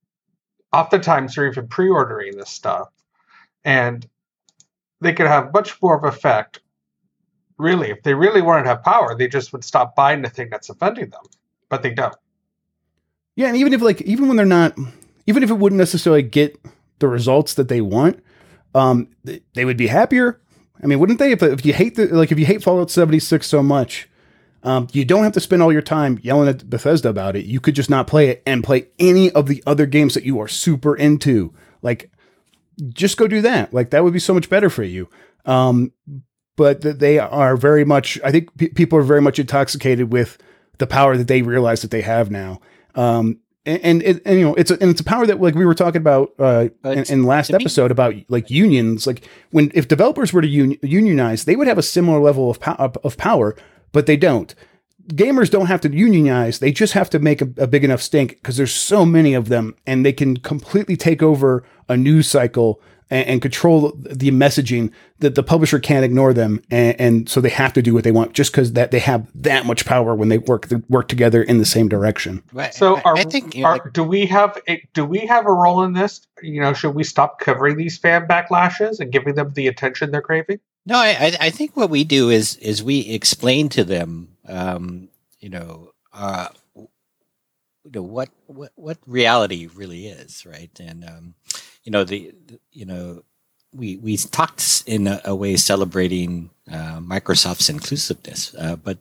oftentimes 0.72 1.34
they're 1.34 1.50
even 1.50 1.68
pre 1.68 1.88
ordering 1.88 2.36
this 2.36 2.50
stuff. 2.50 2.88
And 3.64 4.06
they 5.00 5.12
could 5.12 5.26
have 5.26 5.52
much 5.52 5.80
more 5.82 5.96
of 5.96 6.04
effect. 6.04 6.60
Really, 7.58 7.90
if 7.90 8.02
they 8.02 8.14
really 8.14 8.42
wanted 8.42 8.64
to 8.64 8.70
have 8.70 8.82
power, 8.82 9.16
they 9.16 9.28
just 9.28 9.52
would 9.52 9.64
stop 9.64 9.94
buying 9.94 10.22
the 10.22 10.28
thing 10.28 10.48
that's 10.50 10.68
offending 10.68 11.10
them. 11.10 11.22
But 11.68 11.82
they 11.82 11.90
don't. 11.90 12.14
Yeah, 13.36 13.48
and 13.48 13.56
even 13.56 13.72
if 13.72 13.80
like 13.80 14.00
even 14.02 14.28
when 14.28 14.36
they're 14.36 14.46
not 14.46 14.76
even 15.26 15.42
if 15.42 15.50
it 15.50 15.54
wouldn't 15.54 15.78
necessarily 15.78 16.22
get 16.22 16.60
the 16.98 17.08
results 17.08 17.54
that 17.54 17.68
they 17.68 17.80
want, 17.80 18.22
um, 18.74 19.08
they 19.54 19.64
would 19.64 19.76
be 19.76 19.86
happier. 19.86 20.40
I 20.82 20.86
mean, 20.86 20.98
wouldn't 20.98 21.18
they? 21.18 21.32
If, 21.32 21.42
if 21.42 21.64
you 21.64 21.72
hate 21.72 21.94
the 21.94 22.06
like, 22.06 22.32
if 22.32 22.38
you 22.38 22.46
hate 22.46 22.62
Fallout 22.62 22.90
seventy 22.90 23.18
six 23.18 23.46
so 23.46 23.62
much, 23.62 24.08
um, 24.64 24.86
you 24.92 25.04
don't 25.04 25.24
have 25.24 25.32
to 25.32 25.40
spend 25.40 25.62
all 25.62 25.72
your 25.72 25.82
time 25.82 26.18
yelling 26.22 26.48
at 26.48 26.68
Bethesda 26.68 27.08
about 27.08 27.36
it. 27.36 27.44
You 27.44 27.60
could 27.60 27.74
just 27.74 27.90
not 27.90 28.06
play 28.06 28.28
it 28.28 28.42
and 28.46 28.62
play 28.62 28.88
any 28.98 29.30
of 29.32 29.46
the 29.46 29.62
other 29.66 29.86
games 29.86 30.14
that 30.14 30.24
you 30.24 30.40
are 30.40 30.48
super 30.48 30.94
into. 30.94 31.52
Like, 31.82 32.10
just 32.88 33.16
go 33.16 33.26
do 33.26 33.40
that. 33.42 33.74
Like, 33.74 33.90
that 33.90 34.04
would 34.04 34.12
be 34.12 34.20
so 34.20 34.34
much 34.34 34.48
better 34.48 34.70
for 34.70 34.84
you. 34.84 35.08
Um, 35.44 35.92
but 36.56 36.80
they 36.82 37.18
are 37.18 37.56
very 37.56 37.84
much, 37.84 38.20
I 38.22 38.30
think 38.30 38.56
people 38.56 38.98
are 38.98 39.02
very 39.02 39.22
much 39.22 39.38
intoxicated 39.38 40.12
with 40.12 40.38
the 40.78 40.86
power 40.86 41.16
that 41.16 41.28
they 41.28 41.42
realize 41.42 41.82
that 41.82 41.90
they 41.90 42.02
have 42.02 42.30
now. 42.30 42.60
Um, 42.94 43.40
and, 43.64 44.02
and, 44.02 44.20
and, 44.24 44.38
you 44.38 44.44
know 44.44 44.54
it's 44.54 44.72
a, 44.72 44.74
and 44.80 44.90
it's 44.90 45.00
a 45.00 45.04
power 45.04 45.24
that 45.24 45.40
like 45.40 45.54
we 45.54 45.64
were 45.64 45.74
talking 45.74 46.00
about 46.00 46.32
uh, 46.40 46.68
in, 46.84 47.04
in 47.04 47.22
last 47.22 47.52
episode 47.52 47.92
about 47.92 48.12
like 48.28 48.50
unions 48.50 49.06
like 49.06 49.22
when 49.52 49.70
if 49.72 49.86
developers 49.86 50.32
were 50.32 50.42
to 50.42 50.48
un- 50.48 50.76
unionize 50.82 51.44
they 51.44 51.54
would 51.54 51.68
have 51.68 51.78
a 51.78 51.82
similar 51.82 52.18
level 52.18 52.50
of, 52.50 52.58
po- 52.58 52.92
of 53.04 53.16
power 53.16 53.54
but 53.92 54.06
they 54.06 54.16
don't. 54.16 54.54
Gamers 55.08 55.50
don't 55.50 55.66
have 55.66 55.80
to 55.82 55.92
unionize. 55.92 56.60
They 56.60 56.72
just 56.72 56.92
have 56.92 57.10
to 57.10 57.18
make 57.18 57.42
a, 57.42 57.48
a 57.58 57.66
big 57.66 57.84
enough 57.84 58.00
stink 58.00 58.36
because 58.36 58.56
there's 58.56 58.74
so 58.74 59.04
many 59.04 59.34
of 59.34 59.48
them 59.48 59.74
and 59.86 60.06
they 60.06 60.12
can 60.12 60.36
completely 60.36 60.96
take 60.96 61.22
over 61.22 61.64
a 61.88 61.96
news 61.96 62.28
cycle 62.28 62.80
and, 63.10 63.26
and 63.26 63.42
control 63.42 63.92
the 63.96 64.30
messaging 64.30 64.92
that 65.18 65.34
the 65.34 65.42
publisher 65.42 65.78
can't 65.80 66.04
ignore 66.04 66.32
them. 66.32 66.62
And, 66.70 67.00
and 67.00 67.28
so 67.28 67.40
they 67.40 67.50
have 67.50 67.72
to 67.74 67.82
do 67.82 67.94
what 67.94 68.04
they 68.04 68.12
want 68.12 68.32
just 68.32 68.52
because 68.52 68.72
that 68.74 68.92
they 68.92 69.00
have 69.00 69.26
that 69.34 69.66
much 69.66 69.84
power 69.84 70.14
when 70.14 70.28
they 70.28 70.38
work 70.38 70.68
work 70.88 71.08
together 71.08 71.42
in 71.42 71.58
the 71.58 71.64
same 71.64 71.88
direction. 71.88 72.42
So 72.70 73.00
are, 73.00 73.16
I 73.16 73.24
think, 73.24 73.54
you 73.54 73.62
know, 73.62 73.68
are, 73.68 73.72
like, 73.78 73.92
do 73.92 74.04
we 74.04 74.26
have 74.26 74.56
a, 74.68 74.82
do 74.94 75.04
we 75.04 75.26
have 75.26 75.46
a 75.46 75.52
role 75.52 75.82
in 75.82 75.92
this? 75.92 76.26
You 76.42 76.60
know, 76.60 76.72
should 76.72 76.94
we 76.94 77.04
stop 77.04 77.38
covering 77.38 77.76
these 77.76 77.98
fan 77.98 78.26
backlashes 78.26 79.00
and 79.00 79.12
giving 79.12 79.34
them 79.34 79.52
the 79.52 79.66
attention 79.66 80.10
they're 80.10 80.22
craving? 80.22 80.60
No, 80.84 80.96
I, 80.96 81.36
I 81.40 81.50
think 81.50 81.76
what 81.76 81.90
we 81.90 82.04
do 82.04 82.30
is 82.30 82.56
is 82.56 82.82
we 82.82 83.00
explain 83.10 83.68
to 83.70 83.84
them, 83.84 84.36
um, 84.48 85.08
you 85.40 85.48
know, 85.48 85.92
uh, 86.12 86.48
you 87.84 87.90
know 87.92 88.02
what, 88.02 88.30
what 88.46 88.72
what 88.76 88.98
reality 89.06 89.68
really 89.74 90.06
is, 90.06 90.46
right? 90.46 90.70
And 90.80 91.04
um, 91.04 91.34
you 91.84 91.92
know 91.92 92.04
the, 92.04 92.32
the, 92.46 92.60
you 92.72 92.84
know 92.86 93.22
we 93.72 93.96
we 93.96 94.16
talked 94.16 94.84
in 94.86 95.06
a, 95.06 95.20
a 95.24 95.34
way 95.34 95.56
celebrating 95.56 96.50
uh, 96.70 97.00
Microsoft's 97.00 97.68
inclusiveness, 97.68 98.54
uh, 98.58 98.76
but 98.76 98.98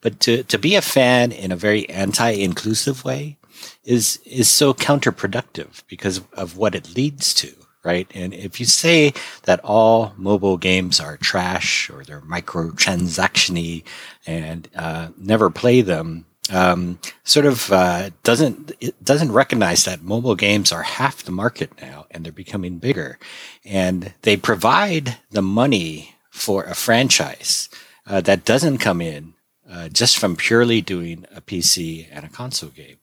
but 0.00 0.20
to 0.20 0.42
to 0.44 0.58
be 0.58 0.74
a 0.74 0.82
fan 0.82 1.32
in 1.32 1.52
a 1.52 1.56
very 1.56 1.88
anti-inclusive 1.88 3.04
way 3.04 3.38
is 3.84 4.18
is 4.24 4.48
so 4.48 4.74
counterproductive 4.74 5.82
because 5.88 6.20
of 6.32 6.56
what 6.56 6.74
it 6.74 6.94
leads 6.96 7.34
to 7.34 7.54
right? 7.84 8.10
And 8.14 8.34
if 8.34 8.58
you 8.58 8.66
say 8.66 9.12
that 9.42 9.60
all 9.62 10.14
mobile 10.16 10.56
games 10.56 11.00
are 11.00 11.16
trash 11.16 11.90
or 11.90 12.02
they're 12.02 12.20
microtransactiony 12.20 13.84
and 14.26 14.68
uh, 14.74 15.08
never 15.18 15.50
play 15.50 15.82
them, 15.82 16.26
um, 16.50 16.98
sort 17.24 17.46
of 17.46 17.72
uh, 17.72 18.10
doesn't 18.22 18.72
it 18.80 19.02
doesn't 19.02 19.32
recognize 19.32 19.84
that 19.84 20.02
mobile 20.02 20.34
games 20.34 20.72
are 20.72 20.82
half 20.82 21.22
the 21.22 21.32
market 21.32 21.70
now 21.80 22.06
and 22.10 22.24
they're 22.24 22.32
becoming 22.32 22.78
bigger, 22.78 23.18
and 23.64 24.12
they 24.22 24.36
provide 24.36 25.16
the 25.30 25.42
money 25.42 26.14
for 26.30 26.64
a 26.64 26.74
franchise 26.74 27.68
uh, 28.06 28.20
that 28.20 28.44
doesn't 28.44 28.78
come 28.78 29.00
in 29.00 29.34
uh, 29.70 29.88
just 29.88 30.18
from 30.18 30.36
purely 30.36 30.80
doing 30.80 31.24
a 31.34 31.40
PC 31.40 32.06
and 32.10 32.24
a 32.24 32.28
console 32.28 32.70
game. 32.70 32.96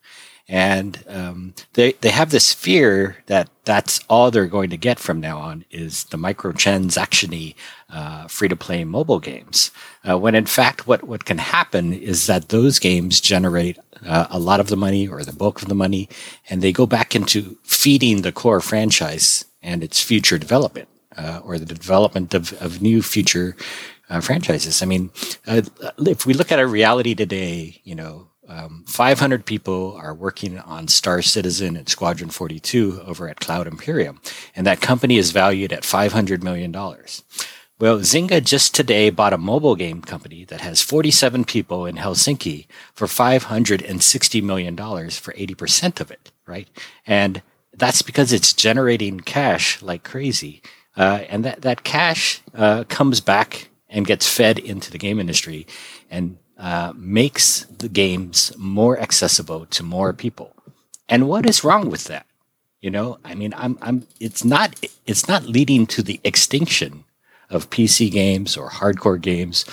And 0.52 1.02
um, 1.08 1.54
they 1.76 1.94
they 1.94 2.10
have 2.10 2.30
this 2.30 2.54
fear 2.54 3.16
that 3.28 3.50
that's 3.64 4.02
all 4.10 4.30
they're 4.32 4.48
going 4.48 4.70
to 4.72 4.78
get 4.78 5.00
from 5.00 5.22
now 5.22 5.40
on 5.40 5.64
is 5.72 6.04
the 6.06 6.18
microtransactiony 6.18 7.56
uh, 7.90 8.28
free 8.28 8.50
to 8.50 8.58
play 8.58 8.84
mobile 8.84 9.20
games. 9.20 9.72
Uh, 10.08 10.20
when 10.20 10.36
in 10.36 10.46
fact, 10.46 10.86
what 10.86 11.06
what 11.06 11.24
can 11.24 11.38
happen 11.38 11.94
is 11.94 12.28
that 12.28 12.50
those 12.50 12.80
games 12.80 13.22
generate 13.22 13.80
uh, 14.06 14.28
a 14.30 14.40
lot 14.40 14.60
of 14.60 14.68
the 14.68 14.76
money 14.76 15.08
or 15.08 15.24
the 15.24 15.32
bulk 15.32 15.62
of 15.62 15.70
the 15.70 15.74
money, 15.74 16.10
and 16.50 16.62
they 16.62 16.74
go 16.74 16.86
back 16.86 17.16
into 17.16 17.58
feeding 17.64 18.22
the 18.22 18.34
core 18.34 18.60
franchise 18.60 19.46
and 19.64 19.82
its 19.82 20.04
future 20.04 20.38
development. 20.38 20.90
Uh, 21.18 21.42
or 21.44 21.60
the 21.60 21.66
development 21.66 22.34
of, 22.34 22.54
of 22.62 22.82
new 22.82 23.02
future 23.02 23.54
uh, 24.10 24.22
franchises. 24.22 24.82
I 24.82 24.86
mean, 24.86 25.12
uh, 25.46 25.62
if 26.00 26.26
we 26.26 26.34
look 26.34 26.54
at 26.54 26.60
our 26.60 26.68
reality 26.68 27.14
today, 27.16 27.82
you 27.84 27.96
know, 27.96 28.31
um, 28.52 28.84
500 28.86 29.46
people 29.46 29.98
are 30.02 30.14
working 30.14 30.60
on 30.60 30.90
Star 30.90 31.22
Citizen 31.22 31.78
and 31.78 31.88
Squadron 31.88 32.30
42 32.30 33.02
over 33.06 33.30
at 33.30 33.40
Cloud 33.40 33.66
Imperium, 33.66 34.20
and 34.56 34.68
that 34.68 34.82
company 34.82 35.18
is 35.18 35.32
valued 35.32 35.72
at 35.72 35.84
$500 35.84 36.44
million. 36.44 36.72
Well, 36.74 38.00
Zynga 38.00 38.44
just 38.44 38.76
today 38.76 39.10
bought 39.10 39.34
a 39.34 39.38
mobile 39.38 39.76
game 39.76 40.02
company 40.02 40.44
that 40.46 40.62
has 40.62 40.82
47 40.82 41.46
people 41.46 41.86
in 41.86 41.96
Helsinki 41.96 42.68
for 42.94 43.08
$560 43.08 44.44
million 44.44 44.76
for 44.76 45.34
80% 45.34 46.00
of 46.02 46.12
it, 46.12 46.32
right? 46.46 46.68
And 47.08 47.42
that's 47.74 48.02
because 48.02 48.34
it's 48.34 48.54
generating 48.54 49.22
cash 49.22 49.82
like 49.82 50.04
crazy. 50.04 50.62
Uh, 50.96 51.24
and 51.30 51.46
that, 51.46 51.62
that 51.62 51.84
cash 51.84 52.42
uh, 52.54 52.84
comes 52.90 53.22
back 53.22 53.70
and 53.90 54.06
gets 54.06 54.28
fed 54.28 54.60
into 54.60 54.92
the 54.92 54.98
game 54.98 55.20
industry. 55.20 55.66
And 56.10 56.38
uh, 56.62 56.94
makes 56.96 57.66
the 57.66 57.90
games 57.90 58.54
more 58.56 59.00
accessible 59.00 59.66
to 59.66 59.82
more 59.82 60.14
people. 60.14 60.56
And 61.10 61.28
what 61.28 61.50
is 61.50 61.64
wrong 61.64 61.90
with 61.90 62.04
that? 62.04 62.28
You 62.82 62.92
know, 62.92 63.18
I 63.26 63.34
mean, 63.34 63.52
I'm, 63.58 63.80
I'm, 63.82 64.08
it's 64.20 64.46
not, 64.46 64.76
it's 65.08 65.28
not 65.28 65.46
leading 65.46 65.88
to 65.88 66.04
the 66.04 66.20
extinction 66.24 67.04
of 67.50 67.72
PC 67.72 68.12
games 68.12 68.56
or 68.56 68.70
hardcore 68.70 69.20
games 69.20 69.66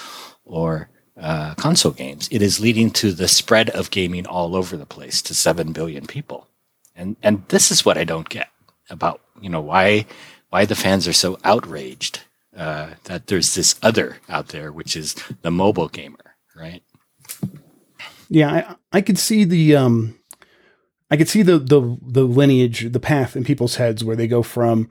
or 0.47 0.89
uh, 1.21 1.55
console 1.57 1.93
games. 1.93 2.27
It 2.33 2.41
is 2.41 2.59
leading 2.59 2.91
to 2.93 3.13
the 3.13 3.29
spread 3.29 3.69
of 3.71 3.91
gaming 3.91 4.27
all 4.27 4.57
over 4.57 4.75
the 4.75 4.87
place 4.87 5.21
to 5.23 5.35
7 5.35 5.73
billion 5.73 6.07
people. 6.07 6.49
And, 6.97 7.17
and 7.23 7.47
this 7.49 7.71
is 7.71 7.85
what 7.85 7.99
I 7.99 8.05
don't 8.05 8.31
get 8.31 8.49
about, 8.89 9.21
you 9.43 9.51
know, 9.51 9.61
why, 9.61 10.07
why 10.49 10.65
the 10.65 10.75
fans 10.75 11.07
are 11.07 11.13
so 11.13 11.39
outraged 11.45 12.21
uh, 12.57 12.95
that 13.05 13.27
there's 13.27 13.55
this 13.55 13.75
other 13.83 14.21
out 14.27 14.49
there, 14.49 14.73
which 14.73 14.97
is 14.97 15.15
the 15.43 15.51
mobile 15.51 15.89
gamer 15.89 16.28
right? 16.59 16.83
Yeah, 18.29 18.51
I, 18.93 18.99
I 18.99 19.01
could 19.01 19.19
see 19.19 19.45
the 19.45 19.77
um, 19.77 20.19
I 21.11 21.17
could 21.17 21.29
see 21.29 21.43
the 21.43 21.59
the 21.59 21.97
the 22.03 22.25
lineage, 22.25 22.93
the 22.93 23.01
path 23.01 23.37
in 23.37 23.45
people's 23.45 23.77
heads 23.77 24.05
where 24.05 24.17
they 24.17 24.27
go 24.27 24.43
from 24.43 24.89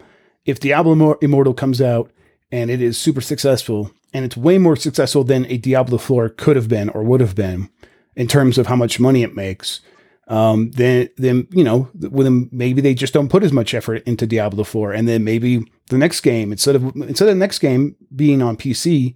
if 0.48 0.60
Diablo 0.60 1.14
Immortal 1.22 1.54
comes 1.54 1.82
out 1.82 2.10
and 2.52 2.72
it 2.72 2.82
is 2.82 2.98
super 2.98 3.22
successful 3.22 3.92
and 4.14 4.26
it's 4.26 4.38
way 4.38 4.58
more 4.58 4.76
successful 4.76 5.24
than 5.24 5.46
a 5.48 5.58
Diablo 5.58 5.98
4 5.98 6.30
could 6.30 6.56
have 6.56 6.70
been 6.70 6.90
or 6.90 7.04
would 7.04 7.20
have 7.20 7.36
been 7.36 7.70
in 8.16 8.28
terms 8.28 8.58
of 8.58 8.68
how 8.68 8.76
much 8.76 9.00
money 9.00 9.22
it 9.22 9.36
makes. 9.36 9.82
Um, 10.30 10.72
then, 10.72 11.10
then 11.18 11.48
you 11.52 11.64
know, 11.64 11.90
then 11.94 12.50
maybe 12.52 12.82
they 12.82 12.94
just 12.94 13.14
don't 13.14 13.30
put 13.30 13.44
as 13.44 13.54
much 13.54 13.74
effort 13.74 14.04
into 14.06 14.26
Diablo 14.26 14.64
4, 14.64 14.94
and 14.94 15.08
then 15.08 15.24
maybe 15.24 15.66
the 15.90 15.98
next 15.98 16.22
game 16.22 16.52
instead 16.52 16.76
of 16.76 16.84
instead 16.96 17.30
of 17.30 17.36
the 17.36 17.40
next 17.40 17.60
game 17.60 17.96
being 18.14 18.42
on 18.42 18.58
PC, 18.58 19.16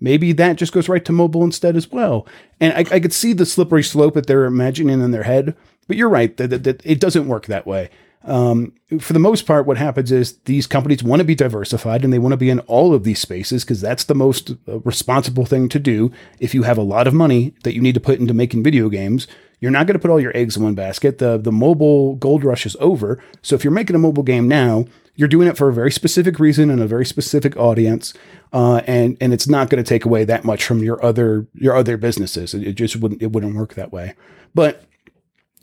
Maybe 0.00 0.32
that 0.32 0.56
just 0.56 0.72
goes 0.72 0.88
right 0.88 1.04
to 1.04 1.12
mobile 1.12 1.44
instead 1.44 1.76
as 1.76 1.90
well. 1.92 2.26
And 2.58 2.72
I, 2.72 2.94
I 2.94 3.00
could 3.00 3.12
see 3.12 3.32
the 3.32 3.46
slippery 3.46 3.82
slope 3.82 4.14
that 4.14 4.26
they're 4.26 4.44
imagining 4.44 5.00
in 5.00 5.10
their 5.10 5.24
head, 5.24 5.54
but 5.86 5.96
you're 5.96 6.08
right 6.08 6.36
that, 6.38 6.48
that, 6.48 6.64
that 6.64 6.86
it 6.86 7.00
doesn't 7.00 7.28
work 7.28 7.46
that 7.46 7.66
way. 7.66 7.90
Um, 8.22 8.74
for 8.98 9.14
the 9.14 9.18
most 9.18 9.46
part, 9.46 9.66
what 9.66 9.78
happens 9.78 10.12
is 10.12 10.36
these 10.44 10.66
companies 10.66 11.02
want 11.02 11.20
to 11.20 11.24
be 11.24 11.34
diversified 11.34 12.04
and 12.04 12.12
they 12.12 12.18
want 12.18 12.32
to 12.32 12.36
be 12.36 12.50
in 12.50 12.60
all 12.60 12.92
of 12.92 13.04
these 13.04 13.18
spaces 13.18 13.64
because 13.64 13.80
that's 13.80 14.04
the 14.04 14.14
most 14.14 14.50
uh, 14.68 14.78
responsible 14.80 15.46
thing 15.46 15.68
to 15.70 15.78
do. 15.78 16.12
If 16.38 16.54
you 16.54 16.64
have 16.64 16.76
a 16.76 16.82
lot 16.82 17.06
of 17.06 17.14
money 17.14 17.54
that 17.62 17.74
you 17.74 17.80
need 17.80 17.94
to 17.94 18.00
put 18.00 18.20
into 18.20 18.34
making 18.34 18.62
video 18.62 18.90
games, 18.90 19.26
you're 19.58 19.70
not 19.70 19.86
going 19.86 19.94
to 19.94 20.00
put 20.00 20.10
all 20.10 20.20
your 20.20 20.36
eggs 20.36 20.56
in 20.56 20.62
one 20.62 20.74
basket. 20.74 21.18
The 21.18 21.38
the 21.38 21.52
mobile 21.52 22.16
gold 22.16 22.44
rush 22.44 22.66
is 22.66 22.76
over. 22.80 23.22
So 23.42 23.54
if 23.54 23.64
you're 23.64 23.70
making 23.70 23.96
a 23.96 24.00
mobile 24.00 24.22
game 24.22 24.48
now, 24.48 24.86
you're 25.16 25.28
doing 25.28 25.48
it 25.48 25.56
for 25.56 25.68
a 25.68 25.72
very 25.72 25.92
specific 25.92 26.38
reason 26.38 26.70
and 26.70 26.80
a 26.80 26.86
very 26.86 27.04
specific 27.04 27.56
audience, 27.56 28.14
uh, 28.52 28.82
and 28.86 29.16
and 29.20 29.32
it's 29.32 29.48
not 29.48 29.70
going 29.70 29.82
to 29.82 29.88
take 29.88 30.04
away 30.04 30.24
that 30.24 30.44
much 30.44 30.64
from 30.64 30.82
your 30.82 31.04
other 31.04 31.46
your 31.54 31.76
other 31.76 31.96
businesses. 31.96 32.54
It, 32.54 32.66
it, 32.66 32.72
just 32.74 32.96
wouldn't 32.96 33.22
it 33.22 33.32
wouldn't 33.32 33.54
work 33.54 33.74
that 33.74 33.92
way. 33.92 34.14
But 34.54 34.84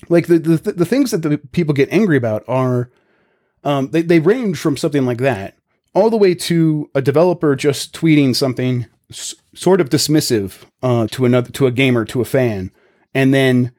like 0.09 0.27
the 0.27 0.39
the, 0.39 0.71
the 0.71 0.85
things 0.85 1.11
that 1.11 1.21
the 1.21 1.37
people 1.37 1.73
get 1.73 1.91
angry 1.91 2.17
about 2.17 2.43
are 2.47 2.89
um, 3.63 3.89
they 3.91 4.01
they 4.01 4.19
range 4.19 4.57
from 4.57 4.77
something 4.77 5.05
like 5.05 5.19
that 5.19 5.57
all 5.97 6.09
the 6.11 6.17
way 6.17 6.35
to 6.35 6.89
a 6.93 7.01
developer 7.01 7.55
just 7.55 7.93
tweeting 7.93 8.35
something 8.35 8.85
s- 9.09 9.33
sort 9.55 9.81
of 9.81 9.89
dismissive 9.89 10.63
uh, 10.83 11.07
to 11.07 11.25
another 11.25 11.49
to 11.51 11.65
a 11.65 11.71
gamer 11.71 12.05
to 12.05 12.21
a 12.21 12.25
fan, 12.25 12.71
and 13.13 13.33
then 13.33 13.71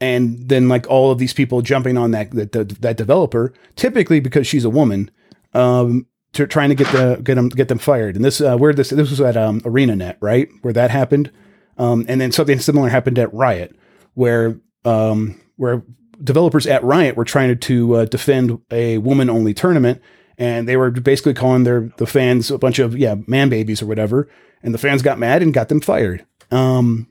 and 0.00 0.48
then 0.48 0.68
like 0.68 0.86
all 0.88 1.10
of 1.10 1.18
these 1.18 1.32
people 1.32 1.62
jumping 1.62 1.96
on 1.96 2.10
that 2.10 2.30
that, 2.32 2.52
that 2.52 2.96
developer, 2.96 3.52
typically 3.74 4.20
because 4.20 4.46
she's 4.46 4.64
a 4.64 4.70
woman, 4.70 5.10
um, 5.54 6.06
to 6.32 6.46
trying 6.46 6.68
to 6.68 6.74
get 6.74 6.86
the 6.92 7.20
get 7.22 7.34
them 7.34 7.48
get 7.48 7.68
them 7.68 7.78
fired. 7.78 8.16
And 8.16 8.24
this 8.24 8.40
uh, 8.40 8.56
where 8.56 8.72
this 8.72 8.90
this 8.90 9.10
was 9.10 9.20
at 9.20 9.36
um, 9.36 9.60
ArenaNet, 9.62 10.16
right, 10.20 10.48
where 10.62 10.72
that 10.72 10.90
happened. 10.90 11.30
Um, 11.78 12.04
and 12.08 12.20
then 12.20 12.30
something 12.30 12.58
similar 12.58 12.90
happened 12.90 13.18
at 13.18 13.32
Riot, 13.32 13.74
where 14.14 14.60
um, 14.84 15.40
where 15.56 15.82
developers 16.22 16.66
at 16.66 16.84
Riot 16.84 17.16
were 17.16 17.24
trying 17.24 17.58
to 17.58 17.94
uh, 17.96 18.04
defend 18.04 18.60
a 18.70 18.98
woman 18.98 19.30
only 19.30 19.54
tournament, 19.54 20.00
and 20.38 20.68
they 20.68 20.76
were 20.76 20.90
basically 20.90 21.34
calling 21.34 21.64
their 21.64 21.90
the 21.96 22.06
fans 22.06 22.50
a 22.50 22.58
bunch 22.58 22.78
of 22.78 22.96
yeah 22.96 23.16
man 23.26 23.48
babies 23.48 23.82
or 23.82 23.86
whatever, 23.86 24.28
and 24.62 24.74
the 24.74 24.78
fans 24.78 25.02
got 25.02 25.18
mad 25.18 25.42
and 25.42 25.54
got 25.54 25.68
them 25.68 25.80
fired. 25.80 26.24
Um, 26.50 27.08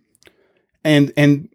and 0.84 1.12
and 1.18 1.50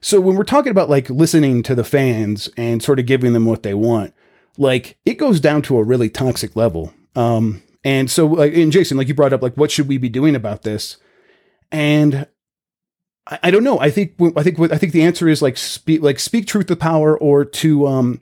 so 0.00 0.20
when 0.20 0.36
we're 0.36 0.44
talking 0.44 0.70
about 0.70 0.90
like 0.90 1.08
listening 1.08 1.62
to 1.64 1.74
the 1.74 1.84
fans 1.84 2.50
and 2.56 2.82
sort 2.82 2.98
of 2.98 3.06
giving 3.06 3.32
them 3.32 3.46
what 3.46 3.62
they 3.62 3.74
want, 3.74 4.12
like 4.58 4.96
it 5.04 5.14
goes 5.14 5.40
down 5.40 5.62
to 5.62 5.78
a 5.78 5.82
really 5.82 6.08
toxic 6.08 6.56
level. 6.56 6.92
Um, 7.16 7.62
and 7.84 8.10
so, 8.10 8.26
like, 8.26 8.54
and 8.54 8.72
Jason, 8.72 8.96
like 8.96 9.08
you 9.08 9.14
brought 9.14 9.32
up, 9.32 9.42
like, 9.42 9.56
what 9.56 9.70
should 9.70 9.88
we 9.88 9.98
be 9.98 10.08
doing 10.08 10.34
about 10.34 10.62
this? 10.62 10.96
And 11.70 12.26
I, 13.26 13.38
I 13.44 13.50
don't 13.50 13.64
know. 13.64 13.78
I 13.78 13.90
think 13.90 14.14
I 14.36 14.42
think 14.42 14.58
I 14.72 14.78
think 14.78 14.92
the 14.92 15.02
answer 15.02 15.28
is 15.28 15.42
like 15.42 15.56
speak 15.56 16.02
like 16.02 16.18
speak 16.18 16.46
truth 16.46 16.66
to 16.66 16.76
power, 16.76 17.16
or 17.16 17.44
to 17.44 17.86
um, 17.86 18.20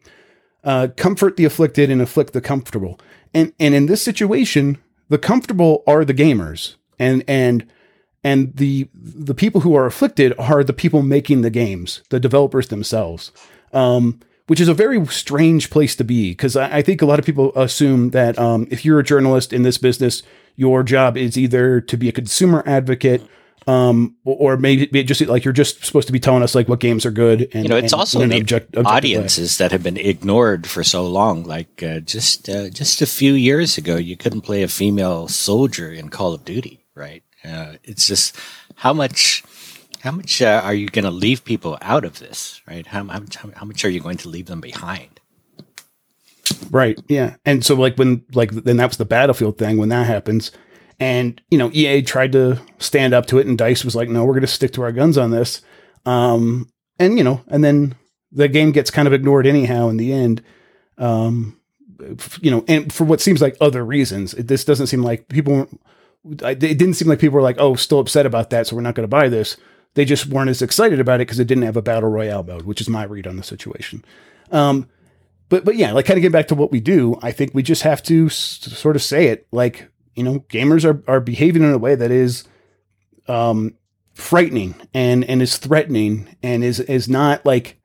uh, 0.64 0.88
comfort 0.96 1.36
the 1.36 1.44
afflicted 1.44 1.90
and 1.90 2.02
afflict 2.02 2.32
the 2.32 2.40
comfortable. 2.40 2.98
And 3.34 3.52
and 3.58 3.74
in 3.74 3.86
this 3.86 4.02
situation, 4.02 4.78
the 5.08 5.18
comfortable 5.18 5.82
are 5.86 6.04
the 6.04 6.14
gamers, 6.14 6.76
and 6.98 7.24
and 7.28 7.66
and 8.24 8.56
the 8.56 8.88
the 8.94 9.34
people 9.34 9.62
who 9.62 9.74
are 9.74 9.86
afflicted 9.86 10.34
are 10.38 10.64
the 10.64 10.72
people 10.72 11.02
making 11.02 11.42
the 11.42 11.50
games, 11.50 12.02
the 12.10 12.20
developers 12.20 12.68
themselves. 12.68 13.32
Um, 13.72 14.20
which 14.52 14.60
is 14.60 14.68
a 14.68 14.74
very 14.74 15.02
strange 15.06 15.70
place 15.70 15.96
to 15.96 16.04
be 16.04 16.32
because 16.32 16.56
I, 16.56 16.76
I, 16.76 16.82
think 16.82 17.00
a 17.00 17.06
lot 17.06 17.18
of 17.18 17.24
people 17.24 17.56
assume 17.56 18.10
that 18.10 18.38
um, 18.38 18.68
if 18.70 18.84
you're 18.84 18.98
a 18.98 19.02
journalist 19.02 19.50
in 19.50 19.62
this 19.62 19.78
business, 19.78 20.22
your 20.56 20.82
job 20.82 21.16
is 21.16 21.38
either 21.38 21.80
to 21.80 21.96
be 21.96 22.10
a 22.10 22.12
consumer 22.12 22.62
advocate 22.66 23.22
um, 23.66 24.14
or 24.26 24.58
maybe 24.58 25.04
just 25.04 25.22
like 25.22 25.46
you're 25.46 25.54
just 25.54 25.86
supposed 25.86 26.06
to 26.08 26.12
be 26.12 26.20
telling 26.20 26.42
us 26.42 26.54
like 26.54 26.68
what 26.68 26.80
games 26.80 27.06
are 27.06 27.10
good. 27.10 27.48
And 27.54 27.64
you 27.64 27.70
know, 27.70 27.78
it's 27.78 27.94
and, 27.94 28.00
also 28.00 28.26
the 28.26 28.40
object, 28.40 28.76
audiences 28.76 29.58
way. 29.58 29.64
that 29.64 29.72
have 29.72 29.82
been 29.82 29.96
ignored 29.96 30.66
for 30.66 30.84
so 30.84 31.06
long. 31.06 31.44
Like 31.44 31.82
uh, 31.82 32.00
just 32.00 32.50
uh, 32.50 32.68
just 32.68 33.00
a 33.00 33.06
few 33.06 33.32
years 33.32 33.78
ago, 33.78 33.96
you 33.96 34.18
couldn't 34.18 34.42
play 34.42 34.62
a 34.62 34.68
female 34.68 35.28
soldier 35.28 35.90
in 35.90 36.10
Call 36.10 36.34
of 36.34 36.44
Duty, 36.44 36.84
right? 36.94 37.22
Uh, 37.42 37.76
it's 37.84 38.06
just 38.06 38.36
how 38.74 38.92
much 38.92 39.44
how 40.02 40.10
much 40.10 40.42
uh, 40.42 40.60
are 40.64 40.74
you 40.74 40.88
going 40.88 41.04
to 41.04 41.12
leave 41.12 41.44
people 41.44 41.78
out 41.80 42.04
of 42.04 42.18
this, 42.18 42.60
right? 42.66 42.84
How, 42.84 43.04
how, 43.04 43.22
how 43.54 43.64
much 43.64 43.84
are 43.84 43.88
you 43.88 44.00
going 44.00 44.16
to 44.18 44.28
leave 44.28 44.46
them 44.46 44.60
behind? 44.60 45.20
Right. 46.72 47.00
Yeah. 47.06 47.36
And 47.44 47.64
so 47.64 47.76
like 47.76 47.96
when 47.96 48.24
like 48.34 48.50
then 48.50 48.78
that 48.78 48.88
was 48.88 48.96
the 48.96 49.04
battlefield 49.04 49.58
thing 49.58 49.76
when 49.76 49.90
that 49.90 50.08
happens. 50.08 50.50
And 50.98 51.40
you 51.52 51.58
know, 51.58 51.70
EA 51.72 52.02
tried 52.02 52.32
to 52.32 52.60
stand 52.78 53.14
up 53.14 53.26
to 53.26 53.38
it 53.38 53.46
and 53.46 53.56
DICE 53.56 53.84
was 53.84 53.94
like, 53.94 54.08
no, 54.08 54.24
we're 54.24 54.34
gonna 54.34 54.48
stick 54.48 54.72
to 54.72 54.82
our 54.82 54.90
guns 54.90 55.16
on 55.16 55.30
this. 55.30 55.62
Um 56.04 56.68
and 56.98 57.16
you 57.16 57.22
know, 57.22 57.40
and 57.46 57.62
then 57.62 57.94
the 58.32 58.48
game 58.48 58.72
gets 58.72 58.90
kind 58.90 59.06
of 59.06 59.14
ignored 59.14 59.46
anyhow 59.46 59.88
in 59.88 59.98
the 59.98 60.12
end. 60.12 60.42
Um 60.98 61.60
you 62.40 62.50
know, 62.50 62.64
and 62.66 62.92
for 62.92 63.04
what 63.04 63.20
seems 63.20 63.40
like 63.40 63.56
other 63.60 63.84
reasons. 63.84 64.34
It, 64.34 64.48
this 64.48 64.64
doesn't 64.64 64.88
seem 64.88 65.02
like 65.02 65.28
people 65.28 65.68
it 66.24 66.58
didn't 66.58 66.94
seem 66.94 67.08
like 67.08 67.20
people 67.20 67.36
were 67.36 67.42
like, 67.42 67.60
oh, 67.60 67.76
still 67.76 68.00
upset 68.00 68.26
about 68.26 68.50
that, 68.50 68.66
so 68.66 68.76
we're 68.76 68.82
not 68.82 68.94
going 68.94 69.04
to 69.04 69.08
buy 69.08 69.28
this. 69.28 69.56
They 69.94 70.04
just 70.04 70.26
weren't 70.26 70.50
as 70.50 70.62
excited 70.62 71.00
about 71.00 71.16
it 71.20 71.26
because 71.26 71.38
it 71.38 71.46
didn't 71.46 71.64
have 71.64 71.76
a 71.76 71.82
battle 71.82 72.08
royale 72.08 72.42
mode, 72.42 72.62
which 72.62 72.80
is 72.80 72.88
my 72.88 73.04
read 73.04 73.26
on 73.26 73.36
the 73.36 73.42
situation. 73.42 74.04
Um, 74.50 74.88
but 75.48 75.64
but 75.64 75.76
yeah, 75.76 75.92
like 75.92 76.06
kind 76.06 76.16
of 76.18 76.22
get 76.22 76.32
back 76.32 76.48
to 76.48 76.54
what 76.54 76.72
we 76.72 76.80
do. 76.80 77.18
I 77.22 77.30
think 77.30 77.52
we 77.54 77.62
just 77.62 77.82
have 77.82 78.02
to 78.04 78.26
s- 78.26 78.34
sort 78.72 78.96
of 78.96 79.02
say 79.02 79.26
it, 79.26 79.46
like 79.52 79.88
you 80.14 80.22
know, 80.22 80.40
gamers 80.48 80.84
are 80.84 81.02
are 81.10 81.20
behaving 81.20 81.62
in 81.62 81.70
a 81.72 81.78
way 81.78 81.94
that 81.94 82.10
is, 82.10 82.44
um, 83.28 83.74
frightening 84.14 84.74
and 84.94 85.24
and 85.24 85.40
is 85.42 85.56
threatening 85.58 86.36
and 86.42 86.64
is 86.64 86.80
is 86.80 87.08
not 87.08 87.44
like 87.44 87.78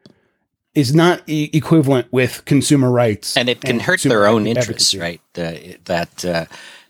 is 0.75 0.93
not 0.95 1.21
e- 1.27 1.49
equivalent 1.53 2.07
with 2.11 2.43
consumer 2.45 2.91
rights 2.91 3.35
and 3.35 3.49
it 3.49 3.61
can 3.61 3.79
hurt 3.79 4.01
their 4.03 4.27
own 4.27 4.45
interests, 4.47 4.93
right? 4.95 5.21
Uh, 5.37 5.53
that 5.85 6.23
uh, 6.25 6.45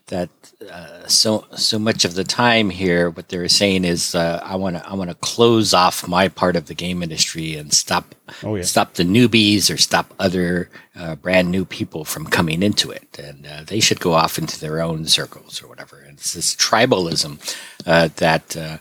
that 0.08 0.30
uh, 0.72 1.06
so 1.08 1.46
so 1.56 1.78
much 1.78 2.04
of 2.04 2.16
the 2.16 2.24
time 2.24 2.70
here, 2.72 3.12
what 3.12 3.30
they're 3.30 3.48
saying 3.48 3.86
is, 3.86 4.16
uh, 4.16 4.42
I 4.44 4.56
want 4.56 4.76
to 4.76 4.90
I 4.90 4.96
want 4.96 5.10
to 5.12 5.16
close 5.18 5.74
off 5.74 6.08
my 6.08 6.28
part 6.30 6.56
of 6.56 6.66
the 6.66 6.74
game 6.74 7.04
industry 7.04 7.56
and 7.56 7.72
stop 7.72 8.16
Oh, 8.44 8.56
yeah. 8.56 8.64
stop 8.64 8.96
the 8.96 9.04
newbies 9.04 9.72
or 9.74 9.78
stop 9.78 10.14
other 10.20 10.70
uh, 10.96 11.16
brand 11.16 11.52
new 11.52 11.64
people 11.64 12.04
from 12.06 12.26
coming 12.26 12.64
into 12.64 12.90
it, 12.90 13.20
and 13.20 13.46
uh, 13.46 13.64
they 13.68 13.80
should 13.80 14.00
go 14.00 14.14
off 14.14 14.38
into 14.40 14.60
their 14.60 14.82
own 14.82 15.06
circles 15.06 15.62
or 15.62 15.68
whatever. 15.68 16.00
And 16.00 16.18
it's 16.18 16.34
this 16.34 16.56
tribalism 16.56 17.40
uh, 17.86 18.10
that 18.16 18.58
uh, 18.58 18.78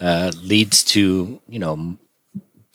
uh, 0.00 0.32
leads 0.42 0.82
to 0.84 1.40
you 1.48 1.58
know 1.60 1.96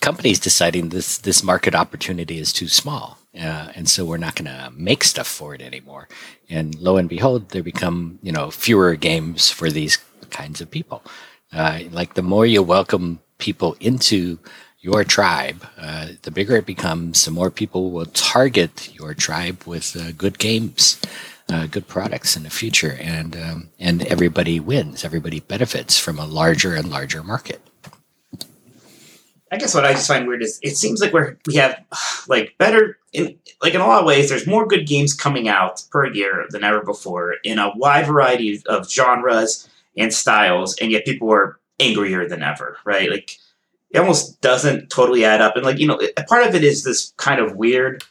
companies 0.01 0.39
deciding 0.39 0.89
this 0.89 1.18
this 1.18 1.43
market 1.43 1.76
opportunity 1.76 2.39
is 2.39 2.53
too 2.53 2.70
small, 2.70 3.18
uh, 3.40 3.72
and 3.76 3.90
so 3.90 4.06
we're 4.06 4.18
not 4.18 4.36
going 4.36 4.46
to 4.46 4.72
make 4.76 5.04
stuff 5.04 5.28
for 5.28 5.54
it 5.56 5.62
anymore. 5.62 6.08
And 6.50 6.76
lo 6.80 6.98
and 6.98 7.10
behold, 7.10 7.50
there 7.50 7.64
become 7.64 8.20
you 8.22 8.32
know 8.32 8.52
fewer 8.52 8.96
games 8.96 9.50
for 9.50 9.70
these 9.70 9.98
kinds 10.30 10.62
of 10.62 10.72
people. 10.72 11.04
Uh, 11.52 11.82
like 11.92 12.14
the 12.14 12.22
more 12.22 12.46
you 12.46 12.62
welcome 12.64 13.20
people 13.38 13.76
into 13.80 14.40
your 14.80 15.04
tribe, 15.04 15.66
uh, 15.78 16.10
the 16.24 16.32
bigger 16.32 16.58
it 16.58 16.66
becomes. 16.66 17.26
The 17.26 17.32
more 17.32 17.50
people 17.50 17.92
will 17.92 18.06
target 18.08 18.94
your 18.94 19.14
tribe 19.14 19.64
with 19.66 19.96
uh, 19.96 20.12
good 20.12 20.40
games. 20.40 21.00
Uh, 21.48 21.68
good 21.68 21.88
products 21.88 22.36
in 22.36 22.42
the 22.42 22.50
future, 22.50 22.98
and 23.00 23.36
um, 23.38 23.70
and 23.80 24.02
everybody 24.08 24.60
wins. 24.60 25.06
Everybody 25.06 25.42
benefits 25.42 26.00
from 26.00 26.18
a 26.18 26.26
larger 26.26 26.74
and 26.74 26.90
larger 26.90 27.22
market. 27.24 27.62
I 29.56 29.58
guess 29.58 29.74
what 29.74 29.86
I 29.86 29.93
just 29.93 30.10
find 30.10 30.28
weird 30.28 30.43
is 30.43 30.60
it 30.62 30.76
seems 30.76 30.99
like 30.99 31.14
we're 31.14 31.38
we 31.47 31.56
have 31.56 31.82
like 32.28 32.58
better 32.58 32.97
in 33.14 33.38
like 33.64 33.74
in 33.74 33.80
a 33.80 33.88
lot 33.88 34.01
of 34.01 34.06
ways. 34.06 34.30
There's 34.30 34.45
more 34.45 34.68
good 34.68 34.86
games 34.86 35.14
coming 35.14 35.47
out 35.47 35.82
per 35.91 36.12
year 36.12 36.45
than 36.49 36.66
ever 36.66 36.84
before 36.84 37.36
in 37.43 37.58
a 37.58 37.72
wide 37.78 38.06
variety 38.06 38.62
of 38.68 38.91
genres 38.91 39.70
and 39.95 40.14
styles, 40.14 40.76
and 40.82 40.91
yet 40.91 41.06
people 41.06 41.32
are 41.32 41.58
angrier 41.80 42.28
than 42.28 42.43
ever. 42.43 42.78
Right? 42.84 43.10
Like 43.10 43.38
it 43.91 43.99
almost 43.99 44.41
doesn't 44.41 44.89
totally 44.89 45.24
add 45.24 45.39
up. 45.39 45.56
And 45.56 45.66
like 45.66 45.80
you 45.80 45.88
know, 45.88 46.01
part 46.28 46.45
of 46.45 46.53
it 46.53 46.66
is 46.66 46.84
this 46.84 47.14
kind 47.16 47.39
of 47.39 47.56
weird, 47.56 48.03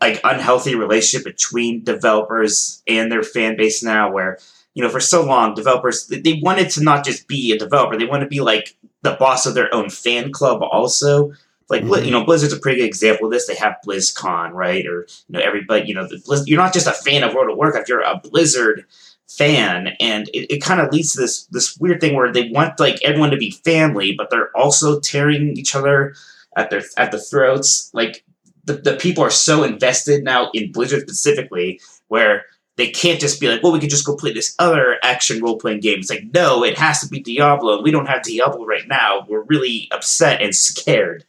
like 0.00 0.22
unhealthy 0.24 0.74
relationship 0.74 1.26
between 1.26 1.84
developers 1.84 2.82
and 2.88 3.12
their 3.12 3.22
fan 3.22 3.58
base 3.58 3.82
now, 3.82 4.10
where 4.10 4.38
you 4.72 4.82
know 4.82 4.88
for 4.88 5.00
so 5.00 5.22
long 5.22 5.52
developers 5.52 6.06
they 6.06 6.40
wanted 6.42 6.70
to 6.70 6.82
not 6.82 7.04
just 7.04 7.28
be 7.28 7.52
a 7.52 7.58
developer, 7.58 7.98
they 7.98 8.06
want 8.06 8.22
to 8.22 8.26
be 8.28 8.40
like 8.40 8.74
the 9.02 9.16
boss 9.18 9.46
of 9.46 9.54
their 9.54 9.72
own 9.74 9.90
fan 9.90 10.32
club 10.32 10.62
also. 10.62 11.32
Like 11.70 11.82
Mhm. 11.84 12.04
you 12.06 12.10
know, 12.10 12.24
Blizzard's 12.24 12.54
a 12.54 12.58
pretty 12.58 12.80
good 12.80 12.86
example 12.86 13.26
of 13.26 13.32
this. 13.32 13.46
They 13.46 13.54
have 13.56 13.76
BlizzCon, 13.86 14.52
right? 14.52 14.86
Or 14.86 15.02
you 15.28 15.32
know, 15.34 15.40
everybody, 15.40 15.86
you 15.86 15.94
know, 15.94 16.08
the 16.08 16.16
Blizz- 16.16 16.46
you're 16.46 16.56
not 16.58 16.72
just 16.72 16.86
a 16.86 16.92
fan 16.92 17.22
of 17.22 17.34
World 17.34 17.50
of 17.50 17.56
Warcraft. 17.58 17.88
You're 17.88 18.00
a 18.00 18.20
Blizzard 18.24 18.84
fan, 19.28 19.88
and 20.00 20.28
it, 20.32 20.54
it 20.54 20.62
kind 20.62 20.80
of 20.80 20.90
leads 20.92 21.12
to 21.12 21.20
this 21.20 21.44
this 21.50 21.76
weird 21.78 22.00
thing 22.00 22.14
where 22.14 22.32
they 22.32 22.48
want 22.48 22.80
like 22.80 22.98
everyone 23.04 23.30
to 23.30 23.36
be 23.36 23.50
family, 23.50 24.14
but 24.16 24.30
they're 24.30 24.50
also 24.56 24.98
tearing 25.00 25.56
each 25.58 25.74
other 25.74 26.14
at 26.56 26.70
their 26.70 26.82
at 26.96 27.12
the 27.12 27.20
throats. 27.20 27.90
Like 27.92 28.24
the, 28.64 28.74
the 28.74 28.96
people 28.96 29.22
are 29.22 29.30
so 29.30 29.62
invested 29.62 30.24
now 30.24 30.50
in 30.54 30.72
Blizzard 30.72 31.02
specifically, 31.02 31.80
where 32.08 32.46
they 32.78 32.88
can't 32.88 33.20
just 33.20 33.40
be 33.40 33.48
like, 33.48 33.60
well, 33.60 33.72
we 33.72 33.80
could 33.80 33.90
just 33.90 34.06
go 34.06 34.14
play 34.16 34.32
this 34.32 34.54
other 34.60 34.98
action 35.02 35.42
role 35.42 35.58
playing 35.58 35.80
game. 35.80 35.98
It's 35.98 36.08
like, 36.08 36.32
no, 36.32 36.62
it 36.64 36.78
has 36.78 37.00
to 37.00 37.08
be 37.08 37.18
Diablo. 37.18 37.74
and 37.74 37.82
We 37.82 37.90
don't 37.90 38.06
have 38.06 38.22
Diablo 38.22 38.64
right 38.64 38.86
now. 38.86 39.26
We're 39.28 39.42
really 39.42 39.88
upset 39.90 40.40
and 40.40 40.54
scared. 40.54 41.24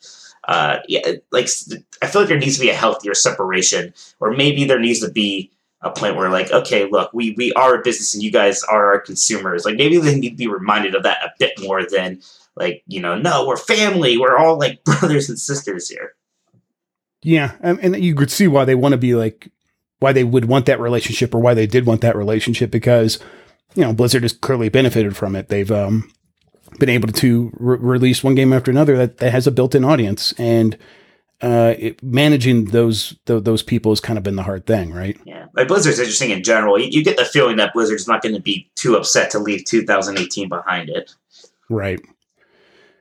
Uh, 0.47 0.78
yeah, 0.88 1.14
like 1.32 1.50
I 2.04 2.08
feel 2.08 2.22
like 2.22 2.30
there 2.30 2.38
needs 2.38 2.56
to 2.56 2.62
be 2.62 2.70
a 2.70 2.76
healthier 2.76 3.16
separation, 3.16 3.93
or 4.20 4.32
maybe 4.32 4.64
there 4.66 4.80
needs 4.80 5.00
to 5.00 5.12
be 5.12 5.52
a 5.82 5.89
point 5.89 6.16
where, 6.16 6.30
like, 6.30 6.52
okay, 6.52 6.88
look, 6.89 7.12
we 7.14 7.32
we 7.32 7.52
are 7.54 7.76
a 7.76 7.84
business 7.84 8.14
and 8.14 8.24
you 8.24 8.32
guys 8.32 8.62
are 8.64 8.93
our 8.93 9.00
consumers. 9.00 9.66
Like, 9.66 9.76
maybe 9.76 9.97
they 9.97 10.20
need 10.20 10.32
to 10.32 10.36
be 10.36 10.47
reminded 10.47 10.93
of 10.93 11.04
that 11.04 11.24
a 11.24 11.34
bit 11.39 11.60
more 11.62 11.84
than 11.84 12.22
like, 12.56 12.84
you 12.88 13.02
know, 13.02 13.18
no, 13.18 13.47
we're 13.47 13.58
family. 13.58 14.18
We're 14.18 14.38
all 14.38 14.58
like 14.58 14.84
brothers 14.86 15.30
and 15.30 15.39
sisters 15.39 15.89
here. 15.89 16.14
Yeah, 17.24 17.56
and, 17.60 17.80
and 17.80 18.04
you 18.04 18.14
could 18.14 18.32
see 18.32 18.47
why 18.47 18.66
they 18.66 18.76
want 18.76 18.93
to 18.93 18.97
be 18.97 19.16
like 19.16 19.52
why 20.00 20.14
they 20.14 20.24
would 20.24 20.45
want 20.45 20.66
that 20.66 20.80
relationship 20.80 21.34
or 21.36 21.39
why 21.39 21.54
they 21.54 21.68
did 21.68 21.86
want 21.86 22.02
that 22.02 22.16
relationship 22.16 22.72
because 22.72 23.20
you 23.76 23.84
know 23.84 23.93
Blizzard 23.93 24.24
has 24.24 24.34
clearly 24.34 24.70
benefited 24.70 25.16
from 25.16 25.36
it. 25.36 25.50
They've 25.50 25.72
um, 25.72 26.12
been 26.80 26.89
able 26.89 27.10
to 27.10 27.52
re- 27.58 27.78
release 27.80 28.24
one 28.24 28.36
game 28.36 28.54
after 28.54 28.72
another 28.72 28.97
that, 28.97 29.18
that 29.18 29.32
has 29.32 29.47
a 29.47 29.52
built-in 29.52 29.84
audience, 29.84 30.34
and 30.38 30.78
uh, 31.41 31.76
it, 31.78 32.04
managing 32.04 32.66
those 32.66 33.16
th- 33.26 33.43
those 33.43 33.64
people 33.64 33.91
has 33.91 34.00
kind 34.00 34.18
of 34.18 34.24
been 34.24 34.36
the 34.36 34.43
hard 34.43 34.66
thing, 34.66 34.93
right? 34.93 35.18
Yeah, 35.26 35.45
like 35.54 35.68
Blizzard's 35.68 36.00
interesting 36.00 36.32
in 36.32 36.43
general. 36.43 36.80
You, 36.80 36.88
you 36.89 37.04
get 37.04 37.18
the 37.18 37.26
feeling 37.26 37.58
that 37.58 37.74
Blizzard's 37.74 38.08
not 38.08 38.22
going 38.22 38.36
to 38.36 38.41
be 38.41 38.70
too 38.76 38.95
upset 38.95 39.32
to 39.32 39.39
leave 39.39 39.66
2018 39.66 40.50
behind 40.50 40.89
it. 40.89 41.14
Right. 41.70 42.00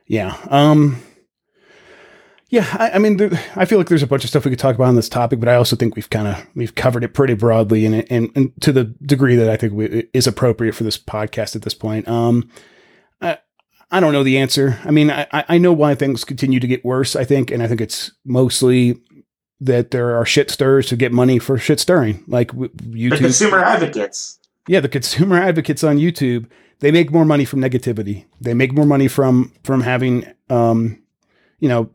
Yeah. 0.07 0.37
Um. 0.49 1.01
Yeah, 2.49 2.67
I, 2.73 2.91
I 2.91 2.97
mean, 2.97 3.17
there, 3.17 3.29
I 3.55 3.65
feel 3.65 3.77
like 3.77 3.89
there's 3.89 4.01
a 4.01 4.07
bunch 4.07 4.23
of 4.23 4.29
stuff 4.31 4.43
we 4.43 4.49
could 4.51 4.59
talk 4.59 4.73
about 4.75 4.87
on 4.87 4.95
this 4.95 5.07
topic, 5.09 5.39
but 5.39 5.47
I 5.47 5.55
also 5.55 5.75
think 5.75 5.95
we've 5.95 6.09
kind 6.09 6.27
of 6.27 6.47
we've 6.55 6.73
covered 6.73 7.03
it 7.03 7.13
pretty 7.13 7.35
broadly, 7.35 7.85
and, 7.85 8.11
and 8.11 8.31
and 8.35 8.61
to 8.61 8.71
the 8.71 8.85
degree 9.03 9.35
that 9.35 9.49
I 9.49 9.55
think 9.55 9.73
we, 9.73 10.07
is 10.13 10.25
appropriate 10.25 10.73
for 10.73 10.83
this 10.83 10.97
podcast 10.97 11.55
at 11.55 11.61
this 11.61 11.75
point. 11.75 12.07
Um, 12.07 12.49
I 13.21 13.37
I 13.91 13.99
don't 13.99 14.13
know 14.13 14.23
the 14.23 14.39
answer. 14.39 14.79
I 14.83 14.89
mean, 14.89 15.11
I 15.11 15.27
I 15.31 15.57
know 15.59 15.73
why 15.73 15.93
things 15.93 16.23
continue 16.25 16.59
to 16.59 16.67
get 16.67 16.83
worse. 16.83 17.15
I 17.15 17.23
think, 17.23 17.51
and 17.51 17.61
I 17.61 17.67
think 17.67 17.81
it's 17.81 18.11
mostly 18.25 18.99
that 19.61 19.91
there 19.91 20.15
are 20.17 20.25
shit 20.25 20.49
stirrers 20.49 20.89
who 20.89 20.95
get 20.95 21.11
money 21.11 21.37
for 21.37 21.57
shit 21.59 21.79
stirring, 21.79 22.23
like 22.27 22.47
w- 22.51 22.71
The 22.73 23.09
YouTube. 23.11 23.17
consumer 23.17 23.59
advocates. 23.59 24.39
Yeah, 24.67 24.79
the 24.79 24.89
consumer 24.89 25.37
advocates 25.37 25.83
on 25.83 25.97
YouTube, 25.97 26.47
they 26.79 26.91
make 26.91 27.11
more 27.11 27.25
money 27.25 27.45
from 27.45 27.59
negativity. 27.59 28.25
They 28.41 28.53
make 28.55 28.73
more 28.73 28.85
money 28.85 29.07
from 29.07 29.51
from 29.63 29.81
having 29.81 30.25
um 30.49 31.03
you 31.59 31.69
know 31.69 31.89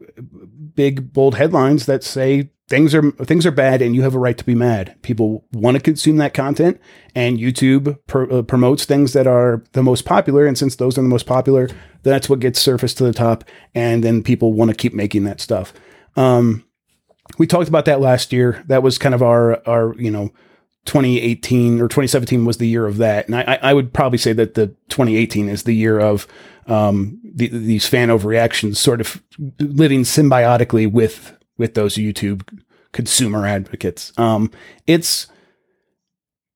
big 0.75 1.13
bold 1.13 1.35
headlines 1.35 1.87
that 1.87 2.05
say 2.05 2.51
things 2.69 2.95
are 2.95 3.11
things 3.13 3.45
are 3.45 3.51
bad 3.51 3.83
and 3.83 3.95
you 3.95 4.03
have 4.03 4.15
a 4.15 4.19
right 4.19 4.39
to 4.39 4.45
be 4.45 4.55
mad. 4.55 4.97
People 5.03 5.45
want 5.53 5.77
to 5.77 5.83
consume 5.83 6.17
that 6.17 6.35
content 6.35 6.81
and 7.15 7.39
YouTube 7.39 7.99
pr- 8.07 8.33
uh, 8.33 8.43
promotes 8.43 8.85
things 8.85 9.13
that 9.13 9.27
are 9.27 9.63
the 9.73 9.83
most 9.83 10.05
popular 10.05 10.47
and 10.47 10.57
since 10.57 10.77
those 10.77 10.97
are 10.97 11.03
the 11.03 11.09
most 11.09 11.27
popular, 11.27 11.69
that's 12.03 12.29
what 12.29 12.41
gets 12.41 12.61
surfaced 12.61 12.99
to 12.99 13.05
the 13.05 13.13
top 13.13 13.45
and 13.75 14.03
then 14.03 14.23
people 14.23 14.53
want 14.53 14.71
to 14.71 14.77
keep 14.77 14.95
making 14.95 15.25
that 15.25 15.41
stuff. 15.41 15.73
Um 16.17 16.65
we 17.39 17.47
talked 17.47 17.69
about 17.69 17.87
that 17.87 18.01
last 18.01 18.33
year. 18.33 18.63
That 18.67 18.83
was 18.83 18.99
kind 18.99 19.15
of 19.15 19.23
our 19.23 19.67
our, 19.67 19.95
you 19.99 20.11
know, 20.11 20.31
2018 20.87 21.81
or 21.81 21.89
2017 21.89 22.45
was 22.45 22.59
the 22.59 22.69
year 22.69 22.87
of 22.87 22.99
that, 22.99 23.27
and 23.27 23.35
I, 23.35 23.59
I 23.63 23.73
would 23.73 23.95
probably 23.95 24.19
say 24.19 24.35
that 24.35 24.53
the 24.53 24.69
2018 24.91 25.49
is 25.49 25.63
the 25.63 25.75
year 25.75 25.99
of 25.99 26.27
um, 26.67 27.21
the, 27.23 27.49
these 27.49 27.87
fan 27.87 28.09
overreactions, 28.09 28.77
sort 28.77 29.01
of 29.01 29.23
living 29.59 30.03
symbiotically 30.03 30.91
with 30.91 31.37
with 31.57 31.75
those 31.75 31.97
YouTube 31.97 32.47
consumer 32.93 33.47
advocates. 33.47 34.13
Um, 34.17 34.51
it's 34.87 35.27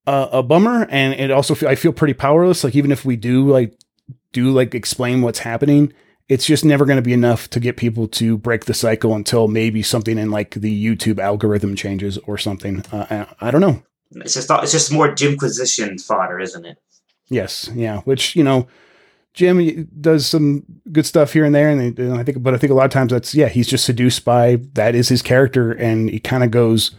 a, 0.07 0.29
a 0.33 0.43
bummer, 0.43 0.87
and 0.91 1.15
it 1.15 1.31
also 1.31 1.55
feel, 1.55 1.69
I 1.69 1.75
feel 1.75 1.93
pretty 1.93 2.15
powerless. 2.15 2.65
Like 2.65 2.75
even 2.75 2.91
if 2.91 3.05
we 3.05 3.17
do 3.17 3.49
like 3.49 3.79
do 4.33 4.51
like 4.51 4.75
explain 4.75 5.23
what's 5.23 5.41
happening, 5.41 5.93
it's 6.29 6.47
just 6.47 6.65
never 6.65 6.85
going 6.85 6.97
to 6.97 7.03
be 7.03 7.13
enough 7.13 7.49
to 7.51 7.61
get 7.61 7.77
people 7.77 8.09
to 8.09 8.37
break 8.39 8.67
the 8.67 8.75
cycle 8.75 9.15
until 9.15 9.49
maybe 9.49 9.83
something 9.83 10.19
in 10.19 10.31
like 10.31 10.53
the 10.53 10.85
YouTube 10.85 11.19
algorithm 11.19 11.75
changes 11.75 12.19
or 12.19 12.39
something. 12.39 12.85
Uh, 12.93 13.27
I, 13.41 13.49
I 13.49 13.51
don't 13.51 13.61
know. 13.61 13.83
It's 14.13 14.35
just 14.35 14.51
it's 14.51 14.73
just 14.73 14.93
more 14.93 15.13
Jimquisition 15.13 15.99
fodder, 15.99 16.41
isn't 16.41 16.65
it? 16.65 16.79
Yes, 17.29 17.71
yeah. 17.75 18.01
Which 18.01 18.35
you 18.37 18.45
know, 18.45 18.67
Jim 19.39 19.89
does 20.01 20.27
some 20.27 20.65
good 20.91 21.07
stuff 21.07 21.33
here 21.33 21.45
and 21.45 21.55
there, 21.55 21.71
and, 21.71 21.97
and 21.97 22.15
I 22.15 22.25
think, 22.25 22.43
but 22.43 22.55
I 22.55 22.57
think 22.57 22.73
a 22.73 22.75
lot 22.75 22.87
of 22.87 22.91
times 22.91 23.13
that's 23.13 23.37
yeah, 23.37 23.47
he's 23.47 23.69
just 23.69 23.85
seduced 23.85 24.25
by 24.25 24.57
that 24.73 24.97
is 24.97 25.09
his 25.09 25.23
character, 25.23 25.71
and 25.71 26.11
he 26.11 26.19
kind 26.19 26.43
of 26.43 26.51
goes 26.51 26.91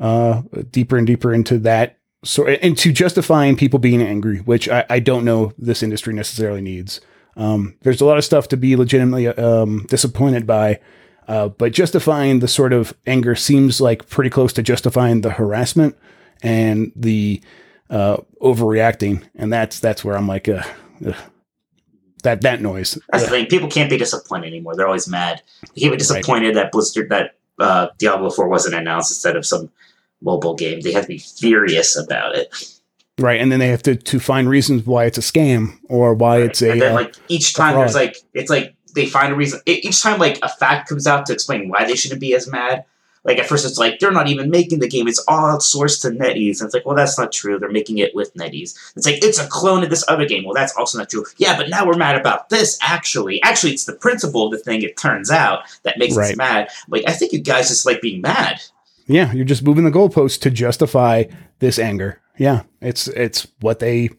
uh 0.00 0.42
deeper 0.72 0.96
and 0.96 1.06
deeper 1.06 1.32
into 1.32 1.58
that. 1.60 1.98
So 2.24 2.48
into 2.48 2.90
justifying 2.90 3.54
people 3.54 3.78
being 3.78 4.02
angry, 4.02 4.38
which 4.38 4.68
I, 4.68 4.84
I 4.90 4.98
don't 4.98 5.24
know 5.24 5.52
this 5.58 5.80
industry 5.80 6.12
necessarily 6.12 6.60
needs. 6.60 7.00
Um, 7.36 7.76
there's 7.82 8.00
a 8.00 8.04
lot 8.04 8.18
of 8.18 8.24
stuff 8.24 8.48
to 8.48 8.56
be 8.56 8.74
legitimately 8.74 9.28
um, 9.28 9.86
disappointed 9.88 10.48
by, 10.48 10.80
uh, 11.28 11.50
but 11.50 11.70
justifying 11.70 12.40
the 12.40 12.48
sort 12.48 12.72
of 12.72 12.94
anger 13.06 13.36
seems 13.36 13.80
like 13.80 14.08
pretty 14.08 14.30
close 14.30 14.52
to 14.54 14.62
justifying 14.64 15.20
the 15.20 15.30
harassment 15.30 15.96
and 16.42 16.90
the 16.96 17.40
uh, 17.90 18.16
overreacting, 18.42 19.22
and 19.36 19.52
that's 19.52 19.78
that's 19.78 20.04
where 20.04 20.16
I'm 20.16 20.26
like, 20.26 20.48
uh. 20.48 20.64
That 22.22 22.42
that 22.42 22.60
noise. 22.60 22.98
That's 23.10 23.24
the 23.24 23.30
thing. 23.30 23.46
People 23.46 23.68
can't 23.68 23.90
be 23.90 23.96
disappointed 23.96 24.48
anymore. 24.48 24.76
They're 24.76 24.86
always 24.86 25.08
mad. 25.08 25.42
They 25.74 25.80
can't 25.82 25.92
be 25.92 25.98
disappointed 25.98 26.56
that 26.56 26.72
Blizzard 26.72 27.08
that 27.10 27.36
uh, 27.58 27.88
Diablo 27.98 28.30
Four 28.30 28.48
wasn't 28.48 28.74
announced 28.74 29.10
instead 29.10 29.36
of 29.36 29.44
some 29.46 29.70
mobile 30.22 30.54
game. 30.54 30.80
They 30.80 30.92
have 30.92 31.02
to 31.04 31.08
be 31.08 31.18
furious 31.18 31.96
about 31.96 32.34
it. 32.36 32.76
Right, 33.18 33.40
and 33.40 33.52
then 33.52 33.58
they 33.60 33.68
have 33.68 33.82
to 33.82 33.96
to 33.96 34.18
find 34.18 34.48
reasons 34.48 34.86
why 34.86 35.04
it's 35.04 35.18
a 35.18 35.20
scam 35.20 35.78
or 35.88 36.14
why 36.14 36.40
Right. 36.40 36.50
it's 36.50 36.62
a. 36.62 36.70
and 36.70 36.80
then 36.80 36.92
uh, 36.92 36.96
like 36.96 37.14
each 37.28 37.54
time 37.54 37.74
there's 37.76 37.94
like 37.94 38.16
it's 38.34 38.50
like 38.50 38.74
they 38.94 39.06
find 39.06 39.32
a 39.32 39.36
reason 39.36 39.60
each 39.66 40.02
time 40.02 40.18
like 40.18 40.38
a 40.42 40.48
fact 40.48 40.88
comes 40.88 41.06
out 41.06 41.26
to 41.26 41.32
explain 41.32 41.68
why 41.68 41.84
they 41.84 41.94
shouldn't 41.96 42.20
be 42.20 42.34
as 42.34 42.48
mad 42.50 42.84
like 43.24 43.38
at 43.38 43.46
first 43.46 43.66
it's 43.66 43.78
like 43.78 43.98
they're 43.98 44.10
not 44.10 44.28
even 44.28 44.50
making 44.50 44.78
the 44.78 44.88
game 44.88 45.06
it's 45.08 45.22
all 45.28 45.56
outsourced 45.56 46.02
to 46.02 46.08
NetEase 46.08 46.60
and 46.60 46.66
it's 46.66 46.74
like 46.74 46.86
well 46.86 46.96
that's 46.96 47.18
not 47.18 47.32
true 47.32 47.58
they're 47.58 47.70
making 47.70 47.98
it 47.98 48.14
with 48.14 48.32
NetEase 48.34 48.76
it's 48.96 49.06
like 49.06 49.22
it's 49.24 49.38
a 49.38 49.46
clone 49.48 49.82
of 49.82 49.90
this 49.90 50.04
other 50.08 50.26
game 50.26 50.44
well 50.44 50.54
that's 50.54 50.74
also 50.76 50.98
not 50.98 51.10
true 51.10 51.24
yeah 51.38 51.56
but 51.56 51.68
now 51.68 51.86
we're 51.86 51.96
mad 51.96 52.16
about 52.16 52.48
this 52.48 52.78
actually 52.82 53.42
actually 53.42 53.72
it's 53.72 53.84
the 53.84 53.94
principle 53.94 54.46
of 54.46 54.52
the 54.52 54.58
thing 54.58 54.82
it 54.82 54.96
turns 54.96 55.30
out 55.30 55.60
that 55.82 55.98
makes 55.98 56.16
Right. 56.16 56.30
us 56.32 56.36
mad 56.36 56.68
like 56.88 57.04
I 57.06 57.12
think 57.12 57.32
you 57.32 57.40
guys 57.40 57.68
just 57.68 57.84
like 57.86 58.00
being 58.00 58.20
mad 58.20 58.60
yeah, 59.06 59.32
you're 59.32 59.44
just 59.44 59.64
moving 59.64 59.82
the 59.82 59.90
goalposts 59.90 60.40
to 60.42 60.50
justify 60.52 61.24
this 61.58 61.80
anger. 61.80 62.20
Yeah, 62.38 62.62
it's 62.80 63.08
it's 63.08 63.44
what 63.60 63.80
they. 63.80 64.10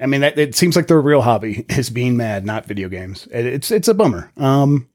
I 0.00 0.06
mean, 0.06 0.22
that, 0.22 0.38
it 0.38 0.54
seems 0.54 0.76
like 0.76 0.86
their 0.86 1.00
real 1.02 1.20
hobby 1.20 1.66
is 1.68 1.90
being 1.90 2.16
mad, 2.16 2.46
not 2.46 2.64
video 2.64 2.88
games. 2.88 3.28
It, 3.30 3.44
it's 3.44 3.70
it's 3.70 3.86
a 3.86 3.92
bummer. 3.92 4.32
Um, 4.38 4.88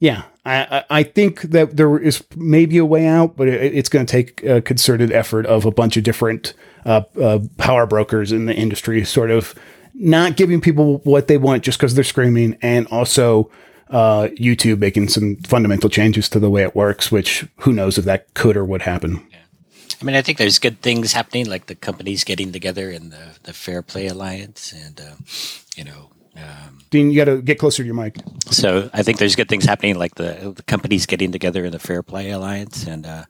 yeah, 0.00 0.24
I 0.44 0.84
I, 0.90 1.02
think 1.02 1.42
that 1.42 1.76
there 1.76 1.98
is 1.98 2.22
maybe 2.36 2.76
a 2.78 2.84
way 2.84 3.06
out, 3.06 3.36
but 3.36 3.48
it, 3.48 3.74
it's 3.74 3.88
going 3.88 4.04
to 4.04 4.10
take 4.10 4.42
a 4.44 4.60
concerted 4.60 5.10
effort 5.10 5.46
of 5.46 5.64
a 5.64 5.70
bunch 5.70 5.96
of 5.96 6.04
different 6.04 6.52
uh, 6.84 7.02
uh, 7.20 7.38
power 7.56 7.86
brokers 7.86 8.30
in 8.30 8.46
the 8.46 8.54
industry, 8.54 9.04
sort 9.04 9.30
of 9.30 9.54
not 9.94 10.36
giving 10.36 10.60
people 10.60 10.98
what 10.98 11.28
they 11.28 11.38
want 11.38 11.62
just 11.62 11.78
because 11.78 11.94
they're 11.94 12.04
screaming, 12.04 12.58
and 12.60 12.86
also 12.88 13.50
uh, 13.90 14.28
YouTube 14.38 14.78
making 14.78 15.08
some 15.08 15.36
fundamental 15.36 15.88
changes 15.88 16.28
to 16.30 16.38
the 16.38 16.50
way 16.50 16.62
it 16.62 16.74
works, 16.74 17.10
which 17.10 17.46
who 17.60 17.72
knows 17.72 17.96
if 17.96 18.04
that 18.04 18.32
could 18.34 18.56
or 18.56 18.64
would 18.64 18.82
happen. 18.82 19.26
I 20.00 20.04
mean, 20.04 20.16
I 20.16 20.22
think 20.22 20.38
there's 20.38 20.58
good 20.58 20.82
things 20.82 21.12
happening, 21.12 21.48
like 21.48 21.66
the 21.66 21.74
companies 21.74 22.24
getting 22.24 22.52
together 22.52 22.90
in 22.90 23.10
the, 23.10 23.38
the 23.44 23.52
Fair 23.52 23.80
Play 23.80 24.06
Alliance, 24.06 24.72
and 24.72 25.00
um, 25.00 25.24
you 25.76 25.84
know, 25.84 26.10
um, 26.36 26.78
Dean, 26.90 27.10
you 27.10 27.16
got 27.16 27.30
to 27.30 27.42
get 27.42 27.58
closer 27.58 27.82
to 27.82 27.86
your 27.86 27.94
mic. 27.94 28.16
so 28.50 28.90
I 28.92 29.02
think 29.02 29.18
there's 29.18 29.36
good 29.36 29.48
things 29.48 29.64
happening, 29.64 29.96
like 29.96 30.14
the, 30.16 30.52
the 30.54 30.62
companies 30.64 31.06
getting 31.06 31.32
together 31.32 31.64
in 31.64 31.72
the 31.72 31.78
Fair 31.78 32.02
Play 32.02 32.30
Alliance, 32.30 32.86
and 32.86 33.06
uh, 33.06 33.24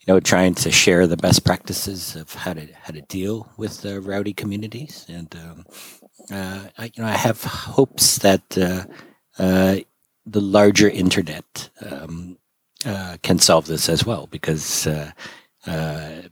you 0.00 0.12
know, 0.12 0.20
trying 0.20 0.54
to 0.56 0.70
share 0.70 1.06
the 1.06 1.16
best 1.16 1.44
practices 1.44 2.16
of 2.16 2.34
how 2.34 2.54
to 2.54 2.68
how 2.82 2.92
to 2.92 3.02
deal 3.02 3.48
with 3.56 3.82
the 3.82 4.00
rowdy 4.00 4.32
communities, 4.32 5.06
and 5.08 5.34
um, 5.36 5.66
uh, 6.30 6.68
I, 6.78 6.84
you 6.94 7.02
know, 7.02 7.08
I 7.08 7.16
have 7.16 7.42
hopes 7.42 8.18
that 8.18 8.58
uh, 8.58 8.84
uh, 9.38 9.76
the 10.26 10.40
larger 10.40 10.88
internet 10.88 11.70
um, 11.80 12.38
uh, 12.84 13.16
can 13.22 13.38
solve 13.38 13.66
this 13.66 13.88
as 13.88 14.04
well, 14.06 14.26
because. 14.30 14.88
Uh, 15.66 16.22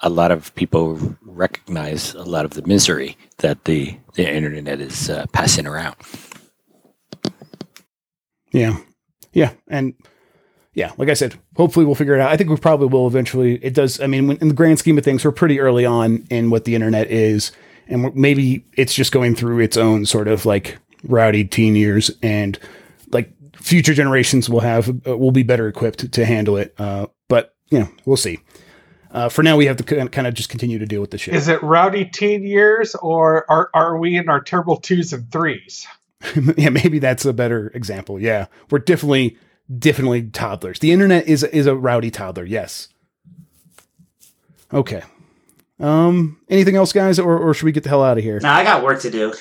a 0.00 0.10
lot 0.10 0.32
of 0.32 0.54
people 0.56 0.98
recognize 1.22 2.14
a 2.14 2.24
lot 2.24 2.44
of 2.44 2.52
the 2.52 2.66
misery 2.66 3.16
that 3.38 3.64
the, 3.64 3.96
the 4.14 4.28
internet 4.28 4.80
is 4.80 5.08
uh, 5.08 5.24
passing 5.32 5.66
around. 5.66 5.94
Yeah. 8.52 8.78
Yeah. 9.32 9.52
And 9.68 9.94
yeah, 10.74 10.92
like 10.96 11.08
I 11.08 11.14
said, 11.14 11.36
hopefully 11.56 11.86
we'll 11.86 11.94
figure 11.94 12.14
it 12.14 12.20
out. 12.20 12.30
I 12.30 12.36
think 12.36 12.50
we 12.50 12.56
probably 12.56 12.88
will 12.88 13.06
eventually. 13.06 13.56
It 13.64 13.74
does. 13.74 14.00
I 14.00 14.06
mean, 14.06 14.32
in 14.32 14.48
the 14.48 14.54
grand 14.54 14.78
scheme 14.78 14.98
of 14.98 15.04
things, 15.04 15.24
we're 15.24 15.30
pretty 15.30 15.60
early 15.60 15.86
on 15.86 16.26
in 16.30 16.50
what 16.50 16.64
the 16.64 16.74
internet 16.74 17.10
is. 17.10 17.52
And 17.88 18.14
maybe 18.14 18.64
it's 18.76 18.94
just 18.94 19.12
going 19.12 19.34
through 19.34 19.60
its 19.60 19.76
own 19.76 20.06
sort 20.06 20.28
of 20.28 20.44
like 20.46 20.78
rowdy 21.04 21.44
teen 21.44 21.76
years 21.76 22.10
and 22.22 22.58
like 23.10 23.30
future 23.54 23.94
generations 23.94 24.48
will 24.48 24.60
have, 24.60 24.88
uh, 25.06 25.16
will 25.16 25.30
be 25.30 25.42
better 25.42 25.68
equipped 25.68 26.10
to 26.10 26.24
handle 26.24 26.56
it. 26.56 26.74
Uh, 26.78 27.06
but, 27.28 27.54
you 27.70 27.78
know, 27.78 27.88
we'll 28.06 28.16
see. 28.16 28.38
Uh, 29.12 29.28
for 29.28 29.42
now, 29.42 29.56
we 29.58 29.66
have 29.66 29.76
to 29.76 30.08
kind 30.08 30.26
of 30.26 30.32
just 30.34 30.48
continue 30.48 30.78
to 30.78 30.86
deal 30.86 31.00
with 31.02 31.10
the 31.10 31.18
shit. 31.18 31.34
Is 31.34 31.46
it 31.46 31.62
rowdy 31.62 32.06
teen 32.06 32.44
years 32.44 32.94
or 32.94 33.44
are, 33.50 33.68
are 33.74 33.98
we 33.98 34.16
in 34.16 34.30
our 34.30 34.40
terrible 34.40 34.78
twos 34.78 35.12
and 35.12 35.30
threes? 35.30 35.86
yeah, 36.56 36.70
maybe 36.70 36.98
that's 36.98 37.24
a 37.26 37.32
better 37.32 37.70
example. 37.74 38.18
Yeah, 38.18 38.46
we're 38.70 38.78
definitely 38.78 39.36
definitely 39.78 40.22
toddlers. 40.24 40.78
The 40.78 40.92
internet 40.92 41.26
is 41.26 41.42
is 41.44 41.66
a 41.66 41.74
rowdy 41.76 42.10
toddler. 42.10 42.44
Yes. 42.44 42.88
Okay. 44.72 45.02
Um. 45.80 46.38
Anything 46.48 46.76
else, 46.76 46.92
guys, 46.92 47.18
or 47.18 47.36
or 47.38 47.52
should 47.54 47.64
we 47.66 47.72
get 47.72 47.82
the 47.82 47.88
hell 47.88 48.02
out 48.02 48.18
of 48.18 48.24
here? 48.24 48.40
now 48.40 48.54
I 48.54 48.62
got 48.64 48.82
work 48.84 49.00
to 49.02 49.10
do 49.10 49.34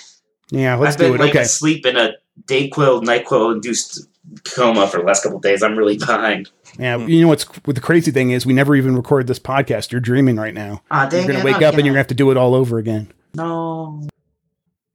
Yeah, 0.49 0.75
let's 0.75 0.95
I've 0.95 0.99
been 0.99 1.11
do 1.11 1.15
it. 1.15 1.19
like 1.19 1.29
Okay. 1.31 1.41
asleep 1.41 1.85
in 1.85 1.95
a 1.97 2.13
Dayquil 2.45 3.03
Nyquil 3.03 3.53
induced 3.53 4.07
coma 4.55 4.87
for 4.87 4.97
the 4.97 5.03
last 5.03 5.23
couple 5.23 5.37
of 5.37 5.43
days 5.43 5.61
I'm 5.63 5.75
really 5.77 5.97
behind 5.97 6.49
Yeah. 6.79 6.97
You 6.97 7.21
know 7.21 7.27
what's 7.27 7.43
what 7.65 7.75
the 7.75 7.81
crazy 7.81 8.11
thing 8.11 8.31
is? 8.31 8.45
We 8.45 8.53
never 8.53 8.75
even 8.75 8.95
recorded 8.95 9.27
this 9.27 9.39
podcast. 9.39 9.91
You're 9.91 10.01
dreaming 10.01 10.37
right 10.37 10.53
now. 10.53 10.81
ah 10.91 11.07
dang 11.07 11.25
You're 11.25 11.33
gonna 11.33 11.39
it, 11.39 11.45
wake 11.45 11.53
not 11.55 11.63
up 11.63 11.73
and 11.75 11.85
you're 11.85 11.93
gonna 11.93 11.99
have 11.99 12.07
to 12.07 12.13
do 12.15 12.31
it 12.31 12.37
all 12.37 12.55
over 12.55 12.77
again. 12.77 13.11
no 13.33 14.07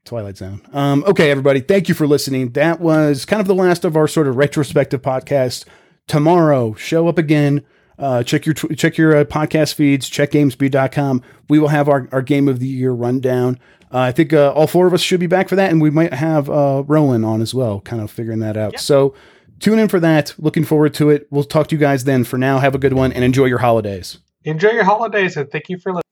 Twilight 0.04 0.36
Zone. 0.36 0.60
Um, 0.72 1.02
okay, 1.06 1.32
everybody, 1.32 1.60
thank 1.60 1.88
you 1.88 1.94
for 1.94 2.06
listening. 2.06 2.50
That 2.52 2.80
was 2.80 3.24
kind 3.24 3.40
of 3.40 3.48
the 3.48 3.56
last 3.56 3.84
of 3.84 3.96
our 3.96 4.06
sort 4.06 4.28
of 4.28 4.36
retrospective 4.36 5.02
podcast. 5.02 5.64
Tomorrow, 6.06 6.74
show 6.74 7.08
up 7.08 7.18
again. 7.18 7.64
Uh, 7.98 8.22
check 8.22 8.46
your 8.46 8.54
tw- 8.54 8.76
check 8.76 8.96
your 8.96 9.16
uh, 9.16 9.24
podcast 9.24 9.74
feeds. 9.74 10.08
Check 10.08 10.32
gamesbeat.com. 10.32 11.22
We 11.48 11.58
will 11.58 11.68
have 11.68 11.88
our, 11.88 12.08
our 12.12 12.22
game 12.22 12.48
of 12.48 12.60
the 12.60 12.66
year 12.66 12.92
rundown. 12.92 13.58
Uh, 13.92 13.98
I 14.00 14.12
think 14.12 14.32
uh, 14.32 14.52
all 14.52 14.66
four 14.66 14.86
of 14.86 14.94
us 14.94 15.00
should 15.00 15.20
be 15.20 15.26
back 15.26 15.48
for 15.48 15.56
that, 15.56 15.70
and 15.70 15.80
we 15.80 15.90
might 15.90 16.12
have 16.12 16.50
uh, 16.50 16.82
Rowan 16.86 17.24
on 17.24 17.40
as 17.40 17.54
well, 17.54 17.80
kind 17.80 18.02
of 18.02 18.10
figuring 18.10 18.40
that 18.40 18.56
out. 18.56 18.80
So 18.80 19.14
tune 19.60 19.78
in 19.78 19.88
for 19.88 20.00
that. 20.00 20.34
Looking 20.38 20.64
forward 20.64 20.92
to 20.94 21.10
it. 21.10 21.26
We'll 21.30 21.44
talk 21.44 21.68
to 21.68 21.74
you 21.74 21.80
guys 21.80 22.04
then. 22.04 22.24
For 22.24 22.36
now, 22.36 22.58
have 22.58 22.74
a 22.74 22.78
good 22.78 22.92
one 22.92 23.12
and 23.12 23.24
enjoy 23.24 23.46
your 23.46 23.58
holidays. 23.58 24.18
Enjoy 24.44 24.70
your 24.70 24.84
holidays 24.84 25.36
and 25.36 25.50
thank 25.50 25.68
you 25.68 25.78
for 25.78 25.92
listening. 25.92 26.02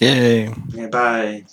Yay. 0.00 0.54
yeah 0.74 0.86
bye 0.88 1.44